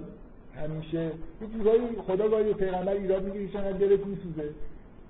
همیشه 0.57 1.03
یه 1.41 1.49
جورایی 1.59 1.83
خدا 2.07 2.29
گاهی 2.29 2.55
پیغمبر 2.55 2.93
ایراد 2.93 3.25
می‌گیره 3.25 3.49
چون 3.49 3.63
دلت 3.63 4.07
میسوزه. 4.07 4.51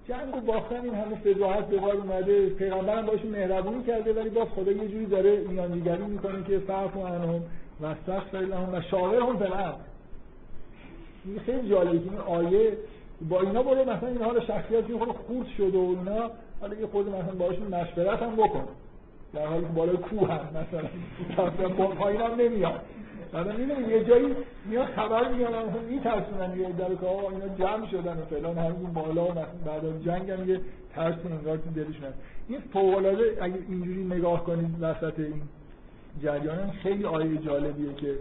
جنگ 0.09 0.37
و 0.37 0.41
باختن 0.41 0.81
این 0.81 0.95
همه 0.95 1.17
فضاحت 1.17 1.67
به 1.67 1.77
بار 1.77 1.97
اومده 1.97 2.49
پیغمبرم 2.49 3.07
باشون 3.07 3.31
مهربونی 3.31 3.83
کرده 3.83 4.13
ولی 4.13 4.29
باز 4.29 4.49
خدا 4.49 4.73
یه 4.73 4.89
جوری 4.89 5.07
داره 5.07 5.41
میانجیگری 5.49 6.05
می‌کنه 6.05 6.45
که 6.45 6.59
فرق 6.59 6.97
و 6.97 7.01
انهم 7.01 7.43
و 7.81 7.87
استغفر 7.87 8.39
لهم 8.39 8.75
و 8.75 8.81
شاورهم 8.81 9.39
فی 9.39 9.45
این 11.25 11.39
خیلی 11.39 11.69
جالبه 11.69 11.99
که 11.99 12.05
این 12.11 12.19
آیه 12.19 12.73
با 13.29 13.41
اینا 13.41 13.63
برو 13.63 13.91
مثلا 13.91 14.09
اینها 14.09 14.33
رو 14.33 14.41
شخصیت 14.41 14.97
خود 14.99 15.09
خورد 15.09 15.47
شده 15.57 15.79
و 15.79 15.97
اینا 15.99 16.31
حالا 16.61 16.75
یه 16.75 16.87
خود 16.87 17.09
مثلا 17.09 17.35
باشون 17.39 17.67
مشورت 17.67 18.23
هم 18.23 18.37
بکن. 18.37 18.69
در 19.33 19.47
حالی 19.47 19.63
که 19.63 19.73
بالای 19.73 19.97
کوه 19.97 20.33
هم 20.33 20.49
مثلا. 20.51 21.89
پایین 21.89 22.21
هم 22.21 22.35
نمیاد. 22.41 22.81
بعدا 23.33 23.53
می‌بینید 23.53 23.89
یه 23.89 24.05
جایی 24.05 24.35
میاد 24.65 24.87
خبر 24.87 25.33
میاد 25.33 25.55
هم 25.55 25.83
میترسونن 25.91 26.61
یه 26.61 26.73
در 26.73 26.95
که 26.95 27.07
آقا 27.07 27.31
اینا 27.31 27.49
جمع 27.59 27.87
شدن 27.91 28.19
و 28.19 28.25
فلان 28.31 28.59
همین 28.59 28.93
بالا 28.93 29.25
و 29.25 29.35
بعد 29.67 29.85
از 29.85 30.05
جنگ 30.05 30.31
هم 30.31 30.49
یه 30.49 30.61
ترس 30.95 31.15
انگار 31.31 31.57
تو 31.57 31.71
دلشون 31.71 32.05
هست 32.05 32.19
این 32.49 32.61
فوق 32.73 32.97
اگه 33.41 33.59
اینجوری 33.69 34.05
نگاه 34.05 34.45
کنید 34.45 34.77
وسط 34.81 35.19
این 35.19 35.43
جریان 36.23 36.71
خیلی 36.71 37.05
آیه 37.05 37.37
جالبیه 37.37 37.95
که 37.95 38.15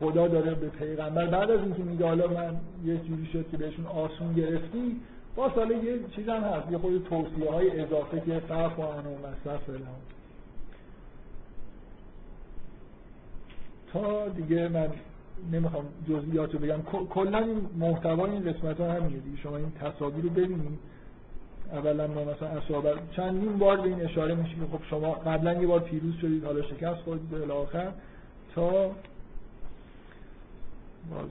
خدا 0.00 0.28
داره 0.28 0.54
به 0.54 0.68
پیغمبر 0.68 1.26
بعد 1.26 1.50
از 1.50 1.60
اینکه 1.60 1.82
میگه 1.82 2.06
حالا 2.06 2.26
من 2.26 2.56
یه 2.84 2.96
جوری 2.96 3.26
شد 3.32 3.50
که 3.50 3.56
بهشون 3.56 3.86
آسون 3.86 4.32
گرفتی 4.32 5.00
با 5.36 5.52
ساله 5.54 5.84
یه 5.84 5.98
چیز 6.16 6.28
هم 6.28 6.42
هست 6.42 6.72
یه 6.72 6.78
خود 6.78 7.06
توصیه 7.08 7.50
های 7.50 7.80
اضافه 7.80 8.22
که 8.26 8.40
فرق 8.48 8.78
و 8.78 8.82
مصرف 8.82 9.68
تا 13.92 14.28
دیگه 14.28 14.68
من 14.68 14.88
نمی‌خوام 15.52 15.84
جزئیات 16.08 16.52
رو 16.52 16.58
بگم. 16.58 16.82
کلا 17.10 17.38
این 17.38 17.66
محتوای 17.78 18.30
این 18.30 18.52
قسمت 18.52 18.80
ها 18.80 18.92
همینه 18.92 19.18
دیگه. 19.18 19.36
شما 19.42 19.56
این 19.56 19.72
تصاویر 19.80 20.24
رو 20.24 20.30
ببینید 20.30 20.78
اولا 21.72 22.06
ما 22.06 22.24
مثلا 22.24 22.48
اصابر 22.48 22.94
چندین 23.16 23.58
بار 23.58 23.76
به 23.76 23.88
این 23.88 24.02
اشاره 24.02 24.34
میشه 24.34 24.54
که 24.54 24.60
خب 24.72 24.84
شما 24.90 25.12
قبلا 25.12 25.54
یه 25.54 25.66
بار 25.66 25.80
پیروز 25.80 26.14
شدید 26.14 26.44
حالا 26.44 26.62
شکست 26.62 27.00
خوردید 27.00 27.46
به 27.46 27.52
آخر 27.52 27.92
تا 28.54 28.70
باز 31.10 31.28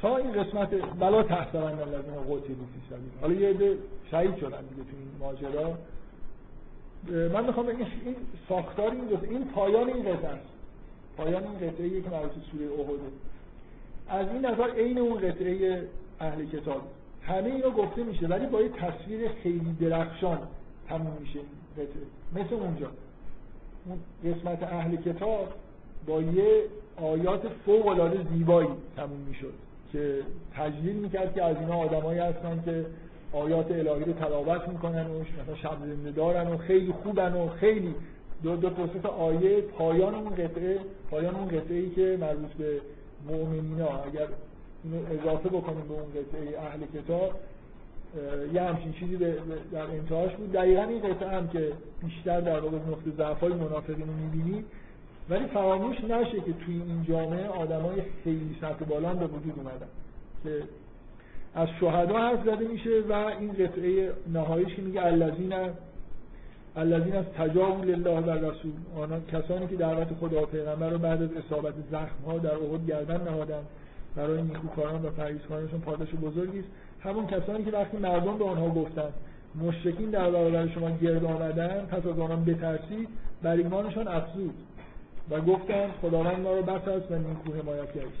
تا 0.00 0.16
این 0.16 0.32
قسمت 0.32 0.70
بلا 1.00 1.22
تحسبن 1.22 1.62
الذین 1.62 2.14
قتلوا 2.14 2.38
فی 2.40 2.80
سبیل 2.90 3.10
حالا 3.20 3.34
یه 3.34 3.48
عده 3.48 3.78
شهید 4.10 4.36
شدن 4.36 4.60
دیگه 4.60 4.82
تو 4.90 4.96
این 4.98 5.08
ماجرا. 5.20 5.74
من 7.32 7.46
می‌خوام 7.46 7.66
این 7.66 7.86
این 8.04 8.16
ساختار 8.48 8.90
این 8.90 9.08
قطعه 9.08 9.30
این 9.30 9.44
پایان 9.44 9.88
این 9.88 10.02
قطعه 10.02 10.28
است. 10.28 10.48
پایان 11.16 11.42
این 11.42 11.70
قطعه 11.70 12.00
که 12.00 12.10
مربوط 12.10 12.32
سوره 12.52 12.64
احد 12.64 13.00
از 14.08 14.28
این 14.32 14.46
نظر 14.46 14.70
عین 14.70 14.98
اون 14.98 15.18
قطعه 15.20 15.82
اهل 16.20 16.44
کتاب. 16.44 16.82
همه 17.22 17.44
اینا 17.44 17.70
گفته 17.70 18.02
میشه 18.02 18.26
ولی 18.26 18.46
با 18.46 18.60
یه 18.62 18.68
تصویر 18.68 19.28
خیلی 19.42 19.76
درخشان 19.80 20.38
تموم 20.88 21.16
میشه 21.20 21.38
قطعه. 21.74 22.44
مثل 22.44 22.54
اونجا. 22.54 22.90
اون 23.86 23.98
قسمت 24.24 24.62
اهل 24.62 24.96
کتاب 24.96 25.48
با 26.06 26.22
یه 26.22 26.62
آیات 26.96 27.48
فوق 27.66 27.86
العاده 27.86 28.26
زیبایی 28.32 28.68
تموم 28.96 29.20
می‌شد 29.28 29.52
که 29.92 30.22
تجلیل 30.54 30.96
می‌کرد 30.96 31.34
که 31.34 31.42
از 31.42 31.56
اینا 31.56 31.76
آدمایی 31.76 32.18
هستن 32.18 32.62
که 32.64 32.86
آیات 33.32 33.70
الهی 33.70 34.04
رو 34.04 34.12
تلاوت 34.12 34.68
می‌کنن 34.68 35.06
و 35.06 35.18
مثلا 35.18 35.56
شب 35.62 35.76
زنده 35.80 36.10
دارن 36.10 36.48
و 36.48 36.56
خیلی 36.56 36.92
خوبن 36.92 37.32
و 37.32 37.48
خیلی 37.48 37.94
دو 38.42 38.56
دو 38.56 38.70
تا 39.02 39.08
آیه 39.08 39.60
پایان 39.60 40.14
اون 40.14 40.34
قطعه 40.34 40.78
پایان 41.10 41.34
اون 41.34 41.48
قطعه 41.48 41.76
ای 41.76 41.90
که 41.90 42.18
مربوط 42.20 42.50
به 42.50 42.80
مؤمنین 43.28 43.80
ها. 43.80 44.02
اگر 44.02 44.26
اینو 44.84 45.20
اضافه 45.20 45.48
بکنیم 45.48 45.88
به 45.88 45.94
اون 45.94 46.10
قطعه 46.10 46.60
اهل 46.60 46.80
کتاب 46.94 47.32
یه 48.54 48.62
همچین 48.62 48.92
چیزی 48.92 49.16
در 49.72 49.82
انتهاش 49.82 50.32
بود. 50.32 50.52
دقیقا 50.52 50.82
این 50.82 51.00
قطعه 51.00 51.28
هم 51.28 51.48
که 51.48 51.72
بیشتر 52.04 52.40
در 52.40 52.60
واقع 52.60 52.76
نقطه 52.76 53.10
ضعف 53.16 53.40
های 53.40 53.52
منافقین 53.52 54.06
رو 54.06 54.12
می‌بینی 54.12 54.64
ولی 55.30 55.46
فراموش 55.46 55.96
نشه 56.00 56.40
که 56.40 56.52
توی 56.52 56.74
این 56.74 57.04
جامعه 57.08 57.48
آدمای 57.48 58.02
خیلی 58.24 58.56
سطح 58.60 58.84
بالا 58.84 59.14
به 59.14 59.26
وجود 59.26 59.54
اومدن. 59.56 59.88
که 60.44 60.62
از 61.56 61.68
شهدا 61.80 62.18
حرف 62.18 62.44
زده 62.44 62.68
میشه 62.68 63.00
و 63.08 63.12
این 63.12 63.52
قطعه 63.52 64.12
نهاییش 64.32 64.74
که 64.74 64.82
میگه 64.82 65.06
الذین 65.06 65.52
الذین 66.76 67.16
از 67.16 67.24
تجاوز 67.38 67.84
لله 67.84 68.20
و 68.20 68.30
رسول 68.30 68.72
آنها 68.96 69.20
کسانی 69.20 69.66
که 69.66 69.76
دعوت 69.76 70.08
خدا 70.20 70.42
و 70.42 70.46
پیغمبر 70.46 70.90
رو 70.90 70.98
بعد 70.98 71.22
از 71.22 71.28
اصابت 71.32 71.74
زخم 71.90 72.24
ها 72.26 72.38
در 72.38 72.54
احد 72.54 72.86
گردن 72.86 73.28
نهادن 73.28 73.62
برای 74.16 74.42
نیکوکاران 74.42 75.02
و 75.02 75.10
پرهیزکارانشون 75.10 75.80
پاداش 75.80 76.08
بزرگی 76.08 76.58
است 76.58 76.68
همون 77.00 77.26
کسانی 77.26 77.64
که 77.64 77.70
وقتی 77.70 77.96
مردم 77.96 78.38
به 78.38 78.44
آنها 78.44 78.68
گفتند 78.68 79.12
مشرکین 79.54 80.10
در 80.10 80.30
برابر 80.30 80.68
شما 80.68 80.90
گرد 80.90 81.24
آمدن 81.24 81.86
پس 81.90 82.06
از 82.06 82.18
آنها 82.18 82.36
بترسید 82.36 83.08
بر 83.42 83.56
ایمانشان 83.56 84.08
افزود 84.08 84.54
و 85.30 85.40
گفتند 85.40 85.90
خداوند 86.02 86.40
ما 86.40 86.52
رو 86.52 86.62
بس 86.62 86.88
است 86.88 87.10
و 87.10 87.14
نیکو 87.14 87.52
حمایت 87.62 87.92
کرد 87.92 88.12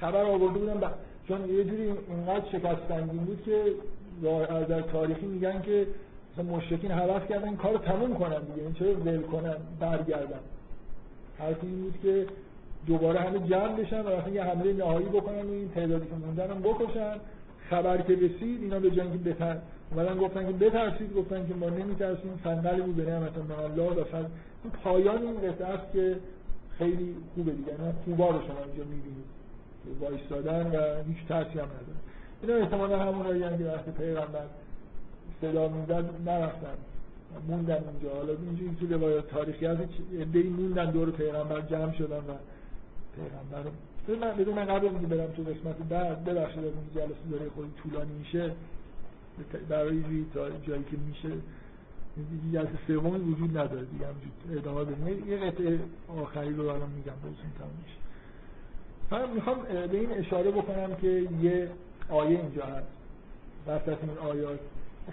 خبر 0.00 0.22
آورده 0.22 0.58
بودن. 0.58 0.80
چون 1.28 1.50
یه 1.50 1.64
جوری 1.64 1.82
اینقدر 1.82 2.44
شکستنگین 2.52 3.24
بود 3.24 3.42
که 3.44 3.62
در 4.68 4.80
تاریخی 4.80 5.26
میگن 5.26 5.62
که 5.62 5.86
مثلا 6.32 6.56
مشرکین 6.56 6.90
حوض 6.90 7.22
کردن 7.28 7.48
این 7.48 7.56
کارو 7.56 7.78
تموم 7.78 8.14
کنن 8.14 8.40
دیگه 8.40 8.62
این 8.62 8.74
چرا 8.74 8.94
ول 8.94 9.22
کنن 9.22 9.56
برگردن. 9.80 10.40
حرف 11.38 11.56
این 11.62 11.80
بود 11.80 11.94
که 12.02 12.26
دوباره 12.86 13.20
همه 13.20 13.38
جمع 13.38 13.76
بشن 13.76 14.00
و 14.00 14.34
یه 14.34 14.42
حمله 14.42 14.72
نهایی 14.72 15.06
بکنن 15.06 15.42
و 15.42 15.52
این 15.52 15.68
تعدادی 15.68 16.06
که 16.06 16.14
موندن 16.14 16.50
هم 16.50 16.62
بکشن 16.62 17.16
خبر 17.70 17.98
که 17.98 18.12
رسید 18.12 18.62
اینا 18.62 18.80
به 18.80 18.90
جنگ 18.90 19.24
بتر 19.24 19.56
اومدن 19.90 20.18
گفتن 20.18 20.46
که 20.46 20.52
بترسید 20.52 21.14
گفتن 21.14 21.46
که 21.48 21.54
ما 21.54 21.68
نمیترسیم 21.68 22.40
فنقلی 22.44 22.80
بود 22.80 22.96
به 22.96 23.04
نعمت 23.04 23.32
الله 23.78 24.00
و 24.00 24.04
فن 24.04 24.26
پایان 24.84 25.22
این 25.22 25.36
قطعه 25.36 25.66
است 25.66 25.92
که 25.92 26.16
خیلی 26.78 27.14
خوبه 27.34 27.52
دیگه 27.52 27.72
نه؟ 27.72 27.92
خوبا 28.04 28.30
رو 28.30 28.40
شما 28.40 28.58
اینجا 28.66 28.84
می‌بینید. 28.84 29.35
وایستادن 30.00 30.66
و 30.66 31.04
هیچ 31.08 31.26
ترسی 31.28 31.58
هم 31.58 31.64
نداره 31.64 31.98
اینا 32.42 32.54
احتمالا 32.54 32.98
همون 32.98 33.58
که 33.58 33.64
وقتی 33.64 33.90
پیغمبر 33.90 34.46
صدا 35.40 35.68
میدن 35.68 36.10
نرفتن 36.26 36.76
موندن 37.48 37.84
اونجا. 37.84 38.14
حالا 38.16 38.32
اینجوری 38.32 38.76
که 38.80 38.94
روایات 38.94 39.28
تاریخی 39.28 39.66
هست 39.66 39.82
ادهی 40.20 40.48
موندن 40.48 40.90
دور 40.90 41.10
پیغمبر 41.10 41.60
جمع 41.60 41.92
شدن 41.92 42.16
و 42.16 42.34
پیغمبر 43.16 43.70
من 44.08 44.36
بدون 44.36 44.54
من 44.54 44.64
قبل 44.64 44.86
اینکه 44.86 45.06
برم 45.06 45.32
تو 45.32 45.42
قسمت 45.42 45.76
بعد 45.88 46.24
ببخشید 46.24 46.58
از 46.58 46.64
این 46.64 46.88
جلسه 46.94 47.30
داره 47.30 47.48
خود 47.48 47.74
طولانی 47.82 48.12
میشه. 48.12 48.52
برای 49.68 50.02
تا 50.34 50.50
جایی 50.50 50.84
که 50.90 50.96
میشه 50.96 51.28
جلسه 52.52 52.78
سومی 52.86 53.32
وجود 53.32 53.58
نداره 53.58 53.84
دیگه. 53.84 54.06
همجور 54.06 54.58
ادامه 54.58 54.84
بدیم. 54.84 55.30
یه 55.30 55.36
قطعه 55.36 55.78
آخری 56.08 56.54
رو 56.54 56.68
الان 56.68 56.90
میگم 56.90 57.12
بازون 57.22 57.52
تموم 57.58 57.70
میشه. 57.84 58.05
من 59.10 59.30
می‌خوام 59.30 59.62
به 59.62 59.98
این 59.98 60.12
اشاره 60.12 60.50
بکنم 60.50 60.94
که 60.94 61.28
یه 61.42 61.70
آیه 62.08 62.40
اینجا 62.40 62.64
هست. 62.64 62.86
وسط 63.66 63.98
این 64.02 64.18
آیات 64.18 64.58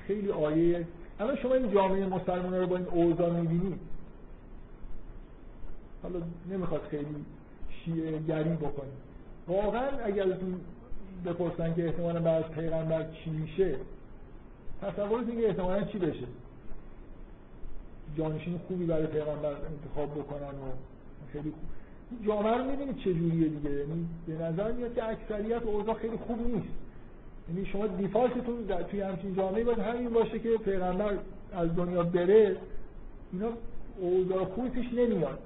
خیلی 0.07 0.32
آیه. 0.32 0.88
اما 1.20 1.36
شما 1.36 1.53
این 1.53 1.74
جامعه 1.74 2.06
مسلمان 2.06 2.53
رو 2.53 2.68
با 2.68 2.78
این 2.78 2.88
اوضاع 2.88 3.30
می‌بینید. 3.30 3.80
حالا 6.03 6.20
نمی‌خواد 6.52 6.82
خیلی 6.91 7.26
شیعه 7.86 8.20
گری 8.20 8.49
بکنید 8.49 9.03
واقعا 9.48 9.88
اگر 10.03 10.24
ازتون 10.24 10.61
بپرسن 11.26 11.74
که 11.74 11.86
احتمالا 11.86 12.20
بعد 12.20 12.52
پیغمبر 12.52 13.06
چی 13.11 13.30
میشه 13.30 13.78
تصورتون 14.82 15.41
که 15.41 15.48
احتمالا 15.48 15.84
چی 15.84 15.98
بشه؟ 15.98 16.28
جانشین 18.18 18.60
خوبی 18.68 18.86
برای 18.86 19.07
پیغمبر 19.07 19.49
انتخاب 19.49 20.11
بکنن 20.20 20.48
و 20.48 20.72
خیلی 21.34 21.52
خوب. 21.52 21.64
جامعه 22.26 22.58
رو 22.58 22.64
می‌بینید 22.64 22.98
چجوریه 22.98 23.48
دیگه. 23.48 23.70
یعنی 23.70 24.08
به 24.28 24.34
نظر 24.34 24.72
میاد 24.72 24.96
که 24.96 25.04
اکثریت 25.10 25.64
اوضاع 25.64 25.96
خیلی 25.96 26.18
خوب 26.18 26.48
نیست. 26.48 26.74
یعنی 27.50 27.66
شما 27.66 27.88
دیفالتتون 27.88 28.68
توی 28.92 29.02
همچین 29.02 29.36
جامعه 29.36 29.64
باید 29.64 29.80
همین 29.80 30.10
باشه 30.10 30.40
که 30.40 30.50
پیغمبر 30.50 31.18
از 31.54 31.76
دنیا 31.76 32.04
بره 32.04 32.58
اینا 33.34 33.50
اوضاع 34.00 34.46
خوبی 34.46 34.70
پیش 34.70 34.94
نمیاد. 34.94 35.40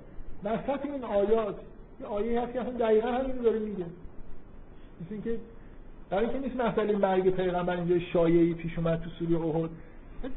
وسط 0.44 0.86
این 0.86 1.04
آیات 1.04 1.56
یه 2.00 2.06
آیه 2.06 2.42
هست 2.42 2.54
که 2.54 2.62
اصلا 2.62 2.72
دقیقا 2.72 3.08
همین 3.08 3.36
داره 3.36 3.60
میگه. 3.60 3.86
مثل 5.02 5.14
اینکه 5.14 5.38
برای 6.10 6.26
اینکه 6.26 6.40
نیست 6.40 6.62
مسئله 6.62 6.98
مرگ 6.98 7.30
پیغمبر 7.30 7.76
اینجا 7.76 8.00
شایعی 8.00 8.54
پیش 8.54 8.78
اومد 8.78 9.02
تو 9.02 9.10
سوره 9.10 9.46
احد. 9.46 9.70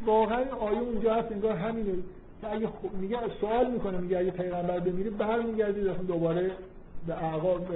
واقعا 0.07 0.45
آیه 0.61 0.79
اونجا 0.79 1.15
هست 1.15 1.33
انگار 1.33 1.57
همینه. 1.57 1.93
که 2.41 2.53
اگه 2.53 2.69
میگه 3.01 3.19
سوال 3.41 3.71
می‌کنه 3.71 3.99
میگه 3.99 4.19
اگه 4.19 4.31
پیغمبر 4.31 4.79
بمیره 4.79 5.11
برمیگردید 5.11 5.87
اصلا 5.87 6.03
دوباره 6.03 6.51
به 7.07 7.25
اعقاب 7.25 7.67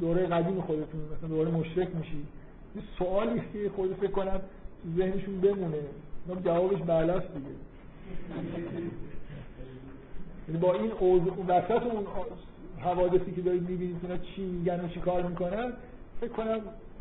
دوره 0.00 0.26
قدیم 0.26 0.60
خودتون 0.60 1.00
مثلا 1.16 1.28
دوباره 1.28 1.50
مشرک 1.50 1.88
میشی. 1.94 2.26
این 2.74 2.84
سوالی 2.98 3.42
که 3.52 3.70
خود 3.76 3.94
فکر 3.94 4.10
کنم 4.10 4.40
ذهنشون 4.96 5.40
بمونه. 5.40 5.78
جوابش 6.44 6.78
بله 6.78 7.12
است 7.12 7.26
دیگه. 7.34 7.50
یعنی 10.48 10.60
با 10.60 10.74
این 10.74 10.92
اوضاع 10.92 11.34
وسط 11.48 11.82
اون 11.82 12.06
حوادثی 12.80 13.32
که 13.36 13.42
دارید 13.42 13.70
می‌بینید 13.70 13.96
اینا 14.02 14.16
چی 14.16 14.42
میگن 14.42 14.84
و 14.84 14.88
چی 14.88 15.00
کار 15.00 15.22
می‌کنن 15.22 15.72
فکر 16.20 16.30
کنم 16.30 16.60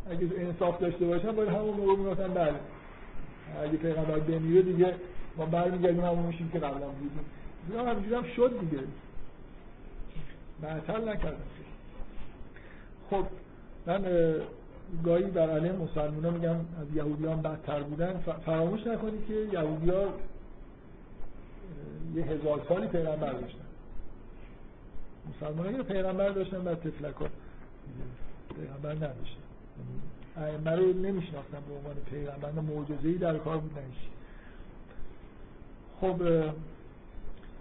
اگه 0.09 0.29
انصاف 0.37 0.79
داشته 0.79 1.05
باشن 1.05 1.31
باید 1.31 1.49
همون 1.49 1.73
موقع 1.73 1.95
می‌گفتن 1.95 2.33
بله. 2.33 2.53
اگه 3.63 3.77
پیغمبر 3.77 4.19
بمیره 4.19 4.61
دیگه 4.61 4.93
ما 5.37 5.45
برمیگردیم 5.45 6.05
همون 6.05 6.25
میشیم 6.25 6.49
که 6.49 6.59
قبلا 6.59 6.87
بودیم. 6.87 7.19
اینا 7.69 7.85
همینجوری 7.85 8.15
هم 8.15 8.23
شد 8.35 8.59
دیگه. 8.59 8.83
معطل 10.61 11.09
نکردم. 11.09 11.37
خب 13.09 13.25
من 13.85 14.05
گاهی 15.03 15.23
بر 15.23 15.49
علیه 15.49 15.71
مسلمان 15.71 16.33
میگم 16.33 16.55
از 16.55 16.95
یهودیان 16.95 17.41
بدتر 17.41 17.83
بودن. 17.83 18.23
فراموش 18.45 18.87
نکنید 18.87 19.27
که 19.27 19.33
یهودی 19.33 19.89
ها 19.89 20.13
یه 22.15 22.23
هزار 22.23 22.65
سالی 22.69 22.87
پیغمبر 22.87 23.31
داشتن. 23.31 23.59
مسلمان 25.29 25.75
ها 25.75 25.83
پیغمبر 25.83 26.29
داشتن 26.29 26.57
و 26.57 26.75
تفلک 26.75 27.15
ها 27.15 27.27
پیغمبر 28.55 28.95
نداشتن. 28.95 29.41
ائمه 30.37 30.71
رو 30.71 30.93
نمیشناختن 30.93 31.57
به 31.67 31.73
عنوان 31.73 31.95
پیغمبر 31.95 32.51
معجزه‌ای 32.51 33.17
در 33.17 33.37
کار 33.37 33.57
بود 33.57 33.71
نمیشه 33.71 34.07
خب 36.01 36.21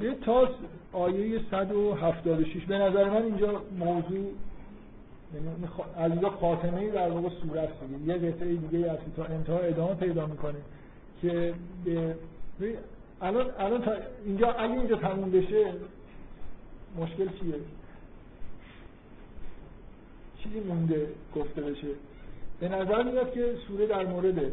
یه 0.01 0.15
تا 0.15 0.49
آیه 0.93 1.41
176 1.51 2.65
به 2.65 2.79
نظر 2.79 3.11
من 3.11 3.23
اینجا 3.23 3.63
موضوع 3.79 4.33
از 5.97 6.11
اینجا 6.11 6.31
خاتمه 6.31 6.91
در 6.91 7.11
واقع 7.11 7.29
صورت 7.29 7.69
دیگه 7.99 8.19
یه 8.19 8.31
قطعه 8.31 8.55
دیگه 8.55 8.91
از 8.91 8.99
تا 9.17 9.25
انتها 9.25 9.59
ادامه 9.59 9.95
پیدا 9.95 10.27
می‌کنه 10.27 10.59
که 11.23 11.55
به 11.85 12.15
الان 13.23 13.51
الان 13.59 13.83
تا 13.83 13.93
اینجا 14.25 14.53
اگه 14.53 14.73
اینجا 14.73 14.97
تموم 14.97 15.31
بشه 15.31 15.73
مشکل 16.99 17.29
چیه؟ 17.29 17.55
چیزی 20.43 20.61
مونده 20.61 21.09
گفته 21.37 21.61
بشه. 21.61 21.89
به 22.61 22.69
نظر 22.69 23.03
میاد 23.03 23.33
که 23.33 23.55
سوره 23.69 23.87
در 23.87 24.07
مورد 24.07 24.53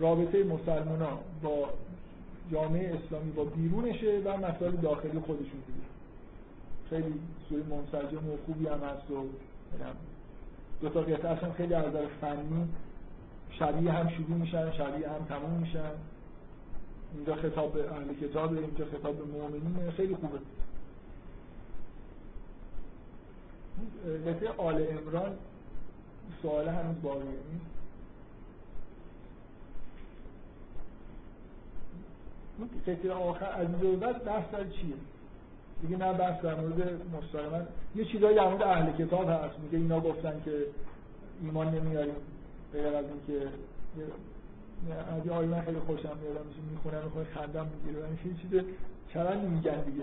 رابطه 0.00 0.44
مسلمان 0.44 1.18
با 1.42 1.68
جامعه 2.52 2.94
اسلامی 2.94 3.30
با 3.30 3.44
بیرونشه 3.44 4.22
و 4.24 4.36
مسائل 4.36 4.76
داخلی 4.76 5.20
خودشون 5.20 5.60
دیگه. 5.66 5.90
خیلی 6.90 7.14
سوی 7.48 7.62
منسجم 7.62 8.30
و 8.30 8.36
خوبی 8.46 8.66
هم 8.66 8.80
هست 8.80 9.10
و 9.10 9.26
دو 10.80 10.88
تا 10.88 11.00
قطعه 11.00 11.52
خیلی 11.52 11.74
از 11.74 11.86
نظر 11.86 12.06
فنی 12.20 12.68
شبیه 13.50 13.92
هم 13.92 14.08
شروع 14.08 14.38
میشن 14.38 14.72
شبیه 14.72 15.08
هم 15.08 15.24
تموم 15.28 15.60
میشن. 15.60 15.90
اینجا 17.14 17.34
خطاب 17.34 17.72
به 17.72 17.92
اهل 17.92 18.14
کتاب 18.14 18.52
اینجا 18.52 18.84
خطاب 18.84 19.16
به 19.16 19.24
مؤمنین 19.24 19.90
خیلی 19.90 20.14
خوبه. 20.14 20.38
قطعه 24.26 24.50
آل 24.56 24.86
امران 24.90 25.32
سوال 26.42 26.68
هنوز 26.68 27.02
باقیه 27.02 27.30
قطعه 32.86 33.12
آخر 33.12 33.50
از 33.52 33.66
اینجا 33.66 34.06
بعد 34.06 34.24
بحث 34.24 34.44
چیه؟ 34.50 34.94
دیگه 35.82 35.96
نه 35.96 36.12
بحث 36.12 36.42
در 36.42 36.54
مورد 36.54 37.00
مستقیما. 37.16 37.62
یه 37.96 38.04
چیزایی 38.04 38.36
در 38.36 38.48
مورد 38.48 38.62
اهل 38.62 38.92
کتاب 38.92 39.28
هست. 39.28 39.58
میگه 39.58 39.78
اینا 39.78 40.00
گفتن 40.00 40.42
که 40.44 40.66
ایمان 41.42 41.74
نمیاریم. 41.74 42.14
غیر 42.72 42.86
از 42.86 43.04
اینکه 43.04 43.48
از 45.16 45.26
یه 45.26 45.32
آیه 45.32 45.62
خیلی 45.62 45.78
خوشم 45.78 46.16
میاد. 46.22 46.46
میشه 46.46 46.60
می‌خونن 46.70 46.98
و 46.98 47.24
خندم 47.34 47.66
می‌گیره 47.66 48.04
این 48.24 48.36
چیز 48.36 48.64
چرا 49.12 49.40
میگن 49.40 49.80
دیگه. 49.82 50.02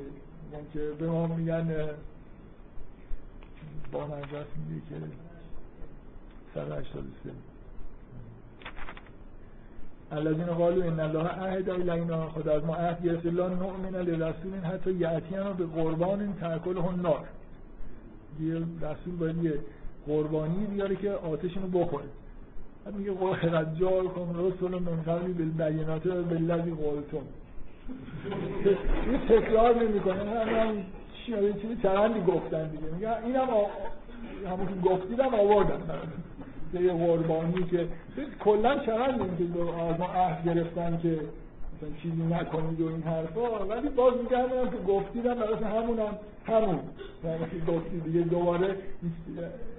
میگن 0.51 0.65
که 0.73 0.91
به 0.99 1.07
ما 1.07 1.27
میگن 1.27 1.89
با 3.91 4.05
نجات 4.07 4.47
میگه 4.69 4.81
که 4.89 4.95
183 6.53 6.99
الذين 10.11 10.45
قالوا 10.45 10.83
ان 10.83 10.99
الله 10.99 11.27
عهد 11.27 11.69
الینا 11.69 12.29
خدا 12.29 12.53
از 12.53 12.65
ما 12.65 12.75
عهد 12.75 13.03
گرفت. 13.03 13.25
لا 13.25 13.47
نؤمن 13.49 13.95
لرسول 13.95 14.53
حتی 14.63 14.91
یاتینا 14.91 15.53
به 15.53 15.65
قربان 15.65 16.33
تاکله 16.41 16.85
النار 16.85 17.25
یه 18.39 18.55
رسول 18.55 19.15
باید 19.19 19.43
یه 19.43 19.53
قربانی 20.07 20.65
بیاره 20.65 20.95
که 20.95 21.11
آتشونو 21.11 21.65
رو 21.71 21.79
بخوره. 21.79 22.05
میگه 22.97 23.11
قد 23.11 23.75
جاءکم 23.79 24.47
رسول 24.47 24.71
من 24.71 25.01
قبلی 25.07 25.33
بالبینات 25.33 26.07
بالذی 26.07 26.71
قلتم. 26.71 27.25
این 29.05 29.19
تکرار 29.29 29.75
نمی‌کنه. 29.75 30.15
همین 30.15 30.85
چی 31.25 31.33
چیزی 31.61 31.75
چرندی 31.83 32.21
گفتن 32.31 32.67
دیگه. 32.67 32.83
میگه 32.93 33.25
اینم 33.25 33.47
همون 34.45 34.67
که 34.67 34.89
گفتیدم 34.89 35.33
آوردن. 35.33 35.77
به 35.77 35.93
یه 36.73 36.93
قربانی 36.93 37.63
که 37.63 37.87
کلا 38.39 38.79
چقدر 38.79 39.15
نمی‌دید 39.15 39.57
از 39.57 39.99
ما 39.99 40.05
عهد 40.05 40.45
گرفتن 40.45 40.99
که 41.01 41.19
مثلا 41.77 41.89
چیزی 42.01 42.23
نکنید 42.23 42.81
و 42.81 42.87
این 42.87 43.01
حرفا 43.01 43.65
ولی 43.65 43.89
باز 43.89 44.13
میگردم 44.23 44.69
که 44.69 44.77
گفتیدم 44.87 45.33
برای 45.33 45.63
همونم 45.63 46.17
همون. 46.45 46.79
یعنی 47.23 47.45
که 47.51 47.71
گفتید 47.71 48.03
دیگه 48.03 48.19
دوباره 48.19 48.75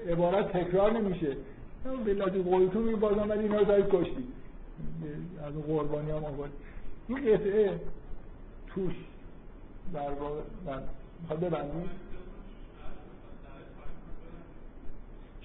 عبارت 0.08 0.52
تکرار 0.52 0.92
نمیشه. 0.92 1.36
بلادی 2.06 2.42
قولتون 2.42 2.82
میگه 2.82 2.96
بازم 2.96 3.30
ولی 3.30 3.42
اینا 3.42 3.58
رو 3.58 3.64
دارید 3.64 3.86
کشتید 3.88 4.28
از 5.46 5.54
قربانی 5.66 6.10
هم 6.10 6.24
آورد 6.24 6.50
این 7.08 7.18
قطعه 7.18 7.80
توش 8.66 8.94
در 9.94 10.10
واقع 10.10 10.40
من 10.66 11.36
ببندید 11.36 12.07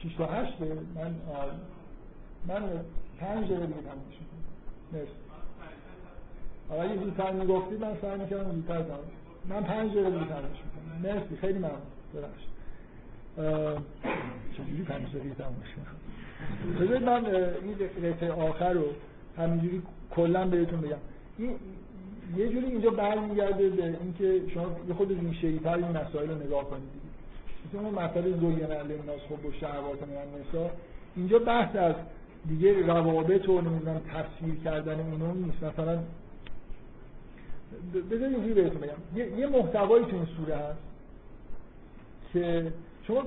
68 0.10 0.54
من 0.96 1.16
من 2.48 2.62
پنج 3.20 3.46
دقیقه 3.46 3.66
دیگه 3.66 3.82
تمومش 3.82 4.06
میشه. 4.08 4.34
مرسی. 4.94 5.12
حالا 6.70 6.82
اگه 6.82 7.04
زودتر 7.04 7.32
می‌گفتید 7.32 7.82
من 7.82 7.98
سعی 8.02 8.20
می‌کردم 8.20 8.52
زودتر 8.52 8.82
تمام 8.82 9.00
من 9.50 9.64
پنج 9.64 9.92
دقیقه 9.92 10.10
دیگه 10.10 10.26
تمومش 10.26 10.50
میشه. 10.50 11.14
مرسی. 11.14 11.36
خیلی 11.42 11.60
ممنون. 11.60 11.78
ببخشید. 12.14 12.54
چجوری 14.58 14.84
پنج 14.84 15.08
دقیقه 15.08 15.36
تمومش 15.36 15.68
میشه؟ 15.78 16.84
بذارید 16.86 17.04
من 17.04 17.26
این 17.26 17.76
رفعه 18.04 18.32
آخر 18.32 18.74
رو 18.74 18.86
همینجوری 19.38 19.82
کلا 20.12 20.48
بهتون 20.48 20.82
بگم. 20.82 20.98
یه 22.38 22.50
جوری 22.50 22.66
اینجا 22.66 22.90
برمیگرده 22.90 23.70
به 23.70 23.98
اینکه 24.02 24.42
شما 24.54 24.66
یه 24.88 24.94
خود 24.94 25.20
ریشه 25.20 25.48
ای 25.48 25.60
این 25.68 25.98
مسائل 25.98 26.30
رو 26.30 26.44
نگاه 26.44 26.70
کنید. 26.70 27.03
مثل 27.74 27.86
اون 27.86 27.94
مسئله 27.94 28.38
زوین 28.38 28.64
الناس 28.64 29.20
خب 29.30 29.46
و 29.46 29.52
شهوات 29.52 30.00
من 30.02 30.40
نسا 30.40 30.70
اینجا 31.16 31.40
بحث 31.40 31.76
از 31.76 31.96
دیگه 32.48 32.88
روابط 32.88 33.50
و 33.50 33.62
نمی‌دونم 33.62 34.02
تفسیر 34.14 34.56
کردن 34.64 35.00
اونو 35.00 35.34
نیست. 35.34 35.64
مثلا 35.64 36.00
بذارید 38.12 38.36
اینجوری 38.36 38.54
بهتون 38.54 38.82
بگم. 38.82 39.40
یه 39.40 39.48
محتوایی 39.48 40.06
تو 40.06 40.16
این 40.16 40.26
سوره 40.26 40.56
هست 40.56 40.80
که 42.34 42.74
شما 43.08 43.24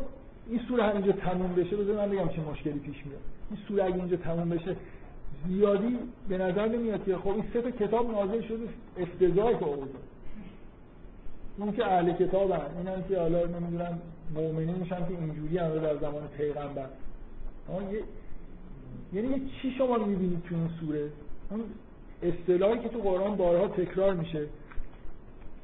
این 0.48 0.60
سوره 0.68 0.82
همینجا 0.82 1.12
تموم 1.12 1.54
بشه 1.54 1.76
بذار 1.76 1.96
من 1.96 2.10
بگم 2.10 2.28
چه 2.28 2.40
مشکلی 2.50 2.78
پیش 2.78 3.06
میاد. 3.06 3.20
این 3.50 3.58
سوره 3.68 3.84
اگه 3.84 3.94
اینجا 3.94 4.16
تموم 4.16 4.48
بشه 4.48 4.76
زیادی 5.48 5.98
به 6.28 6.38
نظر 6.38 6.68
نمیاد 6.68 7.04
که 7.04 7.16
خب 7.16 7.28
این 7.28 7.44
سه 7.52 7.62
تا 7.62 7.70
کتاب 7.70 8.10
نازل 8.10 8.42
شده 8.42 8.68
افتضاح 8.98 9.58
که 9.58 9.66
اون 11.58 11.72
که 11.72 11.86
اهل 11.86 12.06
این 12.08 12.88
هم 12.88 13.02
که 13.08 13.20
حالا 13.20 13.46
نمی‌دونم 13.46 13.98
مؤمنین 14.34 14.74
میشن 14.74 14.98
که 14.98 15.10
اینجوری 15.20 15.58
هم 15.58 15.68
در 15.68 15.96
زمان 15.96 16.28
پیغمبر. 16.36 16.86
یعنی 19.12 19.50
چی 19.62 19.70
شما 19.78 19.96
می‌بینید 19.98 20.42
تو 20.48 20.54
این 20.54 20.70
سوره؟ 20.80 21.08
اون 21.50 21.64
اصطلاحی 22.22 22.78
که 22.78 22.88
تو 22.88 22.98
قرآن 22.98 23.36
بارها 23.36 23.68
تکرار 23.68 24.14
میشه. 24.14 24.46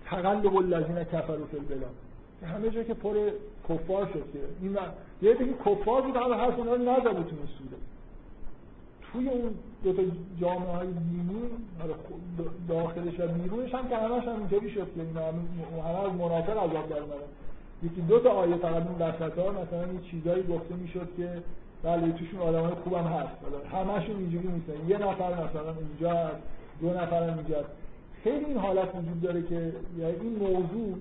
تقلب 0.05 0.56
الذین 0.56 1.05
کفروا 1.05 1.47
فی 1.47 1.56
البلاد. 1.56 1.94
همه 2.43 2.70
جا 2.70 2.82
که 2.82 2.94
پر 2.94 3.30
کفار 3.68 4.06
شد 4.06 4.24
که 4.32 4.39
این 4.62 4.76
یه 5.22 5.34
دیگه 5.34 5.52
کفار 5.66 6.02
بود 6.02 6.16
همه 6.16 6.34
حرف 6.34 6.59
اونا 6.59 6.74
رو 6.74 6.82
نزده 6.82 7.22
تو 7.22 7.36
سوره. 7.59 7.78
توی 9.12 9.28
اون 9.28 9.55
دو 9.84 9.93
تا 9.93 10.02
جامعه 10.40 10.72
های 10.72 10.86
دینی 10.86 11.43
داخلش 12.68 13.20
و 13.20 13.28
بیرونش 13.28 13.74
هم 13.74 13.89
که 13.89 13.97
همش 13.97 14.24
هم 14.24 14.36
اینطوری 14.36 14.70
شد 14.70 14.94
که 14.94 15.01
اینا 15.01 15.26
همه 15.26 16.05
از 16.05 16.12
منافق 16.12 16.56
عذاب 16.56 16.89
در 16.89 17.01
یکی 17.83 18.01
دو 18.01 18.21
تا 18.21 18.31
آیه 18.31 18.57
فقط 18.57 18.87
اون 18.87 19.09
وسط 19.09 19.39
ها 19.39 19.51
مثلا 19.51 19.93
یه 19.93 20.01
چیزایی 20.11 20.43
گفته 20.43 20.75
می‌شد 20.75 21.09
که 21.17 21.43
بله 21.83 22.13
توشون 22.13 22.41
آدم 22.41 22.61
های 22.61 22.75
خوبم 22.75 23.05
هست. 23.05 23.33
همشون 23.73 24.17
اینجوری 24.17 24.49
نیستن. 24.49 24.89
یه 24.89 24.99
نفر 24.99 25.33
مثلا 25.33 25.75
اینجا 25.91 26.11
هست 26.11 26.43
دو 26.81 26.91
نفر 26.91 27.29
هم 27.29 27.39
اینجا 27.39 27.65
خیلی 28.25 28.45
این 28.45 28.57
حالت 28.57 28.89
وجود 28.95 29.21
داره 29.21 29.43
که 29.43 29.73
یعنی 29.99 30.17
این 30.21 30.37
موضوع 30.37 30.99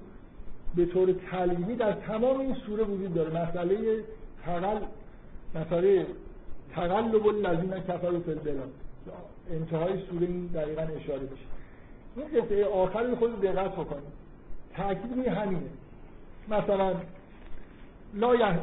به 0.76 0.86
طور 0.86 1.16
تعلیمی 1.32 1.76
در 1.76 1.91
تمام 1.91 2.40
این 2.40 2.56
سوره 2.56 2.84
وجود 2.84 3.14
داره. 3.14 3.44
مسئله 3.44 4.03
تقل 4.45 4.80
مسئله 5.56 6.06
تقلب 6.76 7.28
الذین 7.28 7.72
کفروا 7.72 8.20
فی 8.20 8.32
البلاد. 8.32 8.72
انتهای 9.52 9.94
سوره 10.10 10.28
این 10.28 10.48
دقیقا 10.48 10.82
اشاره 10.82 11.20
بشه 11.20 11.45
این 12.16 12.41
قطعه 12.41 12.66
آخر 12.66 13.16
خود 13.16 13.41
دقت 13.41 13.72
بکنید 13.72 14.22
تاکید 14.76 15.14
روی 15.16 15.28
همینه. 15.28 15.62
مثلا 16.49 16.93
لا 18.13 18.35
یح... 18.35 18.59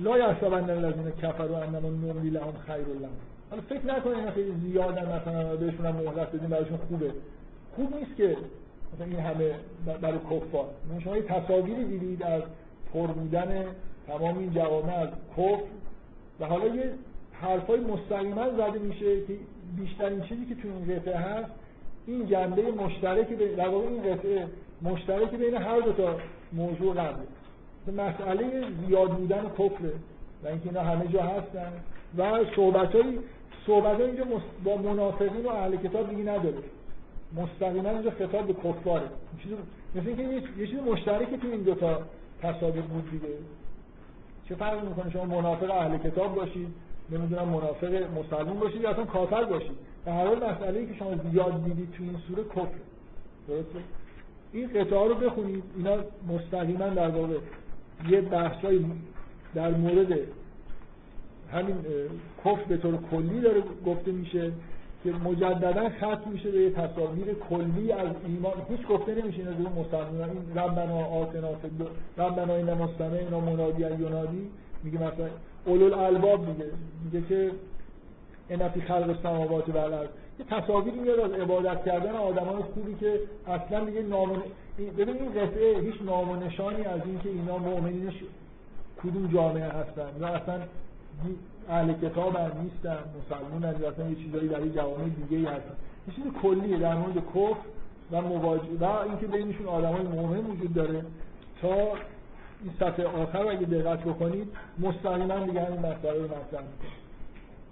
لا 0.00 0.18
یحسبن 0.18 0.70
الذین 0.70 1.10
کفروا 1.22 1.58
انما 1.58 1.88
نملی 1.88 2.30
لهم 2.30 2.52
خیر 2.66 2.76
لهم. 2.76 3.10
حالا 3.50 3.62
فکر 3.62 3.86
نکنید 3.86 4.30
خیلی 4.30 4.52
زیادن 4.62 5.16
مثلا 5.16 5.56
بهشون 5.56 5.86
هم 5.86 5.96
مهلت 5.96 6.28
بدیم 6.28 6.48
براشون 6.48 6.76
خوبه. 6.88 7.10
خوب 7.76 7.96
نیست 7.96 8.16
که 8.16 8.36
مثلا 8.94 9.06
این 9.06 9.20
همه 9.20 9.54
برای 10.00 10.18
کفار. 10.18 10.68
شما 11.04 11.16
یه 11.16 11.22
تصاویری 11.22 11.84
دیدید 11.84 12.22
از 12.22 12.42
پر 12.92 13.06
بودن 13.06 13.64
تمام 14.06 14.38
این 14.38 14.52
جوامع 14.54 14.94
از 14.94 15.08
کفر 15.36 15.62
و 16.40 16.46
حالا 16.46 16.66
یه 16.66 16.92
حرفای 17.32 17.80
مستقیما 17.80 18.50
زده 18.50 18.78
میشه 18.78 19.26
که 19.26 19.32
بیشترین 19.76 20.20
چیزی 20.20 20.46
که 20.46 20.54
تو 20.54 20.68
این 20.68 20.96
قطعه 20.96 21.16
هست 21.16 21.50
این 22.06 22.26
جنبه 22.26 22.62
مشترکی 22.62 23.34
در 23.34 23.68
این 23.68 24.02
قطعه 24.02 24.46
مشترکی 24.82 25.36
بین 25.36 25.54
هر 25.54 25.80
دو 25.80 25.92
تا 25.92 26.16
موضوع 26.52 26.94
قبله 26.94 27.26
مسئله 27.96 28.64
زیاد 28.86 29.10
بودن 29.10 29.42
کفره 29.58 29.92
و 30.44 30.48
اینکه 30.48 30.68
اینا 30.68 30.80
همه 30.80 31.08
جا 31.08 31.22
هستن 31.22 31.72
و 32.18 32.44
صحبت 32.56 32.94
های 32.94 33.18
صحبت 33.66 34.00
اینجا 34.00 34.24
با 34.64 34.76
منافقین 34.76 35.46
و 35.46 35.48
اهل 35.48 35.76
کتاب 35.76 36.10
دیگه 36.10 36.22
نداره. 36.22 36.58
مستقیما 37.36 37.90
اینجا 37.90 38.10
خطاب 38.10 38.46
به 38.46 38.52
کفاره. 38.54 39.06
مثل 39.94 40.08
اینکه 40.08 40.22
یه 40.58 40.66
چیز 40.66 40.78
مشترکی 40.78 41.36
تو 41.36 41.46
این 41.46 41.62
دوتا 41.62 41.98
تصاویر 42.42 42.82
بود 42.82 43.10
دیگه. 43.10 43.28
چه 44.48 44.54
فرقی 44.54 44.86
می‌کنه؟ 44.86 45.10
شما 45.10 45.24
منافق 45.24 45.70
اهل 45.70 45.98
کتاب 45.98 46.34
باشید 46.34 46.68
نمی‌دونم 47.10 47.48
منافق 47.48 47.94
مسلمان 48.18 48.58
باشید 48.58 48.80
یا 48.80 48.90
اصلا 48.90 49.04
کافر 49.04 49.44
باشید. 49.44 49.76
در 50.06 50.12
هر 50.12 50.26
حال 50.26 50.50
مسئله 50.50 50.86
که 50.86 50.94
شما 50.98 51.14
زیاد 51.30 51.64
دیدید 51.64 51.92
تو 51.92 52.02
این 52.02 52.16
سوره 52.28 52.44
کفر. 52.44 52.80
درسته؟ 53.48 53.78
این 54.52 54.68
قطعه 54.68 55.08
رو 55.08 55.14
بخونید. 55.14 55.62
اینا 55.76 55.96
مستقیما 56.28 56.88
در 56.88 57.08
واقع 57.08 57.34
یه 58.08 58.20
بحثای 58.20 58.84
در 59.54 59.70
مورد 59.70 60.18
همین 61.52 61.76
کفر 62.44 62.64
به 62.68 62.76
طور 62.76 62.98
کلی 63.10 63.40
داره 63.40 63.62
گفته 63.86 64.12
میشه 64.12 64.52
که 65.04 65.12
مجددا 65.12 65.88
ختم 65.88 66.30
میشه 66.32 66.50
به 66.50 66.60
یه 66.60 66.70
تصاویر 66.70 67.34
کلی 67.50 67.92
از 67.92 68.08
ایمان. 68.26 68.52
هیچ 68.68 68.86
گفته 68.86 69.14
نمیشه 69.14 69.38
اینا 69.38 69.52
جور 69.52 69.68
مسلمان 69.68 70.30
این 70.30 70.58
ربنا 70.58 71.04
آتنا 71.04 71.48
ربنا 72.18 72.54
این 72.54 72.74
مستمع 72.74 73.12
اینا 73.12 73.40
منادی 73.40 73.82
ینادی 73.82 74.50
میگه 74.82 74.98
مثلا 74.98 75.28
اولو 75.64 75.84
الالباب 75.84 76.48
میگه. 76.48 76.64
میگه 77.04 77.26
که 77.28 77.50
این 78.48 78.68
فی 78.68 78.80
خلق 78.80 79.08
السماوات 79.08 79.68
و 79.68 79.72
یه 80.40 80.60
تصاویری 80.60 80.98
میاد 80.98 81.20
از 81.20 81.32
عبادت 81.32 81.84
کردن 81.84 82.14
آدمای 82.14 82.62
خوبی 82.62 82.94
که 82.94 83.20
اصلا 83.46 83.84
دیگه 83.84 84.02
نام 84.02 84.42
ببین 84.98 85.16
این 85.16 85.32
قطعه 85.32 85.80
هیچ 85.80 85.94
نام 86.02 86.30
و 86.30 86.36
نشانی 86.36 86.84
از 86.84 87.00
اینکه 87.04 87.28
اینا 87.28 87.58
مؤمنینش 87.58 88.14
کدوم 89.02 89.26
جامعه 89.32 89.68
هستن. 89.68 90.08
یا 90.20 90.28
اصلا 90.28 90.60
اهل 91.68 91.92
کتاب 91.92 92.36
هم 92.36 92.50
نیستن 92.62 92.98
مسلمون 93.18 93.64
هم 93.64 93.92
اصلا 93.92 94.08
یه 94.10 94.16
چیزایی 94.16 94.48
برای 94.48 94.70
جوامع 94.70 95.08
دیگه 95.08 95.36
ای 95.36 95.44
هستن. 95.44 95.74
یه 96.08 96.14
چیز 96.14 96.24
کلیه 96.42 96.78
در 96.78 96.94
مورد 96.94 97.16
کفر 97.16 97.66
و 98.12 98.22
مواجه 98.22 98.78
و 98.80 98.84
اینکه 98.84 99.26
بینشون 99.26 99.66
آدمای 99.66 100.02
مؤمن 100.02 100.46
وجود 100.46 100.74
داره. 100.74 101.04
تا 101.62 101.74
این 102.62 102.72
صفحه 102.80 103.06
آخر 103.06 103.46
اگه 103.46 103.66
دقت 103.66 104.00
بکنید 104.00 104.48
مستقیما 104.78 105.38
دیگه 105.38 105.64
همین 105.64 105.78
مسئله 105.78 106.22
رو 106.22 106.28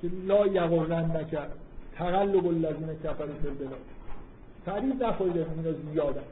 که 0.03 0.11
لا 0.27 0.47
یغرن 0.47 1.17
نکرد 1.17 1.53
تقلب 1.99 2.47
الذین 2.47 2.89
کفروا 3.05 3.35
فی 3.43 3.49
البلاد 3.49 3.79
تعریف 4.67 5.03
نکنید 5.03 5.37
اینا 5.37 5.73
زیادن. 5.93 6.23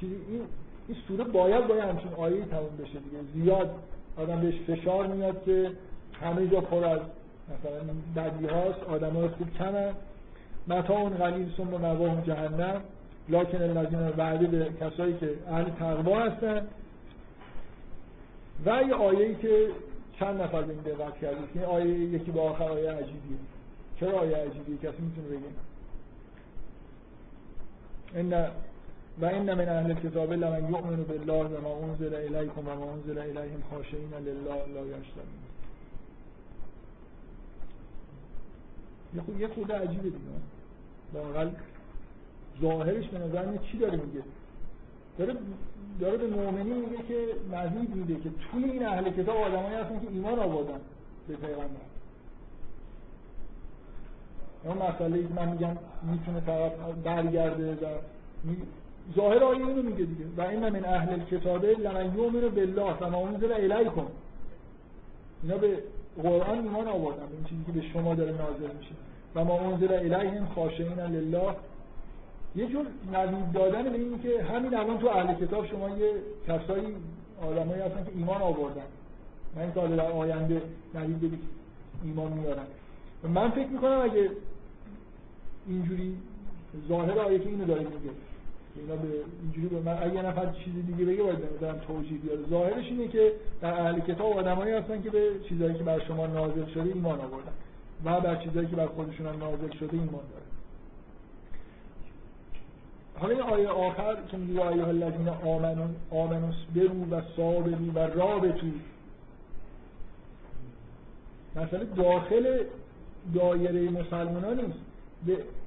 چیزی 0.00 0.14
این 0.14 0.40
این 0.88 0.98
سوره 1.08 1.24
باید 1.24 1.66
با 1.66 1.74
همچین 1.74 2.12
آیه 2.16 2.44
تموم 2.44 2.76
بشه 2.78 2.98
دیگه. 2.98 3.18
زیاد 3.34 3.70
آدم 4.16 4.40
بهش 4.40 4.54
فشار 4.66 5.06
میاد 5.06 5.44
که 5.44 5.70
همه 6.22 6.46
جا 6.46 6.60
پر 6.60 6.84
از 6.84 7.00
مثلا 7.50 7.80
بدی 8.16 8.46
هاست 8.46 8.82
آدم 8.82 9.10
های 9.10 9.28
خوب 9.28 9.50
کمن 9.58 9.92
متا 10.68 10.98
اون 10.98 11.12
قلیل 11.12 11.52
سم 11.56 11.74
و 11.74 12.20
جهنم. 12.26 12.80
لکن 13.28 13.62
الذین 13.62 14.08
وعده 14.18 14.46
به 14.46 14.70
کسایی 14.80 15.14
که 15.14 15.34
اهل 15.48 15.64
تقوا 15.64 16.20
هستن. 16.20 16.66
و 18.66 18.82
یه 18.88 18.94
آیه‌ای 18.94 19.34
که 19.34 19.66
چند 20.18 20.42
نفر 20.42 20.62
به 20.62 20.72
این 20.72 20.82
دقت 20.82 21.18
کردید. 21.20 21.48
این 21.54 21.64
آیه 21.64 21.86
یکی 21.86 22.30
با 22.30 22.42
آخر 22.42 22.64
آیه 22.64 22.92
عجیبیه. 22.92 23.38
چرا 24.00 24.18
آیه 24.18 24.36
عجیبیه 24.36 24.76
کسی 24.76 25.02
می‌تونه 25.02 25.28
بگه؟ 25.28 25.50
ان 28.14 28.50
و 29.20 29.24
این 29.24 29.54
من 29.54 29.68
اهل 29.68 29.90
الكتاب 29.90 30.32
لمن 30.32 30.70
یؤمن 30.70 31.02
بالله 31.02 31.44
و 31.44 31.60
ما 31.60 31.86
انزل 31.86 32.14
الیکم 32.14 32.68
و 32.68 32.74
ما 32.74 32.92
انزل 32.92 33.18
الیهم 33.18 33.62
خاشعین 33.70 34.14
لله 34.14 34.66
لا 34.74 34.86
یشترون. 34.86 35.40
یه 39.14 39.22
خود 39.22 39.40
یه 39.40 39.48
خود 39.48 39.72
عجیبه 39.72 40.02
دیگه. 40.02 40.18
واقعا 41.14 41.50
ظاهرش 42.60 43.08
به 43.08 43.18
نظر 43.18 43.56
چی 43.56 43.78
داره 43.78 43.96
میگه؟ 43.96 44.22
داره 45.18 45.36
داره 46.00 46.16
به 46.16 46.26
مؤمنین 46.26 46.76
میگه 46.76 47.02
که 47.08 47.26
نوید 47.52 47.94
میده 47.94 48.14
که 48.14 48.30
توی 48.30 48.64
این 48.64 48.86
اهل 48.86 49.10
کتاب 49.10 49.36
آدمایی 49.36 49.74
هستن 49.74 50.00
که 50.00 50.06
ایمان 50.12 50.38
آوردن 50.38 50.80
به 51.28 51.36
پیغمبر. 51.36 51.89
اون 54.64 54.76
مسئله 54.76 55.24
من 55.36 55.48
میگم 55.48 55.76
می‌تونه 56.02 56.40
طرف 56.40 56.72
برگرده 57.04 57.72
و 57.72 57.86
ظاهر 59.16 59.44
آیه 59.44 59.66
اینو 59.66 59.82
میگه 59.82 60.04
دیگه. 60.04 60.24
و 60.36 60.40
این 60.40 60.68
من 60.68 60.84
اهل 60.84 61.18
کتابه 61.18 61.74
لمن 61.74 62.14
یؤمن 62.14 62.48
بالله 62.48 62.94
و 63.00 63.10
ما 63.10 63.28
انزل 63.28 63.52
الیکم. 63.52 64.06
اینا 65.42 65.56
به 65.56 65.78
قرآن 66.22 66.58
ایمان 66.58 66.88
آوردن 66.88 67.22
این 67.32 67.44
چیزی 67.48 67.64
که 67.64 67.72
به 67.72 67.80
شما 67.92 68.14
داره 68.14 68.30
نازل 68.30 68.76
میشه. 68.78 68.94
و 69.34 69.44
ما 69.44 69.60
انزل 69.60 69.92
الیهم 69.92 70.46
خاشعین 70.54 71.00
لله. 71.00 71.54
یه 72.56 72.66
جور 72.66 72.86
نوید 73.12 73.52
دادن 73.52 73.82
به 73.82 73.98
این 73.98 74.20
که 74.22 74.42
همین 74.42 74.74
الان 74.74 74.98
تو 74.98 75.08
اهل 75.08 75.34
کتاب 75.34 75.66
شما 75.66 75.88
یه 75.88 76.12
کسایی 76.48 76.96
آدمایی 77.42 77.82
هستن 77.82 78.04
که 78.04 78.10
ایمان 78.14 78.42
آوردن. 78.42 78.82
من 79.56 79.72
سال 79.74 79.96
در 79.96 80.10
آینده 80.10 80.62
نوید 80.94 81.38
ایمان 82.04 82.32
میارن. 82.32 82.64
من 83.34 83.50
فکر 83.50 83.68
می‌کنم 83.68 84.00
اگه 84.02 84.30
اینجوری 85.66 86.16
ظاهر 86.88 87.18
آیه 87.18 87.40
اینو 87.40 87.64
داره 87.64 87.80
میگه. 87.80 88.10
اینا 88.76 88.96
به 88.96 89.08
اینجوری 89.42 89.66
به 89.68 89.80
من 89.80 90.02
اگه 90.02 90.22
نفر 90.22 90.52
چیز 90.52 90.74
دیگه 90.86 91.04
بگه 91.04 91.22
باید 91.22 91.38
مثلا 91.56 91.78
توجیه 91.78 92.18
بیاره. 92.18 92.40
ظاهرش 92.50 92.84
اینه 92.84 93.08
که 93.08 93.32
در 93.60 93.80
اهل 93.80 94.00
کتاب 94.00 94.38
آدمایی 94.38 94.72
هستن 94.72 95.02
که 95.02 95.10
به 95.10 95.30
چیزایی 95.48 95.74
که 95.74 95.82
بر 95.82 96.00
شما 96.00 96.26
نازل 96.26 96.66
شده 96.66 96.82
ایمان 96.94 97.20
آوردن. 97.20 97.52
و 98.04 98.20
بر 98.20 98.36
چیزایی 98.36 98.66
که 98.66 98.76
بر 98.76 98.86
خودشون 98.86 99.26
هم 99.26 99.38
نازل 99.38 99.70
شده 99.80 99.92
ایمان 99.92 100.10
دارن. 100.10 100.50
حالا 103.18 103.32
این 103.34 103.42
آیه 103.42 103.68
آخر 103.68 104.16
که 104.30 104.36
میگه 104.36 104.60
آیه 104.60 104.88
الذین 104.88 105.28
آمنون 105.28 105.96
آمنوس 106.10 106.54
برو 106.74 107.04
و 107.10 107.20
صابرو 107.36 107.92
و 107.94 107.98
رابطو 107.98 108.66
مثلا 111.56 111.84
داخل 111.84 112.64
دایره 113.34 113.90
مسلمان 113.90 114.44
ها 114.44 114.52
نیست. 114.52 114.89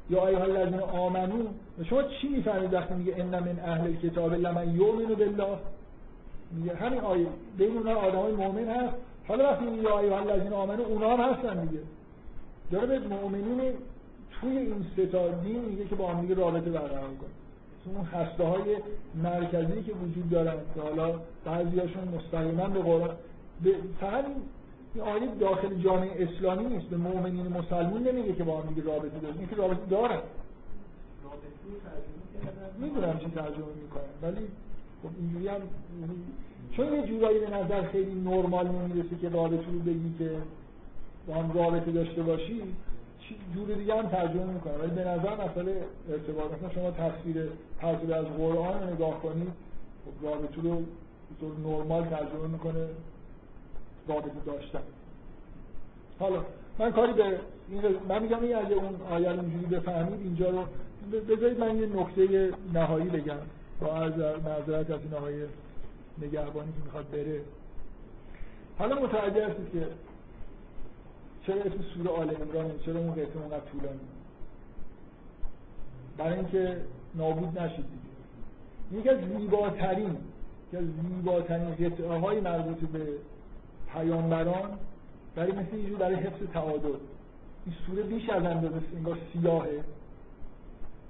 یا 0.09 0.19
آیه 0.19 0.41
الذین 0.41 0.79
آمنو 0.79 1.47
شما 1.89 2.03
چی 2.03 2.27
می‌فهمید 2.27 2.73
وقتی 2.73 2.93
میگه 2.93 3.15
ان 3.17 3.39
من 3.39 3.59
اهل 3.59 3.87
الکتاب 3.87 4.33
لمن 4.33 4.75
یؤمن 4.75 5.05
بالله؟ 5.05 5.57
میگه 6.51 6.75
همین 6.75 6.99
آیه. 6.99 7.27
بین 7.57 7.77
اونها 7.77 7.93
آدمای 7.93 8.31
مؤمن 8.31 8.67
هست. 8.69 8.95
حالا 9.27 9.43
وقتی 9.43 9.65
میگه 9.65 9.89
آیه 9.89 10.15
الذین 10.15 10.53
آمنو 10.53 10.83
اونها 10.83 11.17
هم 11.17 11.33
هستن 11.33 11.65
دیگه. 11.65 11.83
داره 12.71 12.99
به 12.99 13.07
مؤمنین 13.07 13.73
توی 14.41 14.57
این 14.57 14.85
ستا 14.93 15.29
دین 15.29 15.59
میگه 15.59 15.85
که 15.85 15.95
با 15.95 16.07
هم 16.07 16.21
دیگه 16.21 16.35
رابطه 16.35 16.69
برقرار 16.69 17.01
کنه 17.01 17.29
اون 17.85 18.05
هسته 18.05 18.43
های 18.43 18.77
مرکزی 19.23 19.83
که 19.83 19.91
وجود 19.93 20.29
دارن 20.29 20.55
که 20.75 20.81
حالا 20.81 21.19
بعضیاشون 21.45 22.07
مستقیما 22.15 22.67
به 22.67 22.79
قرآن 22.79 23.15
به 23.63 23.71
فقط 23.99 24.25
این 24.95 25.03
آیه 25.03 25.35
داخل 25.39 25.75
جامعه 25.75 26.27
اسلامی 26.27 26.65
نیست. 26.65 26.85
به 26.85 26.97
مؤمنین 26.97 27.47
مسلمون 27.47 28.07
نمیگه 28.07 28.33
که 28.33 28.43
با 28.43 28.61
هم 28.61 28.67
دیگه 28.69 28.83
رابطه 28.87 29.19
دارن 29.19 29.37
این 29.37 29.47
که 29.47 29.55
رابطه 29.55 29.85
دارن. 29.89 30.19
می‌دونم 32.79 33.19
چی 33.19 33.25
ترجمه 33.25 33.73
می‌کنن 33.81 34.13
ولی 34.21 34.47
خب 35.03 35.09
اینجوری 35.19 35.47
هم 35.47 35.61
چون 36.71 36.93
یه 36.93 37.07
جورایی 37.07 37.39
به 37.39 37.49
نظر 37.49 37.81
خیلی 37.81 38.21
نرمال 38.21 38.67
نمی‌رسه 38.67 39.15
که 39.21 39.29
رابطه 39.29 39.71
رو 39.71 39.79
بگی 39.79 40.15
که 40.19 40.31
با 41.27 41.33
هم 41.33 41.51
رابطه 41.53 41.91
داشته 41.91 42.23
باشی 42.23 42.61
جور 43.55 43.67
دیگه 43.67 43.95
هم 43.95 44.07
ترجمه 44.07 44.45
می‌کنه 44.45 44.73
ولی 44.73 44.91
به 44.91 45.03
نظر 45.03 45.35
مسئله 45.45 45.83
ارتباط 46.09 46.51
مثلا 46.51 46.69
شما 46.69 46.91
تصویر 46.91 47.49
تصویر 47.79 48.13
از 48.13 48.25
قرآن 48.25 48.83
رو 48.83 48.93
نگاه 48.93 49.21
کنید 49.21 49.51
خب 50.05 50.27
رابطه 50.27 50.61
رو 50.61 50.83
طور 51.39 51.51
نرمال 51.65 52.03
ترجمه 52.03 52.47
می‌کنه. 52.51 52.87
رابطه 54.07 54.29
داشتن 54.45 54.79
حالا 56.19 56.43
من 56.79 56.91
کاری 56.91 57.13
به 57.13 57.39
من 58.09 58.21
میگم 58.21 58.41
این 58.41 58.55
اگه 58.55 58.75
اون 58.75 58.95
آیه 59.09 59.31
رو 59.31 59.39
اینجوری 59.39 59.65
بفهمید 59.65 60.19
اینجا 60.21 60.49
رو 60.49 60.65
بذارید 61.11 61.59
من 61.59 61.77
یه 61.77 61.85
نکته 61.85 62.51
نهایی 62.73 63.09
بگم. 63.09 63.37
با 63.81 63.95
از 63.95 64.17
معذرت 64.17 64.91
از 64.91 64.99
این 65.03 65.13
آقای 65.13 65.43
نگهبانی 66.21 66.71
که 66.71 66.79
می‌خواد 66.85 67.09
بره. 67.11 67.41
حالا 68.77 68.95
متوجه 68.95 69.47
هستید 69.47 69.71
که 69.73 69.87
چرا 71.47 71.61
اسم 71.61 71.83
سوره 71.93 72.09
آل 72.09 72.29
عمران 72.29 72.71
چرا 72.85 72.99
اون 72.99 73.11
قسم 73.11 73.39
اونقدر 73.39 73.65
طولانی؟ 73.71 73.99
برای 76.17 76.33
اینکه 76.33 76.77
نابود 77.15 77.59
نشید. 77.59 77.85
دیگه 78.89 79.01
یکی 79.01 79.09
از 79.09 79.17
زیباترین 79.37 80.17
که 80.71 80.77
از 80.77 80.83
زیباترین 80.83 81.75
قطعه 81.75 82.19
های 82.19 82.39
مربوط 82.39 82.77
به 82.77 82.99
پیامبران 83.93 84.69
برای 85.35 85.51
مثل 85.51 85.75
اینجور 85.75 85.97
برای 85.97 86.15
حفظ 86.15 86.47
تعادل. 86.53 86.87
این 87.65 87.75
سوره 87.87 88.03
بیش 88.03 88.29
از 88.29 88.45
اندازه 88.45 88.75
انگار 88.95 89.17
سیاهه. 89.33 89.83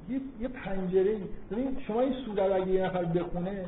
یه, 0.10 0.22
یه 0.40 0.48
پنجره 0.48 1.18
ببین 1.52 1.78
شما 1.88 2.02
این 2.02 2.14
سوره 2.26 2.48
رو 2.48 2.54
اگه 2.54 2.68
یه 2.68 2.86
نفر 2.86 3.06
بخونه 3.06 3.66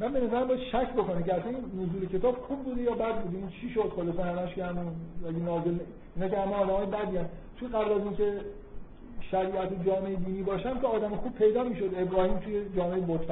من 0.00 0.12
به 0.12 0.20
نظرم 0.20 0.48
باید 0.48 0.60
شک 0.60 0.92
بکنه 0.92 1.22
که 1.22 1.34
اصلا 1.34 1.48
این 1.48 1.86
نزول 1.86 2.08
کتاب 2.08 2.34
خوب 2.34 2.64
بوده 2.64 2.82
یا 2.82 2.94
بد 2.94 3.22
بوده. 3.22 3.36
این 3.36 3.48
چی 3.48 3.70
شد؟ 3.70 3.92
خلاصا 3.96 4.22
همش 4.22 4.54
که 4.54 4.64
همون 4.64 4.86
اگه 5.28 5.38
نازل 5.38 5.78
اینا 6.16 6.28
که 6.28 6.38
همه 6.38 6.54
آدمای 6.54 6.86
بدی 6.86 7.16
هم 7.16 7.28
چون 7.60 7.68
قبل 7.68 7.92
از 7.92 8.02
اینکه 8.02 8.40
شریعت 9.30 9.86
جامعه 9.86 10.14
دینی 10.16 10.42
باشن 10.42 10.80
که 10.80 10.86
آدم 10.86 11.16
خوب 11.16 11.34
پیدا 11.34 11.64
می‌شد. 11.64 11.90
ابراهیم 11.96 12.38
توی 12.38 12.64
جامعه 12.76 13.00
بت 13.00 13.30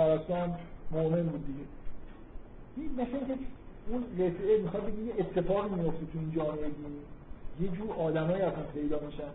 مؤمن 0.91 1.23
بود 1.23 1.47
دیگه. 1.47 1.65
مثل 3.03 3.17
اینکه 3.17 3.35
اون 3.89 4.05
قطعه 4.15 4.59
می‌خواد 4.63 4.83
بگه 4.87 5.03
یه 5.03 5.15
اتفاقی 5.19 5.69
میفته 5.69 6.07
تو 6.13 6.19
این 6.19 6.33
جامعه. 6.37 6.71
یه 7.61 7.69
جور 7.69 7.93
آدمایی 7.93 8.43
اصلا 8.43 8.63
پیدا 8.75 9.01
میشن. 9.07 9.31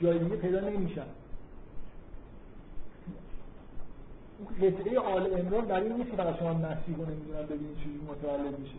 جای 0.00 0.18
دیگه 0.18 0.36
پیدا 0.36 0.60
نمیشن. 0.60 1.06
قطعه 4.62 4.98
آل 4.98 5.40
امران 5.40 5.64
برای 5.64 5.86
این 5.86 5.96
نیست 5.96 6.10
که 6.10 6.16
شما 6.16 6.54
مسیح 6.54 6.96
رو 6.96 7.04
نمی‌دونن 7.04 7.46
ببینید 7.46 7.76
چیزی 7.76 8.00
متولد 8.08 8.58
میشه. 8.58 8.74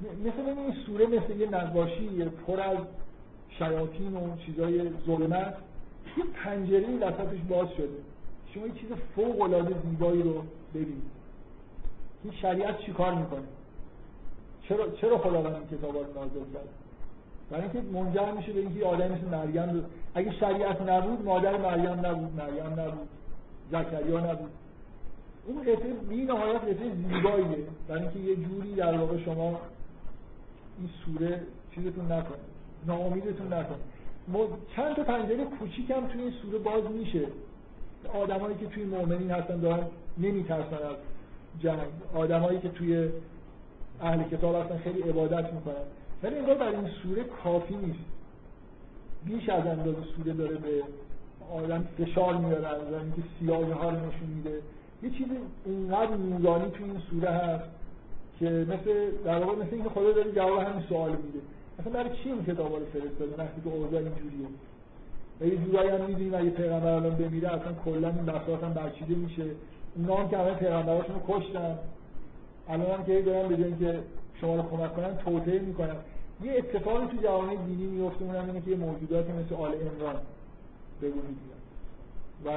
مثل 0.00 0.48
این 0.48 0.74
سوره 0.86 1.06
مثل 1.06 1.36
یه 1.40 1.50
نقاشی 1.50 2.24
پر 2.24 2.60
از 2.60 2.78
شیاطین 3.58 4.16
و 4.16 4.36
چیزای 4.36 4.90
ظلمت 5.06 5.54
یه 6.16 6.24
پنجره 6.44 6.96
وسطش 6.96 7.38
باز 7.48 7.68
شده. 7.76 7.98
شما 8.54 8.66
یه 8.66 8.72
چیز 8.72 8.90
فوق 9.16 9.40
العاده 9.40 9.74
زیبایی 9.90 10.22
رو 10.22 10.42
ببینید. 10.74 11.10
این 12.24 12.32
شریعت 12.32 12.78
چیکار 12.78 13.14
می‌کنه؟ 13.14 13.42
چرا 14.68 14.90
چرا 14.90 15.18
خداوند 15.18 15.54
این 15.54 15.78
کتابا 15.78 16.00
رو 16.00 16.14
نازل 16.14 16.52
کرد؟ 16.52 16.68
برای 17.50 17.62
اینکه 17.62 17.80
منجر 17.80 18.32
میشه 18.32 18.52
به 18.52 18.60
اینکه 18.60 18.86
آدم 18.86 19.12
مثل 19.12 19.28
مریم 19.28 19.84
اگه 20.14 20.32
شریعت 20.32 20.80
نبود 20.80 21.24
مادر 21.24 21.56
مریم 21.56 22.06
نبود 22.06 22.32
مریم 22.36 22.80
نبود 22.80 23.08
زکریا 23.70 24.32
نبود. 24.32 24.50
این 25.46 25.60
قطعه 25.62 25.92
بی 26.08 26.24
نهایت 26.24 26.60
قطعه 26.60 26.90
زیباییه. 26.94 27.58
برای 27.88 28.02
اینکه 28.02 28.18
یه 28.18 28.36
جوری 28.36 28.74
در 28.74 28.98
واقع 28.98 29.24
شما 29.24 29.60
این 30.78 30.88
سوره 31.04 31.42
چیزتون 31.74 32.04
نکنه 32.04 32.38
ناامیدتون 32.86 33.46
نکنه 33.46 33.76
چند 34.76 34.96
تا 34.96 35.02
پنجره 35.02 35.44
کوچیک 35.44 35.90
هم 35.90 36.06
توی 36.06 36.22
این 36.22 36.32
سوره 36.42 36.58
باز 36.58 36.84
میشه. 36.84 37.26
آدمایی 38.14 38.56
که 38.56 38.66
توی 38.66 38.84
مؤمنین 38.84 39.30
هستن 39.30 39.60
دارن 39.60 39.86
نمیترسن 40.18 40.74
از 40.74 40.96
جنگ. 41.60 41.78
آدمایی 42.14 42.58
که 42.58 42.68
توی 42.68 43.08
اهل 44.00 44.22
کتاب 44.22 44.54
هستن 44.54 44.78
خیلی 44.78 45.02
عبادت 45.02 45.52
می‌کنن. 45.52 45.74
ولی 46.22 46.38
انگار 46.38 46.54
برای 46.54 46.76
این 46.76 46.88
سوره 47.02 47.24
کافی 47.24 47.76
نیست. 47.76 47.98
بیش 49.24 49.48
از 49.48 49.66
اندازه 49.66 49.98
سوره 50.16 50.32
داره 50.32 50.56
به 50.56 50.82
آدم 51.54 51.84
فشار 51.98 52.36
میاره 52.36 52.68
از 52.68 52.80
اینکه 52.80 53.22
سیاهی 53.40 53.72
ها 53.72 53.90
رو 53.90 53.96
نشون 53.96 54.28
میده. 54.36 54.60
یه 55.02 55.10
چیزی 55.10 55.38
اینقدر 55.64 56.16
نورانی 56.16 56.70
تو 56.70 56.84
این 56.84 57.00
سوره 57.10 57.30
هست 57.30 57.64
که 58.38 58.44
مثل 58.44 59.10
در 59.24 59.38
واقع 59.38 59.52
مثل 59.52 59.68
اینکه 59.74 59.88
خدا 59.88 60.12
داره 60.12 60.32
جواب 60.32 60.58
همین 60.58 60.82
سوال 60.88 61.10
میده. 61.10 61.38
مثلا 61.78 61.92
برای 61.92 62.16
چی 62.16 62.28
این 62.30 62.44
کتابا 62.44 62.78
رو 62.78 62.84
فرستاده؟ 62.84 63.34
وقتی 63.38 63.60
که 63.64 63.68
اوضاع 63.68 64.00
اینجوریه. 64.00 64.46
و 65.40 65.46
یه 65.46 65.56
جورایی 65.56 65.90
هم 65.90 66.00
می‌دونیم 66.00 66.34
اگه 66.34 66.50
پیغمبر 66.50 66.88
الان 66.88 67.16
بمیره 67.16 67.48
اصلا 67.48 67.72
کلا 67.84 68.08
این 68.08 68.24
بحثات 68.24 68.64
هم 68.64 68.74
برچیده 68.74 69.14
میشه. 69.14 69.44
اونا 69.96 70.16
هم 70.16 70.28
که 70.28 70.38
همه 70.38 70.54
پیغمبراشون 70.54 71.14
رو 71.14 71.22
کشتن. 71.28 71.78
الان 72.68 73.04
که 73.04 73.22
دارن 73.22 73.48
به 73.48 73.56
که 73.56 73.98
شما 74.40 74.56
رو 74.56 74.62
کمک 74.62 74.96
کنن 74.96 75.16
توطئه 75.16 75.58
می‌کنن 75.58 75.96
یه 76.44 76.52
اتفاقی 76.52 77.06
تو 77.06 77.22
جوامع 77.22 77.56
دینی 77.66 77.86
میفته 77.86 78.24
اونم 78.24 78.46
اینه 78.46 78.60
که 78.60 78.70
یه 78.70 78.76
موجوداتی 78.76 79.32
مثل 79.32 79.54
آل 79.54 79.72
عمران 79.72 80.16
به 81.00 81.08
وجود 81.08 81.36
و 82.44 82.50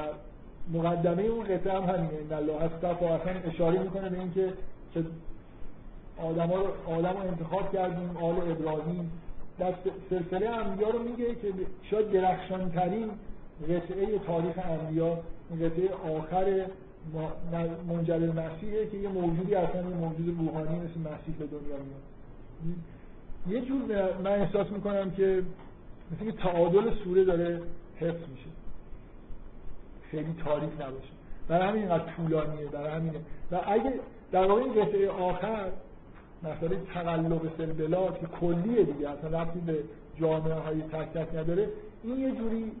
مقدمه 0.72 1.22
اون 1.22 1.44
قطعه 1.44 1.72
هم 1.72 1.82
همینه. 1.82 2.10
این 2.12 2.32
الله 2.32 2.52
و 2.52 3.04
اصلا 3.04 3.40
اشاره 3.44 3.78
می‌کنه 3.78 4.08
به 4.08 4.18
اینکه 4.18 4.52
که 4.94 5.04
آدم, 6.22 6.50
آدم 6.86 7.12
رو 7.12 7.28
انتخاب 7.28 7.72
کردیم 7.72 8.16
آل 8.16 8.50
ابراهیم. 8.50 9.12
در 9.58 9.74
سلسله 10.10 10.48
انبیا 10.48 10.90
رو 10.90 10.98
میگه 10.98 11.34
که 11.34 11.52
شاید 11.90 12.10
درخشان 12.12 12.70
ترین 12.70 13.10
قطعه 13.68 14.18
تاریخ 14.18 14.54
انبیا 14.64 15.18
این 15.50 15.68
قطعه 15.68 15.88
آخر 16.16 16.66
منجر 17.88 18.18
مسیحه 18.18 18.86
که 18.86 18.96
یه 18.96 19.08
موجودی 19.08 19.54
اصلا 19.54 19.80
یه 19.80 19.96
موجود 19.96 20.38
روحانی 20.38 20.78
مثل 20.78 21.00
مسیح 21.00 21.34
به 21.38 21.46
دنیا 21.46 21.76
میاد. 21.76 22.02
یه 23.48 23.60
جور 23.60 24.12
من 24.24 24.30
احساس 24.30 24.70
می‌کنم 24.70 25.10
که 25.10 25.42
مثل 26.12 26.30
که 26.30 26.32
تعادل 26.32 26.94
سوره 27.04 27.24
داره 27.24 27.62
حفظ 27.96 28.28
میشه. 28.30 28.50
خیلی 30.10 30.34
تاریخ 30.44 30.72
نباشه. 30.72 31.12
برای 31.48 31.68
همین 31.68 31.82
اینقدر 31.82 32.12
طولانیه 32.16 32.66
برای 32.66 32.90
همینه 32.90 33.18
و 33.52 33.60
اگه 33.66 33.92
در 34.32 34.46
واقع 34.46 34.62
این 34.62 34.72
قطعه 34.72 35.10
آخر 35.10 35.66
مسئله 36.42 36.76
تقلب 36.94 37.40
سلبلات 37.58 38.20
که 38.20 38.26
کلیه 38.26 38.84
دیگه 38.84 39.10
اصلا 39.10 39.42
ربطی 39.42 39.60
به 39.60 39.78
جامعه 40.20 40.54
های 40.54 40.82
تک 40.82 41.12
تک 41.12 41.34
نداره 41.34 41.68
این 42.04 42.18
یه 42.18 42.32
جوری 42.32 42.72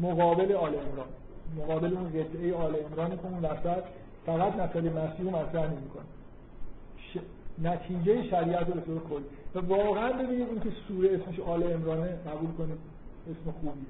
مقابل 0.00 0.52
آل 0.52 0.74
امران 0.74 1.08
مقابل 1.56 1.96
اون 1.96 2.08
قطعه 2.08 2.54
آل 2.54 2.76
امران 2.90 3.10
که 3.10 3.24
اون 3.24 3.44
وسط 3.44 3.82
فقط 4.26 4.56
مسئله 4.56 4.90
مسیح 4.90 5.24
رو 5.24 5.30
مطرح 5.30 5.66
نمی‌کنه. 5.66 6.04
ش... 6.98 7.18
نتیجه 7.62 8.30
شریعت 8.30 8.66
رو 8.68 8.80
طور 8.80 9.00
کلی 9.10 9.24
و 9.54 9.60
واقعا 9.60 10.12
ببینید 10.12 10.48
اینکه 10.48 10.70
سوره 10.88 11.08
اسمش 11.14 11.40
آل 11.40 11.72
امرانه 11.72 12.06
قبول 12.06 12.50
کنید 12.58 12.78
اسم 13.30 13.50
خوبیه. 13.50 13.84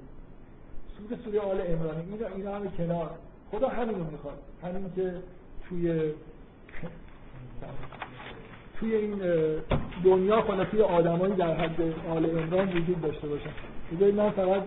سوره 0.97 1.21
سوره 1.25 1.39
آل 1.39 1.61
امرانه 1.67 2.03
اینا 2.11 2.27
اینا 2.35 2.55
همه 2.55 2.69
کنار. 2.77 3.09
خدا 3.51 3.67
همین 3.67 3.95
رو 3.95 4.03
می‌خواد. 4.11 4.37
همین 4.63 4.91
که 4.95 5.13
توی 5.69 6.13
توی 8.79 8.95
این 8.95 9.21
دنیا 10.03 10.41
خدا 10.41 10.65
توی 10.65 10.81
آدمایی 10.81 11.33
در 11.33 11.53
حد 11.53 11.81
آل 12.09 12.37
امران 12.37 12.69
وجود 12.69 13.01
داشته 13.01 13.27
باشن. 13.27 13.49
بذارید 13.93 14.15
من 14.15 14.29
فقط 14.29 14.63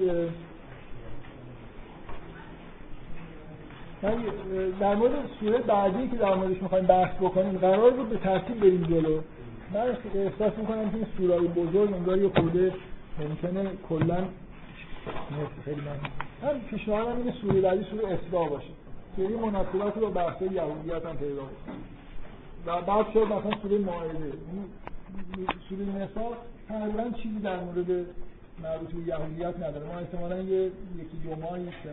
در 4.81 4.95
مورد 4.95 5.13
سوره 5.41 5.59
بعدی 5.59 6.09
که 6.09 6.17
در 6.17 6.35
موردش 6.35 6.63
می‌خوایم 6.63 6.87
بحث 6.87 7.17
بکنیم 7.17 7.59
قرار 7.59 7.91
بود 7.91 8.09
به 8.09 8.17
ترتیب 8.17 8.61
بریم 8.61 8.83
جلو. 8.83 9.21
من 9.75 9.81
احساس 10.15 10.59
می‌کنم 10.59 10.91
که 10.91 10.97
این 10.97 11.07
سوره 11.17 11.39
بزرگ 11.39 11.95
انگار 11.95 12.19
یه 12.19 12.29
خورده 12.29 12.73
ممکنه 13.19 13.71
کلا 13.89 14.25
خیلی 15.65 15.81
من 15.81 16.49
هم 16.49 16.61
پیشنهادم 16.61 17.17
اینه 17.17 17.33
سوره 17.41 17.61
بعدی 17.61 17.87
سوره 17.91 18.09
اسراء 18.09 18.49
باشه 18.49 18.69
که 19.17 19.23
این 19.23 19.41
مناسبات 19.41 19.97
رو 19.97 20.11
بحث 20.11 20.43
یهودیت 20.43 21.07
هم 21.07 21.17
پیدا 21.17 21.43
و 22.67 22.83
بعد 22.83 23.07
شد 23.15 23.23
مثلا 23.23 23.61
سوره 23.63 23.79
مائده. 23.79 24.33
سوره 25.69 25.85
نسا 25.85 26.37
تقریبا 26.69 27.19
چیزی 27.23 27.39
در 27.39 27.61
مورد 27.61 28.07
مربوط 28.63 28.93
به 28.93 29.09
یهودیت 29.09 29.57
نداره. 29.57 29.87
ما 29.87 29.99
احتمالا 29.99 30.39
یه 30.39 30.65
یکی 30.67 31.17
دو 31.25 31.37
ماه 31.41 31.59
سه 31.85 31.93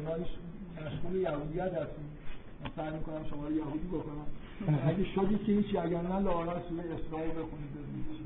مشغول 0.81 1.15
یهودیت 1.15 1.73
هستیم 1.73 2.09
سعی 2.75 2.91
می‌کنم 2.91 3.25
شما 3.29 3.47
رو 3.47 3.57
یهودی 3.57 3.87
بکنم. 3.87 4.25
اگه 4.87 5.05
شدید 5.15 5.43
که 5.45 5.51
هیچی 5.51 5.77
اگر 5.77 6.01
نه 6.01 6.19
لاغر 6.19 6.59
سوره 6.69 6.83
اسرائیل 6.83 7.31
بخونید. 7.31 7.71
ببینید 7.73 8.25